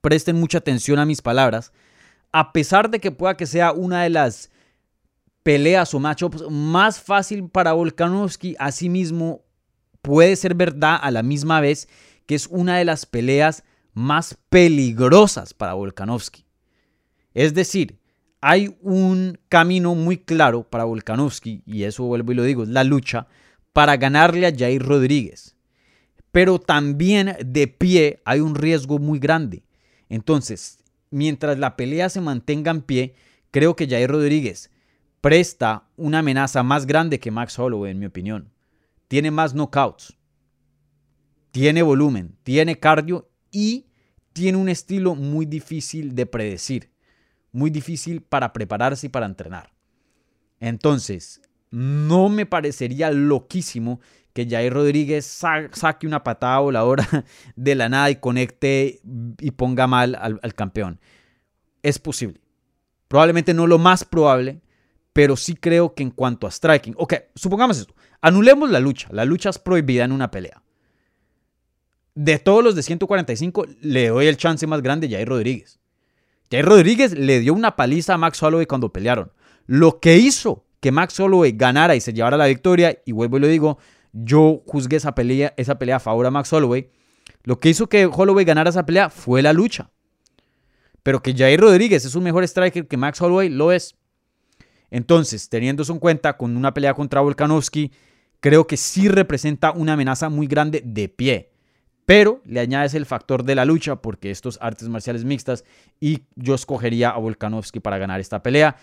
presten 0.01 0.37
mucha 0.37 0.59
atención 0.59 0.99
a 0.99 1.07
mis 1.07 1.23
palabras, 1.23 1.73
a 2.33 2.53
pesar 2.53 2.91
de 2.91 2.99
que 2.99 3.13
pueda 3.13 3.37
que 3.37 3.47
sea 3.47 3.73
una 3.73 4.03
de 4.03 4.11
las 4.11 4.51
peleas 5.43 5.93
o 5.95 6.01
matchups 6.01 6.51
más 6.51 7.01
fácil 7.01 7.49
para 7.49 7.73
Volkanovski, 7.73 8.57
asimismo 8.59 9.45
puede 10.01 10.37
ser 10.37 10.55
verdad 10.55 10.99
a 11.01 11.11
la 11.11 11.23
misma 11.23 11.61
vez 11.61 11.89
que 12.27 12.35
es 12.35 12.47
una 12.47 12.79
de 12.79 12.85
las 12.85 13.07
peleas 13.07 13.65
más 13.93 14.39
peligrosas 14.49 15.53
para 15.55 15.75
Volkanovski. 15.75 16.47
Es 17.35 17.55
decir, 17.55 17.99
hay 18.41 18.77
un 18.81 19.39
camino 19.49 19.95
muy 19.95 20.19
claro 20.19 20.65
para 20.65 20.85
Volkanovski, 20.85 21.63
y 21.67 21.85
eso 21.85 22.05
vuelvo 22.05 22.33
y 22.33 22.35
lo 22.35 22.43
digo, 22.43 22.63
es 22.63 22.69
la 22.69 22.85
lucha 22.85 23.27
para 23.73 23.97
ganarle 23.97 24.47
a 24.47 24.55
Jair 24.55 24.83
Rodríguez. 24.83 25.57
Pero 26.31 26.59
también 26.59 27.37
de 27.45 27.69
pie 27.69 28.21
hay 28.25 28.41
un 28.41 28.55
riesgo 28.55 28.99
muy 28.99 29.19
grande. 29.19 29.65
Entonces, 30.09 30.79
mientras 31.13 31.59
la 31.59 31.77
pelea 31.77 32.09
se 32.09 32.21
mantenga 32.21 32.73
en 32.73 32.83
pie, 32.83 33.15
creo 33.53 33.77
que 33.77 33.87
Jair 33.87 34.11
Rodríguez 34.11 34.71
presta 35.21 35.89
una 35.97 36.19
amenaza 36.19 36.65
más 36.65 36.87
grande 36.87 37.21
que 37.21 37.31
Max 37.31 37.57
Holloway, 37.59 37.93
en 37.93 38.01
mi 38.01 38.07
opinión. 38.07 38.51
Tiene 39.07 39.31
más 39.31 39.55
knockouts, 39.55 40.17
tiene 41.53 41.83
volumen, 41.83 42.37
tiene 42.43 42.81
cardio 42.81 43.31
y 43.53 43.87
tiene 44.33 44.59
un 44.59 44.69
estilo 44.69 45.15
muy 45.15 45.47
difícil 45.47 46.15
de 46.15 46.27
predecir, 46.27 46.91
muy 47.53 47.71
difícil 47.71 48.23
para 48.23 48.53
prepararse 48.53 49.07
y 49.07 49.11
para 49.11 49.27
entrenar. 49.27 49.73
Entonces, 50.59 51.43
no 51.71 52.29
me 52.29 52.47
parecería 52.47 53.11
loquísimo 53.11 54.01
que 54.33 54.49
Jair 54.49 54.73
Rodríguez 54.73 55.27
saque 55.27 56.07
una 56.07 56.25
patada 56.25 56.59
voladora 56.61 57.07
de 57.57 57.75
la 57.75 57.89
nada 57.89 58.11
y 58.11 58.17
conecte 58.17 59.01
y 59.41 59.51
ponga 59.53 59.87
mal 59.87 60.17
al, 60.21 60.41
al 60.43 60.55
campeón. 60.55 61.01
Es 61.83 61.99
posible. 61.99 62.41
Probablemente 63.09 63.53
no 63.53 63.67
lo 63.67 63.79
más 63.79 64.05
probable, 64.05 64.61
pero 65.13 65.37
sí 65.37 65.55
creo 65.55 65.95
que 65.95 66.03
en 66.03 66.11
cuanto 66.11 66.47
a 66.47 66.51
striking, 66.51 66.95
ok, 66.97 67.15
supongamos 67.35 67.79
esto, 67.79 67.95
anulemos 68.21 68.71
la 68.71 68.81
lucha, 68.81 69.09
la 69.13 69.25
lucha 69.25 69.51
es 69.51 69.59
prohibida 69.59 70.05
en 70.05 70.13
una 70.13 70.31
pelea. 70.31 70.63
De 72.15 72.39
todos 72.39 72.63
los 72.63 72.75
de 72.75 72.83
145, 72.83 73.67
le 73.81 74.09
doy 74.09 74.27
el 74.27 74.37
chance 74.37 74.67
más 74.67 74.83
grande 74.83 75.07
a 75.07 75.11
Jair 75.11 75.29
Rodríguez. 75.29 75.79
Jair 76.51 76.65
Rodríguez 76.65 77.17
le 77.19 77.41
dio 77.41 77.55
una 77.55 77.77
paliza 77.77 78.15
a 78.15 78.19
Max 78.19 78.43
Holloway 78.43 78.67
cuando 78.67 78.93
pelearon. 78.93 79.33
Lo 79.67 80.01
que 80.01 80.19
hizo 80.19 80.65
que 80.81 80.93
Max 80.93 81.19
Holloway 81.19 81.53
ganara 81.53 81.95
y 81.95 82.01
se 82.01 82.13
llevara 82.13 82.37
la 82.37 82.47
victoria, 82.47 82.99
y 83.07 83.13
vuelvo 83.13 83.37
y 83.37 83.41
lo 83.41 83.47
digo, 83.47 83.79
yo 84.13 84.63
juzgué 84.67 84.97
esa 84.97 85.15
pelea, 85.15 85.55
esa 85.57 85.79
pelea 85.79 85.97
a 85.97 86.01
favor 86.01 86.27
a 86.27 86.31
Max 86.31 86.53
Holloway. 86.53 86.91
Lo 87.45 87.59
que 87.59 87.71
hizo 87.71 87.89
que 87.89 88.07
Holloway 88.07 88.45
ganara 88.45 88.71
esa 88.71 88.87
pelea 88.87 89.11
fue 89.11 89.43
la 89.43 89.53
lucha. 89.53 89.91
Pero 91.03 91.23
que 91.23 91.35
Jair 91.35 91.61
Rodríguez 91.61 92.05
es 92.05 92.15
un 92.15 92.23
mejor 92.23 92.45
striker 92.45 92.87
que 92.87 92.97
Max 92.97 93.21
Holloway, 93.21 93.49
lo 93.49 93.73
es. 93.73 93.97
Entonces, 94.91 95.49
teniendo 95.49 95.83
eso 95.83 95.93
en 95.93 95.99
cuenta, 95.99 96.37
con 96.37 96.57
una 96.57 96.75
pelea 96.75 96.95
contra 96.95 97.21
Volkanovski, 97.23 97.91
creo 98.41 98.67
que 98.67 98.77
sí 98.77 99.09
representa 99.09 99.73
una 99.73 99.95
amenaza 99.95 100.29
muy 100.29 100.47
grande 100.47 100.83
de 100.85 101.09
pie. 101.09 101.51
Pero 102.05 102.43
le 102.45 102.61
añades 102.61 102.95
el 102.95 103.07
factor 103.07 103.43
de 103.45 103.55
la 103.55 103.65
lucha, 103.65 103.97
porque 103.97 104.31
estos 104.31 104.59
artes 104.61 104.89
marciales 104.89 105.25
mixtas, 105.25 105.65
y 105.99 106.25
yo 106.37 106.55
escogería 106.55 107.11
a 107.11 107.19
Volkanovski 107.19 107.81
para 107.81 107.99
ganar 107.99 108.21
esta 108.21 108.43
pelea 108.43 108.77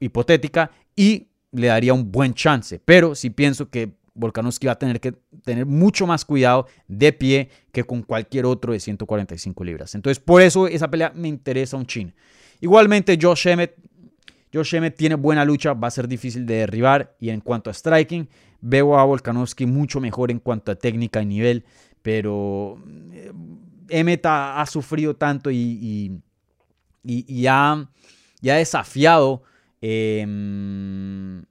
hipotética 0.00 0.70
y 0.94 1.28
le 1.52 1.68
daría 1.68 1.94
un 1.94 2.12
buen 2.12 2.34
chance. 2.34 2.80
Pero 2.84 3.14
sí 3.14 3.30
pienso 3.30 3.70
que 3.70 3.94
Volkanovski 4.14 4.66
va 4.66 4.72
a 4.72 4.78
tener 4.78 5.00
que 5.00 5.12
tener 5.44 5.66
mucho 5.66 6.06
más 6.06 6.24
cuidado 6.24 6.66
de 6.86 7.12
pie 7.12 7.50
que 7.72 7.84
con 7.84 8.02
cualquier 8.02 8.46
otro 8.46 8.72
de 8.72 8.80
145 8.80 9.64
libras. 9.64 9.94
Entonces, 9.94 10.22
por 10.22 10.40
eso 10.40 10.68
esa 10.68 10.88
pelea 10.88 11.12
me 11.14 11.28
interesa 11.28 11.76
un 11.76 11.86
chin. 11.86 12.14
Igualmente, 12.60 13.18
Josh 13.20 13.48
Emmett, 13.48 13.76
Josh 14.52 14.76
Emmett 14.76 14.96
tiene 14.96 15.16
buena 15.16 15.44
lucha, 15.44 15.74
va 15.74 15.88
a 15.88 15.90
ser 15.90 16.06
difícil 16.06 16.46
de 16.46 16.54
derribar. 16.54 17.16
Y 17.18 17.30
en 17.30 17.40
cuanto 17.40 17.70
a 17.70 17.74
striking, 17.74 18.28
veo 18.60 18.96
a 18.96 19.04
Volkanovski 19.04 19.66
mucho 19.66 20.00
mejor 20.00 20.30
en 20.30 20.38
cuanto 20.38 20.70
a 20.70 20.76
técnica 20.76 21.20
y 21.20 21.26
nivel. 21.26 21.64
Pero 22.02 22.78
eh, 23.12 23.32
Emmett 23.88 24.24
ha, 24.26 24.64
sufrido 24.66 25.16
tanto 25.16 25.50
y, 25.50 26.20
y, 27.02 27.46
ha, 27.46 27.88
desafiado. 28.40 29.42
Em, 29.80 31.42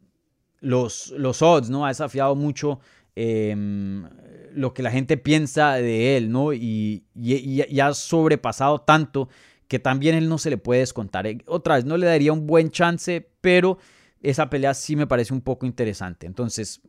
los, 0.63 1.13
los 1.17 1.41
odds, 1.41 1.69
¿no? 1.69 1.85
Ha 1.85 1.89
desafiado 1.89 2.35
mucho 2.35 2.79
em, 3.15 4.07
lo 4.53 4.73
que 4.73 4.81
la 4.81 4.91
gente 4.91 5.17
piensa 5.17 5.73
de 5.73 6.17
él, 6.17 6.31
¿no? 6.31 6.53
Y, 6.53 7.03
y, 7.13 7.79
ha 7.79 7.93
sobrepasado 7.93 8.81
tanto 8.81 9.29
que 9.67 9.77
también 9.77 10.15
él 10.15 10.29
no 10.29 10.37
se 10.37 10.49
le 10.49 10.57
puede 10.57 10.79
descontar. 10.79 11.27
Eh, 11.27 11.39
otra 11.47 11.75
vez, 11.75 11.85
no 11.85 11.97
le 11.97 12.07
daría 12.07 12.31
un 12.31 12.47
buen 12.47 12.71
chance, 12.71 13.29
pero 13.41 13.77
esa 14.21 14.49
pelea 14.49 14.73
sí 14.73 14.95
me 14.95 15.05
parece 15.05 15.33
un 15.33 15.41
poco 15.41 15.65
interesante. 15.65 16.27
Entonces, 16.27 16.81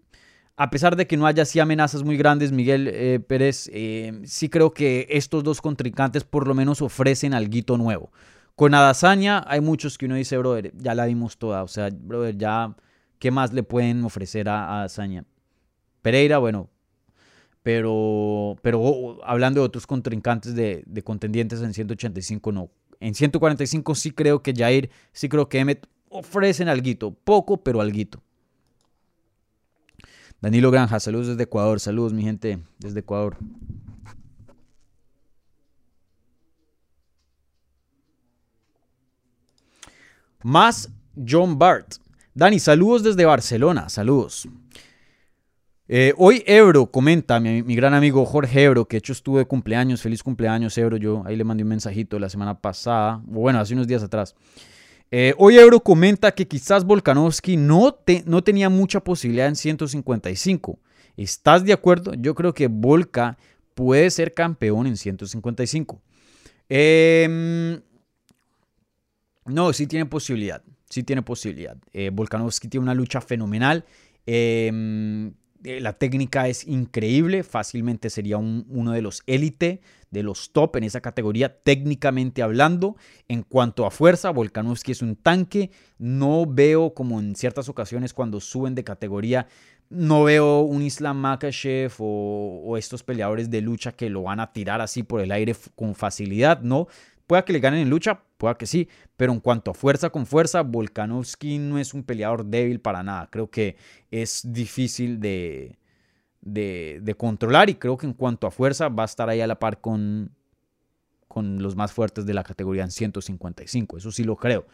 a 0.56 0.70
pesar 0.70 0.94
de 0.94 1.08
que 1.08 1.16
no 1.16 1.26
haya 1.26 1.42
así 1.42 1.58
amenazas 1.58 2.04
muy 2.04 2.16
grandes, 2.16 2.52
Miguel 2.52 2.86
eh, 2.86 3.18
Pérez, 3.18 3.68
eh, 3.72 4.20
sí 4.24 4.48
creo 4.48 4.72
que 4.72 5.08
estos 5.10 5.42
dos 5.42 5.60
contrincantes 5.60 6.22
por 6.22 6.46
lo 6.46 6.54
menos 6.54 6.80
ofrecen 6.80 7.34
algo 7.34 7.76
nuevo. 7.76 8.12
Con 8.54 8.72
Adazaña 8.72 9.42
hay 9.48 9.60
muchos 9.60 9.98
que 9.98 10.06
uno 10.06 10.14
dice, 10.14 10.38
brother, 10.38 10.72
ya 10.76 10.94
la 10.94 11.06
vimos 11.06 11.38
toda. 11.38 11.64
O 11.64 11.68
sea, 11.68 11.90
brother, 11.90 12.36
ya 12.38 12.76
¿Qué 13.18 13.30
más 13.30 13.52
le 13.52 13.62
pueden 13.62 14.04
ofrecer 14.04 14.48
a, 14.48 14.84
a 14.84 14.88
Pereira, 16.02 16.38
bueno, 16.38 16.68
pero, 17.64 18.56
pero 18.60 19.24
hablando 19.24 19.60
de 19.60 19.66
otros 19.66 19.86
contrincantes 19.86 20.54
de, 20.54 21.02
contendientes 21.02 21.62
en 21.62 21.72
185, 21.72 22.52
no. 22.52 22.70
En 23.00 23.14
145 23.14 23.94
sí 23.94 24.10
creo 24.10 24.42
que 24.42 24.52
Jair, 24.54 24.90
sí 25.12 25.30
creo 25.30 25.48
que 25.48 25.60
Emmet 25.60 25.88
ofrecen 26.10 26.68
algo, 26.68 27.14
poco, 27.24 27.56
pero 27.56 27.80
algo. 27.80 28.22
Danilo 30.42 30.70
Granja, 30.70 31.00
saludos 31.00 31.28
desde 31.28 31.44
Ecuador, 31.44 31.80
saludos 31.80 32.12
mi 32.12 32.22
gente 32.22 32.58
desde 32.78 33.00
Ecuador. 33.00 33.38
Más 40.42 40.90
John 41.16 41.58
Bart. 41.58 41.94
Dani, 42.36 42.58
saludos 42.58 43.04
desde 43.04 43.24
Barcelona, 43.24 43.88
saludos. 43.88 44.48
Eh, 45.86 46.12
hoy 46.16 46.42
Ebro 46.48 46.90
comenta, 46.90 47.38
mi, 47.38 47.62
gran 47.76 47.94
amigo 47.94 48.26
Jorge 48.26 48.64
Ebro, 48.64 48.88
que 48.88 48.96
de 48.96 48.98
hecho 48.98 49.12
estuve 49.12 49.38
de 49.38 49.44
cumpleaños, 49.44 50.02
feliz 50.02 50.20
cumpleaños 50.20 50.76
Ebro, 50.76 50.96
yo 50.96 51.22
ahí 51.26 51.36
le 51.36 51.44
mandé 51.44 51.62
un 51.62 51.68
mensajito 51.68 52.18
la 52.18 52.28
semana 52.28 52.60
pasada, 52.60 53.22
bueno, 53.24 53.60
hace 53.60 53.74
unos 53.74 53.86
días 53.86 54.02
atrás. 54.02 54.34
Eh, 55.12 55.32
hoy 55.38 55.58
Ebro 55.58 55.78
comenta 55.78 56.32
que 56.32 56.48
quizás 56.48 56.84
Volkanovski 56.84 57.56
no, 57.56 57.94
tenía 58.42 58.68
mucha 58.68 58.98
posibilidad 58.98 59.46
en 59.46 59.54
155. 59.54 60.80
¿Estás 61.16 61.64
de 61.64 61.72
acuerdo? 61.72 62.14
Yo 62.14 62.34
creo 62.34 62.52
que 62.52 62.66
Volka 62.66 63.38
puede 63.76 64.10
ser 64.10 64.34
campeón 64.34 64.88
en 64.88 64.96
155. 64.96 66.02
Em, 66.68 67.80
no, 69.46 69.72
sí 69.72 69.86
tiene 69.86 70.06
posibilidad 70.06 70.64
sí 70.94 71.02
tiene 71.02 71.22
posibilidad. 71.22 71.76
Eh, 71.92 72.10
Volkanovski 72.12 72.68
tiene 72.68 72.84
una 72.84 72.94
lucha 72.94 73.20
fenomenal. 73.20 73.84
Em, 74.26 75.34
eh, 75.64 75.80
la 75.80 75.94
técnica 75.94 76.46
es 76.46 76.68
increíble, 76.68 77.42
fácilmente 77.42 78.10
sería 78.10 78.36
uno 78.36 78.92
de 78.92 79.02
los 79.02 79.24
élite, 79.26 79.80
de 80.12 80.22
los 80.22 80.52
top 80.52 80.76
en 80.76 80.84
esa 80.84 81.00
categoría, 81.00 81.58
técnicamente 81.62 82.42
hablando. 82.42 82.96
En 83.26 83.42
cuanto 83.42 83.86
a 83.86 83.90
fuerza, 83.90 84.30
Volkanovski 84.30 84.92
es 84.92 85.02
un 85.02 85.16
tanque. 85.16 85.72
No 85.98 86.46
veo 86.46 86.94
como 86.94 87.18
en 87.18 87.34
ciertas 87.34 87.68
ocasiones 87.68 88.14
cuando 88.14 88.40
suben 88.40 88.76
de 88.76 88.84
categoría, 88.84 89.48
no 89.90 90.22
veo 90.22 90.60
un 90.60 90.80
Islam 90.82 91.18
Makashev 91.18 91.92
o, 91.98 92.62
o 92.64 92.76
estos 92.76 93.02
peleadores 93.02 93.50
de 93.50 93.60
lucha 93.60 93.92
que 93.92 94.08
lo 94.08 94.22
van 94.22 94.38
a 94.38 94.52
tirar 94.52 94.80
así 94.80 95.02
por 95.02 95.20
el 95.20 95.32
aire 95.32 95.56
con 95.74 95.94
facilidad, 95.94 96.60
¿no? 96.62 96.86
Pueda 97.26 97.44
que 97.44 97.52
le 97.52 97.60
ganen 97.60 97.80
en 97.80 97.90
lucha, 97.90 98.22
que 98.56 98.66
sí, 98.66 98.88
pero 99.16 99.32
en 99.32 99.40
cuanto 99.40 99.70
a 99.70 99.74
fuerza 99.74 100.10
con 100.10 100.26
fuerza, 100.26 100.62
Volkanovski 100.62 101.58
no 101.58 101.78
es 101.78 101.94
un 101.94 102.04
peleador 102.04 102.44
débil 102.44 102.80
para 102.80 103.02
nada. 103.02 103.28
Creo 103.30 103.50
que 103.50 103.76
es 104.10 104.42
difícil 104.44 105.20
de, 105.20 105.78
de, 106.42 107.14
controlar 107.16 107.70
y 107.70 107.76
creo 107.76 107.96
que 107.96 108.06
en 108.06 108.12
cuanto 108.12 108.46
a 108.46 108.50
fuerza 108.50 108.88
va 108.88 109.04
a 109.04 109.06
estar 109.06 109.28
ahí 109.28 109.40
a 109.40 109.46
la 109.46 109.58
par 109.58 109.80
con, 109.80 110.30
con 111.28 111.62
los 111.62 111.74
más 111.74 111.92
fuertes 111.92 112.26
de 112.26 112.34
la 112.34 112.44
categoría 112.44 112.84
en 112.84 112.90
155. 112.90 113.96
Eso 113.96 114.12
sí 114.12 114.24
lo 114.24 114.36
creo. 114.36 114.66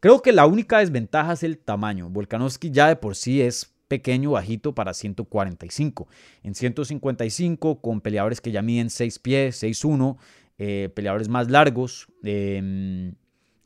Creo 0.00 0.22
que 0.22 0.32
la 0.32 0.46
única 0.46 0.78
desventaja 0.78 1.32
es 1.34 1.42
el 1.42 1.58
tamaño. 1.58 2.08
Volkanovski 2.08 2.70
ya 2.70 2.88
de 2.88 2.96
por 2.96 3.16
sí 3.16 3.42
es 3.42 3.74
pequeño, 3.88 4.32
bajito 4.32 4.74
para 4.74 4.94
145. 4.94 6.08
En 6.42 6.54
155, 6.54 7.80
con 7.80 8.00
peleadores 8.00 8.40
que 8.40 8.52
ya 8.52 8.62
miden 8.62 8.90
6 8.90 9.18
pies, 9.18 9.62
6'1, 9.62 10.16
eh, 10.58 10.90
peleadores 10.94 11.28
más 11.28 11.50
largos. 11.50 12.08
Em, 12.22 13.14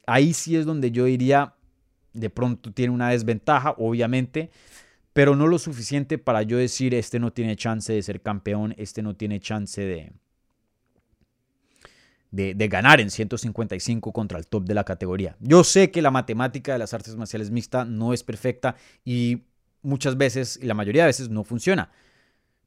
ahí 0.06 0.34
sí 0.34 0.56
es 0.56 0.66
donde 0.66 0.90
yo 0.90 1.06
diría, 1.06 1.54
de 2.12 2.30
pronto 2.30 2.72
tiene 2.72 2.92
una 2.92 3.10
desventaja, 3.10 3.74
obviamente, 3.78 4.50
pero 5.12 5.36
no 5.36 5.46
lo 5.46 5.58
suficiente 5.58 6.18
para 6.18 6.42
yo 6.42 6.58
decir, 6.58 6.94
este 6.94 7.18
no 7.18 7.32
tiene 7.32 7.56
chance 7.56 7.92
de 7.92 8.02
ser 8.02 8.20
campeón, 8.20 8.74
este 8.78 9.02
no 9.02 9.16
tiene 9.16 9.40
chance 9.40 9.80
de, 9.80 10.12
de, 12.32 12.68
ganar 12.68 13.00
en 13.00 13.10
155 13.10 14.12
contra 14.12 14.38
el 14.38 14.46
top 14.46 14.64
de 14.64 14.74
la 14.74 14.84
categoría. 14.84 15.36
Yo 15.40 15.64
sé 15.64 15.90
que 15.90 16.02
la 16.02 16.10
matemática 16.10 16.72
de 16.72 16.78
las 16.78 16.94
artes 16.94 17.14
marciales 17.16 17.50
mixtas 17.50 17.86
no 17.86 18.14
es 18.14 18.22
perfecta 18.22 18.76
y 19.04 19.42
muchas 19.82 20.16
veces, 20.16 20.58
y 20.60 20.66
la 20.66 20.74
mayoría 20.74 21.02
de 21.02 21.08
veces, 21.08 21.28
no 21.28 21.44
funciona. 21.44 21.90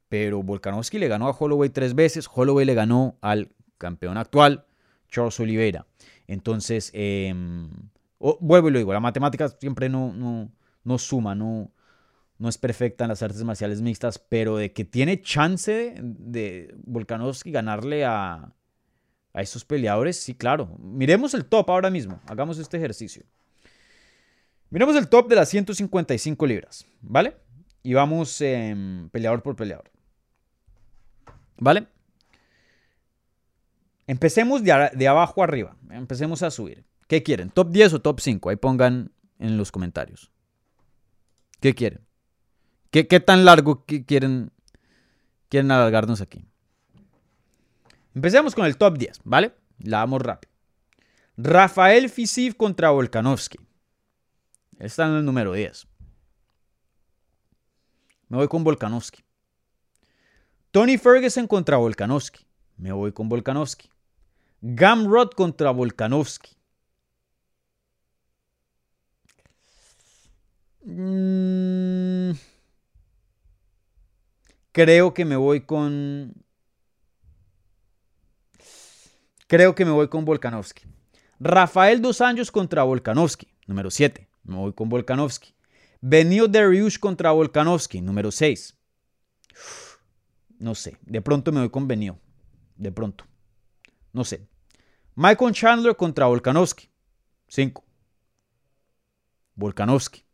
Pero 0.07 0.43
Volkanovski 0.43 0.99
le 0.99 1.07
ganó 1.07 1.27
a 1.27 1.31
Holloway 1.31 1.69
tres 1.69 1.95
veces, 1.95 2.29
Holloway 2.31 2.65
le 2.65 2.75
ganó 2.75 3.17
al 3.21 3.49
campeón 3.77 4.17
actual, 4.17 4.65
Charles 5.09 5.39
Oliveira. 5.39 5.85
Entonces, 6.27 6.91
em, 6.93 7.69
vuelvo 8.19 8.69
y 8.69 8.71
lo 8.71 8.79
digo, 8.79 8.93
la 8.93 8.99
matemática 8.99 9.49
siempre 9.49 9.89
no, 9.89 10.13
no, 10.13 10.51
no 10.83 10.97
suma, 10.97 11.35
no, 11.35 11.71
no 12.37 12.49
es 12.49 12.57
perfecta 12.57 13.05
en 13.05 13.09
las 13.09 13.21
artes 13.21 13.43
marciales 13.43 13.81
mixtas, 13.81 14.19
pero 14.19 14.57
de 14.57 14.73
que 14.73 14.85
tiene 14.85 15.21
chance 15.21 15.95
de 16.01 16.73
Volkanovski 16.85 17.51
ganarle 17.51 18.05
a, 18.05 18.53
a 19.33 19.41
estos 19.41 19.65
peleadores, 19.65 20.17
sí, 20.17 20.33
claro. 20.33 20.75
Miremos 20.79 21.33
el 21.33 21.45
top 21.45 21.69
ahora 21.69 21.89
mismo. 21.89 22.21
Hagamos 22.27 22.57
este 22.57 22.77
ejercicio. 22.77 23.23
Miremos 24.69 24.95
el 24.95 25.07
top 25.07 25.27
de 25.27 25.35
las 25.35 25.49
155 25.49 26.45
libras, 26.45 26.85
¿vale? 27.01 27.37
Y 27.83 27.93
vamos 27.93 28.41
em, 28.41 29.09
peleador 29.09 29.43
por 29.43 29.55
peleador. 29.55 29.91
¿Vale? 31.57 31.87
Empecemos 34.07 34.63
de, 34.63 35.07
abajo 35.07 35.43
arriba. 35.43 35.75
Empecemos 35.89 36.43
a 36.43 36.51
subir. 36.51 36.85
¿Qué 37.07 37.23
quieren? 37.23 37.49
¿Top 37.49 37.71
10 37.71 37.93
o 37.93 38.01
top 38.01 38.19
5? 38.19 38.49
Ahí 38.49 38.55
pongan 38.55 39.11
en 39.39 39.57
los 39.57 39.71
comentarios. 39.71 40.31
¿Qué 41.59 41.73
quieren? 41.73 42.01
¿Qué, 42.91 43.19
tan 43.19 43.43
largo 43.43 43.83
quieren, 43.85 44.51
quieren 45.49 45.71
alargarnos 45.71 46.21
aquí? 46.21 46.45
Empecemos 48.13 48.55
con 48.55 48.65
el 48.65 48.77
top 48.77 48.97
10, 48.97 49.21
¿vale? 49.25 49.53
La 49.79 49.97
vamos 49.97 50.21
rápido. 50.21 50.53
Rafael 51.35 52.09
Fisiv 52.09 52.55
contra 52.55 52.91
Volkanovski. 52.91 53.59
Está 54.79 55.07
en 55.07 55.15
el 55.15 55.25
número 55.25 55.51
10. 55.51 55.87
Me 58.29 58.37
voy 58.37 58.47
con 58.47 58.63
Volkanovski. 58.63 59.23
Tony 60.71 60.97
Ferguson 60.97 61.47
contra 61.47 61.77
Volkanovski. 61.77 62.45
Me 62.77 62.91
voy 62.91 63.11
con 63.11 63.27
Volkanovski. 63.27 63.89
Gamrod 64.67 65.33
contra 65.35 65.69
Volkanovski. 65.69 66.55
Mm. 70.87 72.31
creo 74.71 75.13
que 75.13 75.25
me 75.25 75.35
voy 75.35 75.61
con 75.61 76.33
Creo 79.47 79.75
que 79.75 79.85
me 79.85 79.91
voy 79.91 80.07
con 80.07 80.25
Volkanovski. 80.25 80.85
Rafael 81.39 82.01
Dos 82.01 82.21
Anjos 82.21 82.51
contra 82.51 82.81
Volkanovski, 82.83 83.47
número 83.67 83.91
7. 83.91 84.27
Me 84.45 84.55
voy 84.55 84.73
con 84.73 84.89
Volkanovski. 84.89 85.53
Benio 86.01 86.47
Dariush 86.47 86.97
contra 86.97 87.31
Volkanovski, 87.31 88.01
número 88.01 88.31
6. 88.31 88.75
No 90.57 90.73
sé, 90.73 90.97
de 91.01 91.21
pronto 91.21 91.51
me 91.51 91.59
voy 91.59 91.69
con 91.69 91.87
Benio. 91.87 92.19
De 92.75 92.91
pronto. 92.91 93.25
No 94.11 94.23
sé. 94.23 94.47
Michael 95.17 95.53
Chandler 95.53 95.95
contra 95.95 96.27
Volkanovski, 96.27 96.89
5. 97.47 97.81
Volkanovski. 99.55 100.25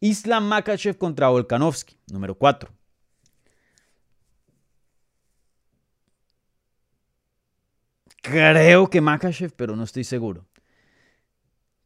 Islam 0.00 0.44
Makachev 0.44 0.96
contra 0.96 1.28
Volkanovski, 1.30 1.98
número 2.12 2.34
4. 2.34 2.70
Creo 8.22 8.88
que 8.88 9.00
Makachev, 9.00 9.52
pero 9.56 9.74
no 9.74 9.82
estoy 9.82 10.04
seguro. 10.04 10.46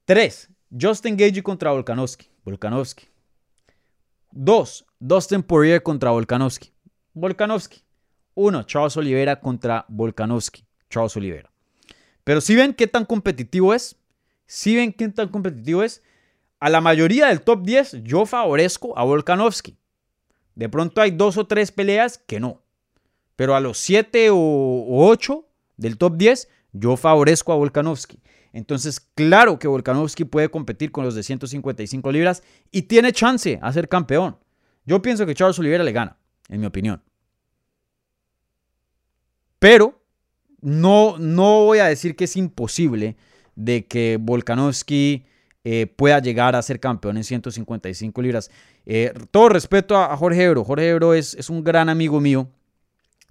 3. 0.05 0.51
Justin 0.71 1.17
Gage 1.17 1.43
contra 1.43 1.73
Volkanovski. 1.73 2.31
Volkanovski. 2.45 3.09
2. 4.33 4.85
Dustin 5.01 5.43
Poirier 5.43 5.83
contra 5.83 6.11
Volkanovski. 6.11 6.73
Volkanovski. 7.15 7.83
1. 8.35 8.65
Charles 8.67 8.97
Oliveira 8.97 9.35
contra 9.37 9.85
Volkanovski. 9.89 10.65
Charles 10.91 11.17
Oliveira. 11.17 11.51
Pero 12.29 12.43
si 12.43 12.55
ven 12.55 12.75
qué 12.75 12.87
tan 12.87 13.07
competitivo 13.07 13.73
es, 13.73 13.97
si 14.45 14.77
ven 14.77 14.93
qué 14.93 15.09
tan 15.09 15.29
competitivo 15.29 15.83
es, 15.83 16.03
a 16.61 16.69
la 16.69 16.83
mayoría 16.83 17.29
del 17.29 17.41
top 17.41 17.63
10 17.63 18.03
yo 18.05 18.27
favorezco 18.27 18.99
a 18.99 19.05
Volkanovski. 19.05 19.79
De 20.55 20.69
pronto 20.69 21.01
hay 21.01 21.11
dos 21.11 21.39
o 21.39 21.47
tres 21.47 21.73
peleas 21.73 22.19
que 22.19 22.39
no. 22.39 22.61
Pero 23.35 23.57
a 23.57 23.61
los 23.61 23.79
7 23.79 24.29
o 24.31 25.09
8 25.09 25.43
del 25.79 25.97
top 25.97 26.19
10, 26.19 26.51
yo 26.75 26.99
favorezco 26.99 27.55
a 27.55 27.57
Volkanovski. 27.57 28.21
Entonces, 28.53 29.01
claro 29.01 29.59
que 29.59 29.67
Volkanovski 29.67 30.27
puede 30.27 30.51
competir 30.51 30.93
con 30.93 31.07
los 31.07 31.15
de 31.15 31.23
155 31.23 32.13
libras 32.13 32.43
y 32.71 32.83
tiene 32.83 33.15
chance 33.15 33.59
a 33.63 33.73
ser 33.73 33.89
campeón. 33.89 34.37
Yo 34.85 35.01
pienso 35.01 35.25
que 35.25 35.35
Charles 35.35 35.59
Oliveira 35.61 35.83
le 35.83 35.93
gana, 35.93 36.19
en 36.51 36.61
mi 36.61 36.67
opinión. 36.67 37.03
Pero 39.59 39.98
no, 40.60 41.18
no 41.18 41.64
voy 41.64 41.78
a 41.78 41.86
decir 41.86 42.16
que 42.16 42.24
es 42.24 42.36
imposible 42.36 43.16
de 43.55 43.86
que 43.86 44.18
Volkanovski 44.20 45.24
eh, 45.64 45.86
pueda 45.86 46.20
llegar 46.20 46.56
a 46.56 46.62
ser 46.62 46.80
campeón 46.80 47.16
en 47.16 47.24
155 47.24 48.22
libras. 48.22 48.51
Eh, 48.86 49.12
todo 49.30 49.48
respeto 49.48 49.97
a, 49.97 50.16
Jorge 50.16 50.44
Ebro. 50.44 50.64
Jorge 50.64 50.89
Ebro 50.89 51.14
es, 51.14 51.51
un 51.51 51.64
gran 51.64 51.89
amigo 51.89 52.20
mío. 52.20 52.48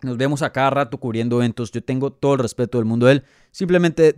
Nos 0.03 0.17
vemos 0.17 0.43
a 0.43 0.51
cada 0.51 0.69
rato 0.69 0.99
cubriendo 0.99 1.37
eventos. 1.37 1.71
Yo 1.71 1.83
tengo 1.83 2.11
todo 2.11 2.33
el 2.33 2.39
respeto 2.39 2.77
del 2.77 2.85
mundo 2.85 3.07
de 3.07 3.13
él. 3.13 3.23
Simplemente 3.49 4.13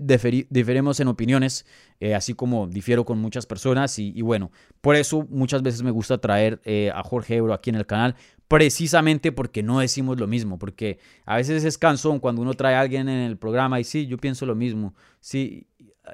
diferimos 0.49 0.99
en 0.99 1.07
opiniones, 1.07 1.65
eh, 2.01 2.13
así 2.13 2.33
como 2.33 2.67
difiero 2.67 3.05
con 3.05 3.19
muchas 3.19 3.45
personas. 3.45 3.97
Y, 3.99 4.21
bueno, 4.21 4.51
por 4.81 4.97
eso 4.97 5.25
muchas 5.29 5.61
veces 5.61 5.83
me 5.83 5.91
gusta 5.91 6.17
traer 6.17 6.59
a 6.93 7.01
Jorge 7.03 7.37
Ebro 7.37 7.53
aquí 7.53 7.69
en 7.69 7.77
el 7.77 7.85
canal, 7.85 8.15
precisamente 8.49 9.31
porque 9.31 9.63
no 9.63 9.79
decimos 9.79 10.19
lo 10.19 10.27
mismo. 10.27 10.59
Porque 10.59 10.99
a 11.25 11.37
veces 11.37 11.63
es 11.63 11.77
cansón 11.77 12.19
cuando 12.19 12.41
uno 12.41 12.53
trae 12.55 12.75
a 12.75 12.81
alguien 12.81 13.07
en 13.07 13.21
el 13.21 13.37
programa 13.37 13.79
y 13.79 13.85
sí, 13.85 14.07
yo 14.07 14.17
pienso 14.17 14.45
lo 14.45 14.55
mismo. 14.55 14.93
Sí, 15.21 15.67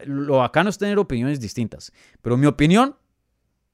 lo 0.06 0.38
bacano 0.38 0.70
es 0.70 0.78
tener 0.78 0.99
opiniones 0.99 1.40
distintas. 1.40 1.91
Pero 2.22 2.38
mi 2.38 2.45
opinión 2.45 2.95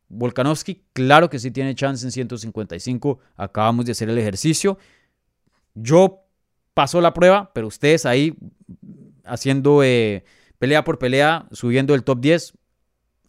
Volkanovski, 0.08 0.84
claro 0.94 1.30
que 1.30 1.40
sí 1.40 1.52
tiene 1.52 1.74
chance 1.74 2.06
en 2.06 2.12
155. 2.12 3.20
Acabamos 3.36 3.86
de 3.86 3.94
hacer 3.94 4.10
el 4.10 4.18
ejercicio. 4.18 4.78
Yo 5.74 6.26
paso 6.74 7.02
la 7.02 7.14
prueba, 7.14 7.52
pero 7.54 7.68
ustedes 7.68 8.06
ahí 8.06 8.38
haciendo 9.24 9.84
eh, 9.84 10.24
pelea 10.60 10.84
por 10.84 11.00
pelea, 11.00 11.48
subiendo 11.52 11.96
el 11.96 12.04
top 12.04 12.20
10, 12.20 12.54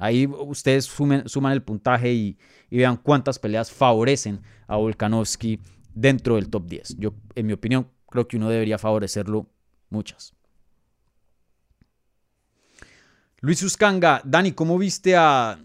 ahí 0.02 0.26
ustedes 0.26 0.84
suman 0.84 1.52
el 1.52 1.62
puntaje 1.62 2.12
y, 2.12 2.38
vean 2.70 2.96
cuántas 2.96 3.38
peleas 3.38 3.70
favorecen 3.70 4.40
a 4.66 4.76
Volkanovski 4.76 5.60
dentro 5.94 6.34
del 6.34 6.48
top 6.48 6.66
10. 6.66 6.96
Yo, 6.98 7.14
en 7.34 7.46
mi 7.46 7.52
opinión, 7.52 7.88
creo 8.08 8.26
que 8.26 8.36
uno 8.36 8.48
debería 8.48 8.78
favorecerlo 8.78 9.46
muchas. 9.90 10.34
Luis 13.40 13.62
Uscanga, 13.62 14.20
Dani, 14.24 14.52
¿cómo 14.52 14.76
viste 14.76 15.14
a 15.14 15.58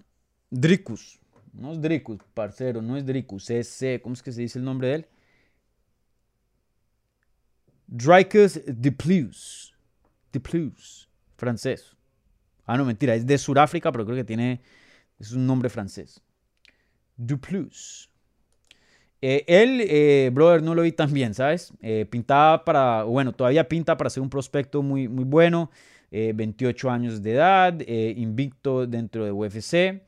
Dricus? 0.52 1.20
No 1.54 1.74
es 1.74 1.82
Dricus, 1.82 2.20
parcero, 2.34 2.82
no 2.82 2.96
es 2.96 3.06
Dricus, 3.06 3.50
es, 3.50 3.82
eh, 3.82 4.00
¿cómo 4.04 4.14
es 4.14 4.22
que 4.22 4.32
se 4.32 4.42
dice 4.42 4.60
el 4.60 4.66
nombre 4.66 4.90
de 4.90 4.96
él? 4.96 5.08
Dricus 7.88 8.60
de 8.68 8.92
Plus. 8.92 9.74
De 10.32 10.40
Plus. 10.40 11.10
Francés. 11.38 11.97
Ah, 12.68 12.78
no, 12.78 12.86
mentira. 12.86 13.16
Es 13.16 13.26
de 13.26 13.38
Sudáfrica, 13.38 13.92
pero 13.92 14.06
creo 14.06 14.18
que 14.18 14.24
tiene. 14.24 14.62
Es 15.18 15.32
un 15.32 15.48
nombre 15.48 15.70
francés. 15.70 16.22
Duplus. 17.16 18.12
Eh, 19.22 19.44
él, 19.48 19.82
eh, 19.82 20.30
brother, 20.32 20.62
no 20.62 20.76
lo 20.76 20.84
vi 20.84 20.92
tan 20.92 21.12
bien, 21.12 21.34
¿sabes? 21.34 21.74
Eh, 21.82 22.06
pintaba 22.10 22.64
para. 22.64 23.04
Bueno, 23.04 23.34
todavía 23.34 23.68
pinta 23.68 23.98
para 23.98 24.10
ser 24.10 24.22
un 24.22 24.30
prospecto 24.30 24.84
muy, 24.84 25.08
muy 25.08 25.24
bueno. 25.24 25.72
28 26.10 26.90
años 26.90 27.22
de 27.22 27.34
edad. 27.34 27.80
invicto 27.82 28.88
dentro 28.88 29.26
de 29.26 29.32
UFC. 29.32 30.02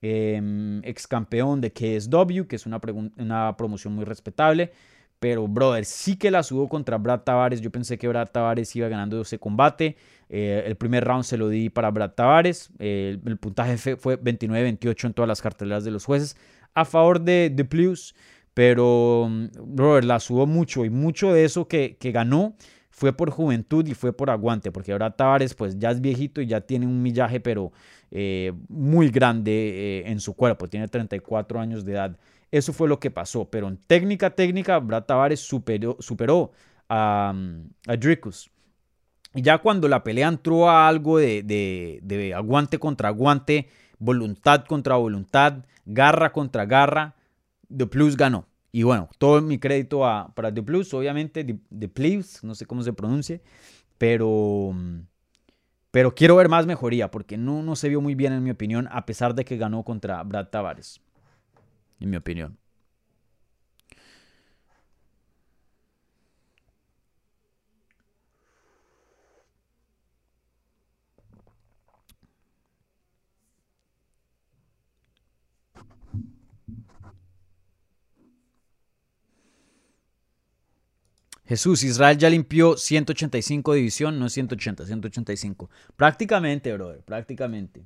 Em, 0.00 0.82
ex 0.82 1.06
campeón 1.06 1.60
de 1.60 1.70
KSW, 1.70 2.46
que 2.48 2.56
es 2.56 2.66
una, 2.66 2.80
una 3.18 3.56
promoción 3.56 3.94
muy 3.94 4.04
respetable. 4.04 4.72
Pero, 5.22 5.46
brother, 5.46 5.84
sí 5.84 6.16
que 6.16 6.32
la 6.32 6.42
subo 6.42 6.68
contra 6.68 6.98
Brad 6.98 7.20
Tavares. 7.20 7.60
Yo 7.60 7.70
pensé 7.70 7.96
que 7.96 8.08
Brad 8.08 8.30
Tavares 8.32 8.74
iba 8.74 8.88
ganando 8.88 9.20
ese 9.20 9.38
combate. 9.38 9.96
Eh, 10.28 10.64
el 10.66 10.74
primer 10.74 11.04
round 11.04 11.22
se 11.22 11.36
lo 11.36 11.48
di 11.48 11.70
para 11.70 11.92
Brad 11.92 12.10
Tavares. 12.10 12.72
Eh, 12.80 13.20
el 13.24 13.36
puntaje 13.36 13.76
fue 13.78 14.20
29-28 14.20 15.06
en 15.06 15.14
todas 15.14 15.28
las 15.28 15.40
carteleras 15.40 15.84
de 15.84 15.92
los 15.92 16.06
jueces 16.06 16.36
a 16.74 16.84
favor 16.84 17.20
de 17.20 17.52
The 17.54 17.64
Plus. 17.64 18.16
Pero, 18.52 19.30
brother, 19.64 20.04
la 20.04 20.18
subo 20.18 20.48
mucho. 20.48 20.84
Y 20.84 20.90
mucho 20.90 21.32
de 21.32 21.44
eso 21.44 21.68
que, 21.68 21.96
que 22.00 22.10
ganó 22.10 22.56
fue 22.90 23.12
por 23.12 23.30
juventud 23.30 23.86
y 23.86 23.94
fue 23.94 24.12
por 24.12 24.28
aguante, 24.28 24.72
porque 24.72 24.90
ahora 24.90 25.14
Tavares 25.14 25.54
pues 25.54 25.78
ya 25.78 25.92
es 25.92 26.00
viejito 26.00 26.40
y 26.40 26.48
ya 26.48 26.62
tiene 26.62 26.84
un 26.84 27.00
millaje 27.00 27.38
pero 27.38 27.70
eh, 28.10 28.52
muy 28.68 29.08
grande 29.08 30.02
en 30.04 30.18
su 30.18 30.34
cuerpo, 30.34 30.68
tiene 30.68 30.88
34 30.88 31.60
años 31.60 31.84
de 31.84 31.92
edad. 31.92 32.18
Eso 32.52 32.72
fue 32.72 32.88
lo 32.88 33.00
que 33.00 33.10
pasó, 33.10 33.46
pero 33.50 33.66
en 33.66 33.76
técnica, 33.78 34.30
técnica, 34.30 34.78
Brad 34.78 35.04
Tavares 35.04 35.40
superó, 35.40 35.96
superó 35.98 36.52
a, 36.88 37.34
a 37.88 37.96
Dricus. 37.96 38.48
Y 39.34 39.42
ya 39.42 39.58
cuando 39.58 39.88
la 39.88 40.04
pelea 40.04 40.28
entró 40.28 40.70
a 40.70 40.86
algo 40.86 41.18
de, 41.18 41.42
de 41.42 42.34
aguante 42.34 42.78
contra 42.78 43.08
aguante, 43.08 43.68
voluntad 43.98 44.64
contra 44.66 44.96
voluntad, 44.96 45.64
garra 45.86 46.32
contra 46.32 46.66
garra, 46.66 47.16
The 47.74 47.86
Plus 47.86 48.16
ganó. 48.16 48.46
Y 48.72 48.84
bueno, 48.84 49.08
todo 49.18 49.40
mi 49.42 49.58
crédito 49.58 50.06
a, 50.06 50.32
para 50.34 50.52
The 50.52 50.62
Plus, 50.62 50.92
obviamente, 50.94 51.44
The, 51.44 51.88
Plus, 51.88 52.42
no 52.42 52.54
sé 52.54 52.64
cómo 52.66 52.82
se 52.82 52.92
pronuncie, 52.92 53.42
pero, 53.98 54.74
pero 55.90 56.14
quiero 56.14 56.36
ver 56.36 56.48
más 56.48 56.66
mejoría 56.66 57.10
porque 57.10 57.36
no, 57.36 57.62
no 57.62 57.76
se 57.76 57.90
vio 57.90 58.00
muy 58.00 58.14
bien 58.14 58.32
en 58.32 58.42
mi 58.42 58.50
opinión, 58.50 58.88
a 58.90 59.04
pesar 59.04 59.34
de 59.34 59.44
que 59.44 59.58
ganó 59.58 59.82
contra 59.82 60.22
Brad 60.22 60.48
Tavares, 60.48 61.02
en 62.02 62.10
mi 62.10 62.16
opinión. 62.16 62.58
Jesús, 81.52 81.82
Israel 81.82 82.16
ya 82.16 82.30
limpió 82.30 82.78
185 82.78 83.74
división, 83.74 84.18
no 84.18 84.30
180, 84.30 84.86
185. 84.86 85.68
Prácticamente, 85.96 86.72
brother, 86.72 87.02
prácticamente. 87.02 87.84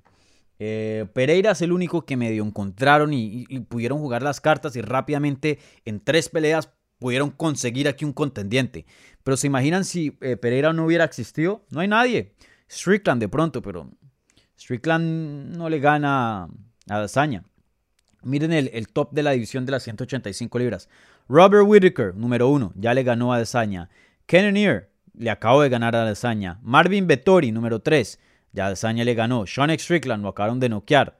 Eh, 0.58 1.06
Pereira 1.12 1.50
es 1.50 1.62
el 1.62 1.72
único 1.72 2.06
que 2.06 2.16
medio 2.16 2.44
encontraron 2.44 3.12
y, 3.12 3.44
pudieron 3.68 3.98
jugar 3.98 4.22
las 4.22 4.40
cartas 4.40 4.76
y 4.76 4.80
rápidamente 4.80 5.58
en 5.84 6.00
tres 6.00 6.28
peleas 6.28 6.70
pudieron 6.98 7.30
conseguir 7.30 7.88
aquí 7.88 8.04
un 8.04 8.12
contendiente. 8.12 8.86
Pero 9.22 9.36
se 9.36 9.46
imaginan 9.46 9.84
si 9.84 10.16
eh, 10.20 10.36
Pereira 10.36 10.72
no 10.72 10.86
hubiera 10.86 11.04
existido, 11.04 11.64
no 11.70 11.80
hay 11.80 11.88
nadie. 11.88 12.34
Strickland 12.70 13.20
de 13.20 13.28
pronto, 13.28 13.60
pero 13.62 13.90
Strickland 14.58 15.56
no 15.56 15.68
le 15.68 15.78
gana 15.78 16.48
a 16.88 16.98
Dazaña. 16.98 17.44
Miren 18.22 18.52
el, 18.52 18.88
top 18.88 19.12
de 19.12 19.22
la 19.22 19.32
división 19.32 19.66
de 19.66 19.72
las 19.72 19.84
185 19.84 20.58
libras. 20.58 20.88
Robert 21.28 21.64
Whittaker, 21.66 22.14
número 22.16 22.48
uno, 22.48 22.72
ya 22.74 22.92
le 22.92 23.04
ganó 23.04 23.32
a 23.32 23.38
Dazaña. 23.38 23.88
Kenneneer, 24.24 24.90
le 25.14 25.30
acabo 25.30 25.62
de 25.62 25.68
ganar 25.68 25.94
a 25.94 26.04
Dazaña. 26.04 26.58
Marvin 26.62 27.06
Vettori, 27.06 27.52
número 27.52 27.80
3 27.80 28.18
ya 28.56 28.70
Yazaña 28.70 29.04
le 29.04 29.14
ganó. 29.14 29.46
Sean 29.46 29.70
Strickland 29.78 30.22
lo 30.22 30.30
acabaron 30.30 30.58
de 30.58 30.70
noquear. 30.70 31.18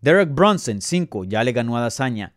Derek 0.00 0.30
Bronson, 0.32 0.80
5, 0.80 1.24
ya 1.24 1.44
le 1.44 1.52
ganó 1.52 1.76
a 1.76 1.82
Dazaña. 1.82 2.34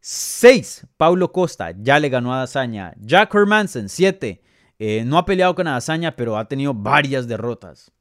6, 0.00 0.86
Paulo 0.96 1.30
Costa, 1.30 1.74
ya 1.78 2.00
le 2.00 2.08
ganó 2.08 2.32
a 2.32 2.38
Dazaña. 2.38 2.94
Jack 2.98 3.34
Hermanson, 3.34 3.90
7, 3.90 4.40
eh, 4.78 5.04
no 5.04 5.18
ha 5.18 5.26
peleado 5.26 5.54
con 5.54 5.66
Dazaña, 5.66 6.16
pero 6.16 6.38
ha 6.38 6.48
tenido 6.48 6.72
varias 6.72 7.28
derrotas. 7.28 7.92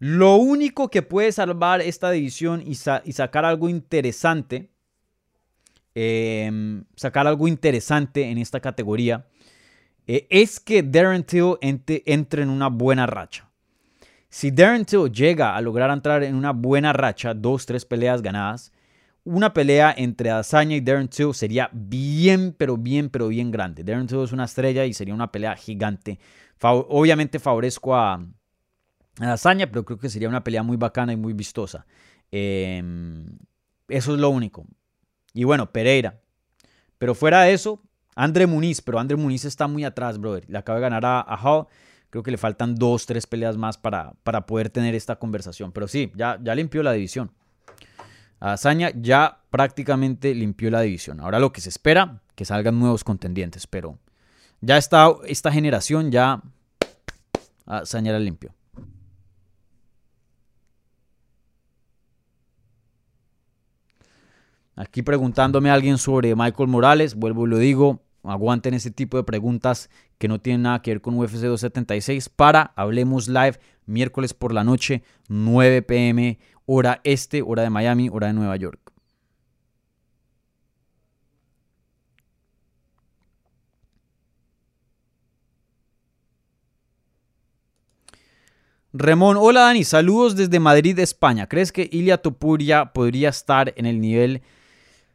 Lo 0.00 0.34
único 0.36 0.88
que 0.88 1.02
puede 1.02 1.30
salvar 1.30 1.80
esta 1.80 2.10
división 2.10 2.64
y, 2.66 2.74
sacar 2.74 3.44
algo 3.44 3.68
interesante, 3.68 4.70
em, 5.94 6.84
sacar 6.96 7.28
algo 7.28 7.46
interesante 7.46 8.28
en 8.28 8.38
esta 8.38 8.58
categoría, 8.58 9.28
eh, 10.08 10.26
es 10.30 10.58
que 10.58 10.82
Darren 10.82 11.22
Till 11.22 11.54
entre 11.60 12.42
en 12.42 12.50
una 12.50 12.66
buena 12.66 13.06
racha. 13.06 13.51
Si 14.32 14.50
Darren 14.50 14.86
Till 14.86 15.12
llega 15.12 15.54
a 15.54 15.60
lograr 15.60 15.90
entrar 15.90 16.22
en 16.22 16.34
una 16.34 16.52
buena 16.52 16.94
racha, 16.94 17.34
dos, 17.34 17.66
tres 17.66 17.84
peleas 17.84 18.22
ganadas, 18.22 18.72
una 19.24 19.52
pelea 19.52 19.94
entre 19.94 20.30
Azaña 20.30 20.74
y 20.74 20.80
Darren 20.80 21.08
Till 21.08 21.34
sería 21.34 21.68
bien, 21.70 22.54
pero 22.56 22.78
bien, 22.78 23.10
pero 23.10 23.28
bien 23.28 23.50
grande. 23.50 23.84
Darren 23.84 24.06
Till 24.06 24.22
es 24.22 24.32
una 24.32 24.46
estrella 24.46 24.86
y 24.86 24.94
sería 24.94 25.12
una 25.12 25.30
pelea 25.30 25.54
gigante. 25.54 26.18
obviamente 26.62 27.38
favorezco 27.38 27.94
a, 27.94 28.26
Azaña, 29.20 29.66
pero 29.66 29.84
creo 29.84 29.98
que 29.98 30.08
sería 30.08 30.30
una 30.30 30.42
pelea 30.42 30.62
muy 30.62 30.78
bacana 30.78 31.12
y 31.12 31.16
muy 31.16 31.34
vistosa. 31.34 31.84
Em, 32.30 33.26
eso 33.86 34.14
es 34.14 34.18
lo 34.18 34.30
único. 34.30 34.64
Y 35.34 35.44
bueno, 35.44 35.70
Pereira. 35.70 36.22
Pero 36.96 37.14
fuera 37.14 37.42
de 37.42 37.52
eso, 37.52 37.82
André 38.14 38.46
Muniz, 38.46 38.80
pero 38.80 38.98
André 38.98 39.18
Muniz 39.18 39.44
está 39.44 39.68
muy 39.68 39.84
atrás, 39.84 40.16
brother. 40.16 40.48
Le 40.48 40.56
acaba 40.56 40.78
de 40.78 40.82
ganar 40.84 41.04
a, 41.04 41.20
a 41.20 41.36
Hall. 41.36 41.66
Creo 42.12 42.22
que 42.22 42.30
le 42.30 42.36
faltan 42.36 42.74
dos, 42.74 43.06
tres 43.06 43.26
peleas 43.26 43.56
más 43.56 43.78
para, 43.78 44.12
para 44.22 44.44
poder 44.44 44.68
tener 44.68 44.94
esta 44.94 45.16
conversación. 45.16 45.72
Pero 45.72 45.88
sí, 45.88 46.12
ya, 46.14 46.38
ya 46.42 46.54
limpió 46.54 46.82
la 46.82 46.92
división. 46.92 47.30
Azaña 48.38 48.90
ya 48.94 49.40
prácticamente 49.48 50.34
limpió 50.34 50.70
la 50.70 50.82
división. 50.82 51.20
Ahora 51.20 51.38
lo 51.38 51.54
que 51.54 51.62
se 51.62 51.70
espera, 51.70 52.20
que 52.34 52.44
salgan 52.44 52.78
nuevos 52.78 53.02
contendientes. 53.02 53.66
Pero 53.66 53.98
ya 54.60 54.76
está 54.76 55.10
esta 55.24 55.50
generación, 55.50 56.10
ya 56.10 56.42
Azaña 57.64 58.12
la 58.12 58.18
limpió. 58.18 58.54
Aquí 64.76 65.00
preguntándome 65.00 65.70
a 65.70 65.72
alguien 65.72 65.96
sobre 65.96 66.36
Michael 66.36 66.68
Morales, 66.68 67.14
vuelvo 67.14 67.46
y 67.46 67.48
lo 67.48 67.56
digo, 67.56 68.02
aguanten 68.24 68.74
ese 68.74 68.90
tipo 68.90 69.16
de 69.16 69.24
preguntas 69.24 69.90
que 70.18 70.28
no 70.28 70.40
tienen 70.40 70.62
nada 70.62 70.82
que 70.82 70.92
ver 70.92 71.00
con 71.00 71.18
UFC 71.18 71.34
276 71.34 72.28
para 72.28 72.72
Hablemos 72.76 73.28
Live 73.28 73.58
miércoles 73.86 74.34
por 74.34 74.52
la 74.52 74.64
noche, 74.64 75.02
9 75.28 75.82
pm, 75.82 76.38
hora 76.66 77.00
este, 77.04 77.42
hora 77.42 77.62
de 77.62 77.70
Miami, 77.70 78.08
hora 78.10 78.28
de 78.28 78.32
Nueva 78.32 78.56
York. 78.56 78.78
Ramón, 88.94 89.38
hola 89.40 89.62
Dani, 89.62 89.84
saludos 89.84 90.36
desde 90.36 90.60
Madrid, 90.60 90.98
España. 90.98 91.48
¿Crees 91.48 91.72
que 91.72 91.88
Ilia 91.90 92.18
Topuria 92.18 92.92
podría 92.92 93.30
estar 93.30 93.72
en 93.76 93.86
el 93.86 94.02
nivel 94.02 94.42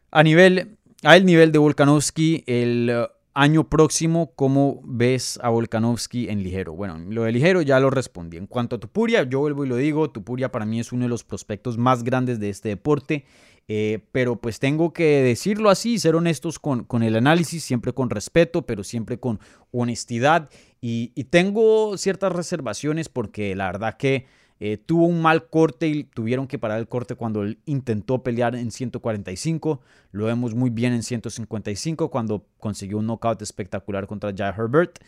a 0.09 0.23
nivel, 0.23 0.76
a 1.03 1.15
el 1.15 1.25
nivel 1.25 1.51
de 1.51 1.59
Volkanovski, 1.59 2.43
el 2.47 2.91
uh, 2.91 3.11
año 3.33 3.69
próximo, 3.69 4.31
¿cómo 4.35 4.81
ves 4.83 5.39
a 5.43 5.49
Volkanovski 5.49 6.29
en 6.29 6.41
ligero? 6.41 6.73
Bueno, 6.73 6.97
lo 6.97 7.23
de 7.23 7.31
ligero 7.31 7.61
ya 7.61 7.79
lo 7.79 7.89
respondí. 7.89 8.37
En 8.37 8.47
cuanto 8.47 8.77
a 8.77 8.79
Tupuria, 8.79 9.23
yo 9.23 9.39
vuelvo 9.39 9.63
y 9.63 9.67
lo 9.67 9.75
digo, 9.75 10.09
Tupuria 10.09 10.51
para 10.51 10.65
mí 10.65 10.79
es 10.79 10.91
uno 10.91 11.03
de 11.03 11.09
los 11.09 11.23
prospectos 11.23 11.77
más 11.77 12.03
grandes 12.03 12.39
de 12.39 12.49
este 12.49 12.69
deporte. 12.69 13.25
Eh, 13.69 13.99
pero 14.13 14.37
pues 14.37 14.59
tengo 14.59 14.93
que 14.93 15.21
decirlo 15.21 15.69
así, 15.69 15.99
ser 15.99 16.15
honestos 16.15 16.57
con, 16.57 16.85
con, 16.85 17.03
el 17.03 17.17
análisis, 17.17 17.65
siempre 17.65 17.91
con 17.93 18.09
respeto, 18.09 18.65
pero 18.65 18.83
siempre 18.83 19.19
con 19.19 19.39
honestidad. 19.71 20.49
Y 20.79 21.09
tengo 21.25 21.97
ciertas 21.97 22.31
reservaciones 22.31 23.09
porque 23.09 23.55
la 23.55 23.65
verdad 23.65 23.97
que 23.97 24.25
eh, 24.59 24.77
tuvo 24.77 25.05
un 25.05 25.21
mal 25.21 25.47
corte 25.49 25.87
y 25.87 26.03
tuvieron 26.03 26.47
que 26.47 26.57
parar 26.57 26.79
el 26.79 26.87
corte 26.87 27.15
cuando 27.15 27.43
él 27.43 27.59
intentó 27.65 28.23
pelear 28.23 28.55
en 28.55 28.71
145. 28.71 29.81
Lo 30.11 30.25
vemos 30.25 30.55
muy 30.55 30.69
bien 30.69 30.93
en 30.93 31.03
155 31.03 32.09
cuando 32.09 32.45
consiguió 32.59 32.97
un 32.97 33.05
knockout 33.05 33.41
espectacular 33.41 34.07
contra 34.07 34.33
Jai 34.35 34.53
Herbert. 34.57 34.99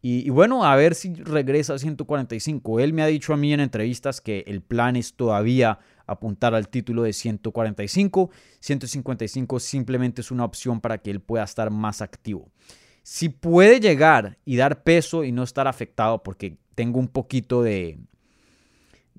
Y, 0.00 0.30
bueno, 0.30 0.64
a 0.64 0.76
ver 0.76 0.94
si 0.94 1.12
regresa 1.14 1.74
a 1.74 1.78
145. 1.78 2.78
Él 2.78 2.92
me 2.92 3.02
ha 3.02 3.06
dicho 3.06 3.34
a 3.34 3.36
mí 3.36 3.52
en 3.52 3.58
entrevistas 3.58 4.20
que 4.20 4.44
el 4.46 4.60
plan 4.60 4.94
es 4.94 5.14
todavía 5.14 5.80
apuntar 6.06 6.54
al 6.54 6.68
título 6.68 7.02
de 7.02 7.12
145. 7.12 8.30
155 8.60 9.58
simplemente 9.58 10.20
es 10.20 10.30
una 10.30 10.44
opción 10.44 10.80
para 10.80 10.98
que 10.98 11.10
él 11.10 11.20
pueda 11.20 11.42
estar 11.42 11.70
más 11.70 12.00
activo. 12.00 12.48
Si 13.02 13.28
puede 13.28 13.80
llegar 13.80 14.38
y 14.44 14.56
dar 14.56 14.84
peso 14.84 15.24
y 15.24 15.32
no 15.32 15.42
estar 15.42 15.66
afectado, 15.66 16.22
porque 16.22 16.58
tengo 16.76 17.00
un 17.00 17.08
poquito 17.08 17.62
de, 17.64 17.98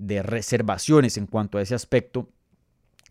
de 0.00 0.22
reservaciones 0.22 1.18
en 1.18 1.26
cuanto 1.26 1.58
a 1.58 1.62
ese 1.62 1.74
aspecto. 1.74 2.30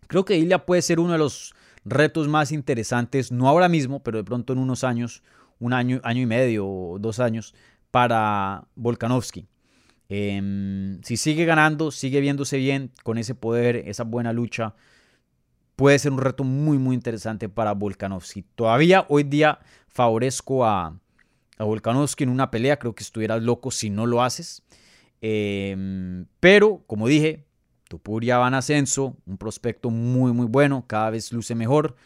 Creo 0.08 0.24
que 0.24 0.36
Ilya 0.36 0.66
puede 0.66 0.82
ser 0.82 0.98
uno 0.98 1.12
de 1.12 1.18
los 1.18 1.54
retos 1.84 2.26
más 2.28 2.50
interesantes, 2.50 3.30
no 3.30 3.48
ahora 3.48 3.68
mismo, 3.68 4.02
pero 4.02 4.18
de 4.18 4.24
pronto 4.24 4.52
en 4.52 4.58
unos 4.58 4.82
años, 4.82 5.22
un 5.60 5.72
año, 5.72 6.00
año 6.02 6.22
y 6.22 6.26
medio 6.26 6.66
o 6.66 6.98
dos 6.98 7.20
años, 7.20 7.54
para 7.92 8.64
Volkanovski. 8.74 9.46
Em, 10.08 11.00
si 11.02 11.16
sigue 11.16 11.44
ganando, 11.44 11.92
sigue 11.92 12.20
viéndose 12.20 12.58
bien 12.58 12.90
con 13.04 13.18
ese 13.18 13.36
poder, 13.36 13.76
esa 13.76 14.02
buena 14.02 14.32
lucha, 14.32 14.74
puede 15.76 15.98
ser 16.00 16.10
un 16.10 16.18
reto 16.18 16.42
muy, 16.42 16.78
muy 16.78 16.94
interesante 16.94 17.48
para 17.48 17.72
Volkanovski. 17.72 18.42
Todavía 18.56 19.06
hoy 19.08 19.22
día 19.22 19.60
favorezco 19.86 20.64
a, 20.66 20.98
a 21.56 21.64
Volkanovski 21.64 22.24
en 22.24 22.30
una 22.30 22.50
pelea, 22.50 22.80
creo 22.80 22.96
que 22.96 23.04
estuvieras 23.04 23.42
loco 23.42 23.70
si 23.70 23.90
no 23.90 24.06
lo 24.06 24.24
haces. 24.24 24.64
Em, 25.20 26.26
pero, 26.40 26.82
como 26.86 27.06
dije, 27.08 27.44
Tupuria 27.88 28.38
va 28.38 28.48
en 28.48 28.54
ascenso, 28.54 29.16
un 29.26 29.36
prospecto 29.36 29.90
muy, 29.90 30.32
muy 30.32 30.46
bueno, 30.46 30.84
cada 30.86 31.10
vez 31.10 31.32
luce 31.32 31.54
mejor. 31.54 31.96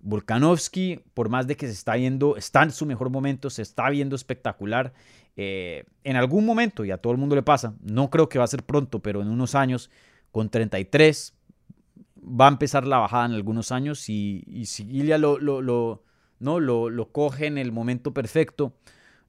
Volkanovski, 0.00 1.00
por 1.14 1.28
más 1.28 1.46
de 1.46 1.56
que 1.56 1.66
se 1.66 1.72
está 1.72 1.94
viendo, 1.94 2.36
está 2.36 2.62
en 2.62 2.72
su 2.72 2.86
mejor 2.86 3.10
momento, 3.10 3.48
se 3.50 3.62
está 3.62 3.88
viendo 3.90 4.16
espectacular. 4.16 4.92
Eh, 5.36 5.84
en 6.04 6.16
algún 6.16 6.44
momento, 6.44 6.84
y 6.84 6.90
a 6.90 6.98
todo 6.98 7.12
el 7.12 7.18
mundo 7.18 7.34
le 7.36 7.42
pasa, 7.42 7.74
no 7.82 8.10
creo 8.10 8.28
que 8.28 8.38
va 8.38 8.44
a 8.44 8.48
ser 8.48 8.62
pronto, 8.64 9.00
pero 9.00 9.22
en 9.22 9.28
unos 9.28 9.54
años, 9.54 9.90
con 10.30 10.50
33, 10.50 11.34
va 12.24 12.46
a 12.46 12.50
empezar 12.50 12.86
la 12.86 12.98
bajada 12.98 13.26
en 13.26 13.32
algunos 13.32 13.72
años 13.72 14.08
y, 14.08 14.64
si 14.66 14.84
Ilya 14.84 15.18
lo, 15.18 15.38
lo, 15.38 16.02
¿no? 16.38 16.60
lo, 16.60 17.08
coge 17.12 17.46
en 17.46 17.58
el 17.58 17.72
momento 17.72 18.12
perfecto, 18.12 18.74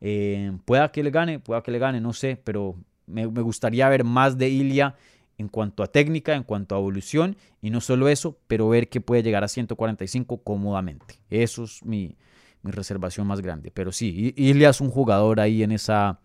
eh, 0.02 0.58
pueda 0.66 0.92
que 0.92 1.04
le 1.04 1.12
gane, 1.12 1.40
pueda 1.40 1.64
que 1.64 1.72
le 1.72 1.80
gane, 1.80 2.02
no 2.02 2.14
sé, 2.14 2.40
pero 2.44 2.76
me, 3.08 3.26
gustaría 3.26 3.88
ver 3.90 4.04
más 4.04 4.38
de 4.38 4.50
Ilya 4.50 4.96
en 5.38 5.50
cuanto 5.50 5.84
a 5.84 5.88
técnica, 5.88 6.36
en 6.36 6.44
cuanto 6.44 6.76
a 6.76 6.80
evolución, 6.80 7.36
y 7.62 7.70
no 7.70 7.82
solo 7.82 8.08
eso, 8.08 8.38
pero 8.48 8.70
ver 8.70 8.90
que 8.90 9.02
puede 9.02 9.24
llegar 9.24 9.44
a 9.44 9.48
145 9.48 10.44
cómodamente. 10.44 11.20
Eso 11.30 11.64
es 11.66 11.84
mi, 11.84 12.16
reservación 12.64 13.28
más 13.28 13.42
grande. 13.42 13.70
Pero 13.72 13.92
sí, 13.92 14.34
Ilya 14.36 14.70
es 14.70 14.82
un 14.82 14.90
jugador 14.90 15.40
ahí 15.40 15.62
en 15.62 15.72
esa, 15.72 16.20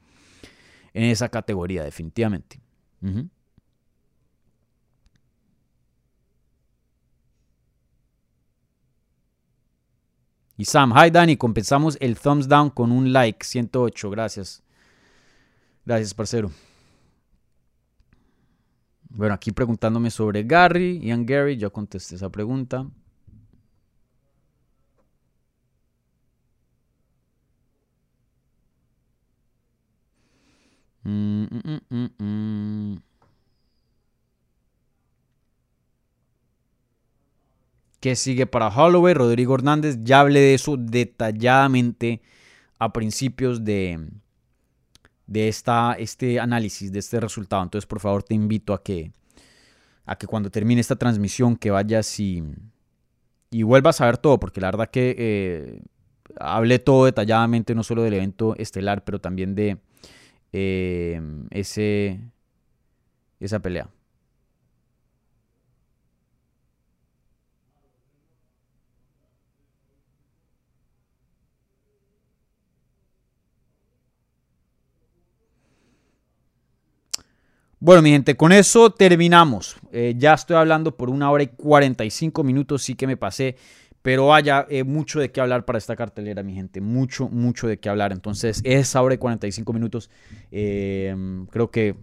en 0.95 1.05
esa 1.05 1.29
categoría, 1.29 1.85
definitivamente. 1.85 2.61
Y 10.61 10.67
Sam, 10.67 10.93
hi 10.95 11.11
Dani, 11.11 11.39
compensamos 11.39 11.97
el 12.01 12.19
thumbs 12.19 12.47
down 12.47 12.69
con 12.69 12.93
un 12.93 13.15
like, 13.15 13.45
108, 13.45 14.11
gracias. 14.11 14.63
Gracias, 15.87 16.13
parcero. 16.13 16.51
Bueno, 19.11 19.35
aquí 19.35 19.51
preguntándome 19.53 20.11
sobre 20.11 20.45
Gary, 20.45 20.99
Ian 21.03 21.27
Gary, 21.27 21.57
ya 21.57 21.69
contesté 21.71 22.15
esa 22.15 22.31
pregunta. 22.31 22.87
Mm, 31.05 31.45
mm, 31.91 32.07
mm, 32.19 32.97
¿Qué 38.01 38.17
sigue 38.17 38.47
para 38.47 38.69
Holloway? 38.69 39.15
Rodrigo 39.15 39.55
Hernández, 39.55 39.99
ya 40.03 40.21
hablé 40.21 40.41
de 40.41 40.55
eso 40.55 40.77
detalladamente 40.79 42.23
a 42.79 42.93
principios 42.93 43.65
de, 43.65 44.01
de 45.31 45.47
esta, 45.47 45.95
este 45.95 46.41
análisis, 46.41 46.93
de 46.93 46.99
este 46.99 47.21
resultado. 47.21 47.63
Entonces, 47.63 47.87
por 47.87 48.01
favor, 48.01 48.25
te 48.25 48.35
invito 48.35 48.75
a 48.75 48.83
que, 48.83 49.13
a 50.05 50.17
que 50.17 50.27
cuando 50.27 50.51
termine 50.51 50.81
esta 50.81 50.97
transmisión, 50.97 51.57
que 51.57 51.71
vayas 51.71 52.19
y, 52.19 52.43
y 53.53 53.63
vuelvas 53.63 54.01
a 54.01 54.07
ver 54.07 54.19
todo, 54.19 54.41
porque 54.41 54.61
la 54.61 54.67
verdad 54.73 54.91
que 54.91 55.15
eh, 55.17 55.83
hablé 56.41 56.81
todo 56.81 57.05
detalladamente, 57.05 57.77
no 57.77 57.85
solo 57.85 58.03
del 58.03 58.15
evento 58.15 58.57
estelar, 58.57 59.05
pero 59.05 59.21
también 59.21 59.55
de 59.55 59.79
eh, 60.53 61.23
ese, 61.51 62.21
esa 63.39 63.61
pelea. 63.61 63.89
Bueno, 77.83 78.03
mi 78.03 78.11
gente, 78.11 78.37
con 78.37 78.53
eso 78.53 78.91
terminamos. 78.91 79.79
Eh, 79.91 80.15
ya 80.19 80.35
estoy 80.35 80.57
hablando 80.57 80.99
por 80.99 81.09
una 81.09 81.31
hora 81.31 81.45
y 81.45 81.47
45 81.47 82.45
minutos, 82.45 82.83
sí 82.83 82.95
que 82.95 83.07
me 83.07 83.17
pasé. 83.17 83.57
Pero 84.03 84.35
haya 84.35 84.67
eh, 84.69 84.85
mucho 84.85 85.19
de 85.19 85.31
qué 85.31 85.41
hablar 85.41 85.65
para 85.65 85.79
esta 85.79 85.97
cartelera, 85.97 86.43
mi 86.43 86.53
gente. 86.55 86.83
Mucho, 86.83 87.31
mucho 87.31 87.67
de 87.69 87.79
qué 87.79 87.89
hablar. 87.89 88.13
Entonces, 88.13 88.61
esa 88.65 89.01
hora 89.01 89.15
y 89.15 89.19
45 89.19 89.73
minutos, 89.73 90.11
eh, 90.53 91.17
creo 91.51 91.71
que. 91.71 91.97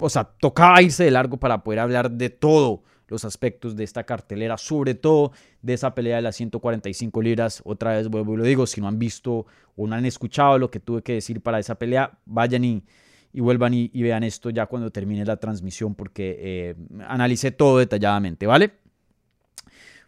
o 0.00 0.08
sea, 0.08 0.24
tocaba 0.24 0.80
irse 0.80 1.04
de 1.04 1.10
largo 1.10 1.36
para 1.36 1.62
poder 1.62 1.80
hablar 1.80 2.10
de 2.10 2.30
todos 2.30 2.80
los 3.08 3.26
aspectos 3.26 3.76
de 3.76 3.84
esta 3.84 4.04
cartelera, 4.04 4.56
sobre 4.56 4.94
todo 4.94 5.32
de 5.60 5.74
esa 5.74 5.94
pelea 5.94 6.16
de 6.16 6.22
las 6.22 6.36
145 6.36 7.20
libras. 7.20 7.60
Otra 7.66 7.92
vez 7.92 8.08
vuelvo 8.08 8.34
y 8.34 8.36
lo 8.38 8.44
digo, 8.44 8.66
si 8.66 8.80
no 8.80 8.88
han 8.88 8.98
visto 8.98 9.44
o 9.76 9.86
no 9.86 9.96
han 9.96 10.06
escuchado 10.06 10.58
lo 10.58 10.70
que 10.70 10.80
tuve 10.80 11.02
que 11.02 11.12
decir 11.12 11.42
para 11.42 11.58
esa 11.58 11.74
pelea, 11.74 12.18
vayan 12.24 12.64
y 12.64 12.84
y 13.32 13.40
vuelvan 13.40 13.74
y, 13.74 13.88
vean 14.02 14.22
esto 14.24 14.50
ya 14.50 14.66
cuando 14.66 14.90
termine 14.90 15.24
la 15.24 15.36
transmisión 15.36 15.94
porque 15.94 16.36
eh, 16.38 16.74
analicé 17.06 17.50
todo 17.50 17.78
detalladamente, 17.78 18.46
¿vale? 18.46 18.72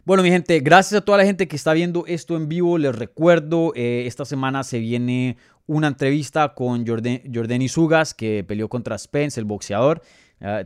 Bueno, 0.03 0.23
mi 0.23 0.29
gente, 0.29 0.59
gracias 0.61 1.01
a 1.01 1.05
toda 1.05 1.19
la 1.19 1.25
gente 1.25 1.47
que 1.47 1.55
está 1.55 1.73
viendo 1.73 2.05
esto 2.07 2.35
en 2.35 2.49
vivo. 2.49 2.79
Les 2.79 2.95
recuerdo, 2.95 3.71
eh, 3.75 4.05
esta 4.07 4.25
semana 4.25 4.63
se 4.63 4.79
viene 4.79 5.37
una 5.67 5.87
entrevista 5.87 6.55
con 6.55 6.87
Jordan, 6.87 7.67
Sugas, 7.69 8.15
que 8.15 8.43
peleó 8.43 8.67
contra 8.67 8.97
Spence, 8.97 9.39
el 9.39 9.45
boxeador. 9.45 10.01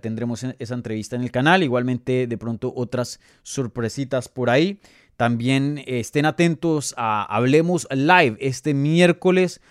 tendremos 0.02 0.46
esa 0.58 0.74
entrevista 0.74 1.18
en 1.18 1.24
el 1.24 1.32
canal. 1.32 1.64
Igualmente, 1.64 2.28
de 2.28 2.38
pronto, 2.38 2.72
otras 2.74 3.20
sorpresitas 3.44 4.30
por 4.30 4.50
ahí. 4.50 4.80
También 5.18 5.78
eh, 5.80 6.00
estén 6.00 6.26
atentos 6.26 6.94
a 6.98 7.24
Hablemos 7.24 7.88
Live 7.92 8.38
este 8.40 8.74
miércoles 8.74 9.62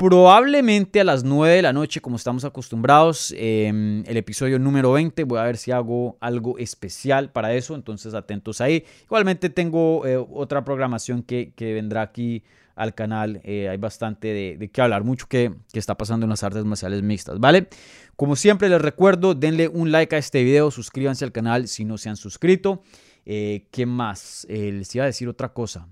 probablemente 0.00 0.98
a 0.98 1.04
las 1.04 1.24
9 1.24 1.56
de 1.56 1.60
la 1.60 1.74
noche, 1.74 2.00
como 2.00 2.16
estamos 2.16 2.46
acostumbrados, 2.46 3.34
em, 3.36 4.02
el 4.06 4.16
episodio 4.16 4.58
número 4.58 4.92
20. 4.92 5.24
Voy 5.24 5.38
a 5.38 5.42
ver 5.42 5.58
si 5.58 5.72
hago 5.72 6.16
algo 6.20 6.56
especial 6.56 7.30
para 7.30 7.52
eso, 7.52 7.74
entonces 7.74 8.14
atentos 8.14 8.62
ahí. 8.62 8.82
Igualmente 9.02 9.50
tengo 9.50 10.06
eh, 10.06 10.16
otra 10.16 10.64
programación 10.64 11.22
que, 11.22 11.52
vendrá 11.58 12.00
aquí 12.00 12.42
al 12.76 12.94
canal. 12.94 13.42
Eh, 13.44 13.68
hay 13.68 13.76
bastante 13.76 14.28
de, 14.28 14.70
qué 14.72 14.80
hablar, 14.80 15.04
mucho 15.04 15.26
que, 15.28 15.52
que, 15.70 15.78
está 15.78 15.98
pasando 15.98 16.24
en 16.24 16.30
las 16.30 16.42
artes 16.44 16.64
marciales 16.64 17.02
mixtas, 17.02 17.38
¿vale? 17.38 17.68
Como 18.16 18.36
siempre 18.36 18.70
les 18.70 18.80
recuerdo, 18.80 19.34
denle 19.34 19.68
un 19.68 19.92
like 19.92 20.16
a 20.16 20.18
este 20.18 20.42
video, 20.42 20.70
suscríbanse 20.70 21.26
al 21.26 21.32
canal 21.32 21.68
si 21.68 21.84
no 21.84 21.98
se 21.98 22.08
han 22.08 22.16
suscrito. 22.16 22.82
Eh, 23.26 23.66
¿Qué 23.70 23.84
más? 23.84 24.46
les 24.48 24.94
iba 24.94 25.04
a 25.04 25.08
decir 25.08 25.28
otra 25.28 25.50
cosa. 25.52 25.88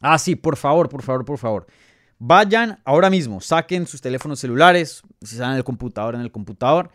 Ah, 0.00 0.18
sí, 0.18 0.36
por 0.36 0.56
favor, 0.56 0.88
por 0.88 1.02
favor, 1.02 1.24
por 1.24 1.38
favor. 1.38 1.66
Vayan 2.18 2.80
ahora 2.84 3.10
mismo, 3.10 3.40
saquen 3.40 3.86
sus 3.86 4.00
teléfonos 4.00 4.40
celulares, 4.40 5.02
si 5.22 5.34
están 5.34 5.52
en 5.52 5.58
el 5.58 5.64
computador, 5.64 6.14
en 6.14 6.22
el 6.22 6.30
computador, 6.30 6.90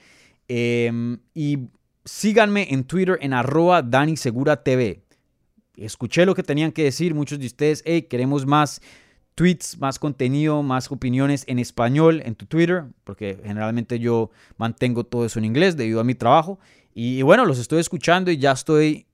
em, 0.48 1.20
y 1.36 1.60
síganme 2.04 2.74
en 2.74 2.84
Twitter 2.84 3.20
en 3.22 3.34
arroba 3.34 3.84
Dani 3.84 4.18
Segura 4.18 4.64
TV. 4.64 5.04
Escuché 5.78 6.26
lo 6.26 6.34
que 6.34 6.44
tenían 6.44 6.72
que 6.72 6.84
decir 6.84 7.14
muchos 7.14 7.40
de 7.40 7.46
ustedes, 7.46 7.84
hey, 7.86 8.04
queremos 8.04 8.46
más 8.46 8.82
tweets, 9.36 9.78
más 9.80 10.00
contenido, 10.00 10.64
más 10.64 10.92
opiniones 10.92 11.44
en 11.48 11.60
español 11.60 12.22
en 12.26 12.36
tu 12.36 12.48
Twitter, 12.48 12.86
porque 13.04 13.40
generalmente 13.44 14.00
yo 14.00 14.32
mantengo 14.58 15.04
todo 15.04 15.26
eso 15.26 15.40
en 15.40 15.46
inglés 15.46 15.78
debido 15.78 16.00
a 16.00 16.04
mi 16.04 16.16
trabajo. 16.16 16.60
y 16.94 17.22
bueno, 17.22 17.46
los 17.46 17.58
estoy 17.58 17.80
escuchando 17.80 18.32
y 18.32 18.38
ya 18.38 18.52
estoy 18.52 19.06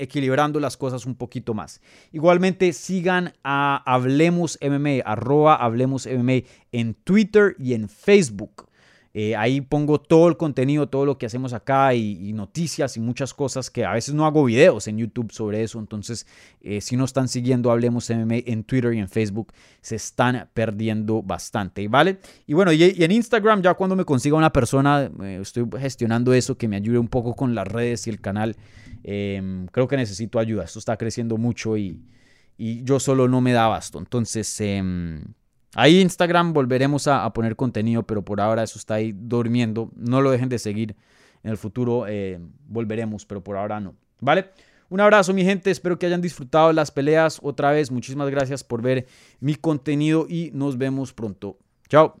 equilibrando 0.00 0.58
las 0.60 0.76
cosas 0.76 1.06
un 1.06 1.14
poquito 1.14 1.54
más. 1.54 1.80
Igualmente 2.12 2.72
sigan 2.72 3.34
a 3.44 3.82
Hablemos 3.86 4.58
MMA, 4.62 5.02
arroba 5.04 5.56
Hablemos 5.56 6.06
MMA 6.06 6.42
en 6.72 6.94
Twitter 6.94 7.54
y 7.58 7.74
en 7.74 7.88
Facebook. 7.88 8.69
Eh, 9.12 9.34
ahí 9.34 9.60
pongo 9.60 10.00
todo 10.00 10.28
el 10.28 10.36
contenido, 10.36 10.88
todo 10.88 11.04
lo 11.04 11.18
que 11.18 11.26
hacemos 11.26 11.52
acá 11.52 11.94
y, 11.94 12.32
noticias 12.32 12.96
y 12.96 13.00
muchas 13.00 13.34
cosas 13.34 13.68
que 13.68 13.84
a 13.84 13.92
veces 13.92 14.14
no 14.14 14.24
hago 14.24 14.44
videos 14.44 14.86
en 14.86 14.98
YouTube 14.98 15.32
sobre 15.32 15.62
eso. 15.62 15.80
Entonces, 15.80 16.26
eh, 16.60 16.80
si 16.80 16.96
no 16.96 17.04
están 17.04 17.26
siguiendo 17.26 17.72
Hablemos 17.72 18.08
en 18.10 18.64
Twitter 18.64 18.94
y 18.94 18.98
en 18.98 19.08
Facebook, 19.08 19.52
se 19.80 19.96
están 19.96 20.48
perdiendo 20.54 21.22
bastante. 21.22 21.88
¿Vale? 21.88 22.20
Y 22.46 22.54
bueno, 22.54 22.72
y, 22.72 22.82
en 22.82 23.10
Instagram, 23.10 23.62
ya 23.62 23.74
cuando 23.74 23.96
me 23.96 24.04
consiga 24.04 24.36
una 24.36 24.52
persona, 24.52 25.10
eh, 25.22 25.38
estoy 25.42 25.66
gestionando 25.78 26.32
eso, 26.32 26.56
que 26.56 26.68
me 26.68 26.76
ayude 26.76 26.98
un 26.98 27.08
poco 27.08 27.34
con 27.34 27.54
las 27.54 27.66
redes 27.66 28.06
y 28.06 28.10
el 28.10 28.20
canal. 28.20 28.56
Em, 29.02 29.66
creo 29.66 29.88
que 29.88 29.96
necesito 29.96 30.38
ayuda. 30.38 30.64
Esto 30.64 30.78
está 30.78 30.96
creciendo 30.96 31.36
mucho 31.36 31.76
y, 31.76 32.00
y 32.56 32.84
yo 32.84 33.00
solo 33.00 33.26
no 33.26 33.40
me 33.40 33.52
da 33.52 33.64
abasto. 33.64 33.98
Entonces, 33.98 34.60
em, 34.60 35.24
ahí 35.74 36.00
Instagram 36.00 36.52
volveremos 36.52 37.06
a, 37.06 37.32
poner 37.32 37.56
contenido, 37.56 38.02
pero 38.04 38.22
por 38.24 38.40
ahora 38.40 38.62
eso 38.62 38.78
está 38.78 38.94
ahí 38.94 39.12
durmiendo. 39.12 39.90
No 39.96 40.20
lo 40.20 40.30
dejen 40.30 40.48
de 40.48 40.58
seguir. 40.58 40.96
En 41.42 41.50
el 41.50 41.56
futuro 41.56 42.06
eh, 42.06 42.38
volveremos, 42.66 43.24
pero 43.24 43.42
por 43.42 43.56
ahora 43.56 43.80
no. 43.80 43.94
¿Vale? 44.20 44.50
Un 44.90 45.00
abrazo, 45.00 45.32
mi 45.32 45.44
gente. 45.44 45.70
Espero 45.70 45.98
que 45.98 46.06
hayan 46.06 46.20
disfrutado 46.20 46.72
las 46.72 46.90
peleas 46.90 47.38
otra 47.42 47.70
vez. 47.70 47.90
Muchísimas 47.90 48.28
gracias 48.28 48.64
por 48.64 48.82
ver 48.82 49.06
mi 49.38 49.54
contenido 49.54 50.26
y 50.28 50.50
nos 50.52 50.76
vemos 50.76 51.12
pronto. 51.14 51.58
Chao. 51.88 52.20